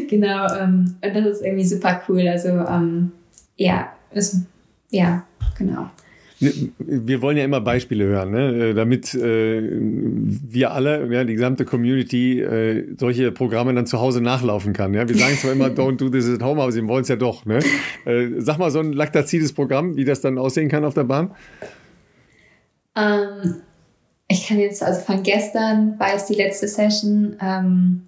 genau, 0.09 0.45
ähm, 0.53 0.95
und 1.01 1.15
das 1.15 1.25
ist 1.25 1.41
irgendwie 1.41 1.63
super 1.63 2.01
cool. 2.09 2.27
Also 2.27 2.49
ähm, 2.49 3.13
ja, 3.55 3.93
ist, 4.11 4.41
ja, 4.89 5.23
genau. 5.57 5.89
Wir 6.79 7.21
wollen 7.21 7.37
ja 7.37 7.45
immer 7.45 7.61
Beispiele 7.61 8.03
hören, 8.03 8.31
ne? 8.31 8.73
damit 8.73 9.13
äh, 9.13 9.61
wir 9.71 10.71
alle, 10.71 11.07
ja, 11.13 11.23
die 11.23 11.35
gesamte 11.35 11.63
Community, 11.63 12.41
äh, 12.41 12.87
solche 12.97 13.31
Programme 13.31 13.73
dann 13.73 13.85
zu 13.85 14.01
Hause 14.01 14.21
nachlaufen 14.21 14.73
kann. 14.73 14.93
Ja? 14.93 15.07
Wir 15.07 15.15
sagen 15.15 15.37
zwar 15.37 15.53
immer, 15.53 15.67
don't 15.67 15.97
do 15.97 16.09
this 16.09 16.27
at 16.27 16.43
home, 16.43 16.61
aber 16.61 16.73
sie 16.73 16.85
wollen 16.87 17.03
es 17.03 17.07
ja 17.07 17.15
doch. 17.15 17.45
Ne? 17.45 17.59
Äh, 18.05 18.29
sag 18.39 18.57
mal 18.57 18.71
so 18.71 18.79
ein 18.79 18.91
laktazides 18.91 19.53
Programm, 19.53 19.95
wie 19.95 20.03
das 20.03 20.19
dann 20.19 20.39
aussehen 20.39 20.67
kann 20.67 20.83
auf 20.83 20.95
der 20.95 21.03
Bahn. 21.03 21.31
Ähm, 22.97 23.61
ich 24.31 24.47
kann 24.47 24.59
jetzt, 24.59 24.81
also 24.81 25.01
von 25.01 25.23
gestern 25.23 25.99
war 25.99 26.13
jetzt 26.13 26.29
die 26.29 26.35
letzte 26.35 26.67
Session. 26.67 27.35
Ähm, 27.41 28.07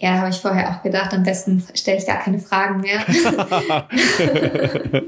Ja, 0.00 0.18
habe 0.18 0.30
ich 0.30 0.36
vorher 0.36 0.70
auch 0.70 0.82
gedacht, 0.84 1.12
am 1.12 1.24
besten 1.24 1.60
stelle 1.74 1.98
ich 1.98 2.06
gar 2.06 2.20
keine 2.20 2.38
Fragen 2.38 2.82
mehr. 2.82 3.00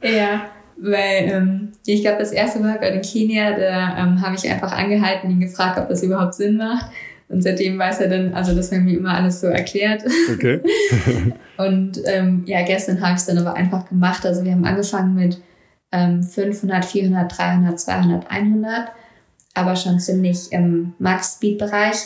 ja, 0.00 0.42
weil 0.76 1.28
ähm, 1.28 1.72
ich 1.84 2.02
glaube, 2.02 2.20
das 2.20 2.30
erste 2.30 2.60
Mal 2.60 2.78
bei 2.78 2.92
den 2.92 3.02
Kenia, 3.02 3.58
da 3.58 3.98
ähm, 3.98 4.22
habe 4.22 4.36
ich 4.36 4.48
einfach 4.48 4.70
angehalten, 4.70 5.30
ihn 5.30 5.40
gefragt, 5.40 5.76
ob 5.76 5.88
das 5.88 6.04
überhaupt 6.04 6.34
Sinn 6.34 6.56
macht. 6.56 6.86
Und 7.28 7.42
seitdem 7.42 7.76
weiß 7.78 8.00
er 8.00 8.08
dann, 8.08 8.32
also 8.32 8.54
das 8.54 8.70
haben 8.70 8.84
mir 8.84 8.96
immer 8.96 9.14
alles 9.14 9.40
so 9.40 9.48
erklärt. 9.48 10.04
Okay. 10.32 10.60
und 11.56 12.00
ähm, 12.04 12.44
ja, 12.46 12.62
gestern 12.62 13.00
habe 13.00 13.14
ich 13.14 13.18
es 13.18 13.26
dann 13.26 13.38
aber 13.38 13.54
einfach 13.54 13.88
gemacht. 13.88 14.24
Also 14.24 14.44
wir 14.44 14.52
haben 14.52 14.64
angefangen 14.64 15.16
mit 15.16 15.42
ähm, 15.90 16.22
500, 16.22 16.84
400, 16.84 17.38
300, 17.38 17.80
200, 17.80 18.30
100, 18.30 18.92
aber 19.58 19.76
schon 19.76 19.98
ziemlich 19.98 20.52
im 20.52 20.94
Max-Speed-Bereich. 20.98 21.96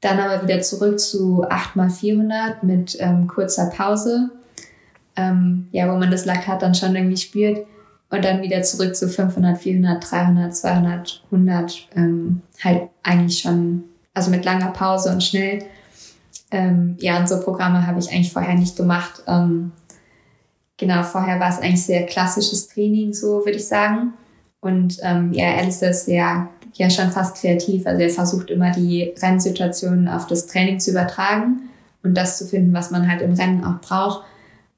Dann 0.00 0.18
aber 0.18 0.42
wieder 0.42 0.60
zurück 0.62 0.98
zu 0.98 1.44
8 1.48 1.76
mal 1.76 1.90
400 1.90 2.64
mit 2.64 2.96
ähm, 2.98 3.28
kurzer 3.28 3.70
Pause, 3.70 4.30
ähm, 5.14 5.68
ja, 5.70 5.92
wo 5.92 5.96
man 5.96 6.10
das 6.10 6.24
Laktat 6.24 6.62
dann 6.62 6.74
schon 6.74 6.96
irgendwie 6.96 7.16
spürt. 7.16 7.66
Und 8.10 8.24
dann 8.24 8.42
wieder 8.42 8.62
zurück 8.62 8.94
zu 8.94 9.08
500, 9.08 9.56
400, 9.56 10.10
300, 10.10 10.54
200, 10.54 11.22
100. 11.30 11.88
Ähm, 11.96 12.42
halt 12.62 12.90
eigentlich 13.02 13.40
schon, 13.40 13.84
also 14.12 14.30
mit 14.30 14.44
langer 14.44 14.72
Pause 14.72 15.10
und 15.10 15.22
schnell. 15.22 15.64
Ähm, 16.50 16.96
ja, 17.00 17.18
und 17.18 17.28
so 17.28 17.40
Programme 17.40 17.86
habe 17.86 17.98
ich 17.98 18.10
eigentlich 18.10 18.32
vorher 18.32 18.54
nicht 18.54 18.76
gemacht. 18.76 19.22
Ähm, 19.26 19.72
genau, 20.76 21.02
vorher 21.04 21.40
war 21.40 21.48
es 21.48 21.60
eigentlich 21.60 21.86
sehr 21.86 22.04
klassisches 22.04 22.68
Training, 22.68 23.14
so 23.14 23.44
würde 23.44 23.56
ich 23.56 23.66
sagen. 23.66 24.12
Und 24.60 24.98
ähm, 25.02 25.32
ja, 25.32 25.56
Alice 25.56 25.82
ist 25.82 26.08
ja, 26.08 26.48
ja 26.74 26.90
schon 26.90 27.10
fast 27.10 27.36
kreativ. 27.36 27.86
Also 27.86 28.02
er 28.02 28.10
versucht 28.10 28.50
immer 28.50 28.70
die 28.72 29.12
Rennsituationen 29.20 30.08
auf 30.08 30.26
das 30.26 30.46
Training 30.46 30.80
zu 30.80 30.90
übertragen 30.90 31.68
und 32.02 32.16
das 32.16 32.38
zu 32.38 32.46
finden, 32.46 32.72
was 32.72 32.90
man 32.90 33.10
halt 33.10 33.22
im 33.22 33.34
Rennen 33.34 33.64
auch 33.64 33.80
braucht. 33.80 34.24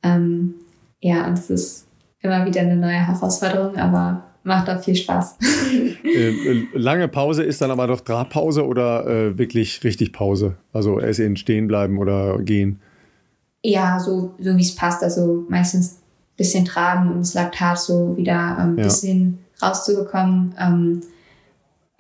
Ähm, 0.03 0.55
ja, 1.01 1.27
und 1.27 1.39
es 1.39 1.51
ist 1.51 1.87
immer 2.21 2.45
wieder 2.47 2.63
eine 2.63 2.77
neue 2.77 3.07
Herausforderung, 3.07 3.77
aber 3.77 4.25
macht 4.43 4.69
auch 4.69 4.83
viel 4.83 4.97
Spaß. 4.97 5.39
äh, 6.05 6.67
lange 6.73 7.09
Pause 7.09 7.43
ist 7.43 7.61
dann 7.61 7.71
aber 7.71 7.87
doch 7.87 8.01
Trabpause 8.01 8.67
oder 8.67 9.07
äh, 9.07 9.39
wirklich 9.39 9.83
richtig 9.85 10.13
Pause? 10.13 10.57
Also 10.73 11.01
essen, 11.01 11.37
stehen 11.37 11.67
bleiben 11.67 11.99
oder 11.99 12.39
gehen? 12.39 12.81
Ja, 13.63 13.99
so, 13.99 14.35
so 14.39 14.57
wie 14.57 14.63
es 14.63 14.75
passt. 14.75 15.03
Also 15.03 15.45
meistens 15.49 15.95
ein 15.95 16.37
bisschen 16.37 16.65
tragen, 16.65 17.11
um 17.11 17.19
das 17.19 17.35
Laktat 17.35 17.79
so 17.79 18.17
wieder 18.17 18.59
ein 18.59 18.71
ähm, 18.71 18.79
ja. 18.79 18.85
bisschen 18.85 19.39
rauszubekommen. 19.63 20.55
Ähm, 20.59 21.01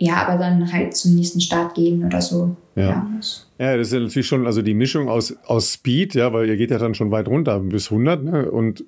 ja, 0.05 0.26
aber 0.26 0.38
dann 0.38 0.70
halt 0.70 0.94
zum 0.94 1.14
nächsten 1.14 1.40
Start 1.40 1.74
gehen 1.74 2.05
oder 2.05 2.20
so. 2.20 2.57
Ja. 2.76 2.82
ja. 2.82 3.11
Ja, 3.59 3.76
das 3.76 3.88
ist 3.88 3.92
ja 3.94 4.00
natürlich 4.00 4.26
schon, 4.26 4.46
also 4.46 4.61
die 4.62 4.74
Mischung 4.74 5.09
aus, 5.09 5.36
aus 5.46 5.72
Speed, 5.72 6.14
ja, 6.14 6.32
weil 6.32 6.48
ihr 6.48 6.57
geht 6.57 6.70
ja 6.70 6.78
dann 6.78 6.94
schon 6.94 7.11
weit 7.11 7.28
runter 7.28 7.59
bis 7.61 7.90
100, 7.90 8.22
ne? 8.22 8.50
Und 8.50 8.84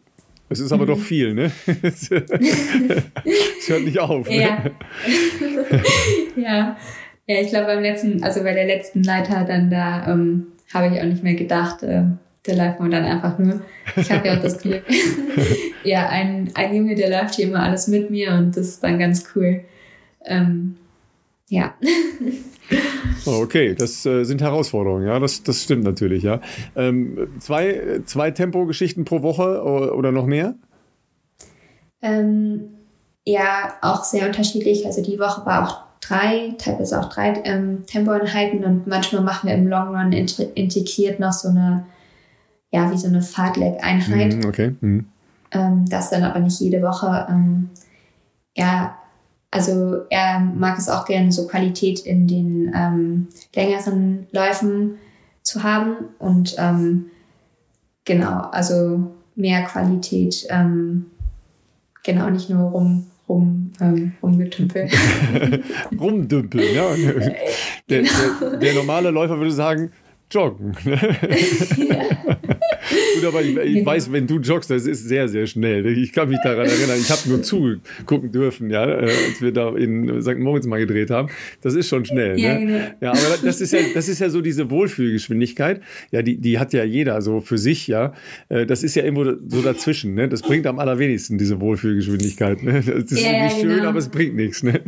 es 0.49 0.61
ist 0.61 0.73
aber 0.73 0.85
mhm. 0.85 0.89
doch 0.89 0.99
viel, 0.99 1.35
ne? 1.35 1.51
es 1.83 2.11
hört 2.11 3.85
nicht 3.85 3.99
auf. 3.99 4.29
Ne? 4.29 4.41
Ja. 4.41 4.65
ja. 6.37 6.77
Ja, 7.29 7.41
ich 7.41 7.49
glaube 7.49 7.67
beim 7.67 7.83
letzten, 7.83 8.23
also 8.23 8.43
bei 8.43 8.53
der 8.53 8.67
letzten 8.67 9.03
Leiter 9.03 9.45
dann 9.45 9.71
da 9.71 10.13
ähm, 10.13 10.49
habe 10.73 10.95
ich 10.95 11.01
auch 11.01 11.07
nicht 11.07 11.25
mehr 11.25 11.35
gedacht, 11.35 11.83
äh, 11.83 12.03
der 12.47 12.57
läuft 12.57 12.79
man 12.79 12.91
dann 12.91 13.05
einfach 13.05 13.39
nur. 13.39 13.63
Ich 13.97 14.11
habe 14.13 14.29
ja 14.29 14.37
auch 14.37 14.43
das 14.43 14.59
Glück. 14.59 14.85
ja, 15.85 16.09
ein, 16.09 16.51
ein 16.55 16.75
Junge, 16.75 16.95
der 16.95 17.11
läuft 17.11 17.35
hier 17.35 17.49
immer 17.49 17.63
alles 17.63 17.89
mit 17.89 18.11
mir 18.11 18.35
und 18.35 18.57
das 18.57 18.69
ist 18.69 18.85
dann 18.85 18.99
ganz 18.99 19.27
cool. 19.35 19.63
Ähm, 20.25 20.77
ja. 21.49 21.75
Oh, 23.25 23.41
okay, 23.43 23.75
das 23.75 24.07
äh, 24.07 24.25
sind 24.25 24.41
Herausforderungen, 24.41 25.07
ja, 25.07 25.19
das, 25.19 25.43
das 25.43 25.63
stimmt 25.63 25.83
natürlich, 25.83 26.23
ja. 26.23 26.41
Ähm, 26.77 27.29
zwei 27.41 28.01
zwei 28.05 28.31
Tempo-Geschichten 28.31 29.05
pro 29.05 29.23
Woche 29.23 29.63
oder 29.63 30.13
noch 30.13 30.27
mehr? 30.27 30.55
Ähm, 32.03 32.69
ja, 33.25 33.75
auch 33.83 34.05
sehr 34.05 34.27
unterschiedlich. 34.27 34.87
Also 34.87 35.03
die 35.03 35.19
Woche 35.19 35.45
war 35.45 35.67
auch 35.67 35.77
drei, 36.01 36.55
teilweise 36.59 37.01
auch 37.01 37.09
drei 37.09 37.41
ähm, 37.45 37.85
Tempoeinheiten 37.87 38.65
und 38.65 38.87
manchmal 38.87 39.23
machen 39.23 39.49
wir 39.49 39.57
im 39.57 39.67
Long 39.67 39.89
Run 39.89 40.13
integriert 40.13 41.19
noch 41.19 41.33
so 41.33 41.49
eine 41.49 41.85
ja, 42.77 42.91
wie 42.93 42.99
so 42.99 43.09
eine 43.09 43.23
Fahrtleg-Einheit. 43.23 44.37
Mhm, 44.37 44.45
okay. 44.45 44.75
Mhm. 44.81 45.07
Ähm, 45.53 45.85
das 45.89 46.11
dann 46.11 46.25
aber 46.25 46.41
nicht 46.41 46.61
jede 46.61 46.83
Woche. 46.83 47.27
Ähm, 47.31 47.71
ja, 48.57 48.97
also 49.51 50.03
er 50.11 50.41
mag 50.41 50.79
es 50.79 50.89
auch 50.89 51.07
gerne, 51.07 51.33
so 51.33 51.47
Qualität 51.47 52.01
in 52.01 52.27
den 52.27 52.73
ähm, 52.75 53.29
längeren 53.55 54.27
Läufen 54.33 54.99
zu 55.43 55.63
haben 55.63 55.97
und 56.19 56.57
ähm, 56.59 57.07
genau, 58.05 58.41
also 58.51 59.13
mehr 59.37 59.63
Qualität, 59.63 60.47
ähm, 60.51 61.07
genau, 62.03 62.29
nicht 62.31 62.51
nur 62.51 62.71
rum, 62.71 63.07
rum, 63.29 63.73
ähm, 63.81 64.13
rumgetümpeln. 64.23 64.91
Rumdümpeln, 66.01 66.75
ja. 66.75 66.95
Der, 67.89 68.03
der, 68.03 68.57
der 68.59 68.75
normale 68.75 69.11
Läufer 69.11 69.39
würde 69.39 69.53
sagen, 69.53 69.93
joggen. 70.29 70.77
ja. 70.85 72.37
Gut, 73.15 73.25
aber 73.25 73.43
ich, 73.43 73.57
ich 73.57 73.75
genau. 73.75 73.87
weiß, 73.87 74.13
wenn 74.13 74.27
du 74.27 74.39
joggst, 74.39 74.71
das 74.71 74.87
ist 74.87 75.07
sehr, 75.09 75.29
sehr 75.29 75.47
schnell. 75.47 75.87
Ich 75.87 76.13
kann 76.13 76.29
mich 76.29 76.39
daran 76.43 76.67
erinnern, 76.67 76.99
ich 76.99 77.11
habe 77.11 77.21
nur 77.29 77.43
zugucken 77.43 78.33
dürfen, 78.33 78.71
ja, 78.71 78.85
äh, 78.85 79.03
als 79.05 79.41
wir 79.41 79.53
da 79.53 79.75
in 79.75 80.21
St. 80.23 80.39
Moritz 80.39 80.67
mal 80.67 80.79
gedreht 80.79 81.11
haben. 81.11 81.29
Das 81.63 81.75
ist 81.75 81.89
schon 81.89 82.05
schnell. 82.05 82.39
Ja, 82.39 82.55
ne? 82.55 82.67
genau. 82.67 82.79
ja 83.01 83.11
aber 83.11 83.39
das 83.43 83.61
ist 83.61 83.73
ja, 83.73 83.81
das 83.95 84.09
ist 84.09 84.21
ja 84.21 84.29
so 84.29 84.41
diese 84.41 84.71
Wohlfühlgeschwindigkeit. 84.71 85.81
Ja, 86.11 86.23
die, 86.23 86.37
die 86.39 86.59
hat 86.59 86.73
ja 86.73 86.85
jeder 86.85 87.23
so 87.23 87.41
für 87.41 87.59
sich, 87.59 87.87
ja. 87.87 88.13
Äh, 88.49 88.67
das 88.67 88.83
ist 88.83 88.95
ja 88.97 89.05
irgendwo 89.05 89.25
so 89.25 89.63
dazwischen. 89.63 90.15
Ne? 90.15 90.29
Das 90.29 90.43
bringt 90.43 90.67
am 90.67 90.79
allerwenigsten 90.79 91.39
diese 91.39 91.61
Wohlfühlgeschwindigkeit. 91.61 92.63
Ne? 92.63 92.83
Das 92.87 93.13
ist 93.13 93.21
ja, 93.21 93.33
irgendwie 93.33 93.61
schön, 93.61 93.77
genau. 93.77 93.89
aber 93.89 93.99
es 93.99 94.09
bringt 94.09 94.37
nichts. 94.37 94.63
Ne? 94.63 94.81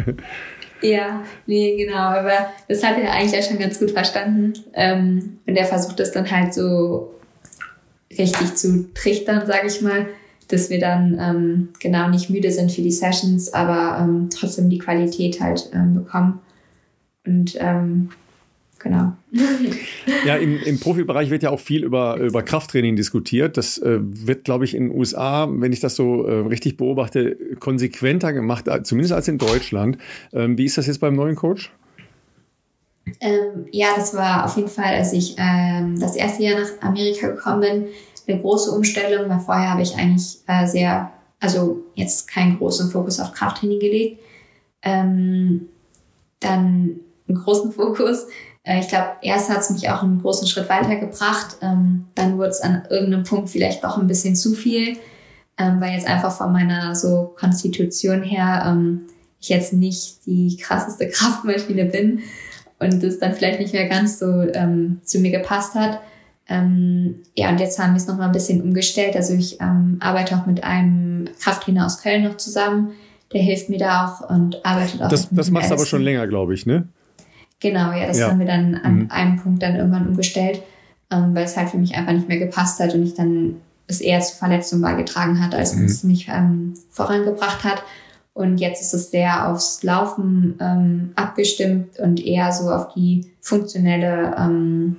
Ja, 0.81 1.25
nee, 1.47 1.77
genau. 1.77 1.99
Aber 1.99 2.51
das 2.69 2.83
hat 2.85 2.99
er 2.99 3.12
eigentlich 3.12 3.33
ja 3.33 3.43
schon 3.43 3.59
ganz 3.59 3.79
gut 3.79 3.91
verstanden. 3.91 4.53
Ähm, 4.75 5.39
und 5.47 5.57
er 5.57 5.64
versucht 5.64 5.99
das 5.99 6.12
dann 6.12 6.31
halt 6.31 6.55
so 6.55 7.18
richtig 8.19 8.55
zu 8.55 8.93
trichtern, 8.95 9.47
sage 9.47 9.66
ich 9.66 9.81
mal, 9.81 10.07
dass 10.49 10.71
wir 10.71 10.81
dann 10.81 11.19
ähm, 11.21 11.69
genau 11.79 12.09
nicht 12.09 12.31
müde 12.31 12.51
sind 12.51 12.73
für 12.73 12.83
die 12.83 12.91
Sessions, 12.91 13.53
aber 13.53 14.03
ähm, 14.03 14.29
trotzdem 14.31 14.71
die 14.71 14.79
Qualität 14.79 15.41
halt 15.41 15.71
ähm, 15.75 15.95
bekommen. 15.95 16.41
Und 17.27 17.57
ähm, 17.61 18.11
genau. 18.79 19.12
Ja, 20.25 20.37
im, 20.37 20.59
im 20.62 20.81
Profibereich 20.81 21.31
wird 21.31 21.43
ja 21.43 21.51
auch 21.51 21.61
viel 21.61 21.85
über, 21.85 22.16
über 22.16 22.43
Krafttraining 22.43 22.97
diskutiert. 22.97 23.57
Das 23.57 23.79
äh, 23.79 23.99
wird, 24.01 24.45
glaube 24.45 24.64
ich, 24.64 24.75
in 24.75 24.89
den 24.89 24.99
USA, 24.99 25.47
wenn 25.51 25.73
ich 25.73 25.81
das 25.81 25.97
so 25.97 26.27
äh, 26.27 26.41
richtig 26.41 26.77
beobachte, 26.77 27.37
konsequenter 27.61 28.33
gemacht, 28.33 28.69
äh, 28.69 28.83
zumindest 28.83 29.12
als 29.12 29.29
in 29.29 29.39
Deutschland. 29.39 29.99
Ähm, 30.33 30.59
wie 30.59 30.64
ist 30.64 30.79
das 30.79 30.87
jetzt 30.87 30.99
beim 30.99 31.14
neuen 31.14 31.37
Coach? 31.37 31.71
Ähm, 33.21 33.66
ja, 33.71 33.89
das 33.97 34.14
war 34.14 34.45
auf 34.45 34.57
jeden 34.57 34.69
Fall, 34.69 34.95
als 34.95 35.12
ich 35.12 35.37
ähm, 35.39 35.99
das 35.99 36.16
erste 36.16 36.43
Jahr 36.43 36.61
nach 36.61 36.71
Amerika 36.81 37.29
gekommen 37.29 37.61
bin, 37.61 37.85
eine 38.29 38.41
große 38.41 38.70
Umstellung, 38.70 39.29
weil 39.29 39.41
vorher 39.41 39.70
habe 39.70 39.83
ich 39.83 39.97
eigentlich 39.97 40.39
äh, 40.47 40.66
sehr, 40.66 41.11
also 41.41 41.85
jetzt 41.95 42.29
keinen 42.29 42.59
großen 42.59 42.91
Fokus 42.91 43.20
auf 43.20 43.33
Krafttraining 43.33 43.81
gelegt. 43.81 44.20
Ähm, 44.83 45.68
dann 46.41 47.01
einen 47.29 47.39
großen 47.39 47.72
Fokus. 47.72 48.26
Äh, 48.62 48.81
ich 48.81 48.89
glaube, 48.89 49.09
erst 49.22 49.51
hat 49.51 49.61
es 49.61 49.70
mich 49.70 49.89
auch 49.91 50.03
einen 50.03 50.20
großen 50.20 50.47
Schritt 50.47 50.68
weitergebracht. 50.68 51.57
Ähm, 51.62 52.07
dann 52.14 52.37
wurde 52.37 52.51
es 52.51 52.61
an 52.61 52.83
irgendeinem 52.91 53.24
Punkt 53.24 53.49
vielleicht 53.49 53.83
doch 53.85 53.97
ein 53.97 54.07
bisschen 54.07 54.37
zu 54.37 54.53
viel, 54.53 54.97
ähm, 55.59 55.81
weil 55.81 55.95
jetzt 55.95 56.07
einfach 56.07 56.37
von 56.37 56.53
meiner 56.53 56.95
so 56.95 57.35
Konstitution 57.39 58.22
her 58.22 58.64
ähm, 58.66 59.07
ich 59.41 59.49
jetzt 59.49 59.72
nicht 59.72 60.26
die 60.26 60.57
krasseste 60.57 61.09
Kraftmaschine 61.11 61.87
bin 61.87 62.20
und 62.79 63.03
das 63.03 63.18
dann 63.18 63.35
vielleicht 63.35 63.61
nicht 63.61 63.72
mehr 63.72 63.89
ganz 63.89 64.18
so 64.18 64.26
ähm, 64.26 65.01
zu 65.05 65.18
mir 65.18 65.31
gepasst 65.31 65.74
hat. 65.74 66.01
Ähm, 66.49 67.17
ja, 67.37 67.51
und 67.51 67.61
jetzt 67.61 67.79
haben 67.79 67.93
wir 67.93 67.99
es 67.99 68.07
nochmal 68.07 68.27
ein 68.27 68.33
bisschen 68.33 68.63
umgestellt. 68.63 69.17
Also 69.17 69.35
ich 69.35 69.61
ähm, 69.61 69.99
arbeite 70.01 70.37
auch 70.37 70.47
mit 70.47 70.65
einem 70.65 71.29
Krafttrainer 71.41 71.87
aus 71.87 72.03
Köln 72.03 72.25
noch 72.25 72.37
zusammen. 72.37 72.93
Der 73.33 73.43
hilft 73.43 73.69
mir 73.69 73.79
da 73.79 74.07
auch 74.07 74.31
und 74.31 74.65
arbeitet 74.65 75.03
auch. 75.03 75.09
Das, 75.09 75.29
das 75.31 75.51
machst 75.51 75.71
du 75.71 75.75
aber 75.75 75.85
schon 75.85 76.03
länger, 76.03 76.27
glaube 76.27 76.55
ich, 76.55 76.65
ne? 76.65 76.89
Genau, 77.61 77.93
ja, 77.93 78.07
das 78.07 78.19
ja. 78.19 78.31
haben 78.31 78.39
wir 78.39 78.47
dann 78.47 78.77
an 78.77 78.95
mhm. 78.95 79.11
einem 79.11 79.37
Punkt 79.37 79.63
dann 79.63 79.77
irgendwann 79.77 80.09
umgestellt, 80.09 80.63
ähm, 81.11 81.35
weil 81.35 81.45
es 81.45 81.57
halt 81.57 81.71
für 81.71 81.79
mich 81.79 81.95
einfach 81.97 82.13
nicht 82.13 82.29
mehr 82.29 82.39
gepasst 82.39 82.81
hat 82.81 82.95
und 82.95 83.03
ich 83.03 83.15
dann 83.15 83.57
es 83.89 84.01
eher 84.01 84.21
zu 84.21 84.37
Verletzungen 84.37 84.83
beigetragen 84.83 85.43
hat, 85.43 85.55
als 85.55 85.75
mhm. 85.75 85.87
es 85.87 86.05
mich 86.05 86.29
ähm, 86.29 86.75
vorangebracht 86.91 87.65
hat. 87.65 87.83
Und 88.35 88.59
jetzt 88.59 88.81
ist 88.81 88.95
es 88.95 89.11
sehr 89.11 89.51
aufs 89.51 89.83
Laufen 89.83 90.57
ähm, 90.61 91.11
abgestimmt 91.17 91.99
und 91.99 92.25
eher 92.25 92.53
so 92.53 92.71
auf 92.71 92.95
die 92.95 93.33
funktionelle, 93.41 94.37
ähm, 94.39 94.97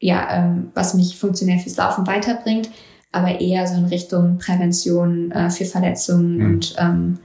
ja, 0.00 0.28
ähm, 0.30 0.70
was 0.74 0.94
mich 0.94 1.18
funktionell 1.18 1.58
fürs 1.58 1.76
Laufen 1.76 2.06
weiterbringt, 2.06 2.70
aber 3.12 3.40
eher 3.40 3.66
so 3.66 3.74
in 3.74 3.86
Richtung 3.86 4.38
Prävention 4.38 5.30
äh, 5.32 5.50
für 5.50 5.64
Verletzungen 5.64 6.38
mhm. 6.38 6.46
und 6.46 6.74
ähm, 6.78 7.18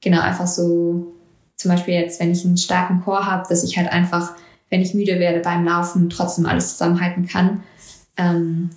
genau 0.00 0.20
einfach 0.20 0.46
so, 0.46 1.14
zum 1.56 1.70
Beispiel 1.70 1.94
jetzt, 1.94 2.20
wenn 2.20 2.32
ich 2.32 2.44
einen 2.44 2.56
starken 2.56 3.02
Chor 3.02 3.26
habe, 3.26 3.46
dass 3.48 3.64
ich 3.64 3.76
halt 3.76 3.92
einfach 3.92 4.34
wenn 4.70 4.80
ich 4.80 4.94
müde 4.94 5.18
werde 5.18 5.40
beim 5.40 5.64
Laufen, 5.64 6.08
trotzdem 6.08 6.46
alles 6.46 6.72
zusammenhalten 6.72 7.26
kann. 7.26 7.62
Ähm, 8.16 8.70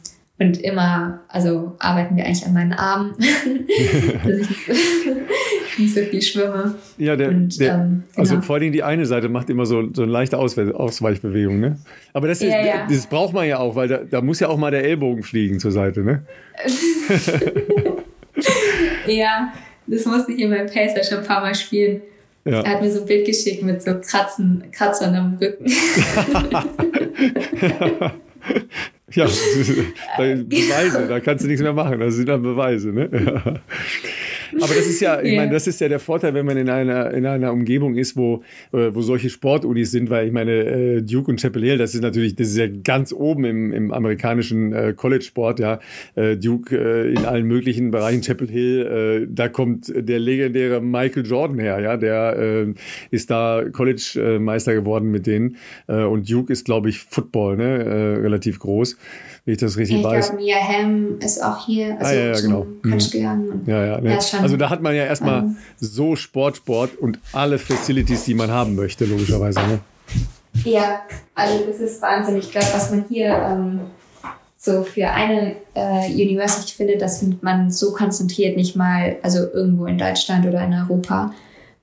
und 0.43 0.61
immer, 0.61 1.21
also 1.27 1.75
arbeiten 1.79 2.15
wir 2.15 2.25
eigentlich 2.25 2.45
an 2.45 2.53
meinen 2.53 2.73
Armen, 2.73 3.15
dass 3.17 4.35
ich 4.35 4.67
nicht 5.79 5.95
so 5.95 6.01
viel 6.01 6.21
schwimme. 6.21 6.75
Ja, 6.97 7.15
der, 7.15 7.29
und, 7.29 7.59
der 7.59 7.73
ähm, 7.73 8.03
also 8.15 8.29
genau. 8.29 8.35
also 8.35 8.41
vor 8.41 8.57
allem 8.57 8.71
die 8.71 8.83
eine 8.83 9.05
Seite 9.05 9.29
macht 9.29 9.49
immer 9.49 9.65
so, 9.65 9.91
so 9.93 10.03
eine 10.03 10.11
leichte 10.11 10.37
Ausweichbewegung, 10.37 11.59
ne? 11.59 11.77
Aber 12.13 12.27
das, 12.27 12.41
ist, 12.41 12.51
ja, 12.51 12.65
ja. 12.65 12.87
das 12.87 13.07
braucht 13.07 13.33
man 13.33 13.47
ja 13.47 13.59
auch, 13.59 13.75
weil 13.75 13.87
da, 13.87 13.97
da 13.97 14.21
muss 14.21 14.39
ja 14.39 14.49
auch 14.49 14.57
mal 14.57 14.71
der 14.71 14.83
Ellbogen 14.83 15.23
fliegen 15.23 15.59
zur 15.59 15.71
Seite, 15.71 16.01
ne? 16.01 16.23
ja, 19.07 19.53
das 19.87 20.05
musste 20.05 20.33
ich 20.33 20.39
in 20.39 20.49
meinem 20.49 20.67
Pacer 20.67 21.03
schon 21.03 21.19
ein 21.19 21.25
paar 21.25 21.41
Mal 21.41 21.55
spielen. 21.55 22.01
Ja. 22.45 22.61
Er 22.61 22.73
hat 22.73 22.81
mir 22.81 22.91
so 22.91 23.01
ein 23.01 23.05
Bild 23.05 23.25
geschickt 23.25 23.63
mit 23.63 23.81
so 23.81 23.93
Kratzen, 24.01 24.63
Kratzern 24.71 25.15
am 25.15 25.37
Rücken. 25.41 25.65
Ja, 29.15 29.25
Beweise, 30.17 31.07
da 31.07 31.19
kannst 31.19 31.43
du 31.43 31.47
nichts 31.47 31.61
mehr 31.61 31.73
machen. 31.73 31.99
Das 31.99 32.15
sind 32.15 32.27
dann 32.29 32.41
Beweise, 32.41 32.89
ne? 32.89 33.09
Ja. 33.11 33.61
Aber 34.61 34.73
das 34.73 34.87
ist 34.87 34.99
ja, 34.99 35.21
ich 35.21 35.31
yeah. 35.31 35.41
meine, 35.41 35.51
das 35.51 35.67
ist 35.67 35.79
ja 35.81 35.87
der 35.87 35.99
Vorteil, 35.99 36.33
wenn 36.33 36.45
man 36.45 36.57
in 36.57 36.69
einer, 36.69 37.11
in 37.11 37.25
einer 37.25 37.51
Umgebung 37.51 37.95
ist, 37.95 38.15
wo, 38.15 38.43
äh, 38.71 38.93
wo 38.93 39.01
solche 39.01 39.29
Sportunis 39.29 39.91
sind, 39.91 40.09
weil 40.09 40.27
ich 40.27 40.33
meine, 40.33 40.51
äh, 40.51 41.01
Duke 41.01 41.31
und 41.31 41.41
Chapel 41.41 41.63
Hill, 41.63 41.77
das 41.77 41.95
ist 41.95 42.01
natürlich, 42.01 42.35
das 42.35 42.49
ist 42.49 42.57
ja 42.57 42.67
ganz 42.67 43.13
oben 43.13 43.45
im, 43.45 43.73
im 43.73 43.91
amerikanischen 43.91 44.73
äh, 44.73 44.93
College-Sport, 44.95 45.59
ja. 45.59 45.79
Duke 46.15 46.75
in 46.75 47.25
allen 47.25 47.45
möglichen 47.45 47.91
Bereichen, 47.91 48.21
Chapel 48.21 48.47
Hill, 48.47 49.27
da 49.29 49.47
kommt 49.47 49.91
der 49.95 50.19
legendäre 50.19 50.81
Michael 50.81 51.25
Jordan 51.25 51.59
her, 51.59 51.79
ja, 51.79 51.97
der 51.97 52.73
ist 53.11 53.29
da 53.29 53.63
College-Meister 53.71 54.73
geworden 54.73 55.11
mit 55.11 55.27
denen. 55.27 55.57
und 55.87 56.29
Duke 56.29 56.51
ist, 56.51 56.65
glaube 56.65 56.89
ich, 56.89 56.99
Football, 56.99 57.57
ne, 57.57 58.19
relativ 58.21 58.59
groß 58.59 58.97
wie 59.45 59.51
ich 59.51 59.57
das 59.57 59.77
richtig 59.77 59.97
ich 59.97 60.03
weiß. 60.03 60.25
Ich 60.25 60.31
glaube, 60.31 60.43
Mia 60.43 60.57
Hamm 60.57 61.19
ist 61.19 61.43
auch 61.43 61.65
hier 61.65 61.97
also 61.99 62.05
ah, 62.05 62.13
ja, 62.13 62.25
ja, 62.33 62.41
genau. 62.41 62.67
Coach 62.81 63.07
mhm. 63.07 63.11
gegangen. 63.11 63.63
Ja, 63.65 63.85
ja, 63.85 64.01
ne. 64.01 64.19
Also 64.41 64.57
da 64.57 64.69
hat 64.69 64.81
man 64.81 64.95
ja 64.95 65.03
erstmal 65.03 65.39
ähm, 65.39 65.57
so 65.79 66.15
Sport, 66.15 66.57
Sport 66.57 66.97
und 66.97 67.19
alle 67.33 67.57
Facilities, 67.57 68.23
die 68.23 68.35
man 68.35 68.51
haben 68.51 68.75
möchte, 68.75 69.05
logischerweise. 69.05 69.59
Ne? 69.59 69.79
Ja, 70.63 71.01
also 71.35 71.65
das 71.65 71.79
ist 71.79 72.01
Wahnsinn. 72.01 72.37
Ich 72.37 72.51
glaube, 72.51 72.67
was 72.73 72.91
man 72.91 73.05
hier 73.09 73.33
ähm, 73.33 73.81
so 74.55 74.83
für 74.83 75.09
eine 75.09 75.57
äh, 75.73 76.09
University 76.09 76.73
findet, 76.73 77.01
das 77.01 77.19
findet 77.19 77.43
man 77.43 77.69
so 77.69 77.91
konzentriert 77.91 78.55
nicht 78.55 78.75
mal, 78.77 79.17
also 79.23 79.39
irgendwo 79.39 79.87
in 79.87 79.97
Deutschland 79.97 80.45
oder 80.45 80.63
in 80.63 80.73
Europa. 80.73 81.33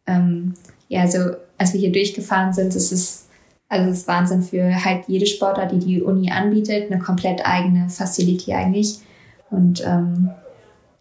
Ähm, 0.07 0.55
ja, 0.89 1.03
also 1.03 1.33
als 1.59 1.75
wir 1.75 1.81
hier 1.81 1.93
durchgefahren 1.93 2.55
sind, 2.55 2.75
ist 2.75 2.91
es 2.91 3.27
also 3.71 3.89
es 3.89 3.99
ist 3.99 4.09
Wahnsinn 4.09 4.43
für 4.43 4.85
halt 4.85 5.05
jede 5.07 5.27
Sportart, 5.27 5.71
die 5.71 5.79
die 5.79 6.03
Uni 6.03 6.31
anbietet, 6.31 6.91
eine 6.91 7.01
komplett 7.01 7.47
eigene 7.47 7.89
Facility 7.89 8.53
eigentlich. 8.53 8.99
Und 9.49 9.83
ähm, 9.87 10.31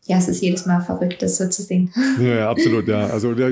ja, 0.10 0.18
es 0.18 0.28
ist 0.28 0.42
jedes 0.42 0.66
Mal 0.66 0.82
verrückt, 0.82 1.22
das 1.22 1.38
so 1.38 1.48
zu 1.50 1.62
sehen. 1.62 1.92
Ja, 2.20 2.36
ja 2.36 2.50
absolut, 2.50 2.88
ja. 2.88 3.06
Also 3.06 3.36
da, 3.36 3.52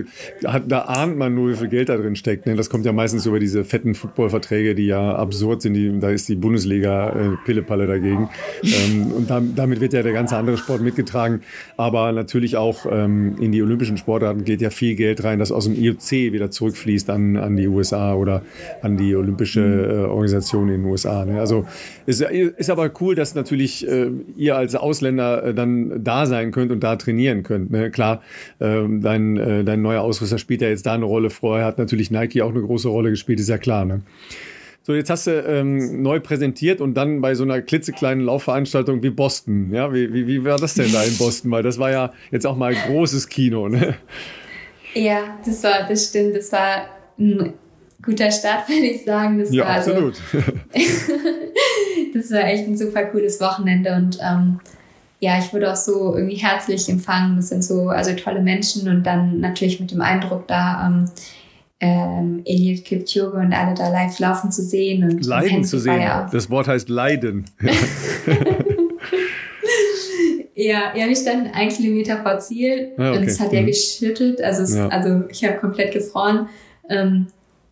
da, 0.60 0.80
ahnt 0.80 1.16
man 1.16 1.36
nur, 1.36 1.51
wie 1.51 1.55
viel 1.55 1.68
Geld 1.68 1.89
da 1.89 1.97
drin 1.97 2.16
steckt. 2.16 2.47
Ne? 2.47 2.55
Das 2.55 2.72
kommt 2.72 2.84
ja 2.84 2.91
meistens 2.91 3.28
über 3.28 3.39
diese 3.39 3.64
fetten 3.64 3.93
Footballverträge, 3.93 4.74
die 4.74 4.88
ja 4.88 5.16
absurd 5.16 5.62
sind. 5.62 5.76
Die, 5.76 5.99
da 5.99 6.10
ist 6.10 6.28
die 6.30 6.36
Bundesliga 6.36 7.10
äh, 7.10 7.38
Pillepalle 7.45 7.86
dagegen. 7.86 8.30
ähm, 8.64 9.12
und 9.12 9.30
da, 9.30 9.39
damit 9.39 9.82
wird 9.82 9.93
ja 9.93 10.01
der 10.01 10.14
ganze 10.14 10.36
andere 10.36 10.58
Sport 10.58 10.82
mitgetragen. 10.82 11.41
Aber 11.78 12.12
natürlich 12.12 12.58
auch 12.58 12.88
ähm, 12.91 13.36
in 13.39 13.51
die 13.51 13.62
olympischen 13.62 13.97
Sportarten 13.97 14.43
geht 14.43 14.60
ja 14.60 14.72
viel 14.72 14.95
Geld 14.95 15.24
rein, 15.24 15.38
das 15.38 15.51
aus 15.51 15.66
dem 15.66 15.76
IOC 15.76 16.12
wieder 16.34 16.49
zurückfließt 16.49 17.12
an, 17.12 17.38
an 17.38 17.55
die 17.55 17.68
USA 17.68 18.16
oder 18.16 18.41
an 18.82 18.97
die 18.97 19.16
olympische 19.16 19.62
äh, 19.62 19.97
Organisation 20.05 20.70
in 20.70 20.82
den 20.82 20.86
USA. 20.86 21.24
Ne? 21.24 21.39
Also 21.39 21.68
ist, 22.08 22.22
ist 22.22 22.70
aber 22.72 22.89
cool, 22.99 23.14
dass 23.14 23.36
natürlich 23.36 23.88
äh, 23.88 24.10
ihr 24.38 24.55
als 24.55 24.74
Ausländer 24.74 25.43
äh, 25.43 25.53
dann 25.53 26.03
da 26.03 26.26
sein 26.26 26.46
sein 26.47 26.51
könnt 26.51 26.71
und 26.71 26.81
da 26.81 26.95
trainieren 26.95 27.43
könnt. 27.43 27.71
Ne? 27.71 27.91
Klar, 27.91 28.21
ähm, 28.59 29.01
dein, 29.01 29.37
äh, 29.37 29.63
dein 29.63 29.81
neuer 29.81 30.01
Ausrüster 30.01 30.37
spielt 30.37 30.61
ja 30.61 30.69
jetzt 30.69 30.85
da 30.85 30.93
eine 30.93 31.05
Rolle. 31.05 31.29
Vorher 31.29 31.65
hat 31.65 31.77
natürlich 31.77 32.11
Nike 32.11 32.41
auch 32.41 32.49
eine 32.49 32.61
große 32.61 32.87
Rolle 32.87 33.09
gespielt, 33.09 33.39
ist 33.39 33.49
ja 33.49 33.57
klar. 33.57 33.85
Ne? 33.85 34.01
So, 34.83 34.93
jetzt 34.93 35.09
hast 35.09 35.27
du 35.27 35.31
ähm, 35.31 36.01
neu 36.01 36.21
präsentiert 36.21 36.79
und 36.79 36.93
dann 36.93 37.19
bei 37.19 37.35
so 37.35 37.43
einer 37.43 37.61
klitzekleinen 37.61 38.23
Laufveranstaltung 38.23 39.03
wie 39.03 39.09
Boston. 39.09 39.73
Ja, 39.73 39.93
wie, 39.93 40.13
wie, 40.13 40.27
wie 40.27 40.45
war 40.45 40.57
das 40.57 40.75
denn 40.75 40.91
da 40.93 41.03
in 41.03 41.17
Boston? 41.17 41.51
Weil 41.51 41.63
das 41.63 41.77
war 41.77 41.91
ja 41.91 42.13
jetzt 42.31 42.47
auch 42.47 42.55
mal 42.55 42.73
ein 42.73 42.81
großes 42.87 43.27
Kino. 43.27 43.67
Ne? 43.67 43.95
Ja, 44.93 45.37
das 45.45 45.61
war, 45.63 45.87
das 45.87 46.07
stimmt. 46.07 46.37
Das 46.37 46.51
war 46.53 46.87
ein 47.19 47.53
guter 48.01 48.31
Start, 48.31 48.69
würde 48.69 48.85
ich 48.85 49.03
sagen. 49.03 49.39
Das 49.39 49.53
ja, 49.53 49.65
war 49.65 49.75
absolut. 49.75 50.13
Also, 50.33 51.13
das 52.13 52.31
war 52.31 52.45
echt 52.45 52.67
ein 52.67 52.77
super 52.77 53.03
cooles 53.05 53.41
Wochenende 53.41 53.93
und 53.93 54.17
ähm, 54.21 54.61
ja, 55.20 55.39
ich 55.39 55.51
wurde 55.51 55.72
auch 55.72 55.76
so 55.76 56.15
irgendwie 56.15 56.36
herzlich 56.36 56.88
empfangen. 56.89 57.38
Das 57.38 57.49
sind 57.49 57.63
so 57.63 57.89
also 57.89 58.13
tolle 58.13 58.41
Menschen 58.41 58.88
und 58.88 59.03
dann 59.03 59.39
natürlich 59.39 59.80
mit 59.80 59.91
dem 59.91 60.01
Eindruck 60.01 60.47
da, 60.47 60.88
ähm, 60.88 61.05
ähm, 61.80 62.41
Elliot 62.45 62.86
Kipchoge 62.86 63.38
und 63.38 63.53
alle 63.53 63.76
da 63.76 63.89
live 63.89 64.18
laufen 64.20 64.51
zu 64.51 64.63
sehen 64.63 65.03
und 65.03 65.26
leiden 65.26 65.63
zu 65.63 65.80
sehen. 65.80 66.09
Das 66.32 66.49
Wort 66.49 66.68
heißt 66.68 66.89
leiden. 66.89 67.45
ja, 70.55 70.95
ja, 70.95 71.07
wir 71.07 71.15
standen 71.15 71.51
ein 71.53 71.70
Kilometer 71.70 72.24
vor 72.24 72.39
Ziel 72.39 72.93
ah, 72.97 73.11
okay. 73.11 73.20
und 73.20 73.24
es 73.26 73.39
hat 73.39 73.53
ja 73.53 73.61
mhm. 73.61 73.68
geschüttet. 73.68 74.41
Also, 74.41 74.63
es, 74.63 74.76
ja. 74.76 74.88
also 74.88 75.24
ich 75.30 75.43
habe 75.45 75.57
komplett 75.57 75.93
gefroren. 75.93 76.49
Ähm, 76.89 77.28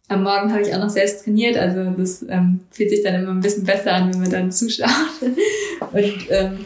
am 0.07 0.21
Morgen 0.21 0.51
habe 0.51 0.61
ich 0.61 0.71
auch 0.75 0.79
noch 0.79 0.89
selbst 0.89 1.23
trainiert, 1.23 1.57
also 1.57 1.89
das 1.97 2.23
ähm, 2.29 2.59
fühlt 2.69 2.91
sich 2.91 3.01
dann 3.01 3.15
immer 3.15 3.31
ein 3.31 3.39
bisschen 3.39 3.63
besser 3.63 3.91
an, 3.91 4.13
wenn 4.13 4.21
man 4.21 4.29
dann 4.29 4.51
zuschaut. 4.51 4.89
und 5.93 6.27
ähm, 6.29 6.59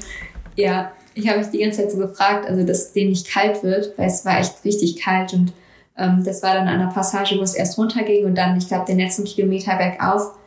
ja, 0.59 0.91
ich 1.13 1.27
habe 1.27 1.39
mich 1.39 1.49
die 1.49 1.59
ganze 1.59 1.81
Zeit 1.81 1.91
so 1.91 1.97
gefragt, 1.97 2.47
also 2.47 2.65
dass 2.65 2.93
dem 2.93 3.09
nicht 3.09 3.31
kalt 3.31 3.63
wird, 3.63 3.97
weil 3.97 4.07
es 4.07 4.25
war 4.25 4.39
echt 4.39 4.63
richtig 4.63 5.01
kalt 5.01 5.33
und 5.33 5.53
ähm, 5.97 6.23
das 6.23 6.43
war 6.43 6.53
dann 6.53 6.67
an 6.67 6.79
einer 6.79 6.91
Passage, 6.91 7.37
wo 7.37 7.43
es 7.43 7.55
erst 7.55 7.77
runterging 7.77 8.25
und 8.25 8.35
dann, 8.35 8.57
ich 8.57 8.67
glaube, 8.67 8.85
den 8.85 8.99
letzten 8.99 9.25
Kilometer 9.25 9.75
bergauf. 9.75 10.37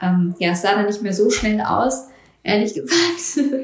Ähm, 0.00 0.34
ja, 0.38 0.50
es 0.52 0.62
sah 0.62 0.74
dann 0.74 0.86
nicht 0.86 1.02
mehr 1.02 1.12
so 1.12 1.30
schnell 1.30 1.60
aus, 1.60 2.08
ehrlich 2.42 2.74
gesagt. 2.74 3.54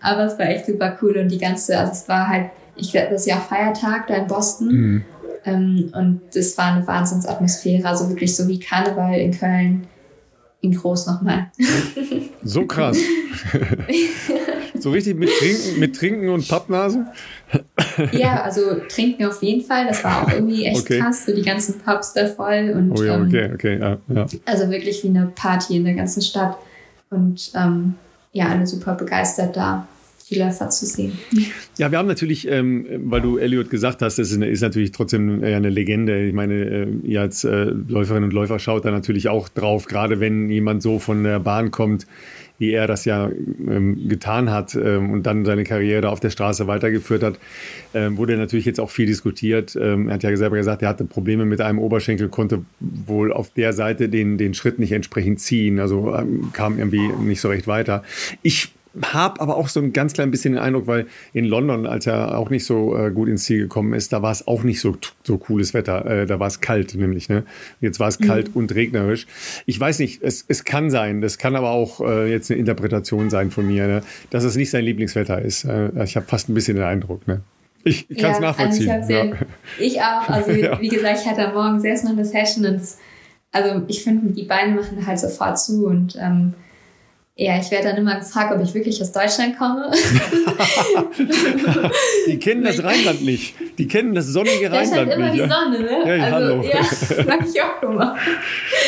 Aber 0.00 0.24
es 0.24 0.38
war 0.38 0.46
echt 0.46 0.66
super 0.66 0.98
cool 1.02 1.18
und 1.18 1.28
die 1.28 1.38
ganze, 1.38 1.78
also 1.78 1.92
es 1.92 2.08
war 2.08 2.28
halt, 2.28 2.50
ich 2.76 2.90
glaube, 2.90 3.08
das 3.10 3.22
ist 3.22 3.26
ja 3.26 3.36
Feiertag 3.36 4.06
da 4.06 4.14
in 4.14 4.26
Boston. 4.26 4.68
Mhm. 4.68 5.04
Ähm, 5.44 5.92
und 5.94 6.36
es 6.36 6.56
war 6.56 6.72
eine 6.72 6.86
Wahnsinnsatmosphäre, 6.86 7.86
also 7.86 8.08
wirklich 8.08 8.34
so 8.34 8.46
wie 8.48 8.60
Karneval 8.60 9.18
in 9.18 9.32
Köln 9.32 9.86
in 10.60 10.72
groß 10.72 11.08
nochmal. 11.08 11.50
So 12.44 12.64
krass. 12.64 12.96
so 14.82 14.90
richtig 14.90 15.18
mit 15.18 15.30
Trinken, 15.38 15.80
mit 15.80 15.96
Trinken 15.96 16.28
und 16.28 16.48
Pappnase? 16.48 17.06
ja, 18.12 18.42
also 18.42 18.80
Trinken 18.88 19.24
auf 19.24 19.42
jeden 19.42 19.64
Fall. 19.64 19.86
Das 19.86 20.02
war 20.04 20.22
auch 20.22 20.32
irgendwie 20.32 20.64
echt 20.64 20.82
okay. 20.82 20.98
krass. 20.98 21.26
So 21.26 21.34
die 21.34 21.42
ganzen 21.42 21.78
Pubs 21.80 22.12
da 22.12 22.26
voll. 22.26 22.72
Und, 22.76 22.98
oh 22.98 23.02
ja, 23.02 23.20
okay, 23.20 23.44
ähm, 23.44 23.54
okay, 23.54 23.78
ja, 23.78 23.98
ja. 24.08 24.26
Also 24.44 24.70
wirklich 24.70 25.02
wie 25.04 25.08
eine 25.08 25.32
Party 25.34 25.76
in 25.76 25.84
der 25.84 25.94
ganzen 25.94 26.22
Stadt. 26.22 26.56
Und 27.10 27.52
ähm, 27.54 27.94
ja, 28.32 28.48
alle 28.48 28.66
super 28.66 28.94
begeistert 28.94 29.56
da 29.56 29.86
die 30.32 30.38
Läufer 30.38 30.70
zu 30.70 30.86
sehen. 30.86 31.12
Ja, 31.78 31.90
wir 31.90 31.98
haben 31.98 32.08
natürlich, 32.08 32.48
ähm, 32.48 32.86
weil 33.04 33.20
du 33.20 33.38
Elliot 33.38 33.70
gesagt 33.70 34.02
hast, 34.02 34.18
das 34.18 34.30
ist, 34.30 34.36
eine, 34.36 34.48
ist 34.48 34.60
natürlich 34.60 34.92
trotzdem 34.92 35.42
eine 35.42 35.70
Legende. 35.70 36.26
Ich 36.26 36.34
meine, 36.34 36.54
äh, 36.54 36.86
ihr 37.02 37.20
als 37.20 37.44
äh, 37.44 37.64
Läuferinnen 37.64 38.24
und 38.24 38.32
Läufer 38.32 38.58
schaut 38.58 38.84
da 38.84 38.90
natürlich 38.90 39.28
auch 39.28 39.48
drauf, 39.48 39.86
gerade 39.86 40.20
wenn 40.20 40.48
jemand 40.48 40.82
so 40.82 40.98
von 40.98 41.24
der 41.24 41.40
Bahn 41.40 41.70
kommt, 41.70 42.06
wie 42.62 42.72
er 42.72 42.86
das 42.86 43.04
ja 43.04 43.28
ähm, 43.28 44.08
getan 44.08 44.52
hat 44.52 44.76
ähm, 44.76 45.10
und 45.10 45.24
dann 45.24 45.44
seine 45.44 45.64
Karriere 45.64 46.10
auf 46.10 46.20
der 46.20 46.30
Straße 46.30 46.68
weitergeführt 46.68 47.24
hat, 47.24 47.40
ähm, 47.92 48.16
wurde 48.16 48.36
natürlich 48.36 48.66
jetzt 48.66 48.78
auch 48.78 48.88
viel 48.88 49.06
diskutiert. 49.06 49.74
Ähm, 49.74 50.08
er 50.08 50.14
hat 50.14 50.22
ja 50.22 50.36
selber 50.36 50.56
gesagt, 50.56 50.80
er 50.80 50.88
hatte 50.88 51.04
Probleme 51.04 51.44
mit 51.44 51.60
einem 51.60 51.80
Oberschenkel, 51.80 52.28
konnte 52.28 52.64
wohl 52.78 53.32
auf 53.32 53.50
der 53.50 53.72
Seite 53.72 54.08
den, 54.08 54.38
den 54.38 54.54
Schritt 54.54 54.78
nicht 54.78 54.92
entsprechend 54.92 55.40
ziehen, 55.40 55.80
also 55.80 56.14
ähm, 56.14 56.50
kam 56.52 56.78
irgendwie 56.78 57.08
nicht 57.20 57.40
so 57.40 57.48
recht 57.48 57.66
weiter. 57.66 58.04
Ich 58.42 58.70
habe 59.00 59.40
aber 59.40 59.56
auch 59.56 59.68
so 59.68 59.80
ein 59.80 59.92
ganz 59.92 60.12
klein 60.12 60.30
bisschen 60.30 60.54
den 60.54 60.62
Eindruck, 60.62 60.86
weil 60.86 61.06
in 61.32 61.44
London, 61.44 61.86
als 61.86 62.06
er 62.06 62.36
auch 62.36 62.50
nicht 62.50 62.64
so 62.64 62.96
äh, 62.96 63.10
gut 63.10 63.28
ins 63.28 63.44
Ziel 63.44 63.60
gekommen 63.60 63.94
ist, 63.94 64.12
da 64.12 64.22
war 64.22 64.32
es 64.32 64.46
auch 64.46 64.62
nicht 64.62 64.80
so, 64.80 64.96
so 65.22 65.38
cooles 65.38 65.72
Wetter. 65.72 66.04
Äh, 66.04 66.26
da 66.26 66.38
war 66.38 66.48
es 66.48 66.60
kalt 66.60 66.94
nämlich. 66.94 67.28
Ne? 67.28 67.44
Jetzt 67.80 68.00
war 68.00 68.08
es 68.08 68.20
mhm. 68.20 68.26
kalt 68.26 68.50
und 68.54 68.74
regnerisch. 68.74 69.26
Ich 69.66 69.78
weiß 69.78 69.98
nicht, 69.98 70.22
es, 70.22 70.44
es 70.48 70.64
kann 70.64 70.90
sein, 70.90 71.20
das 71.20 71.38
kann 71.38 71.56
aber 71.56 71.70
auch 71.70 72.00
äh, 72.00 72.30
jetzt 72.30 72.50
eine 72.50 72.60
Interpretation 72.60 73.30
sein 73.30 73.50
von 73.50 73.66
mir, 73.66 73.86
ne? 73.86 74.02
dass 74.30 74.44
es 74.44 74.56
nicht 74.56 74.70
sein 74.70 74.84
Lieblingswetter 74.84 75.40
ist. 75.40 75.64
Äh, 75.64 76.04
ich 76.04 76.16
habe 76.16 76.26
fast 76.26 76.48
ein 76.48 76.54
bisschen 76.54 76.76
den 76.76 76.84
Eindruck. 76.84 77.26
Ne? 77.26 77.40
Ich, 77.84 78.10
ich 78.10 78.18
kann 78.18 78.32
es 78.32 78.38
ja, 78.38 78.42
nachvollziehen. 78.42 78.90
Also 78.90 79.10
ich, 79.10 79.16
ja. 79.16 79.32
ich, 79.78 80.00
auch. 80.00 80.28
Also 80.28 80.50
ja. 80.52 80.80
wie 80.80 80.88
gesagt, 80.88 81.20
ich 81.22 81.28
hatte 81.28 81.48
am 81.48 81.54
Morgen 81.54 81.80
selbst 81.80 82.04
noch 82.04 82.12
eine 82.12 82.24
Session 82.24 82.64
also 83.52 83.82
ich 83.86 84.02
finde, 84.02 84.32
die 84.32 84.44
Beine 84.44 84.74
machen 84.74 85.06
halt 85.06 85.18
sofort 85.18 85.58
zu 85.58 85.86
und 85.86 86.16
ähm, 86.18 86.54
ja, 87.34 87.58
ich 87.58 87.70
werde 87.70 87.88
dann 87.88 87.96
immer 87.96 88.18
gefragt, 88.18 88.54
ob 88.54 88.62
ich 88.62 88.74
wirklich 88.74 89.00
aus 89.00 89.10
Deutschland 89.10 89.56
komme. 89.56 89.90
die 92.26 92.38
kennen 92.38 92.62
das 92.62 92.84
Rheinland 92.84 93.24
nicht. 93.24 93.54
Die 93.78 93.88
kennen 93.88 94.14
das 94.14 94.26
sonnige 94.26 94.70
Rheinland 94.70 95.12
immer 95.12 95.30
nicht. 95.30 95.44
Die 95.44 95.48
Sonne, 95.48 95.80
ne? 95.80 96.18
Ja, 96.18 96.24
also, 96.24 96.36
hallo. 96.36 96.62
Ja, 96.62 96.78
das 96.78 97.26
mag 97.26 97.40
ich 97.48 97.62
auch 97.62 97.82
immer. 97.82 98.18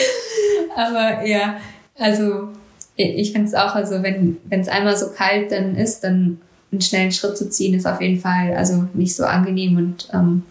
Aber 0.76 1.26
ja, 1.26 1.58
also 1.98 2.48
ich 2.96 3.32
finde 3.32 3.48
es 3.48 3.54
auch, 3.54 3.74
also 3.74 4.02
wenn 4.02 4.36
es 4.50 4.68
einmal 4.68 4.96
so 4.96 5.10
kalt 5.10 5.50
dann 5.50 5.76
ist, 5.76 6.04
dann 6.04 6.40
einen 6.70 6.80
schnellen 6.80 7.12
Schritt 7.12 7.38
zu 7.38 7.48
ziehen, 7.48 7.74
ist 7.74 7.86
auf 7.86 8.00
jeden 8.00 8.20
Fall 8.20 8.54
also 8.54 8.88
nicht 8.92 9.16
so 9.16 9.24
angenehm 9.24 9.76
und 9.76 10.08
ähm, 10.12 10.42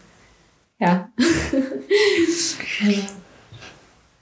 ja. 0.79 1.09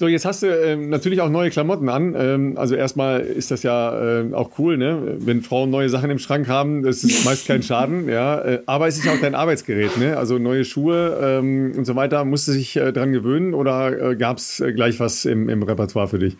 So, 0.01 0.07
jetzt 0.07 0.25
hast 0.25 0.41
du 0.41 0.47
ähm, 0.47 0.89
natürlich 0.89 1.21
auch 1.21 1.29
neue 1.29 1.51
Klamotten 1.51 1.87
an. 1.87 2.15
Ähm, 2.17 2.57
also 2.57 2.73
erstmal 2.73 3.19
ist 3.19 3.51
das 3.51 3.61
ja 3.61 4.21
äh, 4.21 4.33
auch 4.33 4.49
cool, 4.57 4.75
ne? 4.75 5.17
Wenn 5.19 5.43
Frauen 5.43 5.69
neue 5.69 5.89
Sachen 5.89 6.09
im 6.09 6.17
Schrank 6.17 6.47
haben, 6.47 6.81
das 6.81 7.03
ist 7.03 7.23
meist 7.23 7.45
kein 7.45 7.61
Schaden, 7.61 8.09
ja. 8.09 8.41
Äh, 8.41 8.63
aber 8.65 8.87
es 8.87 8.97
ist 8.97 9.05
ja 9.05 9.13
auch 9.13 9.21
dein 9.21 9.35
Arbeitsgerät, 9.35 9.97
ne? 9.97 10.17
Also 10.17 10.39
neue 10.39 10.65
Schuhe 10.65 11.19
ähm, 11.21 11.73
und 11.77 11.85
so 11.85 11.95
weiter. 11.95 12.25
Musst 12.25 12.47
du 12.47 12.53
dich 12.53 12.75
äh, 12.77 12.91
dran 12.91 13.13
gewöhnen 13.13 13.53
oder 13.53 14.09
äh, 14.13 14.15
gab 14.15 14.37
es 14.39 14.59
äh, 14.59 14.73
gleich 14.73 14.99
was 14.99 15.25
im, 15.25 15.49
im 15.49 15.61
Repertoire 15.61 16.07
für 16.07 16.17
dich? 16.17 16.35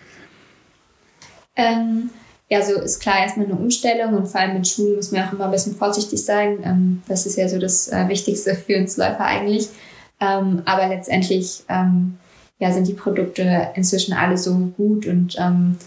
Ähm, 1.55 2.09
ja, 2.49 2.63
so 2.63 2.81
ist 2.81 2.99
klar 2.99 3.19
erstmal 3.19 3.45
eine 3.45 3.57
Umstellung 3.57 4.15
und 4.15 4.27
vor 4.27 4.41
allem 4.41 4.55
mit 4.55 4.67
Schuhen 4.67 4.95
muss 4.95 5.11
man 5.11 5.27
auch 5.27 5.33
immer 5.33 5.45
ein 5.45 5.51
bisschen 5.51 5.75
vorsichtig 5.75 6.25
sein. 6.25 6.57
Ähm, 6.63 7.03
das 7.07 7.27
ist 7.27 7.37
ja 7.37 7.47
so 7.47 7.59
das 7.59 7.89
äh, 7.89 8.07
Wichtigste 8.07 8.55
für 8.55 8.79
uns 8.79 8.97
Läufer 8.97 9.23
eigentlich. 9.23 9.69
Ähm, 10.19 10.63
aber 10.65 10.87
letztendlich 10.87 11.63
ja, 12.61 12.71
sind 12.71 12.87
die 12.87 12.93
Produkte 12.93 13.69
inzwischen 13.75 14.13
alle 14.13 14.37
so 14.37 14.55
gut 14.77 15.07
und 15.07 15.35
ähm, 15.39 15.77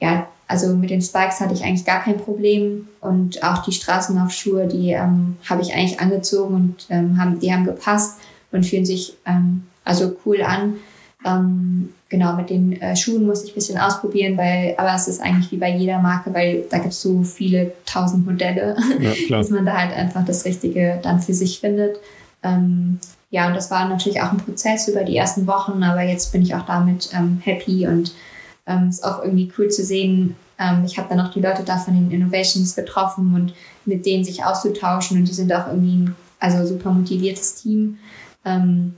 ja, 0.00 0.26
also 0.48 0.74
mit 0.74 0.90
den 0.90 1.00
Spikes 1.00 1.38
hatte 1.38 1.54
ich 1.54 1.62
eigentlich 1.62 1.84
gar 1.84 2.02
kein 2.02 2.16
Problem 2.16 2.88
und 3.00 3.44
auch 3.44 3.62
die 3.62 3.70
Straßenlaufschuhe, 3.70 4.66
die 4.66 4.90
ähm, 4.90 5.36
habe 5.48 5.62
ich 5.62 5.72
eigentlich 5.72 6.00
angezogen 6.00 6.54
und 6.54 6.86
ähm, 6.90 7.16
haben, 7.16 7.38
die 7.38 7.52
haben 7.52 7.64
gepasst 7.64 8.18
und 8.50 8.66
fühlen 8.66 8.84
sich 8.84 9.14
ähm, 9.24 9.62
also 9.84 10.16
cool 10.26 10.42
an. 10.42 10.74
Ähm, 11.24 11.90
genau, 12.08 12.34
mit 12.34 12.50
den 12.50 12.80
äh, 12.80 12.96
Schuhen 12.96 13.24
muss 13.24 13.44
ich 13.44 13.52
ein 13.52 13.54
bisschen 13.54 13.78
ausprobieren, 13.78 14.36
weil, 14.36 14.74
aber 14.78 14.92
es 14.96 15.06
ist 15.06 15.20
eigentlich 15.20 15.52
wie 15.52 15.58
bei 15.58 15.76
jeder 15.76 16.00
Marke, 16.00 16.34
weil 16.34 16.64
da 16.70 16.78
gibt 16.78 16.94
es 16.94 17.02
so 17.02 17.22
viele 17.22 17.72
tausend 17.86 18.26
Modelle, 18.26 18.76
ja, 18.98 19.12
dass 19.36 19.50
man 19.50 19.64
da 19.64 19.76
halt 19.76 19.96
einfach 19.96 20.24
das 20.24 20.44
Richtige 20.44 20.98
dann 21.04 21.20
für 21.20 21.34
sich 21.34 21.60
findet. 21.60 22.00
Ähm, 22.42 22.98
ja, 23.30 23.46
und 23.46 23.54
das 23.54 23.70
war 23.70 23.88
natürlich 23.88 24.20
auch 24.20 24.32
ein 24.32 24.38
Prozess 24.38 24.88
über 24.88 25.04
die 25.04 25.16
ersten 25.16 25.46
Wochen, 25.46 25.82
aber 25.84 26.02
jetzt 26.02 26.32
bin 26.32 26.42
ich 26.42 26.54
auch 26.54 26.66
damit 26.66 27.10
ähm, 27.14 27.40
happy 27.42 27.86
und 27.86 28.12
ähm, 28.66 28.88
ist 28.88 29.04
auch 29.04 29.22
irgendwie 29.22 29.52
cool 29.56 29.68
zu 29.68 29.84
sehen. 29.84 30.34
Ähm, 30.58 30.82
ich 30.84 30.98
habe 30.98 31.08
dann 31.08 31.20
auch 31.20 31.32
die 31.32 31.40
Leute 31.40 31.62
da 31.62 31.78
von 31.78 31.94
den 31.94 32.10
Innovations 32.10 32.74
getroffen 32.74 33.34
und 33.34 33.54
mit 33.84 34.04
denen 34.04 34.24
sich 34.24 34.44
auszutauschen 34.44 35.18
und 35.18 35.28
die 35.28 35.32
sind 35.32 35.52
auch 35.52 35.68
irgendwie 35.68 35.96
ein 35.96 36.16
also 36.40 36.66
super 36.66 36.90
motiviertes 36.90 37.62
Team 37.62 37.98
ähm, 38.44 38.94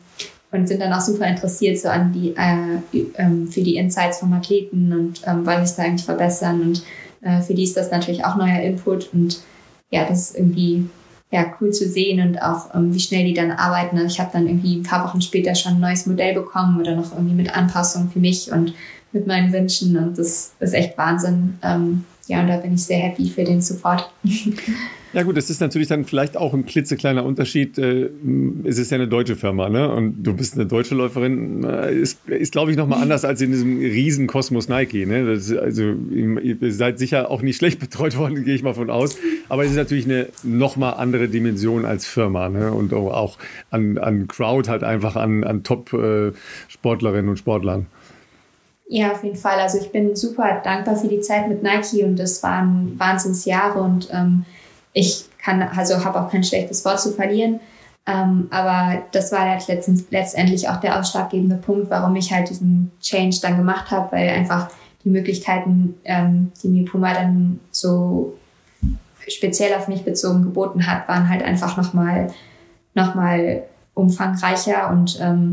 und 0.50 0.66
sind 0.66 0.80
dann 0.80 0.92
auch 0.94 1.00
super 1.00 1.26
interessiert 1.26 1.78
so 1.78 1.88
an 1.88 2.12
die 2.12 2.34
äh, 2.34 3.02
ähm, 3.16 3.48
für 3.48 3.60
die 3.60 3.76
Insights 3.76 4.20
vom 4.20 4.32
Athleten 4.32 4.92
und 4.92 5.22
ähm, 5.26 5.44
wollen 5.44 5.66
sich 5.66 5.76
da 5.76 5.82
eigentlich 5.82 6.04
verbessern 6.04 6.62
und 6.62 6.82
äh, 7.20 7.42
für 7.42 7.52
die 7.52 7.64
ist 7.64 7.76
das 7.76 7.90
natürlich 7.90 8.24
auch 8.24 8.36
neuer 8.36 8.60
Input 8.60 9.12
und 9.12 9.40
ja, 9.90 10.06
das 10.06 10.30
ist 10.30 10.38
irgendwie 10.38 10.88
ja, 11.32 11.46
cool 11.60 11.70
zu 11.72 11.88
sehen 11.88 12.20
und 12.20 12.42
auch 12.42 12.74
ähm, 12.74 12.94
wie 12.94 13.00
schnell 13.00 13.24
die 13.24 13.32
dann 13.32 13.50
arbeiten. 13.50 13.96
Also 13.96 14.08
ich 14.08 14.20
habe 14.20 14.30
dann 14.32 14.46
irgendwie 14.46 14.76
ein 14.76 14.82
paar 14.82 15.08
Wochen 15.08 15.22
später 15.22 15.54
schon 15.54 15.72
ein 15.72 15.80
neues 15.80 16.06
Modell 16.06 16.34
bekommen 16.34 16.78
oder 16.78 16.94
noch 16.94 17.12
irgendwie 17.12 17.34
mit 17.34 17.56
Anpassungen 17.56 18.10
für 18.10 18.20
mich 18.20 18.52
und 18.52 18.74
mit 19.12 19.26
meinen 19.26 19.52
Wünschen 19.52 19.96
und 19.96 20.18
das 20.18 20.52
ist 20.60 20.74
echt 20.74 20.96
Wahnsinn. 20.96 21.58
Ähm, 21.62 22.04
ja, 22.28 22.40
und 22.40 22.48
da 22.48 22.58
bin 22.58 22.74
ich 22.74 22.84
sehr 22.84 22.98
happy 22.98 23.28
für 23.28 23.44
den 23.44 23.60
Support. 23.62 24.10
Ja 25.14 25.24
gut, 25.24 25.36
das 25.36 25.50
ist 25.50 25.60
natürlich 25.60 25.88
dann 25.88 26.06
vielleicht 26.06 26.38
auch 26.38 26.54
ein 26.54 26.64
klitzekleiner 26.64 27.24
Unterschied. 27.24 27.76
Äh, 27.76 28.08
es 28.64 28.78
ist 28.78 28.90
ja 28.90 28.94
eine 28.94 29.08
deutsche 29.08 29.36
Firma, 29.36 29.68
ne? 29.68 29.92
Und 29.92 30.22
du 30.22 30.34
bist 30.34 30.54
eine 30.54 30.64
deutsche 30.64 30.94
Läuferin. 30.94 31.64
Äh, 31.64 31.94
ist, 31.94 32.26
ist 32.28 32.52
glaube 32.52 32.70
ich, 32.70 32.78
nochmal 32.78 33.02
anders 33.02 33.26
als 33.26 33.42
in 33.42 33.50
diesem 33.50 33.78
riesen 33.78 34.26
Kosmos 34.26 34.68
Nike. 34.68 35.04
Ne? 35.04 35.26
Das, 35.26 35.52
also 35.52 35.82
ihr 35.82 36.56
seid 36.72 36.98
sicher 36.98 37.30
auch 37.30 37.42
nicht 37.42 37.56
schlecht 37.56 37.78
betreut 37.78 38.16
worden, 38.16 38.42
gehe 38.44 38.54
ich 38.54 38.62
mal 38.62 38.72
von 38.72 38.88
aus. 38.88 39.18
Aber 39.50 39.64
es 39.64 39.70
ist 39.70 39.76
natürlich 39.76 40.06
eine 40.06 40.28
nochmal 40.42 40.94
andere 40.94 41.28
Dimension 41.28 41.84
als 41.84 42.06
Firma. 42.06 42.48
Ne? 42.48 42.72
Und 42.72 42.94
auch 42.94 43.36
an, 43.70 43.98
an 43.98 44.28
Crowd 44.28 44.70
halt 44.70 44.82
einfach 44.82 45.16
an, 45.16 45.44
an 45.44 45.62
Top-Sportlerinnen 45.62 47.28
und 47.28 47.36
Sportlern. 47.36 47.86
Ja, 48.88 49.12
auf 49.12 49.24
jeden 49.24 49.36
Fall. 49.36 49.58
Also 49.58 49.78
ich 49.78 49.90
bin 49.90 50.16
super 50.16 50.60
dankbar 50.64 50.96
für 50.96 51.08
die 51.08 51.20
Zeit 51.20 51.48
mit 51.48 51.62
Nike 51.62 52.04
und 52.04 52.18
das 52.18 52.42
waren 52.42 52.98
Wahnsinnsjahre 52.98 53.80
und 53.80 54.08
ähm, 54.12 54.44
ich 54.92 55.24
kann, 55.42 55.62
also 55.62 56.04
habe 56.04 56.20
auch 56.20 56.30
kein 56.30 56.44
schlechtes 56.44 56.84
Wort 56.84 57.00
zu 57.00 57.12
verlieren. 57.12 57.60
Ähm, 58.06 58.48
aber 58.50 59.02
das 59.12 59.30
war 59.30 59.48
halt 59.48 59.66
letztens, 59.68 60.06
letztendlich 60.10 60.68
auch 60.68 60.80
der 60.80 60.98
ausschlaggebende 60.98 61.56
Punkt, 61.56 61.88
warum 61.90 62.16
ich 62.16 62.32
halt 62.32 62.50
diesen 62.50 62.90
Change 63.00 63.38
dann 63.40 63.56
gemacht 63.56 63.90
habe, 63.90 64.12
weil 64.12 64.28
einfach 64.30 64.70
die 65.04 65.10
Möglichkeiten, 65.10 65.94
ähm, 66.04 66.52
die 66.62 66.68
mir 66.68 66.84
Puma 66.84 67.14
dann 67.14 67.60
so 67.70 68.36
speziell 69.28 69.74
auf 69.74 69.86
mich 69.86 70.02
bezogen 70.02 70.42
geboten 70.42 70.86
hat, 70.86 71.08
waren 71.08 71.28
halt 71.28 71.42
einfach 71.42 71.76
nochmal 71.76 72.32
noch 72.94 73.14
mal 73.14 73.62
umfangreicher 73.94 74.90
und 74.90 75.18
ähm, 75.20 75.52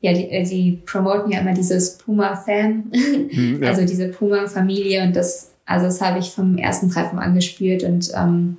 ja, 0.00 0.12
die, 0.12 0.30
äh, 0.30 0.44
die 0.44 0.80
promoten 0.86 1.32
ja 1.32 1.40
immer 1.40 1.54
dieses 1.54 1.98
Puma-Fan, 1.98 2.92
mhm, 3.32 3.62
ja. 3.62 3.68
also 3.70 3.84
diese 3.84 4.08
Puma-Familie 4.08 5.02
und 5.02 5.16
das 5.16 5.52
also 5.68 5.84
das 5.84 6.00
habe 6.00 6.18
ich 6.18 6.30
vom 6.30 6.56
ersten 6.56 6.90
Treffen 6.90 7.18
angespürt 7.18 7.84
und 7.84 8.10
ähm, 8.16 8.56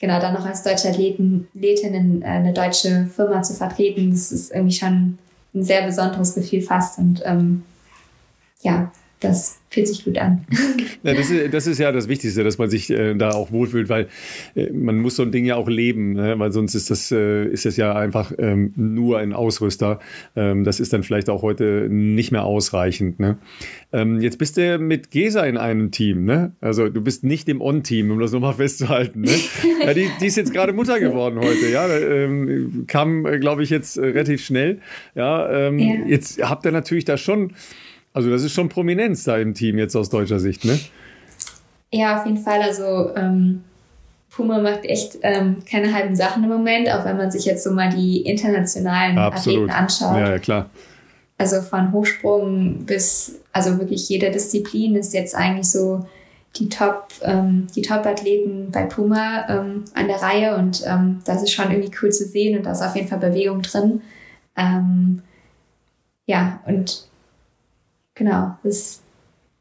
genau 0.00 0.18
dann 0.20 0.34
noch 0.34 0.44
als 0.44 0.64
deutsche 0.64 0.88
Athletin 0.88 1.46
in, 1.54 2.22
äh, 2.22 2.26
eine 2.26 2.52
deutsche 2.52 3.06
Firma 3.14 3.40
zu 3.42 3.54
vertreten, 3.54 4.10
das 4.10 4.32
ist 4.32 4.52
irgendwie 4.52 4.74
schon 4.74 5.18
ein 5.54 5.62
sehr 5.62 5.86
besonderes 5.86 6.34
Gefühl 6.34 6.60
fast 6.60 6.98
und 6.98 7.22
ähm, 7.24 7.62
ja, 8.62 8.90
das 9.24 9.60
fühlt 9.70 9.88
sich 9.88 10.04
gut 10.04 10.16
an. 10.18 10.44
Ja, 11.02 11.12
das, 11.12 11.30
ist, 11.30 11.52
das 11.52 11.66
ist 11.66 11.78
ja 11.78 11.92
das 11.92 12.08
Wichtigste, 12.08 12.44
dass 12.44 12.56
man 12.56 12.70
sich 12.70 12.88
äh, 12.88 13.14
da 13.14 13.30
auch 13.30 13.52
wohlfühlt, 13.52 13.90
weil 13.90 14.08
äh, 14.54 14.70
man 14.70 15.00
muss 15.00 15.16
so 15.16 15.22
ein 15.22 15.32
Ding 15.32 15.44
ja 15.44 15.56
auch 15.56 15.68
leben, 15.68 16.14
ne? 16.14 16.38
weil 16.38 16.50
sonst 16.50 16.74
ist 16.74 16.90
das, 16.90 17.12
äh, 17.12 17.44
ist 17.46 17.66
das 17.66 17.76
ja 17.76 17.94
einfach 17.94 18.32
ähm, 18.38 18.72
nur 18.76 19.18
ein 19.18 19.34
Ausrüster. 19.34 19.98
Ähm, 20.34 20.64
das 20.64 20.80
ist 20.80 20.94
dann 20.94 21.02
vielleicht 21.02 21.28
auch 21.28 21.42
heute 21.42 21.88
nicht 21.90 22.32
mehr 22.32 22.44
ausreichend. 22.44 23.20
Ne? 23.20 23.36
Ähm, 23.92 24.20
jetzt 24.20 24.38
bist 24.38 24.56
du 24.56 24.78
mit 24.78 25.10
Gesa 25.10 25.44
in 25.44 25.58
einem 25.58 25.90
Team, 25.90 26.24
ne? 26.24 26.52
Also 26.60 26.88
du 26.88 27.02
bist 27.02 27.22
nicht 27.22 27.48
im 27.48 27.60
On-Team, 27.60 28.10
um 28.10 28.18
das 28.18 28.32
nochmal 28.32 28.54
festzuhalten. 28.54 29.20
Ne? 29.22 29.32
ja, 29.84 29.92
die, 29.92 30.08
die 30.20 30.26
ist 30.26 30.36
jetzt 30.36 30.52
gerade 30.52 30.72
Mutter 30.72 31.00
geworden 31.00 31.38
heute, 31.38 31.70
ja. 31.70 31.86
Ähm, 31.88 32.84
kam, 32.86 33.26
äh, 33.26 33.38
glaube 33.38 33.62
ich, 33.62 33.70
jetzt 33.70 33.98
äh, 33.98 34.06
relativ 34.06 34.42
schnell. 34.44 34.80
Ja, 35.14 35.68
ähm, 35.68 35.78
ja, 35.78 35.94
jetzt 36.06 36.42
habt 36.42 36.64
ihr 36.64 36.72
natürlich 36.72 37.04
da 37.04 37.16
schon 37.16 37.52
also 38.14 38.30
das 38.30 38.42
ist 38.42 38.52
schon 38.52 38.70
Prominenz 38.70 39.24
da 39.24 39.36
im 39.36 39.52
Team 39.52 39.76
jetzt 39.76 39.94
aus 39.96 40.08
deutscher 40.08 40.38
Sicht, 40.38 40.64
ne? 40.64 40.78
Ja, 41.92 42.18
auf 42.18 42.26
jeden 42.26 42.38
Fall. 42.38 42.62
Also 42.62 43.14
ähm, 43.14 43.62
Puma 44.30 44.60
macht 44.60 44.84
echt 44.84 45.18
ähm, 45.22 45.58
keine 45.68 45.92
halben 45.92 46.16
Sachen 46.16 46.44
im 46.44 46.50
Moment, 46.50 46.88
auch 46.88 47.04
wenn 47.04 47.16
man 47.16 47.30
sich 47.30 47.44
jetzt 47.44 47.64
so 47.64 47.72
mal 47.72 47.90
die 47.90 48.22
internationalen 48.22 49.18
Absolut. 49.18 49.68
Athleten 49.68 49.70
anschaut. 49.70 50.16
Ja, 50.16 50.30
ja, 50.30 50.38
klar. 50.38 50.70
Also 51.38 51.60
von 51.60 51.92
Hochsprung 51.92 52.84
bis, 52.84 53.40
also 53.52 53.78
wirklich 53.78 54.08
jede 54.08 54.30
Disziplin 54.30 54.94
ist 54.94 55.12
jetzt 55.12 55.34
eigentlich 55.34 55.68
so 55.68 56.06
die 56.56 56.68
Top, 56.68 57.08
ähm, 57.22 57.66
die 57.74 57.82
Top-Athleten 57.82 58.70
bei 58.70 58.84
Puma 58.84 59.44
ähm, 59.48 59.84
an 59.94 60.06
der 60.06 60.22
Reihe 60.22 60.56
und 60.56 60.84
ähm, 60.86 61.20
das 61.24 61.42
ist 61.42 61.50
schon 61.50 61.72
irgendwie 61.72 61.90
cool 62.00 62.12
zu 62.12 62.24
sehen 62.24 62.56
und 62.56 62.64
da 62.64 62.72
ist 62.72 62.82
auf 62.82 62.94
jeden 62.94 63.08
Fall 63.08 63.18
Bewegung 63.18 63.62
drin. 63.62 64.02
Ähm, 64.56 65.22
ja, 66.26 66.60
und 66.66 67.08
genau, 68.14 68.58
das 68.62 69.03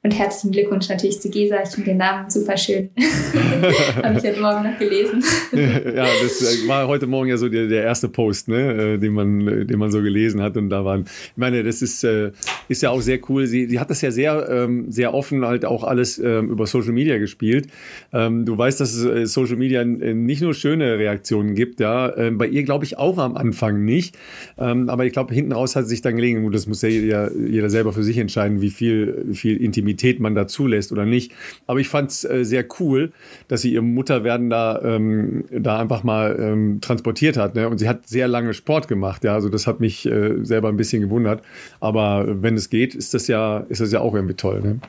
und 0.04 0.12
herzlichen 0.12 0.52
Glückwunsch 0.52 0.90
natürlich 0.90 1.22
zu 1.22 1.30
Gesa. 1.30 1.64
Ich 1.64 1.70
finde 1.70 1.92
den 1.92 1.98
Namen 1.98 2.30
super 2.30 2.58
schön. 2.58 2.90
Habe 4.04 4.18
ich 4.18 4.24
heute 4.26 4.42
Morgen 4.42 4.70
noch 4.70 4.78
gelesen. 4.78 5.24
ja, 5.54 6.06
das 6.22 6.42
äh, 6.42 6.68
war 6.68 6.90
heute 6.90 7.08
Morgen 7.08 7.30
ja 7.30 7.38
so 7.38 7.48
der, 7.48 7.68
der 7.68 7.84
erste 7.84 8.10
Post, 8.10 8.50
ne, 8.50 8.96
äh, 8.96 8.98
den, 8.98 9.14
man, 9.14 9.66
den 9.66 9.80
man 9.80 9.92
so 9.92 10.02
gelesen 10.02 10.42
hat. 10.42 10.58
Und 10.58 10.70
da 10.70 10.84
waren, 10.84 11.06
ich 11.06 11.38
meine, 11.38 11.64
das 11.64 11.82
ist, 11.82 12.04
äh, 12.04 12.32
ist 12.68 12.82
ja 12.82 12.90
auch 12.90 13.00
sehr 13.00 13.18
cool. 13.30 13.48
Sie, 13.48 13.68
sie 13.68 13.80
hat 13.80 13.90
das 13.90 14.02
ja 14.02 14.12
sehr, 14.12 14.50
ähm, 14.50 14.92
sehr 14.92 15.14
offen 15.14 15.46
halt 15.46 15.64
auch 15.64 15.86
alles 15.86 16.20
ähm, 16.20 16.50
über 16.50 16.68
Social 16.68 16.92
Media 16.92 17.18
gespielt. 17.18 17.68
Ähm, 18.12 18.44
du 18.44 18.58
weißt, 18.58 18.82
dass 18.82 18.94
es 18.94 19.32
Social 19.32 19.56
Media 19.56 19.86
nicht 19.86 20.42
nur 20.42 20.54
schöne 20.54 20.98
Reaktionen 20.98 21.56
gibt, 21.56 21.80
ja. 21.80 22.14
Bei 22.32 22.48
ihr 22.48 22.64
glaube 22.64 22.84
ich 22.84 22.98
auch 22.98 23.18
am 23.18 23.36
Anfang 23.36 23.86
nicht. 23.86 24.18
Aber 24.58 25.06
ich 25.06 25.14
glaube, 25.14 25.34
hinten 25.34 25.52
raus 25.52 25.76
hat 25.76 25.84
es 25.84 25.90
sich 25.90 26.02
dann 26.02 26.16
gelegen. 26.16 26.52
Das 26.52 26.68
muss 26.68 26.82
ja 26.82 26.90
jeder, 26.90 27.32
jeder 27.36 27.70
selber 27.70 27.94
für 27.94 28.04
sich 28.04 28.18
entscheiden, 28.18 28.62
wie 28.62 28.70
viel, 28.70 29.24
wie 29.26 29.36
viel 29.36 29.58
Intimität 29.58 29.93
Intimität 29.94 30.20
man 30.20 30.36
da 30.36 30.48
zulässt 30.48 30.92
oder 30.92 31.06
nicht. 31.06 31.32
Aber 31.68 31.80
ich 31.80 31.88
fand 31.88 32.12
es 32.12 32.24
äh, 32.24 32.44
sehr 32.44 32.66
cool, 32.80 33.12
dass 33.48 33.62
sie 33.62 33.74
ihr 33.74 33.82
Mutterwerden 33.82 34.50
da, 34.50 34.82
ähm, 34.84 35.46
da 35.52 35.80
einfach 35.80 36.04
mal 36.04 36.36
ähm, 36.40 36.82
transportiert 36.82 37.38
hat. 37.38 37.56
Ne? 37.56 37.70
Und 37.70 37.78
sie 37.78 37.88
hat 37.88 38.08
sehr 38.08 38.28
lange 38.28 38.54
Sport 38.54 38.88
gemacht. 38.88 39.24
Ja? 39.24 39.34
Also 39.34 39.50
das 39.50 39.68
hat 39.68 39.80
mich 39.80 40.06
äh, 40.06 40.44
selber 40.44 40.70
ein 40.70 40.78
bisschen 40.78 41.02
gewundert. 41.02 41.44
Aber 41.80 42.26
wenn 42.28 42.56
es 42.56 42.70
geht, 42.70 42.96
ist 42.96 43.14
das 43.14 43.28
ja, 43.28 43.60
ist 43.70 43.82
das 43.82 43.92
ja 43.92 44.02
auch 44.02 44.14
irgendwie 44.14 44.36
toll. 44.36 44.62
Ne? 44.62 44.80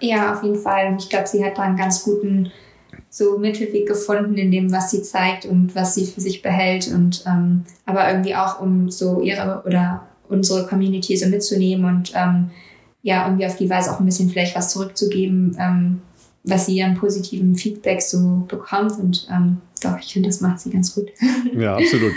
Ja, 0.00 0.34
auf 0.34 0.42
jeden 0.42 0.58
Fall. 0.58 0.96
Ich 0.98 1.08
glaube, 1.08 1.26
sie 1.26 1.44
hat 1.44 1.58
da 1.58 1.62
einen 1.62 1.76
ganz 1.76 2.02
guten 2.02 2.50
so 3.10 3.38
Mittelweg 3.38 3.86
gefunden 3.86 4.36
in 4.36 4.50
dem, 4.50 4.72
was 4.72 4.90
sie 4.90 5.02
zeigt 5.02 5.44
und 5.44 5.74
was 5.74 5.94
sie 5.94 6.06
für 6.06 6.20
sich 6.20 6.42
behält 6.42 6.88
und 6.92 7.24
ähm, 7.26 7.64
aber 7.84 8.08
irgendwie 8.08 8.36
auch 8.36 8.60
um 8.60 8.88
so 8.88 9.20
ihre 9.20 9.62
oder 9.66 10.06
unsere 10.28 10.64
Community 10.66 11.16
so 11.16 11.26
mitzunehmen 11.26 11.84
und 11.84 12.12
ähm, 12.14 12.50
ja, 13.02 13.26
irgendwie 13.26 13.46
auf 13.46 13.56
die 13.56 13.70
Weise 13.70 13.92
auch 13.92 14.00
ein 14.00 14.06
bisschen 14.06 14.28
vielleicht 14.28 14.54
was 14.54 14.70
zurückzugeben, 14.70 15.56
ähm, 15.58 16.02
was 16.44 16.66
sie 16.66 16.82
an 16.82 16.94
positiven 16.94 17.54
Feedback 17.54 18.02
so 18.02 18.44
bekommt. 18.48 18.98
Und 18.98 19.28
ähm, 19.30 19.58
doch, 19.82 19.98
ich 19.98 20.12
finde, 20.12 20.28
das 20.28 20.40
macht 20.40 20.60
sie 20.60 20.70
ganz 20.70 20.94
gut. 20.94 21.08
Ja, 21.54 21.76
absolut. 21.76 22.12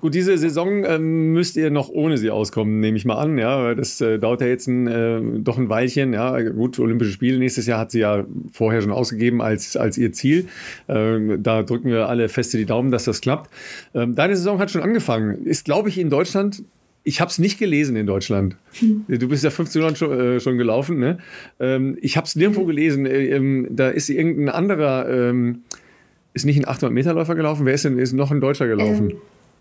Gut, 0.00 0.14
diese 0.14 0.38
Saison 0.38 0.84
ähm, 0.84 1.32
müsst 1.32 1.56
ihr 1.56 1.70
noch 1.70 1.88
ohne 1.88 2.18
sie 2.18 2.30
auskommen, 2.30 2.78
nehme 2.78 2.96
ich 2.96 3.04
mal 3.04 3.16
an. 3.16 3.38
Ja, 3.38 3.74
das 3.74 4.00
äh, 4.00 4.18
dauert 4.18 4.40
ja 4.40 4.46
jetzt 4.46 4.68
ein, 4.68 4.86
äh, 4.86 5.20
doch 5.40 5.58
ein 5.58 5.68
Weilchen. 5.68 6.12
Ja, 6.12 6.40
gut, 6.40 6.78
Olympische 6.78 7.10
Spiele 7.10 7.38
nächstes 7.38 7.66
Jahr 7.66 7.80
hat 7.80 7.90
sie 7.90 8.00
ja 8.00 8.24
vorher 8.52 8.80
schon 8.80 8.92
ausgegeben 8.92 9.42
als, 9.42 9.76
als 9.76 9.98
ihr 9.98 10.12
Ziel. 10.12 10.46
Ähm, 10.88 11.42
da 11.42 11.62
drücken 11.62 11.88
wir 11.88 12.08
alle 12.08 12.28
feste 12.28 12.58
die 12.58 12.66
Daumen, 12.66 12.92
dass 12.92 13.04
das 13.04 13.20
klappt. 13.20 13.50
Ähm, 13.94 14.14
deine 14.14 14.36
Saison 14.36 14.60
hat 14.60 14.70
schon 14.70 14.82
angefangen. 14.82 15.44
Ist, 15.44 15.64
glaube 15.64 15.88
ich, 15.88 15.98
in 15.98 16.10
Deutschland 16.10 16.62
ich 17.08 17.22
habe 17.22 17.30
es 17.30 17.38
nicht 17.38 17.58
gelesen 17.58 17.96
in 17.96 18.06
Deutschland. 18.06 18.56
Hm. 18.80 19.06
Du 19.08 19.28
bist 19.28 19.42
ja 19.42 19.48
1500 19.48 19.96
schon, 19.96 20.20
äh, 20.20 20.40
schon 20.40 20.58
gelaufen. 20.58 20.98
Ne? 20.98 21.16
Ähm, 21.58 21.96
ich 22.02 22.18
habe 22.18 22.26
es 22.26 22.36
nirgendwo 22.36 22.66
gelesen. 22.66 23.06
Äh, 23.06 23.28
ähm, 23.28 23.66
da 23.70 23.88
ist 23.88 24.10
irgendein 24.10 24.50
anderer, 24.50 25.08
ähm, 25.08 25.62
ist 26.34 26.44
nicht 26.44 26.58
ein 26.58 26.66
800-Meter-Läufer 26.66 27.34
gelaufen. 27.34 27.64
Wer 27.64 27.72
ist 27.72 27.86
denn 27.86 27.98
ist 27.98 28.12
noch 28.12 28.30
ein 28.30 28.42
Deutscher 28.42 28.66
gelaufen? 28.66 29.10
Ähm, 29.12 29.16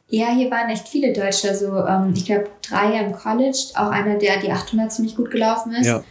ja, 0.10 0.36
hier 0.36 0.52
waren 0.52 0.70
echt 0.70 0.90
viele 0.90 1.14
Deutsche. 1.14 1.48
Also 1.48 1.86
ähm, 1.88 2.12
ich 2.14 2.26
glaube 2.26 2.48
drei 2.68 3.00
im 3.00 3.14
College. 3.14 3.72
Auch 3.76 3.92
einer, 3.92 4.18
der 4.18 4.42
die 4.42 4.52
800 4.52 4.92
ziemlich 4.92 5.16
gut 5.16 5.32
gelaufen 5.32 5.72
ist. 5.72 5.88
Ja. 5.88 6.04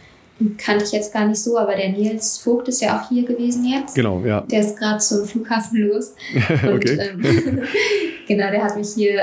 Kannte 0.57 0.85
ich 0.85 0.91
jetzt 0.91 1.13
gar 1.13 1.27
nicht 1.27 1.39
so, 1.39 1.55
aber 1.57 1.75
der 1.75 1.89
Nils 1.89 2.39
Vogt 2.39 2.67
ist 2.67 2.81
ja 2.81 2.99
auch 2.99 3.09
hier 3.09 3.25
gewesen 3.25 3.63
jetzt. 3.63 3.93
Genau, 3.93 4.23
ja. 4.25 4.41
Der 4.41 4.61
ist 4.61 4.77
gerade 4.77 4.99
zum 4.99 5.25
Flughafen 5.25 5.81
los. 5.81 6.15
Und, 6.63 6.73
okay. 6.73 7.11
Ähm, 7.11 7.21
genau, 8.27 8.49
der 8.49 8.63
hat 8.63 8.75
mich 8.75 8.89
hier 8.95 9.21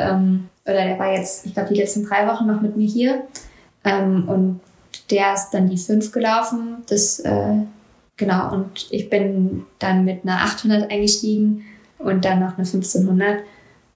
oder 0.64 0.84
der 0.84 0.98
war 0.98 1.12
jetzt, 1.12 1.46
ich 1.46 1.54
glaube, 1.54 1.68
die 1.72 1.80
letzten 1.80 2.04
drei 2.04 2.26
Wochen 2.26 2.46
noch 2.46 2.60
mit 2.60 2.76
mir 2.76 2.86
hier. 2.86 3.24
Ähm, 3.84 4.28
und 4.28 4.60
der 5.10 5.34
ist 5.34 5.50
dann 5.50 5.68
die 5.68 5.76
fünf 5.76 6.12
gelaufen. 6.12 6.78
Das, 6.88 7.20
äh, 7.20 7.56
genau, 8.16 8.52
und 8.52 8.86
ich 8.90 9.10
bin 9.10 9.64
dann 9.78 10.04
mit 10.04 10.22
einer 10.22 10.40
800 10.40 10.90
eingestiegen 10.90 11.64
und 11.98 12.24
dann 12.24 12.40
noch 12.40 12.56
eine 12.56 12.66
1500. 12.66 13.40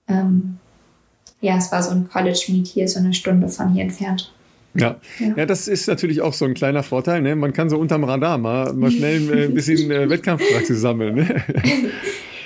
Ähm, 0.09 0.59
ja, 1.41 1.57
es 1.57 1.71
war 1.73 1.83
so 1.83 1.93
ein 1.93 2.09
College-Meet 2.09 2.67
hier, 2.67 2.89
so 2.89 2.99
eine 2.99 3.15
Stunde 3.15 3.49
von 3.49 3.73
hier 3.73 3.85
entfernt. 3.85 4.33
Ja. 4.75 4.97
ja. 5.19 5.35
ja, 5.37 5.47
das 5.47 5.69
ist 5.69 5.89
natürlich 5.89 6.21
auch 6.21 6.35
so 6.35 6.45
ein 6.45 6.55
kleiner 6.55 6.83
Vorteil. 6.83 7.23
Ne? 7.23 7.35
Man 7.35 7.53
kann 7.53 7.71
so 7.71 7.79
unterm 7.79 8.05
Radar 8.05 8.39
mal, 8.39 8.73
mal 8.75 8.91
schnell 8.91 9.31
äh, 9.31 9.45
ein 9.45 9.55
bisschen 9.55 9.91
äh, 9.91 10.09
Wettkampfpraxis 10.11 10.81
sammeln. 10.81 11.15
Ne? 11.15 11.45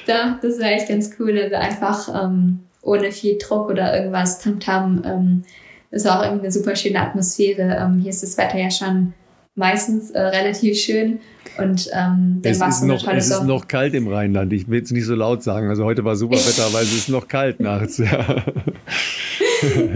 da, 0.07 0.39
das 0.41 0.61
war 0.61 0.71
echt 0.71 0.89
ganz 0.89 1.11
cool. 1.19 1.39
Also 1.39 1.57
einfach 1.57 2.25
ähm, 2.25 2.61
ohne 2.83 3.13
viel 3.13 3.39
Druck 3.39 3.71
oder 3.71 3.97
irgendwas 3.97 4.41
Tamtam. 4.41 5.03
Ähm, 5.05 5.43
ist 5.91 6.09
auch 6.09 6.23
irgendwie 6.23 6.45
eine 6.45 6.53
super 6.53 6.75
schöne 6.75 7.01
Atmosphäre. 7.01 7.77
Ähm, 7.81 8.01
hier 8.01 8.11
ist 8.11 8.23
das 8.23 8.37
Wetter 8.39 8.59
ja 8.59 8.71
schon 8.71 9.15
meistens 9.55 10.11
äh, 10.11 10.21
relativ 10.21 10.79
schön. 10.79 11.21
Und 11.59 11.91
ähm, 11.93 12.41
es, 12.43 12.61
ist 12.61 12.83
noch, 12.85 13.07
es 13.09 13.31
ist 13.31 13.45
noch 13.45 13.69
kalt 13.69 13.95
im 13.95 14.09
Rheinland. 14.09 14.53
Ich 14.53 14.69
will 14.69 14.83
es 14.83 14.91
nicht 14.91 15.05
so 15.05 15.15
laut 15.15 15.43
sagen. 15.43 15.69
Also 15.69 15.85
heute 15.85 16.03
war 16.05 16.17
super 16.17 16.37
Wetter, 16.37 16.73
weil 16.73 16.85
es 16.85 16.95
ist 16.95 17.09
noch 17.11 17.29
kalt 17.29 17.61
nachts. 17.61 17.99
Ja. 17.99 18.45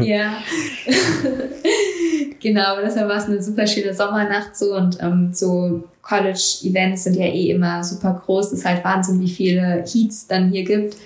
ja. 0.03 0.35
genau, 2.43 2.77
deshalb 2.85 3.09
war 3.09 3.17
es 3.17 3.25
eine 3.25 3.43
super 3.43 3.67
schöne 3.67 3.95
Sommernacht 3.95 4.55
so 4.55 4.77
und 4.77 4.99
ähm, 5.01 5.31
so 5.33 5.85
College-Events 6.03 7.05
sind 7.05 7.17
ja 7.17 7.25
eh 7.25 7.51
immer 7.51 7.83
super 7.83 8.23
groß. 8.25 8.53
Es 8.53 8.59
ist 8.61 8.65
halt 8.67 8.85
Wahnsinn, 8.85 9.21
wie 9.21 9.31
viele 9.31 9.83
Heats 9.87 10.27
dann 10.27 10.51
hier 10.51 10.65
gibt. 10.65 10.97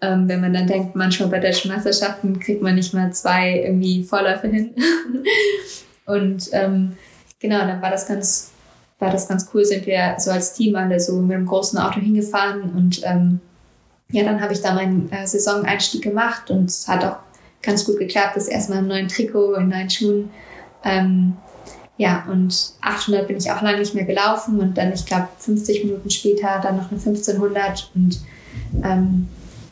Ähm, 0.00 0.28
wenn 0.28 0.40
man 0.40 0.52
dann 0.52 0.66
denkt, 0.66 0.94
manchmal 0.94 1.28
bei 1.28 1.40
deutschen 1.40 1.72
Meisterschaften 1.72 2.38
kriegt 2.38 2.62
man 2.62 2.76
nicht 2.76 2.94
mal 2.94 3.12
zwei 3.12 3.62
irgendwie 3.64 4.04
Vorläufe 4.04 4.46
hin. 4.46 4.74
und 6.06 6.48
ähm, 6.52 6.92
genau, 7.40 7.58
dann 7.60 7.82
war 7.82 7.90
das 7.90 8.06
ganz, 8.06 8.52
war 9.00 9.10
das 9.10 9.26
ganz 9.26 9.50
cool, 9.52 9.64
sind 9.64 9.86
wir 9.86 10.14
so 10.18 10.30
als 10.30 10.54
Team 10.54 10.76
alle 10.76 11.00
so 11.00 11.20
mit 11.20 11.36
einem 11.36 11.46
großen 11.46 11.78
Auto 11.78 12.00
hingefahren 12.00 12.62
und 12.76 13.00
ähm, 13.04 13.40
ja, 14.10 14.24
dann 14.24 14.40
habe 14.40 14.52
ich 14.52 14.62
da 14.62 14.74
meinen 14.74 15.10
äh, 15.12 15.26
Saison-Einstieg 15.26 16.02
gemacht 16.02 16.50
und 16.50 16.66
es 16.66 16.88
hat 16.88 17.04
auch 17.04 17.18
ganz 17.62 17.84
gut 17.84 17.98
geklappt. 17.98 18.36
Das 18.36 18.48
erstmal 18.48 18.78
im 18.78 18.88
neuen 18.88 19.08
Trikot, 19.08 19.54
in 19.54 19.68
neuen 19.68 19.90
Schuhen. 19.90 20.30
Ähm, 20.84 21.36
ja, 21.98 22.24
und 22.30 22.74
800 22.80 23.26
bin 23.26 23.36
ich 23.36 23.50
auch 23.50 23.60
lange 23.60 23.80
nicht 23.80 23.94
mehr 23.94 24.04
gelaufen 24.04 24.60
und 24.60 24.78
dann, 24.78 24.92
ich 24.92 25.04
glaube, 25.04 25.28
50 25.38 25.84
Minuten 25.84 26.08
später 26.10 26.60
dann 26.62 26.76
noch 26.76 26.90
eine 26.90 27.00
1500 27.00 27.90
und 27.94 28.20
ähm, 28.84 29.28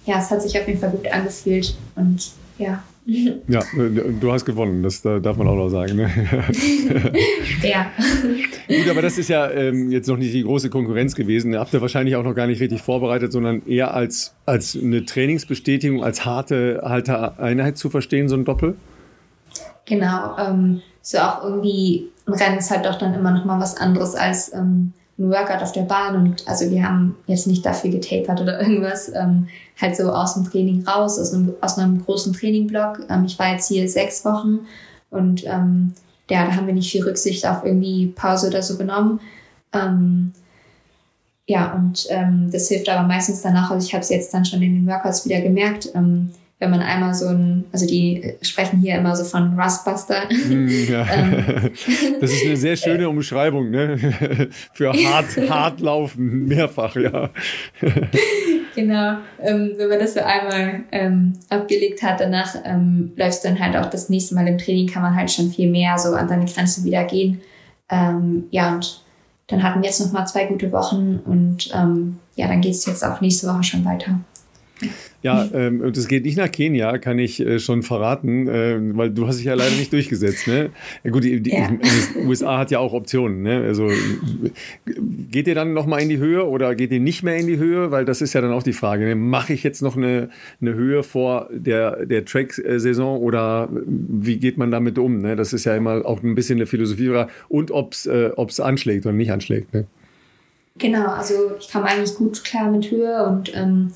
ja, 0.06 0.18
es 0.18 0.30
hat 0.30 0.42
sich 0.42 0.58
auf 0.58 0.66
jeden 0.66 0.80
Fall 0.80 0.90
gut 0.90 1.06
angefühlt 1.08 1.76
und 1.96 2.30
ja. 2.58 2.82
Ja, 3.46 3.62
du 4.20 4.32
hast 4.32 4.44
gewonnen, 4.44 4.82
das 4.82 5.02
darf 5.02 5.36
man 5.36 5.46
auch 5.46 5.54
noch 5.54 5.68
sagen. 5.68 5.94
Ne? 5.94 6.10
ja. 7.62 7.92
Gut, 8.66 8.90
aber 8.90 9.00
das 9.00 9.16
ist 9.16 9.28
ja 9.28 9.48
ähm, 9.48 9.92
jetzt 9.92 10.08
noch 10.08 10.16
nicht 10.16 10.34
die 10.34 10.42
große 10.42 10.70
Konkurrenz 10.70 11.14
gewesen. 11.14 11.56
Habt 11.56 11.72
ihr 11.72 11.80
wahrscheinlich 11.80 12.16
auch 12.16 12.24
noch 12.24 12.34
gar 12.34 12.48
nicht 12.48 12.60
richtig 12.60 12.82
vorbereitet, 12.82 13.30
sondern 13.30 13.64
eher 13.64 13.94
als, 13.94 14.34
als 14.44 14.76
eine 14.76 15.04
Trainingsbestätigung, 15.04 16.02
als 16.02 16.24
harte, 16.24 16.82
harte 16.84 17.38
Einheit 17.38 17.78
zu 17.78 17.90
verstehen, 17.90 18.28
so 18.28 18.34
ein 18.34 18.44
Doppel? 18.44 18.74
Genau. 19.84 20.36
Ähm, 20.38 20.82
so 21.00 21.18
auch 21.18 21.44
irgendwie 21.44 22.08
ein 22.26 22.34
Rennen 22.34 22.58
ist 22.58 22.72
halt 22.72 22.84
doch 22.86 22.98
dann 22.98 23.14
immer 23.14 23.30
noch 23.30 23.44
mal 23.44 23.60
was 23.60 23.76
anderes 23.76 24.16
als 24.16 24.52
ähm, 24.52 24.92
ein 25.18 25.30
Workout 25.30 25.62
auf 25.62 25.72
der 25.72 25.82
Bahn 25.82 26.16
und 26.16 26.46
also 26.46 26.70
wir 26.70 26.82
haben 26.82 27.16
jetzt 27.26 27.46
nicht 27.46 27.64
dafür 27.64 27.90
getapert 27.90 28.40
oder 28.40 28.60
irgendwas, 28.60 29.10
ähm, 29.14 29.48
halt 29.80 29.96
so 29.96 30.10
aus 30.10 30.34
dem 30.34 30.44
Training 30.44 30.86
raus, 30.86 31.18
aus 31.18 31.32
einem, 31.32 31.54
aus 31.60 31.78
einem 31.78 32.04
großen 32.04 32.32
Trainingblock. 32.32 33.06
Ähm, 33.08 33.24
ich 33.24 33.38
war 33.38 33.52
jetzt 33.52 33.68
hier 33.68 33.88
sechs 33.88 34.24
Wochen 34.24 34.60
und 35.10 35.44
ähm, 35.46 35.92
ja, 36.28 36.44
da 36.44 36.54
haben 36.54 36.66
wir 36.66 36.74
nicht 36.74 36.90
viel 36.90 37.04
Rücksicht 37.04 37.46
auf 37.46 37.64
irgendwie 37.64 38.08
Pause 38.08 38.48
oder 38.48 38.62
so 38.62 38.76
genommen. 38.76 39.20
Ähm, 39.72 40.32
ja, 41.46 41.72
und 41.74 42.06
ähm, 42.10 42.50
das 42.50 42.68
hilft 42.68 42.88
aber 42.88 43.06
meistens 43.06 43.42
danach, 43.42 43.70
also 43.70 43.86
ich 43.86 43.94
habe 43.94 44.02
es 44.02 44.08
jetzt 44.08 44.34
dann 44.34 44.44
schon 44.44 44.62
in 44.62 44.74
den 44.74 44.86
Workouts 44.86 45.24
wieder 45.24 45.40
gemerkt, 45.40 45.88
ähm, 45.94 46.32
wenn 46.58 46.70
man 46.70 46.80
einmal 46.80 47.12
so 47.14 47.26
ein, 47.26 47.66
also 47.70 47.86
die 47.86 48.34
sprechen 48.40 48.80
hier 48.80 48.96
immer 48.96 49.14
so 49.14 49.24
von 49.24 49.58
Rustbuster. 49.58 50.22
Mm, 50.30 50.68
ja. 50.88 51.06
Ähm. 51.12 51.70
das 52.20 52.32
ist 52.32 52.46
eine 52.46 52.56
sehr 52.56 52.76
schöne 52.76 53.08
Umschreibung, 53.08 53.70
ne? 53.70 53.98
Für 54.72 54.92
hart, 54.92 55.36
hart 55.50 55.80
laufen, 55.80 56.46
mehrfach, 56.46 56.96
ja. 56.96 57.28
genau. 58.74 59.18
Ähm, 59.42 59.72
wenn 59.76 59.88
man 59.88 59.98
das 59.98 60.14
so 60.14 60.20
einmal 60.20 60.84
ähm, 60.92 61.34
abgelegt 61.50 62.02
hat, 62.02 62.20
danach 62.20 62.54
ähm, 62.64 63.12
läuft 63.16 63.44
dann 63.44 63.60
halt 63.60 63.76
auch 63.76 63.90
das 63.90 64.08
nächste 64.08 64.34
Mal 64.34 64.48
im 64.48 64.56
Training, 64.56 64.88
kann 64.88 65.02
man 65.02 65.14
halt 65.14 65.30
schon 65.30 65.50
viel 65.50 65.70
mehr 65.70 65.98
so 65.98 66.14
an 66.14 66.28
seine 66.28 66.46
Grenze 66.46 66.84
wieder 66.84 67.04
gehen. 67.04 67.42
Ähm, 67.90 68.44
ja, 68.50 68.74
und 68.74 69.02
dann 69.48 69.62
hatten 69.62 69.82
wir 69.82 69.88
jetzt 69.88 70.00
noch 70.00 70.12
mal 70.12 70.26
zwei 70.26 70.46
gute 70.46 70.72
Wochen 70.72 71.20
und 71.24 71.70
ähm, 71.74 72.18
ja, 72.34 72.48
dann 72.48 72.62
geht 72.62 72.72
es 72.72 72.86
jetzt 72.86 73.04
auch 73.04 73.20
nächste 73.20 73.46
Woche 73.46 73.62
schon 73.62 73.84
weiter. 73.84 74.18
Ja, 75.26 75.44
ähm, 75.54 75.80
und 75.80 75.96
es 75.96 76.06
geht 76.06 76.24
nicht 76.24 76.38
nach 76.38 76.52
Kenia, 76.52 76.98
kann 76.98 77.18
ich 77.18 77.40
äh, 77.40 77.58
schon 77.58 77.82
verraten, 77.82 78.46
äh, 78.46 78.78
weil 78.96 79.10
du 79.10 79.26
hast 79.26 79.38
dich 79.38 79.46
ja 79.46 79.54
leider 79.54 79.74
nicht 79.74 79.92
durchgesetzt. 79.92 80.46
Ne? 80.46 80.70
Ja, 81.02 81.10
gut, 81.10 81.24
die, 81.24 81.40
die, 81.40 81.50
ja. 81.50 81.68
USA 82.24 82.58
hat 82.58 82.70
ja 82.70 82.78
auch 82.78 82.92
Optionen. 82.92 83.42
Ne? 83.42 83.64
Also 83.66 83.88
geht 85.32 85.48
ihr 85.48 85.56
dann 85.56 85.74
noch 85.74 85.86
mal 85.86 85.98
in 85.98 86.10
die 86.10 86.18
Höhe 86.18 86.46
oder 86.46 86.76
geht 86.76 86.92
ihr 86.92 87.00
nicht 87.00 87.24
mehr 87.24 87.38
in 87.38 87.48
die 87.48 87.56
Höhe? 87.56 87.90
Weil 87.90 88.04
das 88.04 88.22
ist 88.22 88.34
ja 88.34 88.40
dann 88.40 88.52
auch 88.52 88.62
die 88.62 88.72
Frage. 88.72 89.04
Ne? 89.04 89.16
Mache 89.16 89.52
ich 89.52 89.64
jetzt 89.64 89.82
noch 89.82 89.96
eine, 89.96 90.30
eine 90.60 90.74
Höhe 90.74 91.02
vor 91.02 91.48
der, 91.50 92.06
der 92.06 92.24
Track-Saison 92.24 93.20
oder 93.20 93.68
wie 93.72 94.36
geht 94.36 94.58
man 94.58 94.70
damit 94.70 94.96
um? 94.96 95.22
Ne? 95.22 95.34
Das 95.34 95.52
ist 95.52 95.64
ja 95.64 95.74
immer 95.74 96.06
auch 96.06 96.22
ein 96.22 96.36
bisschen 96.36 96.58
eine 96.58 96.66
Philosophie. 96.66 97.24
Und 97.48 97.72
ob 97.72 97.94
es 97.94 98.06
äh, 98.06 98.30
anschlägt 98.62 99.04
oder 99.06 99.12
nicht 99.16 99.32
anschlägt. 99.32 99.74
Ne? 99.74 99.86
Genau, 100.78 101.08
also 101.08 101.34
ich 101.58 101.66
kam 101.66 101.82
eigentlich 101.82 102.14
gut 102.14 102.44
klar 102.44 102.70
mit 102.70 102.92
Höhe 102.92 103.26
und 103.26 103.52
ähm, 103.56 103.90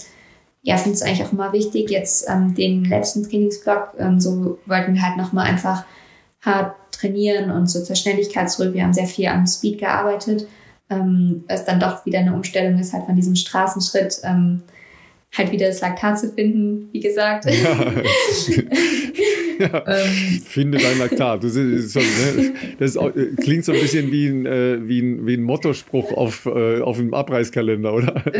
ja, 0.62 0.76
finde 0.76 0.96
es 0.96 1.02
eigentlich 1.02 1.24
auch 1.24 1.32
immer 1.32 1.52
wichtig. 1.52 1.90
Jetzt 1.90 2.28
ähm, 2.28 2.54
den 2.54 2.84
letzten 2.84 3.22
Trainingsblock, 3.22 3.94
ähm, 3.98 4.20
so 4.20 4.58
wollten 4.66 4.94
wir 4.94 5.02
halt 5.02 5.16
nochmal 5.16 5.46
einfach 5.46 5.84
hart 6.42 6.74
trainieren 6.92 7.50
und 7.50 7.66
so 7.68 7.82
zur 7.82 7.96
Schnelligkeit 7.96 8.50
zurück. 8.50 8.74
Wir 8.74 8.84
haben 8.84 8.92
sehr 8.92 9.06
viel 9.06 9.26
am 9.28 9.46
Speed 9.46 9.78
gearbeitet, 9.78 10.46
ähm, 10.90 11.44
was 11.48 11.64
dann 11.64 11.80
doch 11.80 12.04
wieder 12.04 12.18
eine 12.18 12.34
Umstellung 12.34 12.78
ist, 12.78 12.92
halt 12.92 13.06
von 13.06 13.16
diesem 13.16 13.36
Straßenschritt 13.36 14.20
ähm, 14.24 14.62
halt 15.36 15.52
wieder 15.52 15.68
das 15.68 15.80
Laktat 15.80 16.18
zu 16.18 16.32
finden, 16.32 16.88
wie 16.92 17.00
gesagt. 17.00 17.46
Ja. 17.46 17.52
ja. 19.60 19.84
ähm. 19.86 20.42
Finde 20.44 20.78
dein 20.78 20.98
Laktat. 20.98 21.44
Das, 21.44 21.54
ist, 21.54 21.92
so, 21.92 22.00
ne? 22.00 22.52
das 22.78 22.96
ist, 22.96 22.96
äh, 22.96 23.26
klingt 23.40 23.64
so 23.64 23.72
ein 23.72 23.80
bisschen 23.80 24.10
wie 24.10 24.26
ein, 24.26 24.44
äh, 24.44 24.88
wie 24.88 25.00
ein, 25.00 25.26
wie 25.26 25.34
ein 25.34 25.42
Mottospruch 25.42 26.12
auf, 26.12 26.46
äh, 26.46 26.80
auf 26.80 26.98
einem 26.98 27.14
Abreißkalender, 27.14 27.94
oder? 27.94 28.24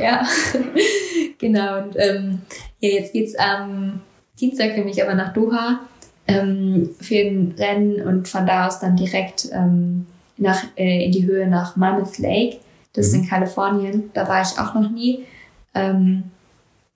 ja, 0.00 0.26
genau. 1.38 1.82
Und 1.82 1.96
ähm, 1.96 2.42
ja, 2.80 2.90
jetzt 2.90 3.12
geht's 3.12 3.34
am 3.36 4.00
Dienstag 4.40 4.74
für 4.74 4.84
mich 4.84 5.02
aber 5.02 5.14
nach 5.14 5.32
Doha 5.32 5.80
ähm, 6.26 6.90
für 7.00 7.16
ein 7.16 7.54
Rennen 7.58 8.06
und 8.06 8.28
von 8.28 8.46
da 8.46 8.66
aus 8.66 8.80
dann 8.80 8.96
direkt 8.96 9.48
ähm, 9.52 10.06
nach, 10.36 10.62
äh, 10.76 11.04
in 11.04 11.12
die 11.12 11.26
Höhe 11.26 11.48
nach 11.48 11.76
Mammoth 11.76 12.18
Lake. 12.18 12.58
Das 12.92 13.08
mhm. 13.08 13.12
ist 13.12 13.22
in 13.22 13.28
Kalifornien. 13.28 14.10
Da 14.14 14.28
war 14.28 14.42
ich 14.42 14.58
auch 14.58 14.74
noch 14.74 14.90
nie. 14.90 15.24
Ähm, 15.74 16.24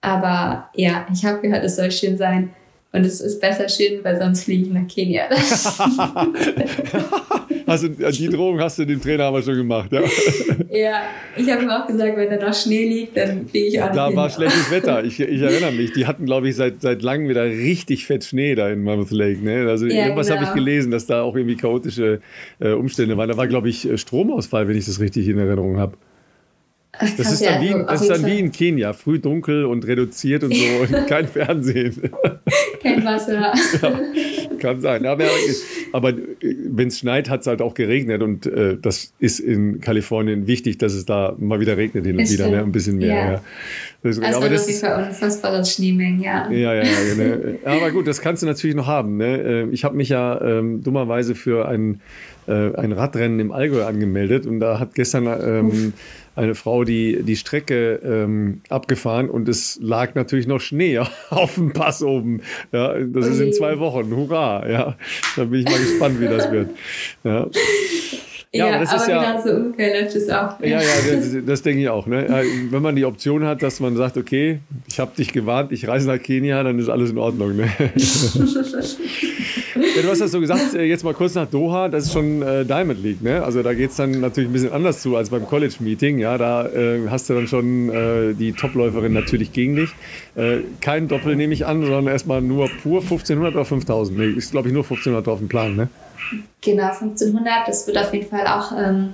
aber 0.01 0.69
ja, 0.75 1.07
ich 1.13 1.25
habe 1.25 1.41
gehört, 1.41 1.65
es 1.65 1.77
soll 1.77 1.91
schön 1.91 2.17
sein. 2.17 2.51
Und 2.93 3.05
es 3.05 3.21
ist 3.21 3.41
besser 3.41 3.69
schön, 3.69 4.05
weil 4.05 4.19
sonst 4.19 4.45
fliege 4.45 4.67
ich 4.67 4.71
nach 4.71 4.87
Kenia. 4.87 5.25
hast 7.67 7.85
du, 7.85 7.89
die 7.89 8.29
Drohung 8.29 8.61
hast 8.61 8.79
du 8.79 8.85
dem 8.85 9.01
Trainer 9.01 9.25
aber 9.25 9.43
schon 9.43 9.57
gemacht, 9.57 9.93
ja? 9.93 10.01
ja, 10.71 11.03
ich 11.37 11.51
habe 11.51 11.63
ihm 11.63 11.71
auch 11.71 11.87
gesagt, 11.87 12.17
wenn 12.17 12.31
da 12.31 12.49
noch 12.49 12.55
Schnee 12.55 12.89
liegt, 12.89 13.17
dann 13.17 13.47
fliege 13.47 13.67
ich 13.67 13.83
auch 13.83 13.93
Da 13.93 14.07
Kenia. 14.07 14.17
war 14.17 14.31
schlechtes 14.31 14.71
Wetter. 14.71 15.05
Ich, 15.05 15.21
ich 15.21 15.43
erinnere 15.43 15.73
mich. 15.73 15.93
Die 15.93 16.07
hatten, 16.07 16.25
glaube 16.25 16.49
ich, 16.49 16.57
seit, 16.57 16.81
seit 16.81 17.03
langem 17.03 17.29
wieder 17.29 17.45
richtig 17.45 18.07
fett 18.07 18.25
Schnee 18.25 18.55
da 18.55 18.71
in 18.71 18.83
Mammoth 18.83 19.11
Lake. 19.11 19.41
Ne? 19.43 19.69
Also 19.69 19.87
ja, 19.87 20.05
irgendwas 20.05 20.29
genau. 20.29 20.41
habe 20.41 20.49
ich 20.49 20.55
gelesen, 20.55 20.91
dass 20.91 21.07
da 21.07 21.23
auch 21.23 21.37
irgendwie 21.37 21.57
chaotische 21.57 22.21
äh, 22.59 22.71
Umstände 22.71 23.17
waren. 23.17 23.29
Da 23.29 23.37
war, 23.37 23.47
glaube 23.47 23.69
ich, 23.69 23.89
Stromausfall, 23.97 24.67
wenn 24.67 24.77
ich 24.77 24.87
das 24.87 25.01
richtig 25.01 25.29
in 25.29 25.39
Erinnerung 25.39 25.79
habe. 25.79 25.97
Ach, 26.99 27.11
das 27.17 27.33
ist 27.33 27.45
dann, 27.45 27.61
wie, 27.61 27.73
das 27.87 28.03
ist 28.03 28.11
dann 28.11 28.25
wie 28.25 28.39
in 28.39 28.53
Kenia, 28.53 28.93
früh 28.93 29.19
dunkel 29.19 29.65
und 29.65 29.87
reduziert 29.87 30.45
und 30.45 30.55
so 30.55 30.65
und 30.97 31.07
kein 31.07 31.27
Fernsehen. 31.27 32.11
Kein 32.85 33.05
Wasser. 33.05 33.41
Ja, 33.41 33.53
kann 34.59 34.81
sein. 34.81 35.07
Aber, 35.07 35.25
aber 35.93 36.13
wenn 36.43 36.89
es 36.89 36.99
schneit, 36.99 37.31
hat 37.31 37.41
es 37.41 37.47
halt 37.47 37.63
auch 37.63 37.75
geregnet 37.75 38.23
und 38.23 38.47
äh, 38.47 38.77
das 38.81 39.15
ist 39.19 39.41
in 39.41 39.81
Kalifornien 39.81 40.47
wichtig, 40.47 40.79
dass 40.79 40.93
es 40.93 41.07
da 41.07 41.35
mal 41.39 41.61
wieder 41.61 41.77
regnet 41.79 42.05
hin 42.05 42.19
und 42.19 42.31
wieder, 42.31 42.49
ne? 42.49 42.63
ein 42.63 42.73
bisschen 42.73 42.99
mehr. 42.99 43.09
Ja. 43.09 43.33
Ja. 43.33 43.41
Das, 44.03 44.21
also 44.21 44.39
aber 44.39 44.51
das 44.51 44.69
ist 44.69 44.85
unfassbares 44.85 45.73
Schneemengen, 45.73 46.21
ja. 46.21 46.51
Ja, 46.51 46.75
ja, 46.75 46.83
ja. 46.83 47.15
Ne? 47.17 47.59
Aber 47.65 47.91
gut, 47.91 48.07
das 48.07 48.21
kannst 48.21 48.43
du 48.43 48.47
natürlich 48.47 48.77
noch 48.77 48.87
haben. 48.87 49.17
Ne? 49.17 49.39
Äh, 49.39 49.69
ich 49.71 49.83
habe 49.83 49.97
mich 49.97 50.11
ja 50.11 50.39
ähm, 50.43 50.83
dummerweise 50.83 51.35
für 51.35 51.67
ein, 51.67 52.03
äh, 52.47 52.75
ein 52.77 52.93
Radrennen 52.93 53.41
im 53.41 53.51
Allgäu 53.51 53.85
angemeldet 53.85 54.45
und 54.45 54.61
da 54.61 54.79
hat 54.79 54.95
gestern 54.95 55.27
ähm, 55.27 55.95
eine 56.37 56.55
Frau 56.55 56.85
die, 56.85 57.23
die 57.23 57.37
Strecke 57.37 58.01
ähm, 58.05 58.61
abgefahren 58.69 59.29
und 59.29 59.49
es 59.49 59.79
lag 59.81 60.15
natürlich 60.15 60.47
noch 60.47 60.61
Schnee 60.61 60.99
auf 61.31 61.55
dem 61.55 61.73
Pass 61.73 62.03
oben. 62.03 62.43
Ja, 62.73 62.95
das 62.99 63.27
ist 63.27 63.41
in 63.41 63.53
zwei 63.53 63.79
Wochen. 63.79 64.15
Hurra! 64.15 64.69
Ja, 64.69 64.97
da 65.37 65.45
bin 65.45 65.61
ich 65.61 65.67
mal 65.67 65.79
gespannt, 65.79 66.21
wie 66.21 66.27
das 66.27 66.51
wird. 66.51 66.71
Ja. 67.23 67.49
Ja, 68.55 68.69
ja, 68.69 68.81
aber, 68.81 68.89
aber 68.89 69.11
ja, 69.11 69.33
genau 69.33 69.45
so 69.45 69.57
ungefähr 69.57 70.01
läuft 70.01 70.15
es 70.15 70.31
auch. 70.31 70.61
Ja, 70.61 70.81
ja, 70.81 70.89
das, 71.11 71.37
das, 71.45 71.63
denke 71.63 71.83
ich 71.83 71.89
auch. 71.89 72.07
Ne? 72.07 72.45
Wenn 72.71 72.83
man 72.83 72.95
die 72.95 73.05
Option 73.05 73.45
hat, 73.45 73.65
dass 73.65 73.81
man 73.81 73.97
sagt, 73.97 74.17
okay, 74.17 74.61
ich 74.87 75.01
habe 75.01 75.11
dich 75.17 75.33
gewarnt, 75.33 75.73
ich 75.73 75.89
reise 75.89 76.07
nach 76.07 76.23
Kenia, 76.23 76.63
dann 76.63 76.79
ist 76.79 76.89
alles 76.89 77.11
in 77.11 77.19
Ordnung. 77.19 77.57
Ne? 77.57 77.69
ja, 79.75 80.03
du 80.03 80.09
hast 80.09 80.21
das 80.21 80.31
so 80.31 80.41
gesagt, 80.41 80.75
äh, 80.75 80.85
jetzt 80.85 81.05
mal 81.05 81.15
kurz 81.15 81.35
nach 81.35 81.47
Doha, 81.47 81.89
das 81.89 82.05
ist 82.05 82.13
schon 82.13 82.43
äh, 82.43 82.65
Diamond 82.65 83.03
League. 83.03 83.23
Ne? 83.23 83.43
Also 83.43 83.63
da 83.63 83.75
geht 83.75 83.91
es 83.91 83.97
dann 83.97 84.21
natürlich 84.21 84.51
ein 84.51 84.53
bisschen 84.53 84.73
anders 84.73 85.01
zu 85.03 85.17
als 85.17 85.31
beim 85.31 85.47
College-Meeting. 85.47 86.19
Ja, 86.19 86.39
da 86.39 86.67
äh, 86.67 87.09
hast 87.09 87.29
du 87.29 87.35
dann 87.35 87.47
schon 87.47 87.91
äh, 87.91 88.35
die 88.35 88.53
Topläuferin 88.53 89.13
natürlich 89.13 89.53
gegen 89.53 89.77
dich. 89.77 89.91
Äh, 90.37 90.59
kein 90.81 91.09
Doppel 91.09 91.37
nehme 91.37 91.55
ich 91.55 91.67
an, 91.67 91.83
sondern 91.83 92.07
erstmal 92.07 92.41
nur 92.41 92.69
pur 92.83 93.01
1500 93.01 93.55
oder 93.55 93.65
5000. 93.65 94.19
Nee, 94.19 94.27
ist 94.31 94.53
glaube 94.53 94.69
ich 94.69 94.75
nur 94.75 94.85
1500 94.85 95.29
auf 95.29 95.39
dem 95.39 95.49
Plan. 95.49 95.77
Ne? 95.77 95.89
Genau, 96.61 96.89
1500. 96.89 97.69
Das 97.69 97.87
wird 97.87 97.99
auf 97.99 98.13
jeden 98.13 98.29
Fall 98.29 98.47
auch 98.47 98.73
ähm, 98.73 99.11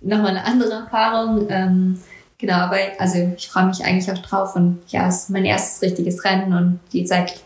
nochmal 0.00 0.30
eine 0.30 0.44
andere 0.44 0.72
Erfahrung. 0.72 1.46
Ähm, 1.48 1.98
genau, 2.38 2.54
aber 2.54 2.76
also 2.98 3.32
ich 3.36 3.48
freue 3.48 3.66
mich 3.66 3.84
eigentlich 3.84 4.10
auch 4.10 4.22
drauf 4.22 4.56
und 4.56 4.80
ja, 4.88 5.08
es 5.08 5.24
ist 5.24 5.30
mein 5.30 5.44
erstes 5.44 5.82
richtiges 5.82 6.24
Rennen 6.24 6.52
und 6.52 6.80
die 6.92 7.06
seit 7.06 7.42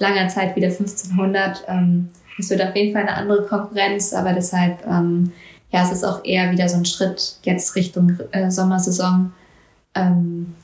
langer 0.00 0.28
Zeit 0.28 0.56
wieder 0.56 0.68
1500. 0.68 1.64
Ähm, 1.68 2.08
es 2.38 2.50
wird 2.50 2.62
auf 2.62 2.74
jeden 2.74 2.92
Fall 2.92 3.02
eine 3.02 3.14
andere 3.14 3.46
Konkurrenz, 3.46 4.12
aber 4.12 4.32
deshalb, 4.32 4.84
ähm, 4.86 5.30
ja, 5.70 5.84
es 5.84 5.92
ist 5.92 6.04
auch 6.04 6.24
eher 6.24 6.50
wieder 6.50 6.68
so 6.68 6.76
ein 6.76 6.84
Schritt 6.84 7.36
jetzt 7.44 7.76
Richtung 7.76 8.18
äh, 8.32 8.50
Sommersaison. 8.50 9.32
Ähm, 9.94 10.54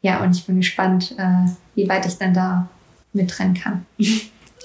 ja, 0.00 0.22
und 0.22 0.34
ich 0.34 0.46
bin 0.46 0.58
gespannt, 0.58 1.14
äh, 1.18 1.50
wie 1.74 1.88
weit 1.88 2.06
ich 2.06 2.16
dann 2.16 2.32
da 2.32 2.68
mitrennen 3.12 3.54
kann. 3.54 3.84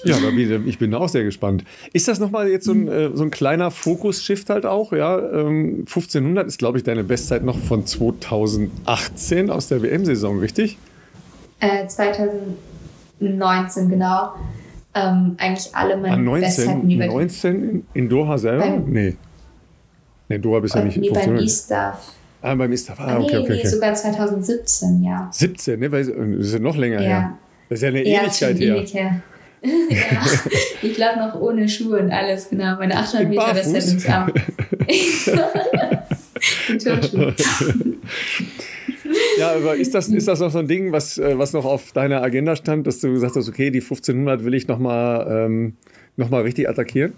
Ja, 0.04 0.18
ich 0.66 0.78
bin 0.78 0.94
auch 0.94 1.08
sehr 1.08 1.24
gespannt. 1.24 1.64
Ist 1.94 2.08
das 2.08 2.18
nochmal 2.18 2.48
jetzt 2.48 2.66
so 2.66 2.72
ein, 2.72 2.88
äh, 2.88 3.10
so 3.14 3.22
ein 3.22 3.30
kleiner 3.30 3.70
Fokus-Shift 3.70 4.50
halt 4.50 4.66
auch? 4.66 4.92
Ja, 4.92 5.16
1500 5.16 6.44
ähm, 6.44 6.48
ist, 6.48 6.58
glaube 6.58 6.76
ich, 6.76 6.84
deine 6.84 7.04
Bestzeit 7.04 7.42
noch 7.42 7.58
von 7.58 7.86
2018 7.86 9.48
aus 9.48 9.68
der 9.68 9.82
WM-Saison, 9.82 10.40
richtig? 10.40 10.76
Äh, 11.60 11.86
2019, 13.24 13.88
genau. 13.88 14.34
Ähm, 14.94 15.34
eigentlich 15.38 15.74
alle 15.74 15.96
meine 15.96 16.14
ah, 16.14 16.18
19, 16.18 16.40
Bestzeiten 16.40 16.90
über 16.90 17.06
19 17.06 17.70
in, 17.70 17.86
in 17.94 18.08
Doha 18.08 18.38
selber? 18.38 18.64
Beim, 18.64 18.84
nee. 18.90 19.16
Nee, 20.28 20.38
Doha 20.38 20.60
bist 20.60 20.74
ja 20.74 20.84
nicht. 20.84 20.96
Nee, 20.96 21.10
beim 21.10 21.36
E-Staff. 21.36 22.12
Ah, 22.40 22.54
beim 22.54 22.72
E-Staff. 22.72 23.00
Ah, 23.00 23.16
okay, 23.16 23.24
okay, 23.24 23.38
okay. 23.38 23.60
Nee, 23.62 23.68
sogar 23.68 23.94
2017, 23.94 25.02
ja. 25.02 25.28
17, 25.32 25.80
ne? 25.80 25.90
Weil 25.90 26.04
das 26.04 26.46
ist 26.46 26.52
ja 26.52 26.58
noch 26.60 26.76
länger 26.76 27.00
ja. 27.00 27.08
her. 27.08 27.38
Das 27.68 27.78
ist 27.78 27.82
ja 27.82 27.88
eine 27.88 28.06
ja, 28.06 28.22
Ewigkeit 28.22 28.60
her. 28.60 28.84
her 28.86 29.22
ja, 29.64 29.70
ich 30.82 30.94
glaube 30.94 31.20
noch 31.20 31.40
ohne 31.40 31.68
Schuhe 31.68 32.00
und 32.00 32.10
alles, 32.10 32.50
genau. 32.50 32.76
Meine 32.76 32.96
800 32.96 33.28
Meter 33.28 33.54
Weste 33.54 33.96
bin 33.96 34.12
auch. 34.12 34.28
ja, 39.38 39.52
aber 39.52 39.76
ist 39.76 39.94
das, 39.94 40.08
ist 40.08 40.28
das 40.28 40.40
noch 40.40 40.50
so 40.50 40.58
ein 40.58 40.68
Ding, 40.68 40.92
was, 40.92 41.18
äh, 41.18 41.38
was 41.38 41.52
noch 41.52 41.64
auf 41.64 41.92
deiner 41.92 42.22
Agenda 42.22 42.56
stand, 42.56 42.86
dass 42.86 43.00
du 43.00 43.12
gesagt 43.12 43.36
hast, 43.36 43.48
okay, 43.48 43.70
die 43.70 43.80
1500 43.80 44.44
will 44.44 44.54
ich 44.54 44.68
nochmal 44.68 45.26
ähm, 45.46 45.76
noch 46.16 46.30
richtig 46.30 46.68
attackieren? 46.68 47.14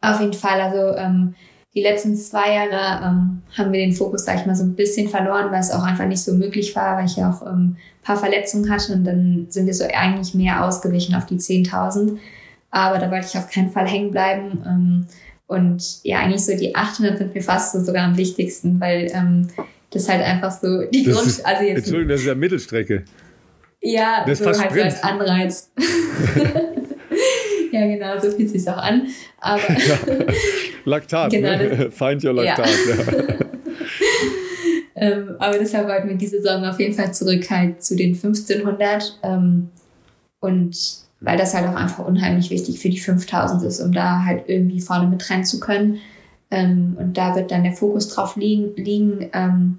Auf 0.00 0.20
jeden 0.20 0.32
Fall. 0.32 0.60
Also 0.60 0.96
ähm, 0.96 1.34
die 1.74 1.82
letzten 1.82 2.16
zwei 2.16 2.54
Jahre 2.54 3.04
ähm, 3.04 3.42
haben 3.56 3.72
wir 3.72 3.80
den 3.80 3.92
Fokus, 3.92 4.24
sag 4.24 4.40
ich 4.40 4.46
mal, 4.46 4.56
so 4.56 4.64
ein 4.64 4.74
bisschen 4.74 5.08
verloren, 5.08 5.52
weil 5.52 5.60
es 5.60 5.70
auch 5.70 5.84
einfach 5.84 6.06
nicht 6.06 6.22
so 6.22 6.32
möglich 6.34 6.74
war, 6.74 6.96
weil 6.96 7.06
ich 7.06 7.16
ja 7.16 7.30
auch 7.30 7.46
ähm, 7.46 7.76
paar 8.02 8.16
Verletzungen 8.16 8.70
hatte 8.70 8.94
und 8.94 9.04
dann 9.04 9.46
sind 9.50 9.66
wir 9.66 9.74
so 9.74 9.84
eigentlich 9.84 10.34
mehr 10.34 10.64
ausgewichen 10.64 11.14
auf 11.14 11.26
die 11.26 11.36
10.000. 11.36 12.18
Aber 12.70 12.98
da 12.98 13.10
wollte 13.10 13.26
ich 13.26 13.38
auf 13.38 13.50
keinen 13.50 13.70
Fall 13.70 13.86
hängen 13.86 14.10
bleiben. 14.10 14.62
Ähm, 14.66 15.06
und 15.46 16.04
ja, 16.04 16.20
eigentlich 16.20 16.44
so 16.44 16.56
die 16.56 16.74
800 16.74 17.18
sind 17.18 17.34
mir 17.34 17.42
fast 17.42 17.72
so 17.72 17.80
sogar 17.80 18.04
am 18.04 18.16
wichtigsten, 18.16 18.80
weil 18.80 19.10
ähm, 19.12 19.48
das 19.90 20.08
halt 20.08 20.22
einfach 20.22 20.50
so 20.50 20.84
die 20.86 21.04
das 21.04 21.16
Grund... 21.16 21.26
Ist, 21.26 21.46
also 21.46 21.62
jetzt, 21.62 21.78
Entschuldigung, 21.78 22.08
das 22.08 22.20
ist 22.20 22.26
ja 22.26 22.34
Mittelstrecke. 22.34 23.04
Ja, 23.82 24.24
das 24.26 24.38
so 24.38 24.46
halt 24.46 24.72
so 24.72 24.80
als 24.80 25.02
Anreiz. 25.02 25.70
ja, 27.72 27.86
genau, 27.86 28.18
so 28.18 28.30
fühlt 28.30 28.50
sich 28.50 28.68
auch 28.68 28.76
an. 28.76 29.06
Aber. 29.38 29.62
Laktat, 30.84 31.30
genau, 31.30 31.56
ne? 31.56 31.90
Find 31.90 32.24
your 32.24 32.34
Laktat. 32.34 32.68
Ja. 32.68 33.12
ja. 33.12 33.34
ähm, 34.96 35.36
aber 35.38 35.58
deshalb 35.58 35.88
wollten 35.88 36.08
wir 36.08 36.16
diese 36.16 36.42
Saison 36.42 36.64
auf 36.64 36.78
jeden 36.78 36.94
Fall 36.94 37.12
zurück 37.14 37.48
halt 37.50 37.82
zu 37.82 37.96
den 37.96 38.14
1500. 38.14 39.18
Ähm, 39.22 39.70
und 40.40 40.76
weil 41.20 41.36
das 41.36 41.54
halt 41.54 41.66
auch 41.68 41.74
einfach 41.74 42.06
unheimlich 42.06 42.50
wichtig 42.50 42.80
für 42.80 42.88
die 42.88 43.00
5000 43.00 43.62
ist, 43.62 43.80
um 43.80 43.92
da 43.92 44.24
halt 44.24 44.44
irgendwie 44.48 44.80
vorne 44.80 45.06
mit 45.06 45.28
rein 45.30 45.44
zu 45.44 45.60
können. 45.60 45.98
Ähm, 46.50 46.96
und 46.98 47.16
da 47.16 47.36
wird 47.36 47.50
dann 47.50 47.62
der 47.62 47.72
Fokus 47.72 48.08
drauf 48.08 48.36
liegen. 48.36 48.74
liegen 48.76 49.30
ähm, 49.32 49.78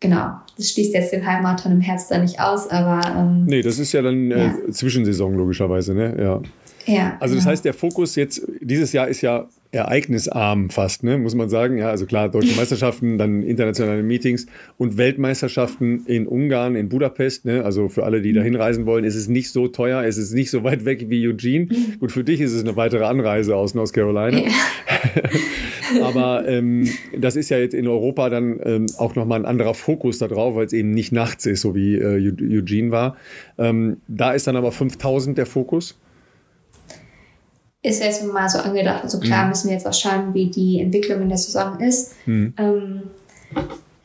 genau, 0.00 0.32
das 0.56 0.70
schließt 0.70 0.94
jetzt 0.94 1.12
den 1.12 1.26
Halbmarathon 1.26 1.72
im 1.72 1.80
Herbst 1.80 2.10
da 2.10 2.18
nicht 2.18 2.40
aus, 2.40 2.70
aber. 2.70 3.00
Ähm, 3.16 3.44
nee, 3.44 3.62
das 3.62 3.78
ist 3.78 3.92
ja 3.92 4.02
dann 4.02 4.30
äh, 4.30 4.46
ja. 4.46 4.54
Zwischensaison 4.70 5.34
logischerweise, 5.34 5.94
ne? 5.94 6.16
Ja. 6.18 6.40
Ja, 6.86 7.16
also 7.18 7.34
das 7.34 7.42
genau. 7.42 7.52
heißt, 7.52 7.64
der 7.64 7.74
Fokus 7.74 8.14
jetzt, 8.14 8.46
dieses 8.60 8.92
Jahr 8.92 9.08
ist 9.08 9.20
ja 9.20 9.48
ereignisarm 9.72 10.70
fast, 10.70 11.02
ne, 11.02 11.18
muss 11.18 11.34
man 11.34 11.48
sagen. 11.48 11.78
Ja, 11.78 11.90
also 11.90 12.06
klar, 12.06 12.28
deutsche 12.28 12.56
Meisterschaften, 12.56 13.18
dann 13.18 13.42
internationale 13.42 14.02
Meetings 14.02 14.46
und 14.78 14.96
Weltmeisterschaften 14.96 16.06
in 16.06 16.26
Ungarn, 16.26 16.76
in 16.76 16.88
Budapest. 16.88 17.44
Ne, 17.44 17.64
also 17.64 17.88
für 17.88 18.04
alle, 18.04 18.22
die 18.22 18.32
da 18.32 18.40
mhm. 18.40 18.44
hinreisen 18.44 18.86
wollen, 18.86 19.04
ist 19.04 19.16
es 19.16 19.28
nicht 19.28 19.50
so 19.50 19.68
teuer, 19.68 20.04
es 20.04 20.16
ist 20.16 20.32
nicht 20.32 20.50
so 20.50 20.64
weit 20.64 20.84
weg 20.84 21.06
wie 21.08 21.26
Eugene. 21.26 21.66
Mhm. 21.66 21.98
Gut, 21.98 22.12
für 22.12 22.24
dich 22.24 22.40
ist 22.40 22.52
es 22.52 22.62
eine 22.62 22.76
weitere 22.76 23.04
Anreise 23.04 23.56
aus 23.56 23.74
North 23.74 23.92
Carolina. 23.92 24.38
Ja. 24.38 24.52
Aber 26.02 26.46
ähm, 26.48 26.88
das 27.16 27.36
ist 27.36 27.48
ja 27.48 27.58
jetzt 27.58 27.74
in 27.74 27.86
Europa 27.86 28.28
dann 28.30 28.60
ähm, 28.64 28.86
auch 28.98 29.14
nochmal 29.14 29.40
ein 29.40 29.46
anderer 29.46 29.74
Fokus 29.74 30.18
darauf, 30.18 30.56
weil 30.56 30.66
es 30.66 30.72
eben 30.72 30.90
nicht 30.90 31.12
nachts 31.12 31.46
ist, 31.46 31.62
so 31.62 31.74
wie 31.74 31.96
äh, 31.96 32.32
Eugene 32.58 32.90
war. 32.90 33.16
Ähm, 33.58 33.98
da 34.08 34.32
ist 34.32 34.46
dann 34.46 34.56
aber 34.56 34.72
5000 34.72 35.38
der 35.38 35.46
Fokus 35.46 35.96
ist 37.86 38.02
jetzt 38.02 38.24
mal 38.24 38.48
so 38.48 38.58
angedacht. 38.58 39.04
Also 39.04 39.20
klar 39.20 39.44
mhm. 39.44 39.50
müssen 39.50 39.68
wir 39.68 39.74
jetzt 39.74 39.86
auch 39.86 39.94
schauen, 39.94 40.34
wie 40.34 40.50
die 40.50 40.80
Entwicklung 40.80 41.22
in 41.22 41.28
der 41.28 41.38
Saison 41.38 41.78
ist. 41.78 42.14
Mhm. 42.26 42.52
Ähm, 42.58 43.02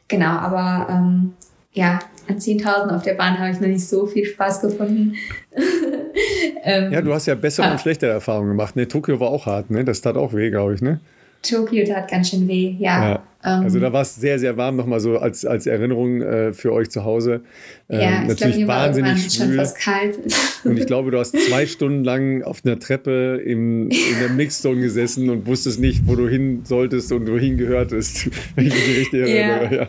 genau, 0.08 0.38
aber 0.38 0.88
ähm, 0.90 1.34
ja, 1.74 2.00
an 2.28 2.38
10.000 2.38 2.96
auf 2.96 3.02
der 3.02 3.16
Bahn 3.16 3.40
habe 3.40 3.52
ich 3.52 3.60
noch 3.60 3.68
nicht 3.68 3.88
so 3.88 4.06
viel 4.06 4.26
Spaß 4.26 4.62
gefunden. 4.62 5.16
ähm, 6.64 6.92
ja, 6.92 7.02
du 7.02 7.14
hast 7.14 7.26
ja 7.26 7.36
bessere 7.36 7.68
ah. 7.68 7.72
und 7.74 7.82
schlechtere 7.82 8.12
Erfahrungen 8.12 8.50
gemacht. 8.50 8.76
Ne, 8.76 8.88
Tokio 8.88 9.20
war 9.20 9.30
auch 9.30 9.46
hart, 9.46 9.70
ne? 9.70 9.84
Das 9.84 10.02
tat 10.02 10.16
auch 10.16 10.34
weh, 10.34 10.50
glaube 10.50 10.76
ich, 10.76 10.82
ne? 10.82 11.00
Tokio 11.42 11.86
tat 11.86 12.10
ganz 12.10 12.30
schön 12.30 12.48
weh, 12.48 12.76
ja. 12.80 13.04
ja. 13.04 13.24
Ähm, 13.44 13.64
also 13.64 13.80
da 13.80 13.92
war 13.92 14.04
es 14.04 14.16
sehr, 14.16 14.38
sehr 14.38 14.58
warm, 14.58 14.76
nochmal 14.76 15.00
so 15.00 15.18
als, 15.18 15.46
als 15.46 15.66
Erinnerung 15.66 16.22
äh, 16.22 16.54
für 16.54 16.72
euch 16.72 16.92
zu 16.92 17.04
Hause. 17.04 17.42
Ähm, 17.90 18.00
ja, 18.00 18.24
natürlich 18.24 18.58
glaub, 18.58 18.68
wahnsinnig 18.68 19.34
schwül. 19.34 19.48
schon 19.48 19.56
fast 19.56 19.80
kalt. 19.80 20.20
Und 20.64 20.78
ich 20.78 20.86
glaube, 20.86 21.10
du 21.10 21.18
hast 21.18 21.36
zwei 21.38 21.66
Stunden 21.66 22.04
lang 22.04 22.44
auf 22.44 22.62
einer 22.64 22.80
Treppe 22.80 23.42
im, 23.44 23.90
in 23.90 24.20
der 24.20 24.30
Mixzone 24.30 24.82
gesessen 24.82 25.30
und 25.32 25.48
wusstest 25.48 25.80
nicht, 25.80 26.08
wo 26.08 26.16
du 26.16 26.28
hin 26.28 26.62
solltest 26.66 27.12
und 27.12 27.28
wohin 27.28 27.58
gehörtest. 27.58 28.30
Wenn 28.56 28.68
ich 28.68 28.74
mich 28.74 28.98
richtig 29.00 29.22
erinnere. 29.22 29.76
Ja. 29.76 29.82
ja. 29.82 29.88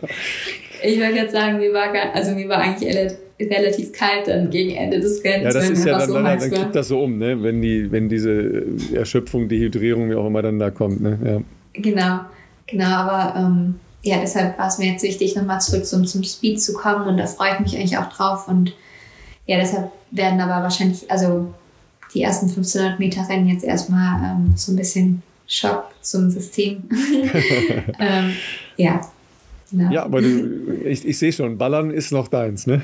Ich 0.83 0.99
wollte 0.99 1.17
jetzt 1.17 1.33
sagen, 1.33 1.59
mir 1.59 1.73
war, 1.75 1.93
gar, 1.93 2.15
also 2.15 2.35
mir 2.35 2.49
war 2.49 2.59
eigentlich 2.59 2.89
relativ 3.51 3.93
kalt 3.93 4.28
dann 4.28 4.51
gegen 4.51 4.73
Ende 4.77 5.01
des 5.01 5.23
Rennens. 5.24 5.55
Ja, 5.55 5.60
das 5.60 5.69
wenn 5.69 5.73
ist 5.73 5.85
ja 5.85 5.98
dann, 5.98 6.12
dann, 6.12 6.27
heiß 6.27 6.43
dann 6.43 6.52
war. 6.52 6.59
kippt 6.59 6.77
das 6.77 6.89
so 6.89 7.02
um, 7.02 7.19
ne? 7.19 7.43
wenn, 7.43 7.60
die, 7.60 7.90
wenn 7.90 8.09
diese 8.09 8.64
Erschöpfung, 8.94 9.48
Dehydrierung, 9.48 10.10
wie 10.10 10.14
auch 10.14 10.27
immer 10.27 10.43
dann 10.43 10.59
da 10.59 10.70
kommt. 10.70 11.01
Ne? 11.01 11.19
Ja. 11.24 11.40
Genau, 11.81 12.20
genau, 12.66 12.86
aber 12.86 13.39
ähm, 13.39 13.74
ja, 14.02 14.19
deshalb 14.20 14.59
war 14.59 14.69
es 14.69 14.78
mir 14.78 14.93
jetzt 14.93 15.02
wichtig, 15.02 15.36
nochmal 15.36 15.60
zurück 15.60 15.86
zum, 15.86 16.05
zum 16.06 16.24
Speed 16.24 16.60
zu 16.60 16.74
kommen 16.74 17.06
und 17.06 17.16
da 17.16 17.27
freue 17.27 17.55
ich 17.55 17.60
mich 17.60 17.77
eigentlich 17.77 17.97
auch 17.98 18.09
drauf 18.09 18.48
und 18.48 18.74
ja, 19.47 19.59
deshalb 19.59 19.90
werden 20.10 20.40
aber 20.40 20.62
wahrscheinlich, 20.62 21.10
also 21.10 21.52
die 22.14 22.23
ersten 22.23 22.47
1500 22.47 22.98
Meter 22.98 23.28
Rennen 23.28 23.48
jetzt 23.48 23.64
erstmal 23.64 24.36
ähm, 24.36 24.55
so 24.56 24.73
ein 24.73 24.77
bisschen 24.77 25.23
Schock 25.47 25.86
zum 26.01 26.31
System. 26.31 26.85
ähm, 28.01 28.32
ja, 28.77 29.01
genau. 29.70 29.90
ja, 29.90 30.05
aber 30.05 30.20
du, 30.20 30.85
ich, 30.85 31.06
ich 31.06 31.19
sehe 31.19 31.32
schon, 31.32 31.59
Ballern 31.59 31.90
ist 31.90 32.12
noch 32.12 32.28
deins, 32.28 32.66
ne? 32.66 32.82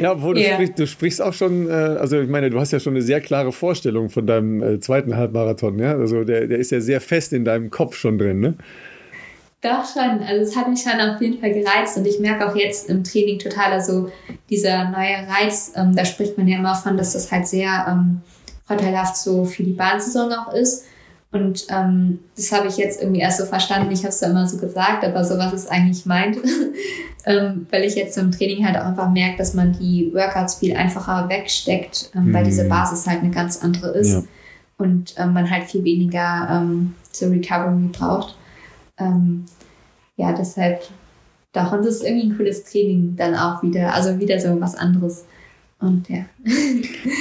Ja, 0.00 0.12
obwohl 0.12 0.34
du, 0.34 0.40
Ja. 0.40 0.54
sprichst, 0.54 0.78
du 0.78 0.86
sprichst 0.86 1.20
auch 1.20 1.34
schon, 1.34 1.68
äh, 1.68 1.72
also 1.72 2.18
ich 2.20 2.28
meine, 2.28 2.48
du 2.48 2.58
hast 2.58 2.72
ja 2.72 2.80
schon 2.80 2.94
eine 2.94 3.02
sehr 3.02 3.20
klare 3.20 3.52
Vorstellung 3.52 4.08
von 4.08 4.26
deinem 4.26 4.62
äh, 4.62 4.80
zweiten 4.80 5.16
Halbmarathon, 5.16 5.78
ja? 5.78 5.92
Also 5.96 6.24
der, 6.24 6.46
der 6.46 6.58
ist 6.58 6.70
ja 6.70 6.80
sehr 6.80 7.00
fest 7.00 7.32
in 7.34 7.44
deinem 7.44 7.70
Kopf 7.70 7.96
schon 7.96 8.18
drin, 8.18 8.40
ne? 8.40 8.54
Doch 9.60 9.84
schon, 9.84 10.22
also 10.26 10.42
es 10.42 10.56
hat 10.56 10.70
mich 10.70 10.80
schon 10.80 10.98
auf 10.98 11.20
jeden 11.20 11.38
Fall 11.38 11.52
gereizt 11.52 11.98
und 11.98 12.06
ich 12.06 12.18
merke 12.18 12.48
auch 12.48 12.56
jetzt 12.56 12.88
im 12.88 13.04
Training 13.04 13.38
total, 13.38 13.72
also 13.72 14.10
dieser 14.48 14.88
neue 14.88 15.28
Reiz, 15.28 15.72
ähm, 15.76 15.94
da 15.94 16.06
spricht 16.06 16.38
man 16.38 16.48
ja 16.48 16.58
immer 16.58 16.74
von, 16.74 16.96
dass 16.96 17.12
das 17.12 17.30
halt 17.30 17.46
sehr 17.46 17.86
ähm, 17.86 18.22
vorteilhaft 18.66 19.18
so 19.18 19.44
für 19.44 19.62
die 19.62 19.72
Bahnsaison 19.72 20.32
auch 20.32 20.54
ist. 20.54 20.86
Und 21.32 21.66
ähm, 21.68 22.18
das 22.36 22.50
habe 22.50 22.66
ich 22.66 22.76
jetzt 22.76 23.00
irgendwie 23.00 23.20
erst 23.20 23.38
so 23.38 23.44
verstanden. 23.46 23.92
Ich 23.92 24.00
habe 24.00 24.08
es 24.08 24.18
da 24.18 24.28
immer 24.28 24.48
so 24.48 24.56
gesagt, 24.58 25.04
aber 25.04 25.24
so 25.24 25.38
was 25.38 25.52
es 25.52 25.68
eigentlich 25.68 26.04
meint. 26.04 26.38
ähm, 27.24 27.66
weil 27.70 27.84
ich 27.84 27.94
jetzt 27.94 28.18
im 28.18 28.32
Training 28.32 28.66
halt 28.66 28.76
auch 28.76 28.84
einfach 28.84 29.10
merke, 29.10 29.38
dass 29.38 29.54
man 29.54 29.72
die 29.72 30.10
Workouts 30.12 30.56
viel 30.56 30.76
einfacher 30.76 31.28
wegsteckt, 31.28 32.10
ähm, 32.16 32.32
weil 32.32 32.42
Mhm. 32.42 32.48
diese 32.48 32.64
Basis 32.64 33.06
halt 33.06 33.20
eine 33.20 33.30
ganz 33.30 33.62
andere 33.62 33.90
ist. 33.90 34.12
Ja. 34.12 34.22
Und 34.78 35.14
ähm, 35.18 35.32
man 35.32 35.48
halt 35.48 35.64
viel 35.70 35.84
weniger 35.84 36.48
ähm, 36.50 36.94
zur 37.12 37.30
Recovery 37.30 37.88
braucht. 37.92 38.36
Ähm, 38.98 39.44
ja, 40.16 40.32
deshalb 40.32 40.82
doch, 41.52 41.72
und 41.72 41.84
das 41.84 41.96
ist 41.96 42.04
irgendwie 42.04 42.28
ein 42.28 42.36
cooles 42.36 42.64
Training 42.64 43.16
dann 43.16 43.34
auch 43.34 43.62
wieder, 43.62 43.92
also 43.92 44.18
wieder 44.20 44.38
so 44.38 44.60
was 44.60 44.76
anderes. 44.76 45.24
Und 45.80 46.08
ja. 46.08 46.24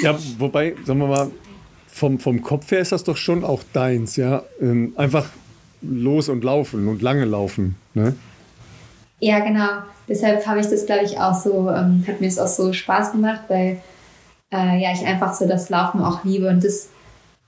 Ja, 0.03 0.17
wobei, 0.37 0.75
sagen 0.85 0.99
wir 0.99 1.07
mal, 1.07 1.31
vom, 1.91 2.19
vom 2.19 2.41
Kopf 2.41 2.71
her 2.71 2.79
ist 2.79 2.91
das 2.91 3.03
doch 3.03 3.17
schon 3.17 3.43
auch 3.43 3.61
deins, 3.73 4.15
ja? 4.15 4.43
Ähm, 4.61 4.93
einfach 4.95 5.25
los 5.81 6.29
und 6.29 6.43
laufen 6.43 6.87
und 6.87 7.01
lange 7.01 7.25
laufen, 7.25 7.75
ne? 7.93 8.15
Ja, 9.19 9.39
genau. 9.39 9.83
Deshalb 10.07 10.45
habe 10.47 10.59
ich 10.59 10.67
das, 10.67 10.85
glaube 10.85 11.05
ich, 11.05 11.19
auch 11.19 11.33
so, 11.33 11.69
ähm, 11.69 12.03
hat 12.07 12.21
mir 12.21 12.27
es 12.27 12.39
auch 12.39 12.47
so 12.47 12.71
Spaß 12.73 13.11
gemacht, 13.11 13.41
weil 13.47 13.81
äh, 14.51 14.81
ja, 14.81 14.91
ich 14.93 15.05
einfach 15.05 15.33
so 15.33 15.47
das 15.47 15.69
Laufen 15.69 16.01
auch 16.01 16.23
liebe 16.23 16.47
und 16.47 16.63
das 16.63 16.89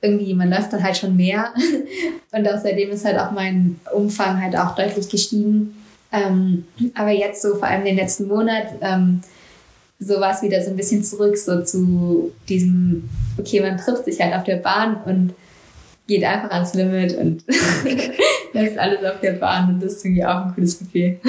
irgendwie, 0.01 0.33
man 0.33 0.49
läuft 0.49 0.73
dann 0.73 0.83
halt 0.83 0.97
schon 0.97 1.15
mehr. 1.15 1.53
und 2.31 2.47
außerdem 2.47 2.89
ist 2.91 3.05
halt 3.05 3.19
auch 3.19 3.31
mein 3.31 3.79
Umfang 3.93 4.41
halt 4.41 4.57
auch 4.57 4.75
deutlich 4.75 5.09
gestiegen. 5.09 5.75
Ähm, 6.11 6.65
aber 6.93 7.11
jetzt 7.11 7.41
so 7.41 7.55
vor 7.55 7.67
allem 7.67 7.85
den 7.85 7.95
letzten 7.95 8.27
Monat, 8.27 8.67
ähm, 8.81 9.21
so 10.03 10.19
war 10.19 10.33
es 10.33 10.41
wieder 10.41 10.61
so 10.63 10.71
ein 10.71 10.75
bisschen 10.75 11.03
zurück, 11.03 11.37
so 11.37 11.61
zu 11.63 12.31
diesem, 12.49 13.07
okay, 13.37 13.61
man 13.61 13.77
trifft 13.77 14.05
sich 14.05 14.19
halt 14.19 14.33
auf 14.33 14.43
der 14.43 14.55
Bahn 14.57 14.97
und 15.05 15.35
geht 16.07 16.23
einfach 16.23 16.49
ans 16.49 16.73
Limit 16.73 17.15
und 17.17 17.43
lässt 18.53 18.79
alles 18.79 19.03
auf 19.05 19.19
der 19.21 19.33
Bahn 19.33 19.75
und 19.75 19.83
das 19.83 19.93
ist 19.93 20.05
irgendwie 20.05 20.25
auch 20.25 20.47
ein 20.47 20.55
cooles 20.55 20.79
Gefühl. 20.79 21.19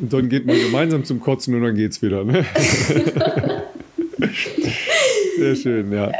Und 0.00 0.12
dann 0.12 0.28
geht 0.28 0.44
man 0.44 0.56
gemeinsam 0.56 1.04
zum 1.04 1.20
Kotzen 1.20 1.54
und 1.54 1.62
dann 1.62 1.76
geht's 1.76 2.02
wieder, 2.02 2.24
ne? 2.24 2.44
Sehr 5.38 5.54
schön, 5.54 5.92
ja. 5.92 6.10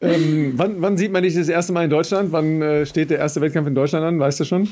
Ähm, 0.00 0.54
wann, 0.56 0.80
wann 0.80 0.96
sieht 0.96 1.12
man 1.12 1.22
dich 1.22 1.34
das 1.34 1.48
erste 1.48 1.74
Mal 1.74 1.84
in 1.84 1.90
Deutschland? 1.90 2.32
Wann 2.32 2.62
äh, 2.62 2.86
steht 2.86 3.10
der 3.10 3.18
erste 3.18 3.42
Wettkampf 3.42 3.68
in 3.68 3.74
Deutschland 3.74 4.04
an? 4.04 4.18
Weißt 4.18 4.40
du 4.40 4.44
schon? 4.44 4.68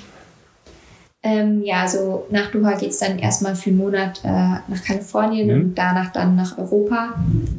Ähm, 1.25 1.63
ja, 1.65 1.83
also 1.83 2.27
nach 2.31 2.51
Doha 2.51 2.73
geht 2.77 2.91
es 2.91 2.99
dann 2.99 3.19
erstmal 3.19 3.55
für 3.55 3.71
einen 3.71 3.79
Monat 3.79 4.21
äh, 4.25 4.29
nach 4.29 4.85
Kalifornien 4.85 5.47
Mhm. 5.49 5.65
und 5.67 5.75
danach 5.77 6.11
dann 6.13 6.35
nach 6.35 6.59
Europa. 6.59 7.15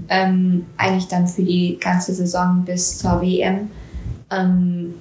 Ähm, 0.09 0.65
eigentlich 0.77 1.07
dann 1.07 1.27
für 1.27 1.43
die 1.43 1.77
ganze 1.79 2.13
Saison 2.13 2.63
bis 2.65 2.97
zur 2.99 3.21
WM. 3.21 3.69
Ähm, 4.31 4.95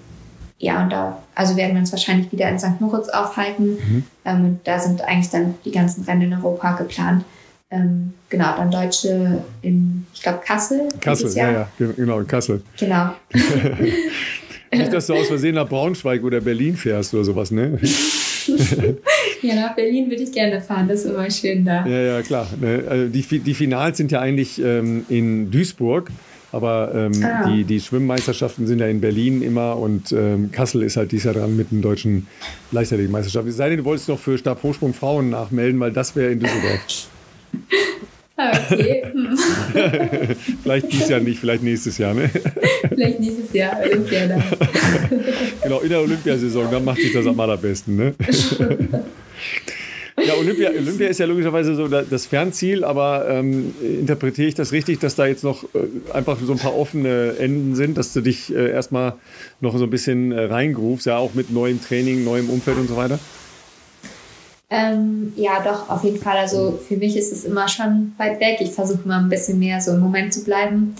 ja, 0.58 0.80
und 0.84 0.90
da 0.92 1.18
also 1.34 1.56
werden 1.56 1.72
wir 1.72 1.80
uns 1.80 1.90
wahrscheinlich 1.90 2.30
wieder 2.30 2.48
in 2.48 2.58
St. 2.60 2.80
Moritz 2.80 3.08
aufhalten. 3.08 3.70
Mhm. 3.72 4.04
Ähm, 4.24 4.44
und 4.44 4.60
da 4.62 4.78
sind 4.78 5.00
eigentlich 5.02 5.30
dann 5.30 5.54
die 5.64 5.72
ganzen 5.72 6.04
Rennen 6.04 6.22
in 6.22 6.34
Europa 6.34 6.72
geplant. 6.76 7.24
Ähm, 7.72 8.12
genau, 8.28 8.54
dann 8.56 8.70
Deutsche 8.70 9.42
in, 9.62 10.06
ich 10.14 10.22
glaube, 10.22 10.38
Kassel. 10.44 10.88
Kassel, 11.00 11.32
ja, 11.34 11.50
ja, 11.50 11.68
gen- 11.78 11.96
genau, 11.96 12.20
in 12.20 12.26
Kassel. 12.28 12.62
Genau. 12.78 13.10
Nicht, 14.74 14.92
dass 14.92 15.06
du 15.08 15.14
aus 15.14 15.26
Versehen 15.26 15.54
nach 15.56 15.68
Braunschweig 15.68 16.22
oder 16.22 16.40
Berlin 16.40 16.76
fährst 16.76 17.12
oder 17.12 17.24
sowas, 17.24 17.50
ne? 17.50 17.78
Ja, 19.42 19.54
nach 19.56 19.74
Berlin 19.74 20.08
würde 20.10 20.22
ich 20.22 20.30
gerne 20.32 20.60
fahren, 20.60 20.86
das 20.88 21.04
ist 21.04 21.10
immer 21.10 21.28
schön 21.30 21.64
da. 21.64 21.84
Ja, 21.86 22.00
ja, 22.00 22.22
klar. 22.22 22.46
Ne? 22.60 22.84
Also 22.88 23.08
die, 23.08 23.38
die 23.40 23.54
Finals 23.54 23.96
sind 23.96 24.12
ja 24.12 24.20
eigentlich 24.20 24.62
ähm, 24.62 25.04
in 25.08 25.50
Duisburg, 25.50 26.10
aber 26.52 26.92
ähm, 26.94 27.24
Ah. 27.24 27.48
die, 27.48 27.64
die 27.64 27.80
Schwimmmeisterschaften 27.80 28.66
sind 28.66 28.78
ja 28.78 28.86
in 28.86 29.00
Berlin 29.00 29.42
immer 29.42 29.76
und 29.78 30.12
ähm, 30.12 30.50
Kassel 30.52 30.82
ist 30.82 30.96
halt 30.96 31.10
dies 31.12 31.24
Jahr 31.24 31.34
dran 31.34 31.56
mit 31.56 31.72
den 31.72 31.82
deutschen 31.82 32.26
Leichtathletikmeisterschaften. 32.70 33.50
Es 33.50 33.56
sei 33.56 33.68
denn, 33.70 33.78
du 33.78 33.84
wolltest 33.84 34.08
noch 34.08 34.18
für 34.18 34.38
Stabhochsprung 34.38 34.94
Frauen 34.94 35.30
nachmelden, 35.30 35.80
weil 35.80 35.90
das 35.92 36.14
wäre 36.14 36.30
in 36.32 36.40
Düsseldorf. 36.40 37.08
Ah, 38.50 38.58
Okay, 38.70 39.02
vielleicht 40.62 40.92
dieses 40.92 41.08
Jahr 41.08 41.20
nicht, 41.20 41.38
vielleicht 41.38 41.62
nächstes 41.62 41.98
Jahr. 41.98 42.14
Ne? 42.14 42.28
vielleicht 42.88 43.20
nächstes 43.20 43.52
Jahr 43.52 43.78
Olympia 43.80 44.26
dann. 44.28 44.42
genau, 45.62 45.80
in 45.80 45.88
der 45.88 46.00
Olympiasaison, 46.00 46.70
dann 46.70 46.84
macht 46.84 46.98
sich 47.00 47.12
das 47.12 47.26
am 47.26 47.38
allerbesten. 47.38 47.96
Ne? 47.96 48.14
Ja, 50.26 50.34
Olympia, 50.38 50.70
Olympia 50.70 51.08
ist 51.08 51.18
ja 51.20 51.26
logischerweise 51.26 51.74
so 51.74 51.88
da- 51.88 52.02
das 52.02 52.26
Fernziel, 52.26 52.84
aber 52.84 53.26
ähm, 53.30 53.74
interpretiere 53.82 54.46
ich 54.46 54.54
das 54.54 54.70
richtig, 54.70 55.00
dass 55.00 55.14
da 55.16 55.26
jetzt 55.26 55.42
noch 55.42 55.64
äh, 55.74 55.78
einfach 56.12 56.38
so 56.44 56.52
ein 56.52 56.58
paar 56.58 56.76
offene 56.76 57.36
Enden 57.38 57.74
sind, 57.74 57.96
dass 57.96 58.12
du 58.12 58.20
dich 58.20 58.54
äh, 58.54 58.70
erstmal 58.70 59.14
noch 59.60 59.76
so 59.76 59.84
ein 59.84 59.90
bisschen 59.90 60.30
äh, 60.30 60.44
reingrufst, 60.44 61.06
ja 61.06 61.16
auch 61.16 61.32
mit 61.34 61.50
neuem 61.50 61.82
Training, 61.82 62.24
neuem 62.24 62.50
Umfeld 62.50 62.76
und 62.76 62.88
so 62.88 62.96
weiter? 62.96 63.18
Ähm, 64.74 65.34
ja, 65.36 65.62
doch, 65.62 65.90
auf 65.90 66.02
jeden 66.02 66.18
Fall. 66.18 66.38
Also 66.38 66.80
für 66.88 66.96
mich 66.96 67.14
ist 67.16 67.30
es 67.30 67.44
immer 67.44 67.68
schon 67.68 68.12
weit 68.16 68.40
weg. 68.40 68.56
Ich 68.60 68.70
versuche 68.72 69.00
immer 69.04 69.18
ein 69.18 69.28
bisschen 69.28 69.58
mehr 69.58 69.80
so 69.82 69.92
im 69.92 70.00
Moment 70.00 70.32
zu 70.32 70.44
bleiben. 70.44 70.94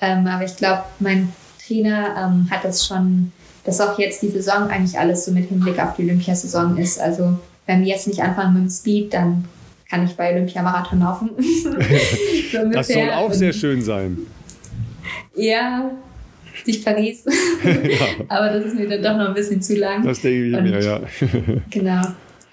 Ähm, 0.00 0.26
aber 0.26 0.44
ich 0.44 0.56
glaube, 0.56 0.82
mein 1.00 1.32
Trainer 1.66 2.14
ähm, 2.18 2.48
hat 2.50 2.64
das 2.64 2.86
schon, 2.86 3.32
dass 3.64 3.80
auch 3.80 3.98
jetzt 3.98 4.20
die 4.20 4.28
Saison 4.28 4.68
eigentlich 4.68 4.98
alles 4.98 5.24
so 5.24 5.32
mit 5.32 5.48
Hinblick 5.48 5.78
auf 5.82 5.96
die 5.96 6.02
Olympiasaison 6.02 6.76
ist. 6.76 7.00
Also 7.00 7.38
wenn 7.64 7.80
wir 7.80 7.88
jetzt 7.88 8.06
nicht 8.06 8.20
anfangen 8.20 8.52
mit 8.54 8.62
dem 8.64 8.70
Speed, 8.70 9.14
dann 9.14 9.46
kann 9.88 10.04
ich 10.04 10.14
bei 10.16 10.32
Olympiamarathon 10.32 11.00
laufen. 11.00 11.30
so 12.52 12.70
Das 12.70 12.88
soll 12.88 13.10
auch 13.10 13.32
sehr 13.32 13.54
schön 13.54 13.80
sein. 13.80 14.18
Ja, 15.34 15.90
sich 16.64 16.84
Paris. 16.84 17.24
aber 18.28 18.50
das 18.50 18.66
ist 18.66 18.74
mir 18.74 18.88
dann 18.88 19.02
doch 19.02 19.16
noch 19.16 19.28
ein 19.28 19.34
bisschen 19.34 19.62
zu 19.62 19.76
lang. 19.76 20.04
Das 20.04 20.20
denke 20.20 20.48
ich 20.48 20.54
Und- 20.54 20.64
mir, 20.64 20.80
ja. 20.82 21.00
Genau. 21.70 22.02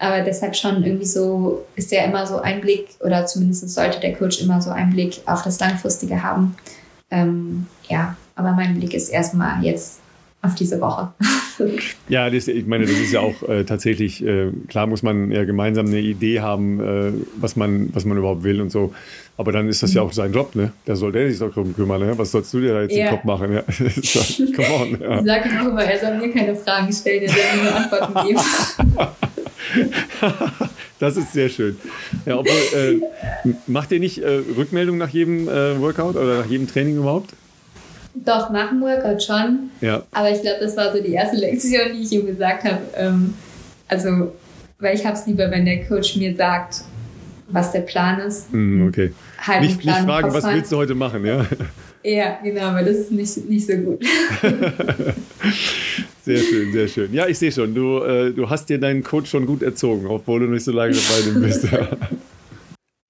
Aber 0.02 0.20
deshalb 0.22 0.56
schon 0.56 0.82
irgendwie 0.82 1.06
so, 1.06 1.64
ist 1.76 1.92
ja 1.92 2.02
immer 2.04 2.26
so 2.26 2.40
ein 2.40 2.60
Blick, 2.60 2.88
oder 3.00 3.24
zumindest 3.24 3.68
sollte 3.70 4.00
der 4.00 4.14
Coach 4.14 4.40
immer 4.42 4.60
so 4.60 4.70
einen 4.70 4.90
Blick 4.92 5.20
auf 5.26 5.42
das 5.44 5.60
Langfristige 5.60 6.20
haben. 6.24 6.56
Ähm, 7.12 7.66
ja, 7.88 8.16
aber 8.34 8.50
mein 8.50 8.74
Blick 8.76 8.94
ist 8.94 9.10
erstmal 9.10 9.62
jetzt 9.64 10.00
auf 10.42 10.54
diese 10.56 10.80
Woche. 10.80 11.12
Ja, 12.08 12.28
das, 12.30 12.48
ich 12.48 12.66
meine, 12.66 12.84
das 12.86 12.94
ist 12.94 13.12
ja 13.12 13.20
auch 13.20 13.48
äh, 13.48 13.62
tatsächlich, 13.64 14.24
äh, 14.24 14.50
klar 14.68 14.86
muss 14.86 15.02
man 15.02 15.30
ja 15.30 15.44
gemeinsam 15.44 15.86
eine 15.86 15.98
Idee 16.00 16.40
haben, 16.40 16.80
äh, 16.80 17.12
was, 17.36 17.54
man, 17.56 17.90
was 17.94 18.04
man 18.06 18.16
überhaupt 18.18 18.42
will 18.42 18.60
und 18.60 18.72
so. 18.72 18.92
Aber 19.36 19.52
dann 19.52 19.68
ist 19.68 19.82
das 19.82 19.94
ja 19.94 20.02
auch 20.02 20.12
sein 20.12 20.32
Job, 20.32 20.56
ne? 20.56 20.72
Da 20.86 20.96
soll 20.96 21.12
der 21.12 21.28
sich 21.30 21.38
doch 21.38 21.52
drum 21.52 21.76
kümmern, 21.76 22.00
ne? 22.00 22.18
Was 22.18 22.32
sollst 22.32 22.52
du 22.54 22.60
dir 22.60 22.72
da 22.72 22.82
jetzt 22.82 22.96
Ja. 22.96 23.04
im 23.10 23.10
Kopf 23.14 23.24
machen? 23.24 23.52
Ja? 23.52 23.62
Come 24.56 24.74
on. 24.74 25.00
Ja. 25.00 25.20
Ich 25.20 25.26
sage 25.26 25.48
ihm 25.50 25.58
auch 25.60 25.68
immer, 25.68 25.84
er 25.84 26.00
soll 26.00 26.18
mir 26.18 26.32
keine 26.32 26.56
Fragen 26.56 26.92
stellen, 26.92 27.22
er 27.22 27.28
soll 27.28 27.38
mir 27.54 27.70
nur 27.70 27.76
Antworten 27.76 28.26
geben. 28.28 28.40
Das 31.02 31.16
ist 31.16 31.32
sehr 31.32 31.48
schön. 31.48 31.76
Ja, 32.26 32.38
obwohl, 32.38 32.78
äh, 32.78 33.52
macht 33.66 33.90
ihr 33.90 33.98
nicht 33.98 34.18
äh, 34.18 34.40
Rückmeldung 34.56 34.98
nach 34.98 35.08
jedem 35.08 35.48
äh, 35.48 35.80
Workout 35.80 36.14
oder 36.14 36.38
nach 36.38 36.46
jedem 36.46 36.68
Training 36.68 36.98
überhaupt? 36.98 37.30
Doch, 38.14 38.50
nach 38.50 38.68
dem 38.68 38.80
Workout 38.82 39.20
schon. 39.20 39.70
Ja. 39.80 40.04
Aber 40.12 40.30
ich 40.30 40.42
glaube, 40.42 40.58
das 40.60 40.76
war 40.76 40.94
so 40.94 41.02
die 41.02 41.12
erste 41.12 41.38
Lektion, 41.38 41.92
die 41.92 42.02
ich 42.04 42.12
ihm 42.12 42.24
gesagt 42.26 42.62
habe. 42.62 42.82
Ähm, 42.96 43.34
also, 43.88 44.32
weil 44.78 44.94
ich 44.94 45.04
habe 45.04 45.16
es 45.16 45.26
lieber, 45.26 45.50
wenn 45.50 45.64
der 45.64 45.84
Coach 45.86 46.14
mir 46.14 46.36
sagt, 46.36 46.82
was 47.48 47.72
der 47.72 47.80
Plan 47.80 48.20
ist. 48.20 48.52
Hm, 48.52 48.86
okay. 48.86 49.12
Halt 49.38 49.62
Nicht, 49.62 49.78
nicht 49.78 49.82
Plan 49.82 50.02
im 50.02 50.06
fragen, 50.06 50.32
was 50.32 50.44
willst 50.44 50.70
du 50.70 50.76
heute 50.76 50.94
machen, 50.94 51.26
ja? 51.26 51.44
Ja, 52.04 52.38
genau, 52.42 52.62
aber 52.62 52.82
das 52.82 52.96
ist 52.96 53.12
nicht, 53.12 53.48
nicht 53.48 53.66
so 53.66 53.74
gut. 53.74 54.04
Sehr 56.24 56.38
schön, 56.38 56.72
sehr 56.72 56.88
schön. 56.88 57.12
Ja, 57.12 57.26
ich 57.26 57.38
sehe 57.38 57.50
schon, 57.50 57.74
du, 57.74 57.98
äh, 57.98 58.32
du 58.32 58.48
hast 58.48 58.68
dir 58.68 58.78
deinen 58.78 59.02
Coach 59.02 59.28
schon 59.30 59.46
gut 59.46 59.62
erzogen, 59.62 60.06
obwohl 60.06 60.40
du 60.40 60.46
nicht 60.46 60.64
so 60.64 60.72
lange 60.72 60.94
bei 60.94 61.22
dem 61.30 61.40
bist. 61.40 61.66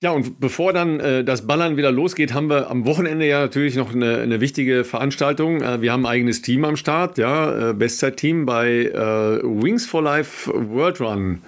Ja, 0.02 0.10
und 0.10 0.40
bevor 0.40 0.72
dann 0.72 0.98
äh, 0.98 1.22
das 1.22 1.46
Ballern 1.46 1.76
wieder 1.76 1.92
losgeht, 1.92 2.34
haben 2.34 2.50
wir 2.50 2.68
am 2.68 2.86
Wochenende 2.86 3.24
ja 3.24 3.40
natürlich 3.40 3.76
noch 3.76 3.94
eine, 3.94 4.18
eine 4.18 4.40
wichtige 4.40 4.82
Veranstaltung. 4.82 5.62
Äh, 5.62 5.80
wir 5.80 5.92
haben 5.92 6.06
ein 6.06 6.12
eigenes 6.12 6.42
Team 6.42 6.64
am 6.64 6.74
Start, 6.74 7.18
ja, 7.18 7.70
äh, 7.70 7.72
Bestzeit-Team 7.72 8.44
bei 8.44 8.86
äh, 8.86 8.96
Wings 9.44 9.86
for 9.86 10.02
Life 10.02 10.50
World 10.52 11.00
Run. 11.00 11.42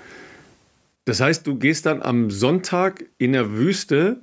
Das 1.04 1.20
heißt, 1.20 1.44
du 1.48 1.56
gehst 1.56 1.86
dann 1.86 2.00
am 2.00 2.30
Sonntag 2.30 3.04
in 3.18 3.32
der 3.32 3.54
Wüste 3.54 4.18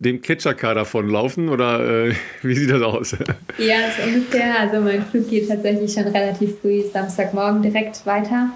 dem 0.00 0.22
Catcher-Car 0.22 0.74
davonlaufen 0.74 1.48
oder 1.50 2.06
äh, 2.08 2.14
wie 2.42 2.54
sieht 2.54 2.70
das 2.70 2.82
aus? 2.82 3.16
Ja, 3.58 3.76
so 3.96 4.08
ungefähr. 4.08 4.58
Also 4.58 4.80
mein 4.80 5.04
Flug 5.04 5.28
geht 5.28 5.48
tatsächlich 5.48 5.92
schon 5.92 6.04
relativ 6.04 6.58
früh 6.60 6.82
Samstagmorgen 6.82 7.62
direkt 7.62 8.04
weiter. 8.06 8.48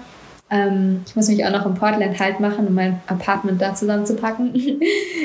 Ähm, 0.49 1.01
ich 1.05 1.15
muss 1.15 1.27
mich 1.27 1.43
auch 1.45 1.51
noch 1.51 1.65
in 1.65 1.75
Portland 1.75 2.19
halt 2.19 2.39
machen, 2.39 2.67
um 2.67 2.73
mein 2.73 2.99
Apartment 3.07 3.61
da 3.61 3.73
zusammenzupacken. 3.73 4.53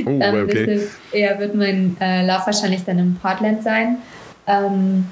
Oh, 0.06 0.18
ähm, 0.18 0.44
okay. 0.44 0.80
Ja, 1.12 1.38
wird 1.38 1.54
mein 1.54 1.94
äh, 2.00 2.24
Lauf 2.24 2.46
wahrscheinlich 2.46 2.82
dann 2.84 2.98
in 2.98 3.16
Portland 3.16 3.62
sein. 3.62 3.98
Ähm, 4.46 5.04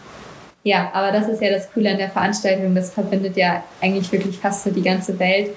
ja, 0.64 0.90
aber 0.94 1.12
das 1.12 1.28
ist 1.28 1.42
ja 1.42 1.50
das 1.50 1.70
Coole 1.70 1.90
an 1.90 1.98
der 1.98 2.08
Veranstaltung. 2.08 2.74
Das 2.74 2.90
verbindet 2.90 3.36
ja 3.36 3.62
eigentlich 3.82 4.10
wirklich 4.10 4.38
fast 4.38 4.64
so 4.64 4.70
die 4.70 4.82
ganze 4.82 5.18
Welt. 5.18 5.50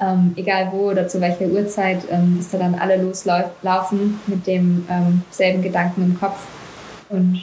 Ähm, 0.00 0.32
egal 0.36 0.68
wo 0.70 0.90
oder 0.90 1.08
zu 1.08 1.20
welcher 1.20 1.46
Uhrzeit, 1.46 2.02
ähm, 2.10 2.36
dass 2.38 2.50
da 2.50 2.58
dann 2.58 2.76
alle 2.76 3.02
loslaufen 3.02 4.20
mit 4.26 4.46
dem 4.46 4.86
ähm, 4.88 5.22
selben 5.30 5.62
Gedanken 5.62 6.02
im 6.02 6.18
Kopf. 6.18 6.46
Und 7.08 7.40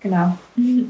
genau. 0.00 0.38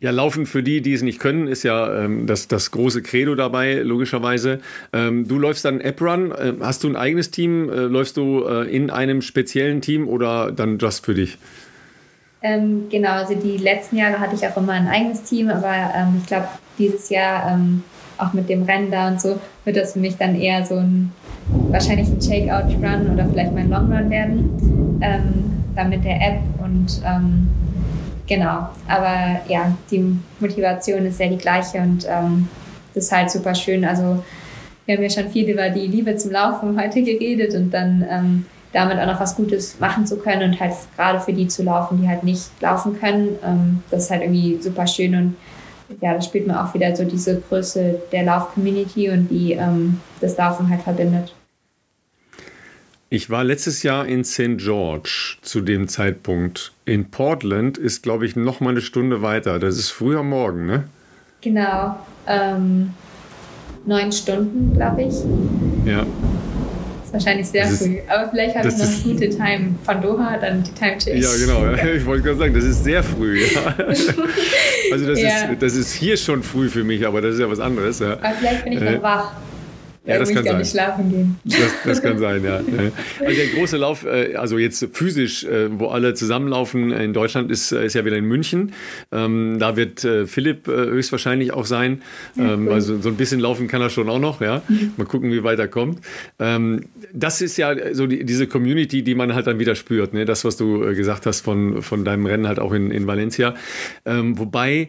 Ja, 0.00 0.12
Laufen 0.12 0.46
für 0.46 0.62
die, 0.62 0.80
die 0.80 0.92
es 0.92 1.02
nicht 1.02 1.18
können, 1.18 1.48
ist 1.48 1.64
ja 1.64 2.04
ähm, 2.04 2.28
das, 2.28 2.46
das 2.46 2.70
große 2.70 3.02
Credo 3.02 3.34
dabei, 3.34 3.74
logischerweise. 3.82 4.60
Ähm, 4.92 5.26
du 5.26 5.40
läufst 5.40 5.64
dann 5.64 5.80
App-Run. 5.80 6.30
Äh, 6.30 6.52
hast 6.60 6.84
du 6.84 6.88
ein 6.88 6.94
eigenes 6.94 7.32
Team? 7.32 7.68
Äh, 7.68 7.74
läufst 7.86 8.16
du 8.16 8.44
äh, 8.44 8.72
in 8.72 8.90
einem 8.90 9.22
speziellen 9.22 9.80
Team 9.80 10.06
oder 10.06 10.52
dann 10.52 10.78
just 10.78 11.04
für 11.04 11.14
dich? 11.14 11.36
Ähm, 12.42 12.86
genau, 12.88 13.10
also 13.10 13.34
die 13.34 13.56
letzten 13.56 13.96
Jahre 13.96 14.20
hatte 14.20 14.36
ich 14.36 14.46
auch 14.46 14.56
immer 14.56 14.74
ein 14.74 14.86
eigenes 14.86 15.24
Team, 15.24 15.48
aber 15.50 15.74
ähm, 15.96 16.18
ich 16.20 16.28
glaube, 16.28 16.46
dieses 16.78 17.08
Jahr 17.08 17.50
ähm, 17.50 17.82
auch 18.18 18.32
mit 18.32 18.48
dem 18.48 18.64
Rennen 18.64 18.90
da 18.90 19.08
und 19.08 19.20
so 19.20 19.38
wird 19.64 19.76
das 19.76 19.92
für 19.92 19.98
mich 19.98 20.16
dann 20.16 20.38
eher 20.38 20.64
so 20.64 20.76
ein 20.76 21.12
wahrscheinlich 21.70 22.08
ein 22.08 22.20
Shake-Out-Run 22.20 23.12
oder 23.12 23.26
vielleicht 23.26 23.54
mein 23.54 23.70
Long-Run 23.70 24.10
werden. 24.10 24.98
Ähm, 25.00 25.44
dann 25.74 25.90
mit 25.90 26.04
der 26.04 26.16
App 26.16 26.40
und 26.60 27.00
ähm, 27.06 27.48
Genau, 28.28 28.68
aber 28.86 29.40
ja, 29.48 29.72
die 29.90 30.04
Motivation 30.38 31.06
ist 31.06 31.18
ja 31.18 31.28
die 31.28 31.38
gleiche 31.38 31.78
und 31.78 32.06
ähm, 32.06 32.46
das 32.94 33.04
ist 33.04 33.12
halt 33.12 33.30
super 33.30 33.54
schön. 33.54 33.86
Also 33.86 34.22
wir 34.84 34.96
haben 34.96 35.02
ja 35.02 35.08
schon 35.08 35.30
viel 35.30 35.48
über 35.48 35.70
die 35.70 35.86
Liebe 35.86 36.14
zum 36.16 36.32
Laufen 36.32 36.78
heute 36.78 37.02
geredet 37.02 37.54
und 37.54 37.70
dann 37.72 38.04
ähm, 38.08 38.46
damit 38.74 38.98
auch 38.98 39.06
noch 39.06 39.18
was 39.18 39.34
Gutes 39.34 39.80
machen 39.80 40.06
zu 40.06 40.18
können 40.18 40.50
und 40.50 40.60
halt 40.60 40.74
gerade 40.94 41.20
für 41.20 41.32
die 41.32 41.48
zu 41.48 41.62
laufen, 41.62 42.02
die 42.02 42.08
halt 42.08 42.22
nicht 42.22 42.50
laufen 42.60 43.00
können, 43.00 43.30
ähm, 43.42 43.82
das 43.90 44.04
ist 44.04 44.10
halt 44.10 44.20
irgendwie 44.20 44.58
super 44.60 44.86
schön 44.86 45.14
und 45.14 45.36
ja, 46.00 46.14
das 46.14 46.26
spielt 46.26 46.46
man 46.46 46.56
auch 46.56 46.74
wieder 46.74 46.94
so 46.94 47.04
diese 47.04 47.40
Größe 47.40 48.00
der 48.12 48.24
Lauf-Community 48.24 49.10
und 49.10 49.28
die 49.28 49.52
ähm, 49.52 50.00
das 50.20 50.36
Laufen 50.36 50.68
halt 50.68 50.82
verbindet. 50.82 51.34
Ich 53.10 53.30
war 53.30 53.42
letztes 53.42 53.82
Jahr 53.82 54.06
in 54.06 54.22
St. 54.22 54.58
George 54.58 55.38
zu 55.40 55.62
dem 55.62 55.88
Zeitpunkt. 55.88 56.72
In 56.84 57.10
Portland 57.10 57.78
ist, 57.78 58.02
glaube 58.02 58.26
ich, 58.26 58.36
noch 58.36 58.60
mal 58.60 58.70
eine 58.70 58.82
Stunde 58.82 59.22
weiter. 59.22 59.58
Das 59.58 59.78
ist 59.78 59.88
früher 59.88 60.22
Morgen, 60.22 60.66
ne? 60.66 60.84
Genau. 61.40 61.96
Ähm, 62.26 62.92
neun 63.86 64.12
Stunden, 64.12 64.74
glaube 64.74 65.04
ich. 65.04 65.14
Ja. 65.86 66.04
Das 67.10 67.22
ist 67.22 67.26
wahrscheinlich 67.26 67.48
sehr 67.48 67.64
ist, 67.64 67.82
früh. 67.82 67.98
Aber 68.06 68.28
vielleicht 68.28 68.54
habe 68.54 68.68
ich 68.68 68.76
noch 68.76 68.84
eine 68.84 69.02
gute 69.02 69.28
Time 69.30 69.74
von 69.82 70.02
Doha, 70.02 70.36
dann 70.36 70.62
die 70.62 70.72
Time 70.72 70.98
Change. 70.98 71.20
Ja, 71.20 71.30
genau. 71.36 71.88
Ich 71.96 72.04
wollte 72.04 72.22
gerade 72.22 72.38
sagen, 72.38 72.54
das 72.54 72.64
ist 72.64 72.84
sehr 72.84 73.02
früh. 73.02 73.44
Ja. 73.44 73.74
Also 74.90 75.06
das, 75.06 75.20
ja. 75.20 75.28
ist, 75.28 75.62
das 75.62 75.74
ist 75.74 75.92
hier 75.92 76.16
schon 76.16 76.42
früh 76.42 76.70
für 76.70 76.82
mich, 76.82 77.06
aber 77.06 77.20
das 77.20 77.34
ist 77.34 77.40
ja 77.40 77.50
was 77.50 77.60
anderes. 77.60 77.98
Ja. 77.98 78.14
Aber 78.14 78.30
vielleicht 78.38 78.64
bin 78.64 78.72
ich 78.72 78.80
noch 78.80 78.90
äh, 78.90 79.02
wach. 79.02 79.32
Ja, 80.08 80.18
das 80.18 80.32
kann 80.32 80.42
sein. 80.42 80.58
Nicht 80.58 80.70
schlafen 80.70 81.10
gehen. 81.10 81.36
Das, 81.44 81.72
das 81.84 82.02
kann 82.02 82.18
sein, 82.18 82.42
ja. 82.44 82.56
Also 82.56 83.36
der 83.36 83.46
große 83.54 83.76
Lauf, 83.76 84.06
äh, 84.06 84.36
also 84.36 84.56
jetzt 84.56 84.88
physisch, 84.92 85.44
äh, 85.44 85.68
wo 85.78 85.88
alle 85.88 86.14
zusammenlaufen 86.14 86.92
in 86.92 87.12
Deutschland, 87.12 87.50
ist, 87.50 87.72
äh, 87.72 87.84
ist 87.84 87.94
ja 87.94 88.06
wieder 88.06 88.16
in 88.16 88.24
München. 88.24 88.72
Ähm, 89.12 89.58
da 89.58 89.76
wird 89.76 90.06
Philipp 90.26 90.66
höchstwahrscheinlich 90.66 91.52
auch 91.52 91.66
sein. 91.66 92.00
Ähm, 92.38 92.68
also 92.70 92.98
so 93.00 93.10
ein 93.10 93.16
bisschen 93.16 93.40
laufen 93.40 93.68
kann 93.68 93.82
er 93.82 93.90
schon 93.90 94.08
auch 94.08 94.18
noch, 94.18 94.40
ja. 94.40 94.62
Mal 94.96 95.06
gucken, 95.06 95.30
wie 95.30 95.42
weit 95.44 95.58
er 95.58 95.68
kommt. 95.68 96.00
Ähm, 96.38 96.86
das 97.12 97.42
ist 97.42 97.58
ja 97.58 97.94
so 97.94 98.06
die, 98.06 98.24
diese 98.24 98.46
Community, 98.46 99.02
die 99.02 99.14
man 99.14 99.34
halt 99.34 99.46
dann 99.46 99.58
wieder 99.58 99.74
spürt. 99.74 100.14
Ne? 100.14 100.24
Das, 100.24 100.44
was 100.44 100.56
du 100.56 100.80
gesagt 100.94 101.26
hast 101.26 101.42
von, 101.42 101.82
von 101.82 102.04
deinem 102.04 102.24
Rennen 102.24 102.48
halt 102.48 102.58
auch 102.58 102.72
in, 102.72 102.90
in 102.90 103.06
Valencia. 103.06 103.54
wobei 104.04 104.88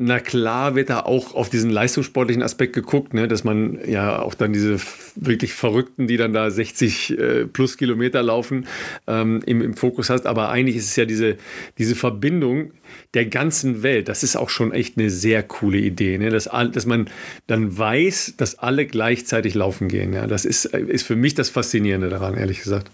na 0.00 0.20
klar 0.20 0.76
wird 0.76 0.90
da 0.90 1.00
auch 1.00 1.34
auf 1.34 1.50
diesen 1.50 1.70
leistungssportlichen 1.70 2.40
Aspekt 2.40 2.72
geguckt, 2.72 3.14
ne, 3.14 3.26
dass 3.26 3.42
man 3.42 3.80
ja 3.84 4.22
auch 4.22 4.34
dann 4.34 4.52
diese 4.52 4.76
wirklich 5.16 5.52
Verrückten, 5.52 6.06
die 6.06 6.16
dann 6.16 6.32
da 6.32 6.52
60 6.52 7.18
äh, 7.18 7.44
plus 7.46 7.76
Kilometer 7.76 8.22
laufen, 8.22 8.68
ähm, 9.08 9.42
im, 9.44 9.60
im 9.60 9.74
Fokus 9.74 10.08
hast. 10.08 10.28
Aber 10.28 10.50
eigentlich 10.50 10.76
ist 10.76 10.90
es 10.90 10.94
ja 10.94 11.04
diese, 11.04 11.36
diese 11.78 11.96
Verbindung 11.96 12.70
der 13.14 13.26
ganzen 13.26 13.82
Welt. 13.82 14.08
Das 14.08 14.22
ist 14.22 14.36
auch 14.36 14.50
schon 14.50 14.70
echt 14.70 14.96
eine 14.96 15.10
sehr 15.10 15.42
coole 15.42 15.78
Idee, 15.78 16.16
ne? 16.16 16.30
dass, 16.30 16.44
dass 16.44 16.86
man 16.86 17.10
dann 17.48 17.76
weiß, 17.76 18.34
dass 18.36 18.56
alle 18.60 18.86
gleichzeitig 18.86 19.56
laufen 19.56 19.88
gehen. 19.88 20.12
Ja? 20.12 20.28
Das 20.28 20.44
ist, 20.44 20.66
ist 20.66 21.08
für 21.08 21.16
mich 21.16 21.34
das 21.34 21.50
Faszinierende 21.50 22.08
daran, 22.08 22.36
ehrlich 22.36 22.62
gesagt. 22.62 22.88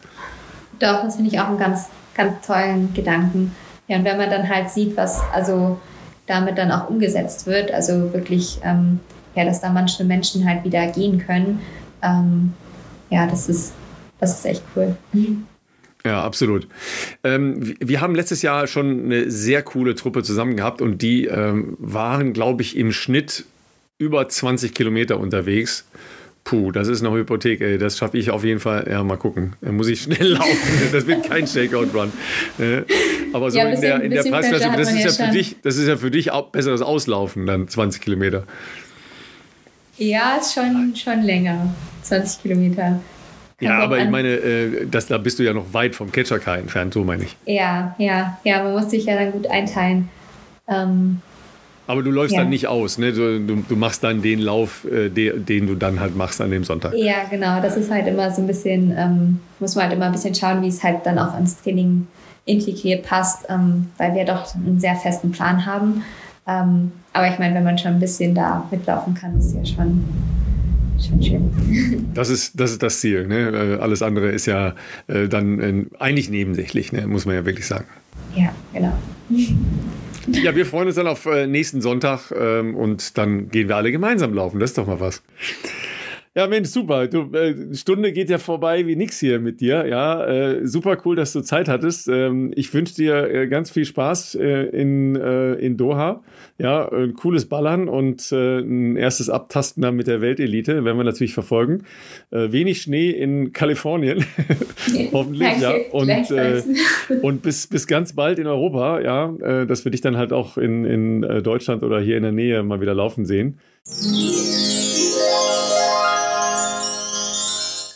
Doch, 0.81 1.03
das 1.03 1.17
finde 1.17 1.31
ich 1.31 1.39
auch 1.39 1.49
einen 1.49 1.59
ganz, 1.59 1.89
ganz 2.15 2.47
tollen 2.47 2.95
Gedanken. 2.95 3.55
Ja, 3.89 3.99
und 3.99 4.05
wenn 4.07 4.17
man 4.17 4.31
dann 4.31 4.49
halt 4.49 4.71
sieht, 4.71 4.97
was, 4.97 5.21
also 5.35 5.79
damit 6.27 6.59
dann 6.59 6.71
auch 6.71 6.89
umgesetzt 6.89 7.47
wird. 7.47 7.73
Also 7.73 8.13
wirklich, 8.13 8.59
ähm, 8.63 9.01
ja, 9.35 9.45
dass 9.45 9.61
da 9.61 9.71
manche 9.71 10.05
Menschen 10.05 10.47
halt 10.47 10.65
wieder 10.65 10.87
gehen 10.89 11.19
können. 11.19 11.61
Ähm, 12.03 12.53
ja, 13.11 13.27
das 13.27 13.49
ist, 13.49 13.73
das 14.21 14.39
ist 14.39 14.47
echt 14.47 14.63
cool. 14.75 14.97
Ja, 16.07 16.23
absolut. 16.23 16.69
Ähm, 17.23 17.77
wir 17.81 18.01
haben 18.01 18.15
letztes 18.15 18.43
Jahr 18.43 18.67
schon 18.67 19.05
eine 19.05 19.31
sehr 19.31 19.63
coole 19.63 19.95
Truppe 19.95 20.23
zusammen 20.23 20.57
gehabt 20.57 20.83
und 20.83 21.01
die 21.01 21.25
ähm, 21.27 21.77
waren, 21.79 22.35
glaube 22.35 22.63
ich, 22.63 22.77
im 22.77 22.93
Schnitt 22.93 23.45
über 23.99 24.29
20 24.29 24.75
Kilometer 24.75 25.19
unterwegs. 25.19 25.87
Puh, 26.45 26.73
das 26.73 26.89
ist 26.89 27.03
eine 27.03 27.15
Hypothek, 27.15 27.63
ey. 27.63 27.79
Das 27.79 27.97
schaffe 27.97 28.19
ich 28.19 28.31
auf 28.31 28.45
jeden 28.45 28.61
Fall. 28.61 28.87
Ja, 28.91 29.03
mal 29.03 29.17
gucken. 29.17 29.55
Da 29.63 29.73
muss 29.73 29.89
ich 29.89 30.03
schnell 30.03 30.29
laufen. 30.35 30.91
Das 30.93 31.07
wird 31.07 31.29
kein 31.29 31.47
Shakeout-Run. 31.47 32.13
Aber 33.33 33.51
so 33.51 33.59
ja, 33.59 33.69
in 33.69 33.81
der, 33.81 34.03
in 34.03 34.11
der 34.11 34.25
Preisklasse, 34.25 34.71
das 34.77 34.93
ist 34.93 35.19
ja, 35.19 35.27
für 35.27 35.33
dich, 35.33 35.57
das 35.63 35.77
ist 35.77 35.89
ja 35.89 35.97
für 35.97 36.11
dich 36.11 36.33
auch 36.33 36.51
besseres 36.51 36.83
Auslaufen, 36.83 37.47
dann 37.47 37.67
20 37.67 38.03
Kilometer. 38.03 38.45
Ja, 39.97 40.37
ist 40.37 40.55
schon, 40.55 40.95
schon 40.95 41.23
länger. 41.23 41.75
20 42.03 42.43
Kilometer. 42.43 43.01
Kann 43.59 43.69
ja, 43.69 43.79
aber 43.79 43.99
ich 44.01 44.11
meine, 44.11 44.29
äh, 44.29 44.87
das, 44.87 45.07
da 45.07 45.17
bist 45.17 45.39
du 45.39 45.45
ja 45.45 45.53
noch 45.53 45.73
weit 45.73 45.95
vom 45.95 46.13
Catcher-Car 46.13 46.59
entfernt, 46.59 46.93
so 46.93 47.05
meine 47.05 47.25
ich. 47.25 47.37
Ja, 47.47 47.95
ja, 47.99 48.39
ja, 48.45 48.63
man 48.63 48.73
muss 48.73 48.91
sich 48.91 49.05
ja 49.05 49.15
dann 49.15 49.33
gut 49.33 49.47
einteilen. 49.47 50.09
Ähm, 50.69 51.23
aber 51.87 52.03
du 52.03 52.11
läufst 52.11 52.35
ja. 52.35 52.41
dann 52.41 52.51
nicht 52.51 52.67
aus, 52.67 52.99
ne? 52.99 53.13
Du, 53.13 53.39
du, 53.41 53.77
machst 53.77 54.03
dann 54.03 54.23
den 54.23 54.41
Lauf, 54.41 54.85
äh, 54.85 55.11
den, 55.11 55.45
den 55.45 55.67
du 55.67 55.75
dann 55.75 56.01
halt 56.01 56.17
machst 56.17 56.41
an 56.41 56.51
dem 56.51 56.65
Sonntag. 56.65 56.95
Ja, 56.97 57.25
genau. 57.31 57.61
Das 57.61 57.77
ist 57.77 57.91
halt 57.91 58.07
immer 58.07 58.31
so 58.31 58.41
ein 58.41 58.47
bisschen, 58.47 58.95
ähm, 58.97 59.41
muss 59.61 59.75
man 59.75 59.85
halt 59.85 59.95
immer 59.95 60.07
ein 60.07 60.13
bisschen 60.13 60.35
schauen, 60.35 60.63
wie 60.63 60.69
es 60.69 60.83
halt 60.83 61.05
dann 61.05 61.19
auch 61.19 61.39
ins 61.39 61.61
Training 61.63 62.07
integriert 62.47 63.05
passt, 63.05 63.47
ähm, 63.49 63.89
weil 63.99 64.15
wir 64.15 64.25
doch 64.25 64.55
einen 64.55 64.81
sehr 64.81 64.97
festen 64.97 65.31
Plan 65.31 65.67
haben. 65.67 66.05
Ähm, 66.47 66.93
aber 67.13 67.29
ich 67.29 67.39
meine, 67.39 67.55
wenn 67.55 67.65
man 67.65 67.79
schon 67.79 67.93
ein 67.93 68.01
bisschen 68.01 68.35
da 68.35 68.67
mitlaufen 68.71 69.15
kann, 69.15 69.39
ist 69.39 69.55
ja 69.55 69.65
schon, 69.65 70.05
schön. 71.23 71.51
Das 72.15 72.31
ist, 72.31 72.59
das 72.59 72.71
ist 72.73 72.83
das 72.83 73.01
Ziel. 73.01 73.27
Ne? 73.27 73.77
Äh, 73.77 73.81
alles 73.81 74.03
andere 74.03 74.31
ist 74.31 74.47
ja 74.47 74.75
äh, 75.07 75.29
dann 75.29 75.61
äh, 75.61 75.85
eigentlich 75.99 76.31
nebensächlich, 76.31 76.93
ne? 76.93 77.07
muss 77.07 77.27
man 77.27 77.35
ja 77.35 77.45
wirklich 77.45 77.67
sagen. 77.67 77.87
Ja, 78.35 78.51
genau. 78.73 78.93
Ja, 80.31 80.57
wir 80.57 80.65
freuen 80.65 80.87
uns 80.87 80.97
dann 80.97 81.07
auf 81.07 81.27
äh, 81.27 81.47
nächsten 81.47 81.81
Sonntag 81.81 82.33
ähm, 82.37 82.75
und 82.75 83.19
dann 83.19 83.49
gehen 83.51 83.69
wir 83.69 83.77
alle 83.77 83.93
gemeinsam 83.93 84.33
laufen. 84.33 84.59
Das 84.59 84.71
ist 84.71 84.79
doch 84.79 84.87
mal 84.87 85.01
was. 85.01 85.23
Ja, 86.35 86.49
Mensch, 86.49 86.71
super. 86.71 87.07
Du, 87.07 87.31
äh, 87.33 87.75
Stunde 87.75 88.13
geht 88.13 88.29
ja 88.29 88.39
vorbei 88.39 88.87
wie 88.87 88.97
nix 88.97 89.21
hier 89.21 89.39
mit 89.39 89.61
dir. 89.61 89.87
Ja, 89.87 90.27
äh, 90.27 90.67
super 90.67 90.97
cool, 91.05 91.15
dass 91.15 91.33
du 91.33 91.43
Zeit 91.43 91.69
hattest. 91.69 92.09
Ähm, 92.09 92.53
ich 92.57 92.73
wünsche 92.75 92.95
dir 92.95 93.31
äh, 93.31 93.47
ganz 93.47 93.71
viel 93.71 93.85
Spaß 93.85 94.35
äh, 94.37 94.65
in, 94.71 95.15
äh, 95.15 95.55
in 95.55 95.77
Doha. 95.77 96.23
Ja, 96.57 96.89
ein 96.93 97.15
cooles 97.15 97.49
Ballern 97.49 97.89
und 97.89 98.31
äh, 98.31 98.61
ein 98.61 98.95
erstes 98.97 99.29
Abtasten 99.29 99.83
dann 99.83 99.97
mit 99.97 100.07
der 100.07 100.21
Weltelite, 100.21 100.85
werden 100.85 100.97
wir 100.97 101.05
natürlich 101.05 101.35
verfolgen. 101.35 101.83
Äh, 102.31 102.53
wenig 102.53 102.81
Schnee 102.81 103.11
in 103.11 103.53
Kalifornien. 103.53 104.25
Hoffentlich, 105.13 105.49
Danke, 105.61 105.87
ja. 105.87 105.93
Und, 105.93 106.31
äh, 106.31 106.63
und 107.23 107.43
bis, 107.43 107.67
bis 107.67 107.87
ganz 107.89 108.13
bald 108.13 108.39
in 108.39 108.47
Europa, 108.47 109.01
ja, 109.01 109.35
äh, 109.35 109.67
dass 109.67 109.85
wir 109.85 109.91
dich 109.91 110.01
dann 110.01 110.17
halt 110.17 110.33
auch 110.33 110.57
in, 110.57 110.85
in 110.85 111.23
äh, 111.25 111.43
Deutschland 111.43 111.83
oder 111.83 112.01
hier 112.01 112.17
in 112.17 112.23
der 112.23 112.33
Nähe 112.33 112.63
mal 112.63 112.81
wieder 112.81 112.95
laufen 112.95 113.25
sehen. 113.25 113.59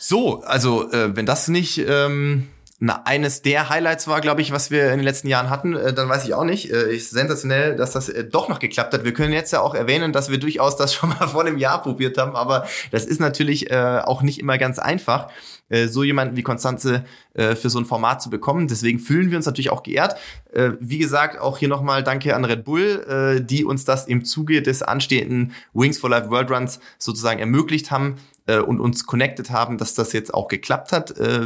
So, 0.00 0.42
also 0.42 0.90
äh, 0.90 1.14
wenn 1.14 1.26
das 1.26 1.48
nicht 1.48 1.84
ähm, 1.86 2.48
na, 2.80 3.02
eines 3.04 3.42
der 3.42 3.70
Highlights 3.70 4.06
war, 4.06 4.20
glaube 4.20 4.40
ich, 4.40 4.52
was 4.52 4.70
wir 4.70 4.92
in 4.92 4.98
den 4.98 5.04
letzten 5.04 5.26
Jahren 5.26 5.50
hatten, 5.50 5.74
äh, 5.74 5.92
dann 5.92 6.08
weiß 6.08 6.24
ich 6.24 6.34
auch 6.34 6.44
nicht. 6.44 6.70
Äh, 6.70 6.94
ist 6.94 7.10
sensationell, 7.10 7.74
dass 7.74 7.90
das 7.90 8.08
äh, 8.08 8.24
doch 8.24 8.48
noch 8.48 8.60
geklappt 8.60 8.94
hat. 8.94 9.04
Wir 9.04 9.12
können 9.12 9.32
jetzt 9.32 9.52
ja 9.52 9.60
auch 9.60 9.74
erwähnen, 9.74 10.12
dass 10.12 10.30
wir 10.30 10.38
durchaus 10.38 10.76
das 10.76 10.94
schon 10.98 11.08
mal 11.08 11.26
vor 11.26 11.40
einem 11.40 11.58
Jahr 11.58 11.82
probiert 11.82 12.16
haben, 12.18 12.36
aber 12.36 12.68
das 12.92 13.04
ist 13.04 13.20
natürlich 13.20 13.70
äh, 13.72 14.00
auch 14.04 14.22
nicht 14.22 14.38
immer 14.38 14.58
ganz 14.58 14.78
einfach, 14.78 15.28
äh, 15.70 15.88
so 15.88 16.04
jemanden 16.04 16.36
wie 16.36 16.44
Konstanze 16.44 17.04
äh, 17.34 17.56
für 17.56 17.68
so 17.68 17.80
ein 17.80 17.84
Format 17.84 18.22
zu 18.22 18.30
bekommen. 18.30 18.68
Deswegen 18.68 19.00
fühlen 19.00 19.30
wir 19.30 19.38
uns 19.38 19.46
natürlich 19.46 19.70
auch 19.70 19.82
geehrt. 19.82 20.14
Äh, 20.52 20.70
wie 20.78 20.98
gesagt, 20.98 21.40
auch 21.40 21.58
hier 21.58 21.68
nochmal 21.68 22.04
Danke 22.04 22.36
an 22.36 22.44
Red 22.44 22.64
Bull, 22.64 23.38
äh, 23.38 23.44
die 23.44 23.64
uns 23.64 23.86
das 23.86 24.06
im 24.06 24.24
Zuge 24.24 24.62
des 24.62 24.84
anstehenden 24.84 25.52
Wings 25.74 25.98
for 25.98 26.10
Life 26.10 26.30
World 26.30 26.50
Runs 26.52 26.78
sozusagen 26.98 27.40
ermöglicht 27.40 27.90
haben 27.90 28.18
äh, 28.48 28.58
und 28.58 28.80
uns 28.80 29.06
connected 29.06 29.50
haben, 29.50 29.78
dass 29.78 29.94
das 29.94 30.12
jetzt 30.12 30.34
auch 30.34 30.48
geklappt 30.48 30.90
hat. 30.90 31.16
Äh, 31.18 31.40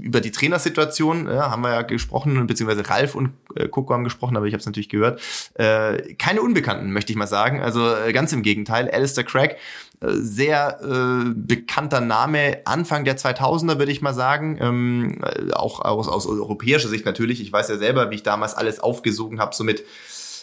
über 0.00 0.20
die 0.20 0.30
Trainersituation 0.30 1.26
ja, 1.26 1.50
haben 1.50 1.62
wir 1.62 1.70
ja 1.70 1.82
gesprochen, 1.82 2.46
beziehungsweise 2.46 2.88
Ralf 2.88 3.14
und 3.14 3.30
äh, 3.56 3.68
Coco 3.68 3.92
haben 3.94 4.04
gesprochen, 4.04 4.36
aber 4.36 4.46
ich 4.46 4.52
habe 4.52 4.60
es 4.60 4.66
natürlich 4.66 4.88
gehört. 4.88 5.20
Äh, 5.54 6.14
keine 6.14 6.42
Unbekannten, 6.42 6.92
möchte 6.92 7.12
ich 7.12 7.18
mal 7.18 7.26
sagen. 7.26 7.62
Also 7.62 7.94
äh, 7.94 8.12
ganz 8.12 8.32
im 8.32 8.42
Gegenteil. 8.42 8.90
Alistair 8.90 9.24
Craig, 9.24 9.56
äh, 10.00 10.08
sehr 10.10 10.80
äh, 10.82 11.30
bekannter 11.34 12.00
Name, 12.00 12.58
Anfang 12.64 13.04
der 13.04 13.16
2000er 13.16 13.78
würde 13.78 13.92
ich 13.92 14.02
mal 14.02 14.14
sagen, 14.14 14.58
ähm, 14.60 15.18
äh, 15.22 15.52
auch 15.52 15.80
aus, 15.80 16.08
aus 16.08 16.26
europäischer 16.26 16.88
Sicht 16.88 17.06
natürlich. 17.06 17.40
Ich 17.40 17.52
weiß 17.52 17.68
ja 17.68 17.78
selber, 17.78 18.10
wie 18.10 18.16
ich 18.16 18.22
damals 18.22 18.54
alles 18.54 18.78
aufgesogen 18.78 19.40
habe, 19.40 19.54
so 19.54 19.64
mit 19.64 19.84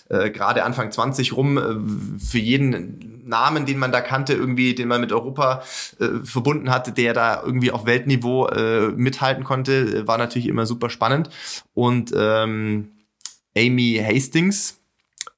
äh, 0.10 0.30
gerade 0.30 0.64
Anfang 0.64 0.91
20 0.91 1.34
rum, 1.36 1.57
äh, 1.57 2.19
für 2.23 2.40
jeden 2.40 3.19
Namen, 3.30 3.65
den 3.65 3.77
man 3.77 3.91
da 3.91 4.02
kannte, 4.02 4.34
irgendwie, 4.34 4.76
den 4.76 4.88
man 4.88 4.99
mit 4.99 5.14
Europa 5.14 5.64
äh, 5.99 6.26
verbunden 6.26 6.72
hatte, 6.72 6.91
der 6.91 7.14
da 7.14 7.41
irgendwie 7.44 7.72
auf 7.72 7.86
Weltniveau 7.86 8.48
äh, 8.48 8.90
mithalten 8.90 9.44
konnte, 9.44 10.07
war 10.07 10.18
natürlich 10.18 10.48
immer 10.48 10.65
super 10.65 10.90
spannend. 10.90 11.30
Und 11.73 12.11
ähm, 12.15 12.91
Amy 13.56 14.03
Hastings, 14.03 14.80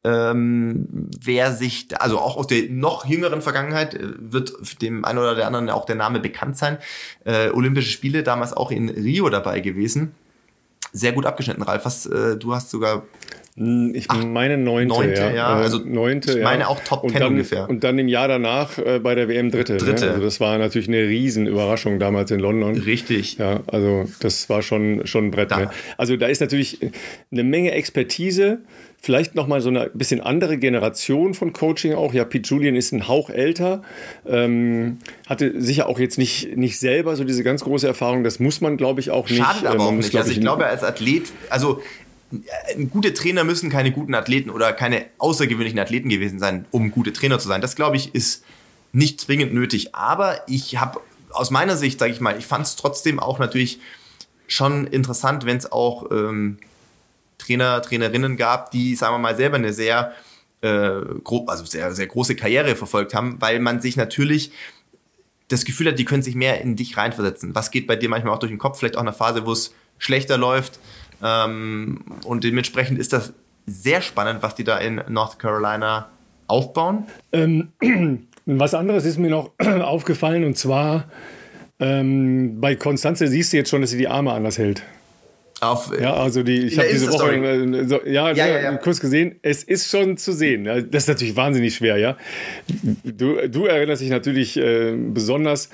ähm, 0.03 0.87
wer 1.21 1.51
sich, 1.51 1.87
also 1.99 2.19
auch 2.19 2.37
aus 2.37 2.47
der 2.47 2.69
noch 2.69 3.05
jüngeren 3.05 3.41
Vergangenheit, 3.41 3.93
äh, 3.93 4.13
wird 4.17 4.81
dem 4.81 5.05
einen 5.05 5.19
oder 5.19 5.35
der 5.35 5.47
anderen 5.47 5.69
auch 5.69 5.85
der 5.85 5.95
Name 5.95 6.19
bekannt 6.19 6.57
sein. 6.57 6.77
Äh, 7.25 7.49
Olympische 7.49 7.91
Spiele 7.91 8.23
damals 8.23 8.53
auch 8.53 8.71
in 8.71 8.89
Rio 8.89 9.29
dabei 9.29 9.59
gewesen. 9.59 10.15
Sehr 10.93 11.13
gut 11.13 11.25
abgeschnitten, 11.25 11.61
Ralf. 11.61 11.85
Was, 11.85 12.05
äh, 12.05 12.37
du 12.37 12.53
hast 12.53 12.69
sogar 12.69 13.03
ich 13.93 14.05
Ach, 14.09 14.25
meine 14.25 14.57
neunte, 14.57 14.95
neunte 14.95 15.21
ja. 15.21 15.31
ja. 15.31 15.59
Äh, 15.59 15.63
also 15.63 15.79
neunte, 15.79 16.37
ich 16.39 16.43
meine 16.43 16.67
auch 16.67 16.79
Top 16.83 17.07
Ten 17.07 17.23
ungefähr. 17.23 17.69
Und 17.69 17.83
dann 17.83 17.99
im 17.99 18.07
Jahr 18.07 18.27
danach 18.27 18.77
äh, 18.77 18.99
bei 18.99 19.15
der 19.15 19.27
WM 19.27 19.51
dritte. 19.51 19.77
Dritte. 19.77 20.05
Ne? 20.05 20.11
Also 20.11 20.23
das 20.23 20.39
war 20.39 20.57
natürlich 20.57 20.87
eine 20.87 21.07
Riesenüberraschung 21.07 21.99
damals 21.99 22.31
in 22.31 22.39
London. 22.39 22.75
Richtig. 22.77 23.37
Ja, 23.37 23.61
also 23.67 24.05
das 24.19 24.49
war 24.49 24.61
schon, 24.61 25.05
schon 25.05 25.27
ein 25.27 25.31
Brett. 25.31 25.51
Ne? 25.51 25.69
Also 25.97 26.17
da 26.17 26.27
ist 26.27 26.41
natürlich 26.41 26.79
eine 27.31 27.43
Menge 27.43 27.71
Expertise. 27.71 28.59
Vielleicht 29.03 29.33
nochmal 29.33 29.61
so 29.61 29.69
eine 29.69 29.89
bisschen 29.95 30.21
andere 30.21 30.59
Generation 30.59 31.33
von 31.33 31.53
Coaching 31.53 31.95
auch. 31.95 32.13
Ja, 32.13 32.23
Pete 32.23 32.47
Julian 32.47 32.75
ist 32.75 32.91
ein 32.91 33.07
Hauch 33.07 33.31
älter, 33.31 33.81
ähm, 34.27 34.99
hatte 35.25 35.59
sicher 35.59 35.89
auch 35.89 35.97
jetzt 35.97 36.19
nicht, 36.19 36.55
nicht 36.55 36.79
selber 36.79 37.15
so 37.15 37.23
diese 37.23 37.43
ganz 37.43 37.63
große 37.63 37.87
Erfahrung. 37.87 38.23
Das 38.23 38.39
muss 38.39 38.61
man, 38.61 38.77
glaube 38.77 38.99
ich, 38.99 39.09
auch 39.09 39.27
nicht. 39.27 39.41
Schadet 39.41 39.65
aber 39.65 39.83
äh, 39.83 39.87
auch 39.87 39.91
nicht. 39.91 40.15
Also 40.15 40.31
ich 40.31 40.39
glaube, 40.39 40.67
als 40.67 40.83
Athlet, 40.83 41.31
also 41.49 41.81
gute 42.91 43.13
Trainer 43.13 43.43
müssen 43.43 43.69
keine 43.69 43.91
guten 43.91 44.15
Athleten 44.15 44.49
oder 44.49 44.73
keine 44.73 45.05
außergewöhnlichen 45.17 45.79
Athleten 45.79 46.09
gewesen 46.09 46.39
sein, 46.39 46.65
um 46.71 46.91
gute 46.91 47.13
Trainer 47.13 47.39
zu 47.39 47.47
sein. 47.47 47.61
Das, 47.61 47.75
glaube 47.75 47.97
ich, 47.97 48.15
ist 48.15 48.43
nicht 48.93 49.19
zwingend 49.21 49.53
nötig. 49.53 49.95
Aber 49.95 50.41
ich 50.47 50.77
habe 50.79 51.01
aus 51.31 51.51
meiner 51.51 51.77
Sicht, 51.77 51.99
sage 51.99 52.11
ich 52.11 52.21
mal, 52.21 52.37
ich 52.37 52.45
fand 52.45 52.65
es 52.65 52.75
trotzdem 52.75 53.19
auch 53.19 53.39
natürlich 53.39 53.79
schon 54.47 54.87
interessant, 54.87 55.45
wenn 55.45 55.57
es 55.57 55.71
auch 55.71 56.11
ähm, 56.11 56.57
Trainer, 57.37 57.81
Trainerinnen 57.81 58.37
gab, 58.37 58.71
die, 58.71 58.95
sagen 58.95 59.15
wir 59.15 59.19
mal, 59.19 59.35
selber 59.35 59.55
eine 59.55 59.73
sehr, 59.73 60.13
äh, 60.61 60.67
also 61.47 61.65
sehr, 61.65 61.93
sehr 61.93 62.07
große 62.07 62.35
Karriere 62.35 62.75
verfolgt 62.75 63.13
haben, 63.13 63.37
weil 63.39 63.59
man 63.59 63.81
sich 63.81 63.95
natürlich 63.95 64.51
das 65.47 65.65
Gefühl 65.65 65.87
hat, 65.87 65.99
die 65.99 66.05
können 66.05 66.23
sich 66.23 66.35
mehr 66.35 66.61
in 66.61 66.75
dich 66.75 66.97
reinversetzen. 66.97 67.55
Was 67.55 67.71
geht 67.71 67.87
bei 67.87 67.95
dir 67.95 68.09
manchmal 68.09 68.33
auch 68.33 68.39
durch 68.39 68.51
den 68.51 68.57
Kopf? 68.57 68.79
Vielleicht 68.79 68.95
auch 68.95 69.01
eine 69.01 69.13
Phase, 69.13 69.45
wo 69.45 69.51
es 69.51 69.73
schlechter 69.97 70.37
läuft, 70.37 70.79
ähm, 71.23 72.01
und 72.25 72.43
dementsprechend 72.43 72.99
ist 72.99 73.13
das 73.13 73.33
sehr 73.65 74.01
spannend, 74.01 74.41
was 74.41 74.55
die 74.55 74.63
da 74.63 74.77
in 74.77 75.01
North 75.07 75.39
Carolina 75.39 76.09
aufbauen. 76.47 77.05
Ähm, 77.31 77.69
was 78.45 78.73
anderes 78.73 79.05
ist 79.05 79.17
mir 79.17 79.29
noch 79.29 79.51
aufgefallen 79.59 80.43
und 80.43 80.57
zwar 80.57 81.05
ähm, 81.79 82.61
bei 82.61 82.75
Konstanze 82.75 83.27
siehst 83.27 83.53
du 83.53 83.57
jetzt 83.57 83.69
schon, 83.69 83.81
dass 83.81 83.89
sie 83.89 83.97
die 83.97 84.07
Arme 84.07 84.31
anders 84.33 84.57
hält. 84.57 84.83
Auf, 85.61 85.91
ja, 85.99 86.15
also 86.15 86.41
die, 86.41 86.57
ich 86.57 86.79
habe 86.79 86.89
diese 86.91 87.11
Woche 87.11 87.35
äh, 87.35 87.85
so, 87.85 87.99
ja, 88.03 88.31
ja, 88.31 88.47
ja, 88.47 88.61
ja, 88.61 88.77
kurz 88.77 88.99
gesehen. 88.99 89.35
Es 89.43 89.63
ist 89.63 89.91
schon 89.91 90.17
zu 90.17 90.33
sehen. 90.33 90.65
Das 90.65 91.03
ist 91.03 91.07
natürlich 91.07 91.35
wahnsinnig 91.35 91.75
schwer, 91.75 91.97
ja. 91.97 92.17
Du, 93.03 93.47
du 93.47 93.65
erinnerst 93.67 94.01
dich 94.01 94.09
natürlich 94.09 94.57
äh, 94.57 94.95
besonders 94.95 95.69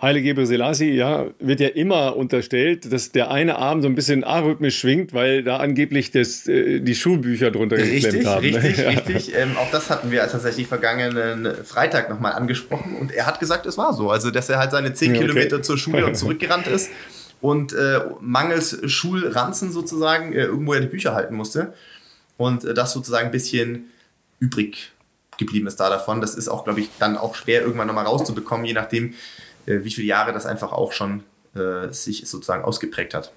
Heilige 0.00 0.28
Gebre 0.28 0.46
Selassie, 0.46 0.90
ja, 0.90 1.26
wird 1.40 1.58
ja 1.58 1.68
immer 1.68 2.16
unterstellt, 2.16 2.92
dass 2.92 3.10
der 3.10 3.32
eine 3.32 3.58
Arm 3.58 3.82
so 3.82 3.88
ein 3.88 3.96
bisschen 3.96 4.22
arrhythmisch 4.22 4.78
schwingt, 4.78 5.12
weil 5.12 5.42
da 5.42 5.56
angeblich 5.56 6.12
das, 6.12 6.46
äh, 6.46 6.78
die 6.78 6.94
Schulbücher 6.94 7.50
drunter 7.50 7.76
richtig, 7.76 8.04
geklemmt 8.04 8.26
haben. 8.26 8.44
Richtig, 8.44 8.78
ja. 8.78 8.90
richtig. 8.90 9.34
Ähm, 9.34 9.56
auch 9.56 9.70
das 9.72 9.90
hatten 9.90 10.12
wir 10.12 10.20
tatsächlich 10.20 10.68
vergangenen 10.68 11.64
Freitag 11.64 12.10
nochmal 12.10 12.34
angesprochen 12.34 12.94
und 12.96 13.10
er 13.10 13.26
hat 13.26 13.40
gesagt, 13.40 13.66
es 13.66 13.76
war 13.76 13.92
so. 13.92 14.10
Also, 14.10 14.30
dass 14.30 14.48
er 14.48 14.60
halt 14.60 14.70
seine 14.70 14.94
zehn 14.94 15.10
okay. 15.10 15.22
Kilometer 15.22 15.62
zur 15.62 15.76
Schule 15.76 16.06
und 16.06 16.16
zurückgerannt 16.16 16.68
ist 16.68 16.90
und 17.40 17.72
äh, 17.72 17.98
mangels 18.20 18.78
Schulranzen 18.88 19.72
sozusagen 19.72 20.32
äh, 20.32 20.44
irgendwo 20.44 20.74
ja 20.74 20.80
die 20.80 20.86
Bücher 20.86 21.14
halten 21.14 21.34
musste 21.34 21.72
und 22.36 22.64
äh, 22.64 22.72
das 22.72 22.92
sozusagen 22.92 23.26
ein 23.26 23.32
bisschen 23.32 23.90
übrig 24.38 24.92
geblieben 25.38 25.66
ist 25.66 25.80
da 25.80 25.88
davon. 25.88 26.20
Das 26.20 26.34
ist 26.34 26.48
auch, 26.48 26.64
glaube 26.64 26.80
ich, 26.80 26.88
dann 26.98 27.16
auch 27.16 27.34
schwer 27.34 27.62
irgendwann 27.62 27.86
nochmal 27.86 28.06
rauszubekommen, 28.06 28.66
je 28.66 28.74
nachdem, 28.74 29.14
wie 29.68 29.90
viele 29.90 30.08
Jahre 30.08 30.32
das 30.32 30.46
einfach 30.46 30.72
auch 30.72 30.92
schon 30.92 31.24
äh, 31.54 31.92
sich 31.92 32.28
sozusagen 32.28 32.64
ausgeprägt 32.64 33.14
hat. 33.14 33.32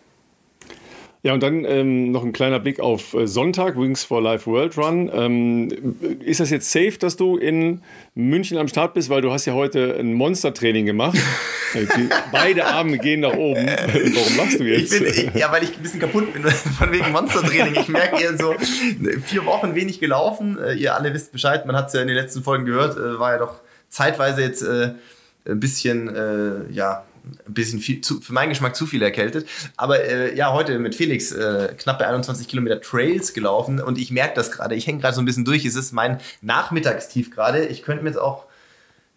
Ja, 1.24 1.34
und 1.34 1.44
dann 1.44 1.66
ähm, 1.66 2.12
noch 2.12 2.24
ein 2.24 2.34
kleiner 2.34 2.60
Blick 2.60 2.80
auf 2.80 3.14
äh, 3.14 3.28
Sonntag, 3.28 3.78
Wings 3.78 4.04
for 4.04 4.24
Life 4.24 4.50
World 4.50 4.76
Run. 4.76 5.12
Ähm, 5.14 6.18
ist 6.20 6.40
das 6.40 6.50
jetzt 6.50 6.72
safe, 6.72 6.98
dass 7.00 7.16
du 7.16 7.38
in 7.38 7.82
München 8.16 8.58
am 8.58 8.68
Start 8.68 8.96
bist, 8.96 9.10
weil 9.12 9.22
du 9.22 9.32
hast 9.32 9.46
ja 9.46 9.54
heute 9.54 9.96
ein 10.00 10.14
Monstertraining 10.14 10.86
gemacht. 10.86 11.18
Äh, 11.74 11.88
beide 12.34 12.66
Arme 12.66 12.98
gehen 12.98 13.22
nach 13.22 13.32
oben. 13.32 13.66
Warum 13.66 14.36
machst 14.36 14.60
du 14.60 14.66
jetzt? 14.66 14.90
Bin, 14.90 15.32
ja, 15.40 15.50
weil 15.54 15.64
ich 15.64 15.78
ein 15.78 15.82
bisschen 15.82 16.02
kaputt 16.02 16.34
bin 16.34 16.44
von 16.52 16.92
wegen 16.92 17.14
Monstertraining. 17.14 17.76
Ich 17.80 17.88
merke 17.88 18.22
eher 18.22 18.38
so, 18.38 18.54
vier 19.24 19.46
Wochen 19.46 19.74
wenig 19.74 20.02
gelaufen. 20.02 20.60
Ihr 20.76 20.94
alle 20.94 21.14
wisst 21.14 21.32
Bescheid, 21.32 21.66
man 21.66 21.78
hat 21.78 21.88
es 21.88 21.94
ja 21.94 22.02
in 22.02 22.10
den 22.10 22.18
letzten 22.18 22.44
Folgen 22.44 22.66
gehört, 22.66 22.98
war 22.98 23.32
ja 23.32 23.38
doch 23.38 23.62
zeitweise 23.88 24.42
jetzt 24.42 24.66
ein 25.46 25.60
bisschen, 25.60 26.14
äh, 26.14 26.72
ja, 26.72 27.06
ein 27.48 27.54
bisschen 27.54 27.80
viel, 27.80 28.02
zu, 28.02 28.22
für 28.22 28.34
meinen 28.34 28.50
Geschmack 28.50 28.76
zu 28.76 28.86
viel 28.86 29.02
erkältet. 29.02 29.48
Aber 29.78 30.04
äh, 30.04 30.36
ja, 30.36 30.54
heute 30.54 30.80
mit 30.80 30.96
Felix 30.96 31.32
äh, 31.32 31.74
knapp 31.78 32.00
bei 32.00 32.08
21 32.08 32.48
Kilometer 32.48 32.82
Trails 32.82 33.34
gelaufen 33.34 33.80
und 33.80 33.98
ich 33.98 34.12
merke 34.12 34.34
das 34.36 34.52
gerade. 34.52 34.76
Ich 34.76 34.88
hänge 34.88 35.00
gerade 35.00 35.16
so 35.16 35.22
ein 35.22 35.26
bisschen 35.26 35.46
durch. 35.46 35.66
Es 35.66 35.76
ist 35.76 35.92
mein 35.92 36.20
Nachmittagstief 36.42 37.32
gerade. 37.32 37.66
Ich 37.66 37.84
könnte 37.84 38.04
mir 38.04 38.10
jetzt 38.10 38.20
auch 38.20 38.46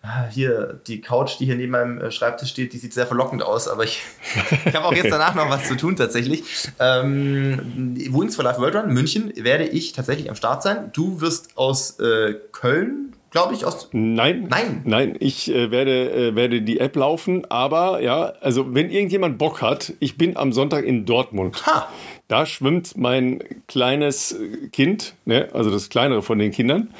ah, 0.02 0.26
hier 0.30 0.80
die 0.86 1.00
Couch, 1.00 1.38
die 1.38 1.46
hier 1.46 1.56
neben 1.56 1.72
meinem 1.72 1.98
äh, 1.98 2.10
Schreibtisch 2.10 2.50
steht, 2.50 2.72
die 2.72 2.78
sieht 2.78 2.92
sehr 2.92 3.06
verlockend 3.06 3.42
aus, 3.42 3.68
aber 3.68 3.84
ich, 3.84 4.02
ich 4.66 4.74
habe 4.74 4.84
auch 4.84 4.94
jetzt 4.94 5.10
danach 5.10 5.34
noch 5.34 5.48
was 5.48 5.66
zu 5.66 5.76
tun 5.76 5.96
tatsächlich. 5.96 6.44
Ähm, 6.78 7.96
Wings 8.10 8.36
for 8.36 8.44
Life 8.44 8.60
World 8.60 8.76
Run 8.76 8.92
München 8.92 9.32
werde 9.36 9.64
ich 9.64 9.92
tatsächlich 9.92 10.28
am 10.28 10.36
Start 10.36 10.62
sein. 10.62 10.90
Du 10.92 11.20
wirst 11.20 11.56
aus 11.56 11.98
äh, 12.00 12.34
Köln 12.52 13.14
glaube 13.34 13.52
ich, 13.52 13.64
aus. 13.64 13.88
Nein. 13.90 14.46
Nein. 14.48 14.82
Nein, 14.84 15.16
ich 15.18 15.52
äh, 15.52 15.72
werde, 15.72 16.10
äh, 16.10 16.36
werde 16.36 16.62
die 16.62 16.78
App 16.78 16.94
laufen, 16.94 17.44
aber 17.50 18.00
ja, 18.00 18.32
also 18.40 18.74
wenn 18.74 18.90
irgendjemand 18.90 19.38
Bock 19.38 19.60
hat, 19.60 19.92
ich 19.98 20.16
bin 20.16 20.36
am 20.36 20.52
Sonntag 20.52 20.84
in 20.84 21.04
Dortmund. 21.04 21.66
Ha. 21.66 21.88
Da 22.28 22.46
schwimmt 22.46 22.96
mein 22.96 23.42
kleines 23.66 24.38
Kind, 24.70 25.14
ne, 25.24 25.48
also 25.52 25.70
das 25.70 25.88
kleinere 25.88 26.22
von 26.22 26.38
den 26.38 26.52
Kindern, 26.52 26.94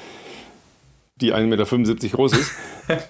die 1.21 1.33
1,75 1.33 1.45
Meter 1.47 2.17
groß 2.17 2.33
ist. 2.33 2.51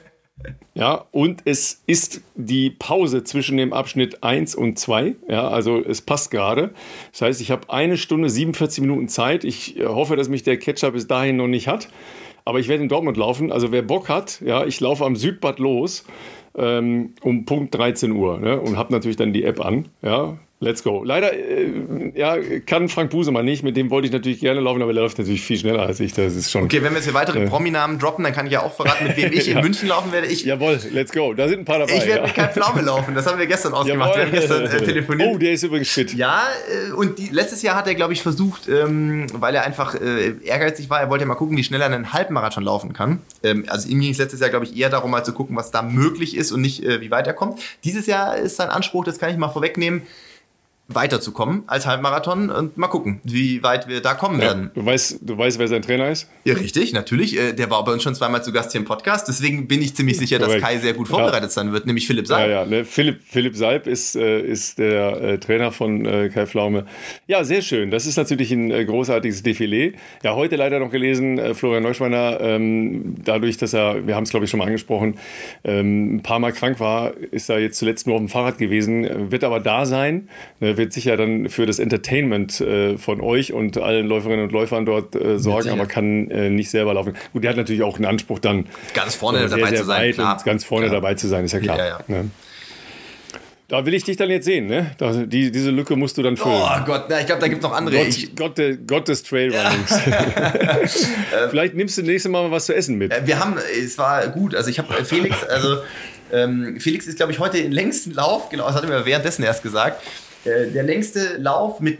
Ja, 0.75 1.07
und 1.13 1.43
es 1.45 1.83
ist 1.87 2.21
die 2.35 2.69
Pause 2.69 3.23
zwischen 3.23 3.57
dem 3.57 3.73
Abschnitt 3.73 4.25
1 4.25 4.57
und 4.57 4.79
2. 4.79 5.15
Ja, 5.29 5.49
also 5.49 5.81
es 5.83 6.03
passt 6.03 6.33
gerade. 6.33 6.75
Das 7.13 7.23
heißt, 7.23 7.41
ich 7.41 7.53
habe 7.53 7.71
eine 7.71 7.97
Stunde 7.97 8.29
47 8.29 8.81
Minuten 8.81 9.09
Zeit. 9.09 9.45
Ich 9.45 9.79
äh, 9.79 9.87
hoffe, 9.87 10.17
dass 10.17 10.29
mich 10.29 10.43
der 10.43 10.59
Catcher 10.59 10.91
bis 10.91 11.07
dahin 11.07 11.37
noch 11.37 11.47
nicht 11.47 11.69
hat. 11.69 11.89
Aber 12.45 12.59
ich 12.59 12.69
werde 12.69 12.83
in 12.83 12.89
Dortmund 12.89 13.17
laufen. 13.17 13.53
Also 13.53 13.73
wer 13.73 13.83
Bock 13.83 14.09
hat, 14.09 14.41
ja, 14.41 14.65
ich 14.65 14.81
laufe 14.81 15.05
am 15.05 15.17
Südbad 15.17 15.59
los 15.59 16.05
ähm, 16.57 17.15
um 17.23 17.45
Punkt 17.45 17.75
13 17.75 18.13
Uhr 18.13 18.39
ne, 18.39 18.61
und 18.61 18.77
habe 18.77 18.93
natürlich 18.93 19.17
dann 19.17 19.33
die 19.33 19.45
App 19.45 19.65
an. 19.65 19.89
Ja, 20.03 20.39
Let's 20.65 20.83
go. 20.83 21.05
Leider 21.05 21.33
äh, 21.35 22.13
ja, 22.15 22.37
kann 22.65 22.89
Frank 22.89 23.11
Busemann 23.11 23.45
nicht, 23.45 23.63
mit 23.63 23.77
dem 23.77 23.91
wollte 23.91 24.07
ich 24.07 24.13
natürlich 24.13 24.41
gerne 24.41 24.61
laufen, 24.61 24.81
aber 24.81 24.93
er 24.93 25.03
läuft 25.03 25.19
natürlich 25.19 25.43
viel 25.43 25.59
schneller 25.59 25.83
als 25.83 26.01
ich. 26.01 26.15
Das 26.15 26.35
ist 26.35 26.51
schon. 26.51 26.65
Okay, 26.65 26.83
wenn 26.83 26.93
wir 26.93 26.97
jetzt 26.97 27.05
hier 27.05 27.15
weitere 27.15 27.45
äh, 27.45 27.47
Prominamen 27.47 27.99
droppen, 27.99 28.25
dann 28.25 28.33
kann 28.33 28.47
ich 28.47 28.53
ja 28.53 28.63
auch 28.63 28.73
verraten, 28.73 29.07
mit 29.07 29.17
wem 29.17 29.33
ich 29.33 29.47
ja. 29.47 29.57
in 29.57 29.63
München 29.63 29.89
laufen 29.89 30.11
werde. 30.11 30.27
Ich, 30.27 30.45
Jawohl, 30.45 30.81
let's 30.91 31.13
go. 31.13 31.35
Da 31.35 31.49
sind 31.49 31.61
ein 31.61 31.65
paar 31.67 31.81
dabei. 31.81 31.97
Ich 31.97 32.07
werde 32.07 32.21
ja. 32.21 32.27
mit 32.27 32.35
kein 32.35 32.51
Pflaume 32.51 32.81
laufen, 32.81 33.15
das 33.15 33.27
haben 33.27 33.39
wir 33.39 33.47
gestern 33.47 33.75
ausgemacht. 33.75 34.17
Jawohl. 34.17 34.33
Wir 34.33 34.41
haben 34.41 34.49
gestern 34.49 34.65
äh, 34.65 34.85
telefoniert. 34.85 35.31
Oh, 35.35 35.39
der 35.39 35.53
ist 35.53 35.63
übrigens 35.63 35.91
fit. 35.91 36.15
Ja, 36.15 36.45
äh, 36.89 36.93
und 36.93 37.19
die, 37.19 37.29
letztes 37.29 37.61
Jahr 37.61 37.77
hat 37.77 37.87
er, 37.87 37.95
glaube 37.95 38.15
ich, 38.15 38.23
versucht, 38.23 38.67
ähm, 38.69 39.27
weil 39.35 39.55
er 39.55 39.65
einfach 39.65 39.95
äh, 39.95 40.35
ehrgeizig 40.43 40.89
war, 40.89 41.01
er 41.01 41.11
wollte 41.11 41.25
ja 41.25 41.29
mal 41.29 41.35
gucken, 41.35 41.57
wie 41.59 41.65
schnell 41.65 41.83
er 41.83 41.87
einen 41.87 42.15
Halbmarathon 42.15 42.65
laufen 42.65 42.95
kann. 42.95 43.21
Ähm, 43.43 43.65
also 43.69 43.89
ihm 43.89 44.01
ging 44.01 44.13
es 44.13 44.19
letztes 44.19 44.41
Jahr, 44.41 44.49
glaube 44.49 44.65
ich, 44.65 44.75
eher 44.77 44.89
darum, 44.89 45.11
mal 45.11 45.25
zu 45.25 45.35
gucken, 45.35 45.57
was 45.57 45.71
da 45.71 45.83
möglich 45.83 46.37
ist 46.37 46.53
und 46.53 46.63
nicht, 46.63 46.83
äh, 46.83 47.03
wie 47.03 47.11
weit 47.11 47.27
er 47.27 47.35
kommt. 47.35 47.61
Dieses 47.85 48.07
Jahr 48.07 48.37
ist 48.37 48.57
sein 48.57 48.71
Anspruch, 48.71 49.05
das 49.05 49.19
kann 49.19 49.31
ich 49.31 49.37
mal 49.37 49.49
vorwegnehmen, 49.49 50.03
weiterzukommen 50.89 51.63
als 51.67 51.87
Halbmarathon 51.87 52.51
und 52.51 52.77
mal 52.77 52.89
gucken, 52.89 53.21
wie 53.25 53.63
weit 53.63 53.89
wir 53.89 54.03
da 54.03 54.13
kommen 54.13 54.39
ja, 54.39 54.49
werden. 54.49 54.71
Du 54.75 54.85
weißt, 54.85 55.19
du 55.23 55.39
weißt, 55.39 55.59
wer 55.59 55.67
sein 55.67 55.81
Trainer 55.81 56.11
ist? 56.11 56.29
Ja, 56.45 56.55
richtig, 56.55 56.93
natürlich. 56.93 57.39
Äh, 57.39 57.55
der 57.55 57.71
war 57.71 57.83
bei 57.85 57.93
uns 57.93 58.03
schon 58.03 58.15
zweimal 58.15 58.45
zu 58.45 58.53
Gast 58.53 58.73
hier 58.73 58.83
im 58.83 58.85
Podcast. 58.87 59.27
Deswegen 59.27 59.67
bin 59.67 59.81
ich 59.81 59.97
ziemlich 59.97 60.19
sicher, 60.19 60.39
dass 60.39 60.61
Kai 60.61 60.77
sehr 60.79 60.93
gut 60.93 61.09
vorbereitet 61.09 61.53
sein 61.53 61.73
wird, 61.73 61.87
nämlich 61.87 62.07
Philipp 62.07 62.27
Salb. 62.27 62.51
Ja, 62.51 62.63
ja. 62.63 62.67
Ne? 62.67 62.85
Philipp, 62.85 63.23
Philipp 63.25 63.57
Salb 63.57 63.87
ist, 63.87 64.15
äh, 64.15 64.41
ist 64.41 64.79
der 64.79 65.23
äh, 65.23 65.39
Trainer 65.39 65.73
von 65.73 66.05
Kai 66.05 66.47
Pflaume. 66.47 66.85
Ja, 67.27 67.45
sehr 67.45 67.63
schön. 67.63 67.91
Das 67.91 68.05
ist 68.05 68.17
natürlich 68.17 68.53
ein 68.53 68.69
großartiges 68.87 69.43
Defilé. 69.43 69.95
Ja, 70.23 70.35
heute 70.35 70.57
leider 70.57 70.81
noch 70.81 70.91
gelesen, 70.91 71.55
Florian 71.55 71.83
Neuschweiner, 71.83 72.41
ähm, 72.41 73.17
dadurch, 73.25 73.57
dass 73.57 73.73
er, 73.73 74.07
wir 74.07 74.15
haben 74.17 74.25
es 74.25 74.31
glaube 74.31 74.45
ich 74.45 74.51
schon 74.51 74.59
mal 74.59 74.67
angesprochen, 74.67 75.19
ähm, 75.65 76.17
ein 76.17 76.23
paar 76.23 76.39
Mal 76.41 76.53
krank 76.53 76.79
war, 76.79 77.15
ist 77.31 77.49
er 77.49 77.59
jetzt 77.59 77.79
zuletzt 77.79 78.07
nur 78.07 78.17
auf 78.17 78.23
dem 78.23 78.29
Fahrrad 78.29 78.59
gewesen, 78.59 79.31
wird 79.31 79.45
aber 79.45 79.61
da 79.61 79.87
sein. 79.87 80.29
Ne? 80.61 80.74
Wird 80.77 80.93
sicher 80.93 81.17
dann 81.17 81.49
für 81.49 81.67
das 81.67 81.79
Entertainment 81.79 82.61
äh, 82.61 82.99
von 82.99 83.21
euch 83.21 83.53
und 83.53 83.79
allen 83.79 84.07
Läuferinnen 84.07 84.45
und 84.45 84.53
Läufern 84.53 84.87
dort 84.87 85.15
äh, 85.15 85.39
sorgen, 85.39 85.71
aber 85.71 85.87
kann 85.87 86.31
äh, 86.31 86.51
nicht 86.51 86.71
selber 86.71 86.95
laufen. 86.95 87.15
Gut, 87.33 87.45
der 87.45 87.51
hat 87.51 87.57
natürlich 87.57 87.83
auch 87.83 87.97
einen 87.97 88.07
Anspruch 88.07 88.39
dann 88.39 88.67
ganz 88.95 89.15
vorne 89.15 89.49
sehr, 89.49 89.59
dabei 89.59 89.71
sehr 89.71 89.79
zu 89.79 89.85
sein, 89.85 90.13
klar. 90.13 90.43
ganz 90.45 90.65
vorne 90.65 90.87
klar. 90.87 91.01
dabei 91.01 91.15
zu 91.15 91.29
sein, 91.29 91.45
ist 91.45 91.53
ja 91.53 91.61
klar. 91.61 91.79
Ja, 91.79 91.87
ja. 91.87 91.99
Ne? 92.09 92.31
Da 93.69 93.87
will 93.87 93.95
ich 93.95 94.05
dich 94.05 94.19
dann 94.19 94.29
jetzt 94.29 94.45
sehen, 94.45 94.67
ne? 94.67 94.95
Da, 94.99 95.13
die, 95.13 95.51
diese 95.51 95.71
Lücke 95.71 95.97
musst 95.97 96.19
du 96.19 96.23
dann 96.23 96.37
füllen. 96.37 96.63
Oh 96.63 96.85
Gott, 96.85 97.07
na, 97.09 97.21
ich 97.21 97.27
glaube, 97.27 97.41
da 97.41 97.49
gibt 97.49 97.65
es 97.65 97.69
noch 97.69 97.75
andere. 97.75 97.97
Gott, 97.97 98.57
Gott, 98.57 98.61
Gott 98.87 99.09
des 99.09 99.23
Trailrunnings. 99.23 99.99
Vielleicht 101.51 101.75
nimmst 101.75 101.97
du 101.97 102.03
nächstes 102.03 102.31
Mal 102.31 102.51
was 102.51 102.67
zu 102.67 102.75
essen 102.75 102.99
mit. 102.99 103.11
Äh, 103.11 103.27
wir 103.27 103.41
haben, 103.41 103.57
es 103.83 103.97
war 103.97 104.29
gut. 104.29 104.55
Also 104.55 104.69
ich 104.69 104.79
habe 104.79 104.95
äh, 104.99 105.05
Felix, 105.05 105.43
also 105.45 105.79
ähm, 106.31 106.79
Felix 106.79 107.07
ist, 107.07 107.17
glaube 107.17 107.33
ich, 107.33 107.39
heute 107.39 107.59
den 107.59 107.73
längsten 107.73 108.13
Lauf, 108.13 108.51
genau, 108.51 108.67
das 108.67 108.77
hat 108.77 108.85
er 108.85 108.91
mir 108.91 109.07
währenddessen 109.07 109.43
erst 109.43 109.63
gesagt. 109.63 110.03
Äh, 110.45 110.71
der 110.71 110.83
längste 110.83 111.37
Lauf 111.39 111.81
mit, 111.81 111.99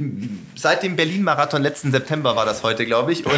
seit 0.55 0.83
dem 0.83 0.97
Berlin-Marathon 0.97 1.63
letzten 1.63 1.93
September 1.93 2.37
war 2.37 2.45
das 2.45 2.63
heute, 2.63 2.85
glaube 2.85 3.13
ich. 3.13 3.25
Und 3.25 3.33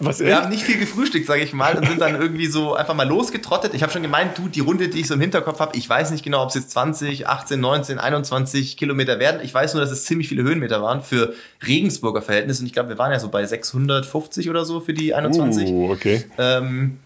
wir 0.20 0.36
haben 0.36 0.50
nicht 0.50 0.64
viel 0.64 0.78
gefrühstückt, 0.78 1.26
sage 1.26 1.42
ich 1.42 1.52
mal, 1.52 1.76
und 1.76 1.86
sind 1.86 2.00
dann 2.00 2.20
irgendwie 2.20 2.46
so 2.46 2.74
einfach 2.74 2.94
mal 2.94 3.08
losgetrottet. 3.08 3.74
Ich 3.74 3.82
habe 3.82 3.92
schon 3.92 4.02
gemeint, 4.02 4.36
du, 4.36 4.48
die 4.48 4.60
Runde, 4.60 4.88
die 4.88 5.00
ich 5.00 5.06
so 5.06 5.14
im 5.14 5.20
Hinterkopf 5.20 5.60
habe, 5.60 5.76
ich 5.76 5.88
weiß 5.88 6.10
nicht 6.10 6.24
genau, 6.24 6.42
ob 6.42 6.48
es 6.48 6.56
jetzt 6.56 6.70
20, 6.72 7.28
18, 7.28 7.60
19, 7.60 7.98
21 7.98 8.76
Kilometer 8.76 9.18
werden. 9.18 9.40
Ich 9.44 9.54
weiß 9.54 9.74
nur, 9.74 9.82
dass 9.82 9.90
es 9.90 10.04
ziemlich 10.04 10.28
viele 10.28 10.42
Höhenmeter 10.42 10.82
waren 10.82 11.02
für 11.02 11.34
Regensburger 11.66 12.22
Verhältnisse. 12.22 12.62
Und 12.62 12.66
ich 12.66 12.72
glaube, 12.72 12.88
wir 12.88 12.98
waren 12.98 13.12
ja 13.12 13.20
so 13.20 13.28
bei 13.28 13.44
650 13.44 14.50
oder 14.50 14.64
so 14.64 14.80
für 14.80 14.92
die 14.92 15.14
21. 15.14 15.70
Uh, 15.70 15.90
okay. 15.90 16.24
Ähm, 16.38 16.98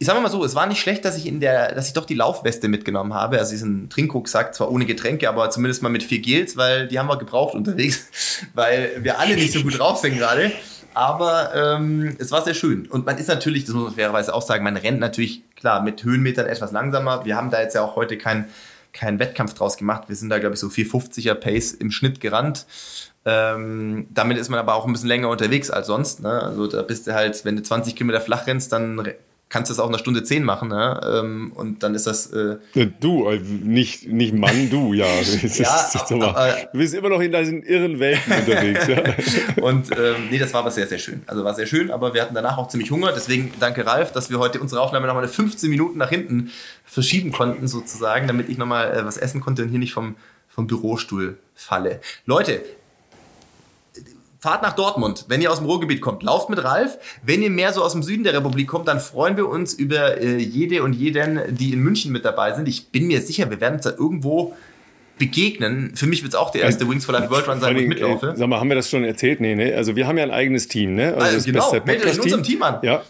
ich 0.00 0.06
sage 0.06 0.18
mal 0.18 0.30
so, 0.30 0.42
es 0.46 0.54
war 0.54 0.66
nicht 0.66 0.80
schlecht, 0.80 1.04
dass 1.04 1.18
ich 1.18 1.26
in 1.26 1.40
der, 1.40 1.74
dass 1.74 1.86
ich 1.86 1.92
doch 1.92 2.06
die 2.06 2.14
Laufweste 2.14 2.68
mitgenommen 2.68 3.12
habe. 3.12 3.38
Also 3.38 3.50
diesen 3.50 3.90
Trinkrucksack, 3.90 4.54
zwar 4.54 4.70
ohne 4.70 4.86
Getränke, 4.86 5.28
aber 5.28 5.50
zumindest 5.50 5.82
mal 5.82 5.90
mit 5.90 6.02
vier 6.02 6.20
Gels, 6.20 6.56
weil 6.56 6.88
die 6.88 6.98
haben 6.98 7.06
wir 7.06 7.18
gebraucht 7.18 7.54
unterwegs, 7.54 8.08
weil 8.54 8.92
wir 9.00 9.18
alle 9.20 9.34
nicht 9.34 9.52
so 9.52 9.60
gut 9.60 9.78
drauf 9.78 9.98
sind 9.98 10.16
gerade. 10.16 10.52
Aber 10.94 11.54
ähm, 11.54 12.16
es 12.18 12.30
war 12.30 12.42
sehr 12.42 12.54
schön. 12.54 12.86
Und 12.86 13.04
man 13.04 13.18
ist 13.18 13.28
natürlich, 13.28 13.66
das 13.66 13.74
muss 13.74 13.84
man 13.84 13.94
fairerweise 13.94 14.32
auch 14.32 14.40
sagen, 14.40 14.64
man 14.64 14.78
rennt 14.78 15.00
natürlich, 15.00 15.42
klar, 15.54 15.82
mit 15.82 16.02
Höhenmetern 16.02 16.46
etwas 16.46 16.72
langsamer. 16.72 17.26
Wir 17.26 17.36
haben 17.36 17.50
da 17.50 17.60
jetzt 17.60 17.74
ja 17.74 17.82
auch 17.82 17.94
heute 17.94 18.16
keinen 18.16 18.46
kein 18.94 19.18
Wettkampf 19.18 19.52
draus 19.52 19.76
gemacht. 19.76 20.04
Wir 20.08 20.16
sind 20.16 20.30
da, 20.30 20.38
glaube 20.38 20.54
ich, 20.54 20.60
so 20.60 20.68
450er 20.68 21.34
Pace 21.34 21.72
im 21.72 21.90
Schnitt 21.90 22.20
gerannt. 22.20 22.64
Ähm, 23.26 24.06
damit 24.08 24.38
ist 24.38 24.48
man 24.48 24.58
aber 24.58 24.74
auch 24.74 24.86
ein 24.86 24.92
bisschen 24.92 25.08
länger 25.08 25.28
unterwegs 25.28 25.70
als 25.70 25.88
sonst. 25.88 26.20
Ne? 26.20 26.42
Also 26.42 26.66
da 26.68 26.80
bist 26.80 27.06
du 27.06 27.14
halt, 27.14 27.44
wenn 27.44 27.56
du 27.56 27.62
20 27.62 27.94
Kilometer 27.94 28.22
flach 28.22 28.46
rennst, 28.46 28.72
dann 28.72 28.96
kannst 29.50 29.68
du 29.68 29.74
das 29.74 29.80
auch 29.80 29.88
in 29.88 29.90
einer 29.90 29.98
Stunde 29.98 30.22
zehn 30.22 30.44
machen. 30.44 30.68
Ne? 30.68 31.00
Ähm, 31.04 31.52
und 31.54 31.82
dann 31.82 31.94
ist 31.94 32.06
das. 32.06 32.32
Äh 32.32 32.56
du, 33.00 33.26
also 33.26 33.44
nicht, 33.44 34.08
nicht 34.08 34.32
Mann, 34.32 34.70
du, 34.70 34.94
ja. 34.94 35.06
Das 35.42 35.58
ja 35.58 35.64
ist, 35.64 36.12
aber, 36.12 36.36
aber, 36.36 36.54
du 36.72 36.78
bist 36.78 36.94
immer 36.94 37.08
noch 37.10 37.20
in 37.20 37.32
diesen 37.32 37.62
irren 37.64 37.98
Welten 37.98 38.32
unterwegs. 38.32 38.86
ja. 38.86 39.02
Und 39.62 39.90
ähm, 39.90 40.28
nee, 40.30 40.38
das 40.38 40.54
war 40.54 40.60
aber 40.60 40.70
sehr, 40.70 40.86
sehr 40.86 40.98
schön. 40.98 41.22
Also 41.26 41.44
war 41.44 41.54
sehr 41.54 41.66
schön, 41.66 41.90
aber 41.90 42.14
wir 42.14 42.22
hatten 42.22 42.34
danach 42.34 42.56
auch 42.56 42.68
ziemlich 42.68 42.90
Hunger. 42.90 43.12
Deswegen 43.12 43.52
danke 43.58 43.84
Ralf, 43.84 44.12
dass 44.12 44.30
wir 44.30 44.38
heute 44.38 44.60
unsere 44.60 44.80
Aufnahme 44.80 45.06
nochmal 45.06 45.26
15 45.26 45.68
Minuten 45.68 45.98
nach 45.98 46.10
hinten 46.10 46.50
verschieben 46.84 47.32
konnten, 47.32 47.66
sozusagen, 47.66 48.28
damit 48.28 48.48
ich 48.48 48.56
nochmal 48.56 48.96
äh, 48.96 49.04
was 49.04 49.16
essen 49.16 49.40
konnte 49.40 49.62
und 49.62 49.68
hier 49.68 49.80
nicht 49.80 49.92
vom, 49.92 50.14
vom 50.48 50.68
Bürostuhl 50.68 51.38
falle. 51.54 52.00
Leute, 52.24 52.62
fahrt 54.40 54.62
nach 54.62 54.72
Dortmund, 54.72 55.26
wenn 55.28 55.40
ihr 55.40 55.52
aus 55.52 55.58
dem 55.58 55.66
Ruhrgebiet 55.66 56.00
kommt. 56.00 56.22
Lauft 56.22 56.48
mit 56.48 56.62
Ralf. 56.64 56.98
Wenn 57.22 57.42
ihr 57.42 57.50
mehr 57.50 57.72
so 57.72 57.82
aus 57.82 57.92
dem 57.92 58.02
Süden 58.02 58.24
der 58.24 58.34
Republik 58.34 58.68
kommt, 58.68 58.88
dann 58.88 58.98
freuen 58.98 59.36
wir 59.36 59.48
uns 59.48 59.74
über 59.74 60.20
äh, 60.20 60.38
jede 60.38 60.82
und 60.82 60.94
jeden, 60.94 61.40
die 61.54 61.72
in 61.72 61.80
München 61.80 62.10
mit 62.10 62.24
dabei 62.24 62.54
sind. 62.54 62.66
Ich 62.66 62.88
bin 62.88 63.06
mir 63.06 63.20
sicher, 63.20 63.50
wir 63.50 63.60
werden 63.60 63.74
uns 63.74 63.84
da 63.84 63.90
irgendwo 63.90 64.54
begegnen. 65.18 65.92
Für 65.94 66.06
mich 66.06 66.22
wird 66.22 66.32
es 66.32 66.38
auch 66.38 66.50
der 66.50 66.62
erste 66.62 66.88
Wings 66.88 67.04
for 67.04 67.12
Life 67.12 67.30
World 67.30 67.46
Run 67.46 67.60
sein, 67.60 67.76
wo 67.76 67.80
ich 67.80 67.86
mitlaufe. 67.86 68.30
Äh, 68.30 68.36
sag 68.36 68.48
mal, 68.48 68.58
haben 68.58 68.70
wir 68.70 68.76
das 68.76 68.88
schon 68.88 69.04
erzählt? 69.04 69.40
Nee, 69.40 69.54
ne? 69.54 69.74
Also 69.74 69.94
wir 69.94 70.06
haben 70.06 70.16
ja 70.16 70.24
ein 70.24 70.30
eigenes 70.30 70.66
Team, 70.66 70.94
ne? 70.94 71.14
Also, 71.14 71.36
also 71.36 71.52
genau, 71.52 71.72
meldet 71.84 72.06
euch 72.06 72.14
in 72.14 72.20
unserem 72.20 72.42
Team 72.42 72.62
an. 72.62 72.78
Ja. 72.82 73.02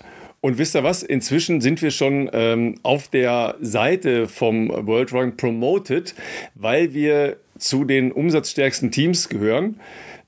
Und 0.43 0.59
wisst 0.59 0.75
ihr 0.75 0.83
was? 0.83 1.03
Inzwischen 1.03 1.61
sind 1.61 1.83
wir 1.83 1.91
schon 1.91 2.29
ähm, 2.33 2.77
auf 2.83 3.09
der 3.09 3.57
Seite 3.61 4.27
vom 4.27 4.71
World 4.71 5.13
Run 5.13 5.37
promoted, 5.37 6.15
weil 6.55 6.95
wir 6.95 7.37
zu 7.59 7.85
den 7.85 8.11
umsatzstärksten 8.11 8.91
Teams 8.91 9.29
gehören. 9.29 9.79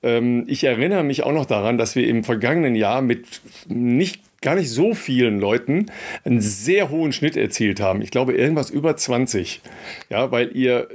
Ähm, 0.03 0.45
ich 0.47 0.65
erinnere 0.65 1.05
mich 1.05 1.23
auch 1.23 1.33
noch 1.33 1.47
daran, 1.47 1.79
dass 1.79 1.95
wir 1.97 2.07
im 2.07 2.25
vergangenen 2.25 2.75
Jahr 2.75 3.03
mit 3.03 3.27
nicht 3.69 4.21
gar 4.41 4.57
nicht 4.57 4.71
so 4.71 4.95
vielen 4.95 5.41
Leuten 5.41 5.87
einen 6.25 6.41
sehr 6.41 6.91
hohen 6.91 7.13
Schnitt 7.13 7.37
erzielt 7.37 7.81
haben. 7.81 8.03
Ich 8.03 8.11
glaube, 8.11 8.33
irgendwas 8.35 8.71
über 8.71 8.97
20. 8.97 9.61
Ja, 10.11 10.31
weil 10.33 10.57
ihr 10.57 10.89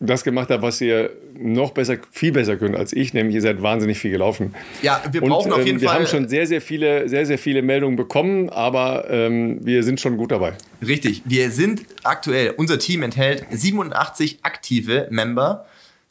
das 0.00 0.24
gemacht 0.24 0.50
habt, 0.50 0.62
was 0.62 0.80
ihr 0.80 1.10
noch 1.38 1.72
besser, 1.72 1.96
viel 2.10 2.32
besser 2.32 2.56
könnt 2.56 2.76
als 2.76 2.92
ich, 2.92 3.14
nämlich 3.14 3.34
ihr 3.34 3.40
seid 3.40 3.62
wahnsinnig 3.62 3.98
viel 3.98 4.10
gelaufen. 4.10 4.54
Ja, 4.82 5.02
wir 5.10 5.20
brauchen 5.20 5.52
Und, 5.52 5.58
auf 5.58 5.66
jeden 5.66 5.80
wir 5.80 5.88
Fall. 5.88 5.98
Wir 5.98 6.04
haben 6.04 6.10
schon 6.10 6.28
sehr, 6.28 6.46
sehr 6.46 6.60
viele, 6.60 7.08
sehr, 7.08 7.26
sehr 7.26 7.38
viele 7.38 7.62
Meldungen 7.62 7.96
bekommen, 7.96 8.50
aber 8.50 9.06
ähm, 9.10 9.58
wir 9.62 9.82
sind 9.82 10.00
schon 10.00 10.16
gut 10.16 10.30
dabei. 10.30 10.52
Richtig. 10.86 11.22
Wir 11.24 11.50
sind 11.50 11.82
aktuell, 12.04 12.54
unser 12.56 12.78
Team 12.78 13.02
enthält 13.02 13.46
87 13.50 14.40
aktive 14.42 15.08
Member 15.10 15.66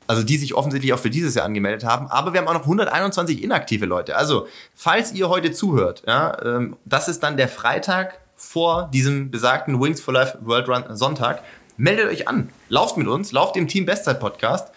also 0.08 0.24
die 0.24 0.38
sich 0.38 0.56
offensichtlich 0.56 0.94
auch 0.94 1.00
für 1.00 1.10
dieses 1.10 1.36
Jahr 1.36 1.46
angemeldet 1.46 1.84
haben. 1.84 2.08
Aber 2.08 2.34
wir 2.34 2.42
haben 2.42 2.48
auch 2.48 2.54
noch 2.54 2.64
121 2.64 3.44
inaktive 3.44 3.86
Leute. 3.86 4.16
Also, 4.16 4.48
falls 4.76 5.14
ihr 5.14 5.30
heute 5.30 5.52
zuhört, 5.52 6.04
ja, 6.08 6.38
ähm, 6.44 6.76
das 6.86 7.08
ist 7.08 7.22
dann 7.22 7.38
der 7.38 7.48
Freitag 7.48 8.20
vor 8.36 8.90
diesem 8.92 9.32
besagten 9.32 9.80
Wings 9.80 10.02
for 10.02 10.14
Life 10.14 10.40
World 10.42 10.68
Run 10.68 10.96
Sonntag. 10.96 11.44
Meldet 11.78 12.10
euch 12.10 12.28
an, 12.28 12.50
lauft 12.70 12.98
mit 12.98 13.08
uns, 13.08 13.32
lauft 13.32 13.56
im 13.56 13.68
Team 13.68 13.86
Bestzeit 13.86 14.20
Podcast. 14.20 14.74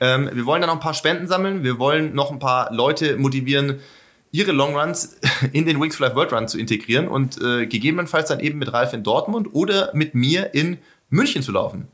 Ähm, 0.00 0.28
wir 0.32 0.44
wollen 0.46 0.60
dann 0.60 0.68
noch 0.68 0.76
ein 0.76 0.82
paar 0.82 0.94
Spenden 0.94 1.26
sammeln. 1.26 1.62
Wir 1.62 1.78
wollen 1.78 2.14
noch 2.14 2.30
ein 2.30 2.38
paar 2.38 2.72
Leute 2.72 3.16
motivieren, 3.16 3.80
ihre 4.32 4.52
Longruns 4.52 5.16
in 5.52 5.64
den 5.64 5.80
Wings 5.80 5.96
for 5.96 6.06
Life 6.06 6.16
World 6.16 6.32
Run 6.32 6.48
zu 6.48 6.58
integrieren 6.58 7.08
und 7.08 7.40
äh, 7.40 7.66
gegebenenfalls 7.66 8.28
dann 8.28 8.40
eben 8.40 8.58
mit 8.58 8.72
Ralf 8.72 8.92
in 8.92 9.02
Dortmund 9.02 9.48
oder 9.52 9.90
mit 9.94 10.14
mir 10.14 10.52
in 10.54 10.78
München 11.08 11.42
zu 11.42 11.52
laufen. 11.52 11.88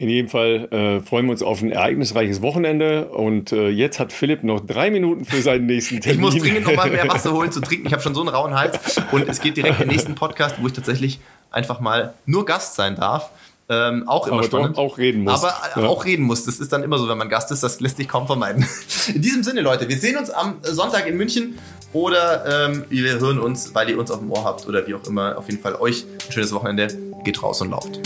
In 0.00 0.08
jedem 0.08 0.28
Fall 0.30 0.68
äh, 0.70 1.00
freuen 1.00 1.26
wir 1.26 1.32
uns 1.32 1.42
auf 1.42 1.60
ein 1.60 1.72
ereignisreiches 1.72 2.40
Wochenende. 2.40 3.06
Und 3.08 3.50
äh, 3.50 3.68
jetzt 3.68 3.98
hat 3.98 4.12
Philipp 4.12 4.44
noch 4.44 4.60
drei 4.64 4.92
Minuten 4.92 5.24
für 5.24 5.42
seinen 5.42 5.66
nächsten 5.66 6.00
Termin. 6.00 6.20
Ich 6.28 6.34
muss 6.34 6.40
dringend 6.40 6.66
noch 6.68 6.74
mal 6.76 6.88
mehr 6.88 7.08
Wasser 7.08 7.32
holen 7.34 7.50
zu 7.50 7.60
trinken. 7.60 7.88
Ich 7.88 7.92
habe 7.92 8.00
schon 8.00 8.14
so 8.14 8.20
einen 8.20 8.28
rauen 8.28 8.54
Hals. 8.54 8.78
Und 9.10 9.28
es 9.28 9.40
geht 9.40 9.56
direkt 9.56 9.80
in 9.80 9.88
den 9.88 9.90
nächsten 9.96 10.14
Podcast, 10.14 10.54
wo 10.62 10.68
ich 10.68 10.72
tatsächlich 10.72 11.18
einfach 11.50 11.80
mal 11.80 12.14
nur 12.26 12.44
Gast 12.46 12.76
sein 12.76 12.94
darf. 12.94 13.30
Ähm, 13.68 14.08
auch 14.08 14.28
immer 14.28 14.36
Aber 14.36 14.44
spannend. 14.44 14.78
auch 14.78 14.98
reden 14.98 15.24
muss. 15.24 15.42
Aber 15.42 15.52
äh, 15.76 15.80
Ja. 15.82 15.88
auch 15.88 16.04
reden 16.04 16.22
muss. 16.22 16.44
Das 16.44 16.60
ist 16.60 16.72
dann 16.72 16.84
immer 16.84 16.96
so, 16.98 17.08
wenn 17.08 17.18
man 17.18 17.28
Gast 17.28 17.50
ist. 17.50 17.64
Das 17.64 17.80
lässt 17.80 17.96
sich 17.96 18.06
kaum 18.06 18.28
vermeiden. 18.28 18.64
In 19.12 19.20
diesem 19.20 19.42
Sinne, 19.42 19.62
Leute, 19.62 19.88
wir 19.88 19.96
sehen 19.98 20.16
uns 20.16 20.30
am 20.30 20.58
Sonntag 20.62 21.08
in 21.08 21.16
München 21.16 21.58
oder 21.92 22.68
ähm, 22.68 22.84
wir 22.88 23.18
hören 23.18 23.40
uns, 23.40 23.74
weil 23.74 23.90
ihr 23.90 23.98
uns 23.98 24.12
auf 24.12 24.20
dem 24.20 24.30
Ohr 24.30 24.44
habt 24.44 24.64
oder 24.68 24.86
wie 24.86 24.94
auch 24.94 25.04
immer. 25.08 25.36
Auf 25.36 25.48
jeden 25.50 25.60
Fall 25.60 25.74
euch 25.74 26.04
ein 26.28 26.32
schönes 26.32 26.52
Wochenende. 26.52 26.86
Geht 27.24 27.42
raus 27.42 27.60
und 27.60 27.72
lauft. 27.72 27.98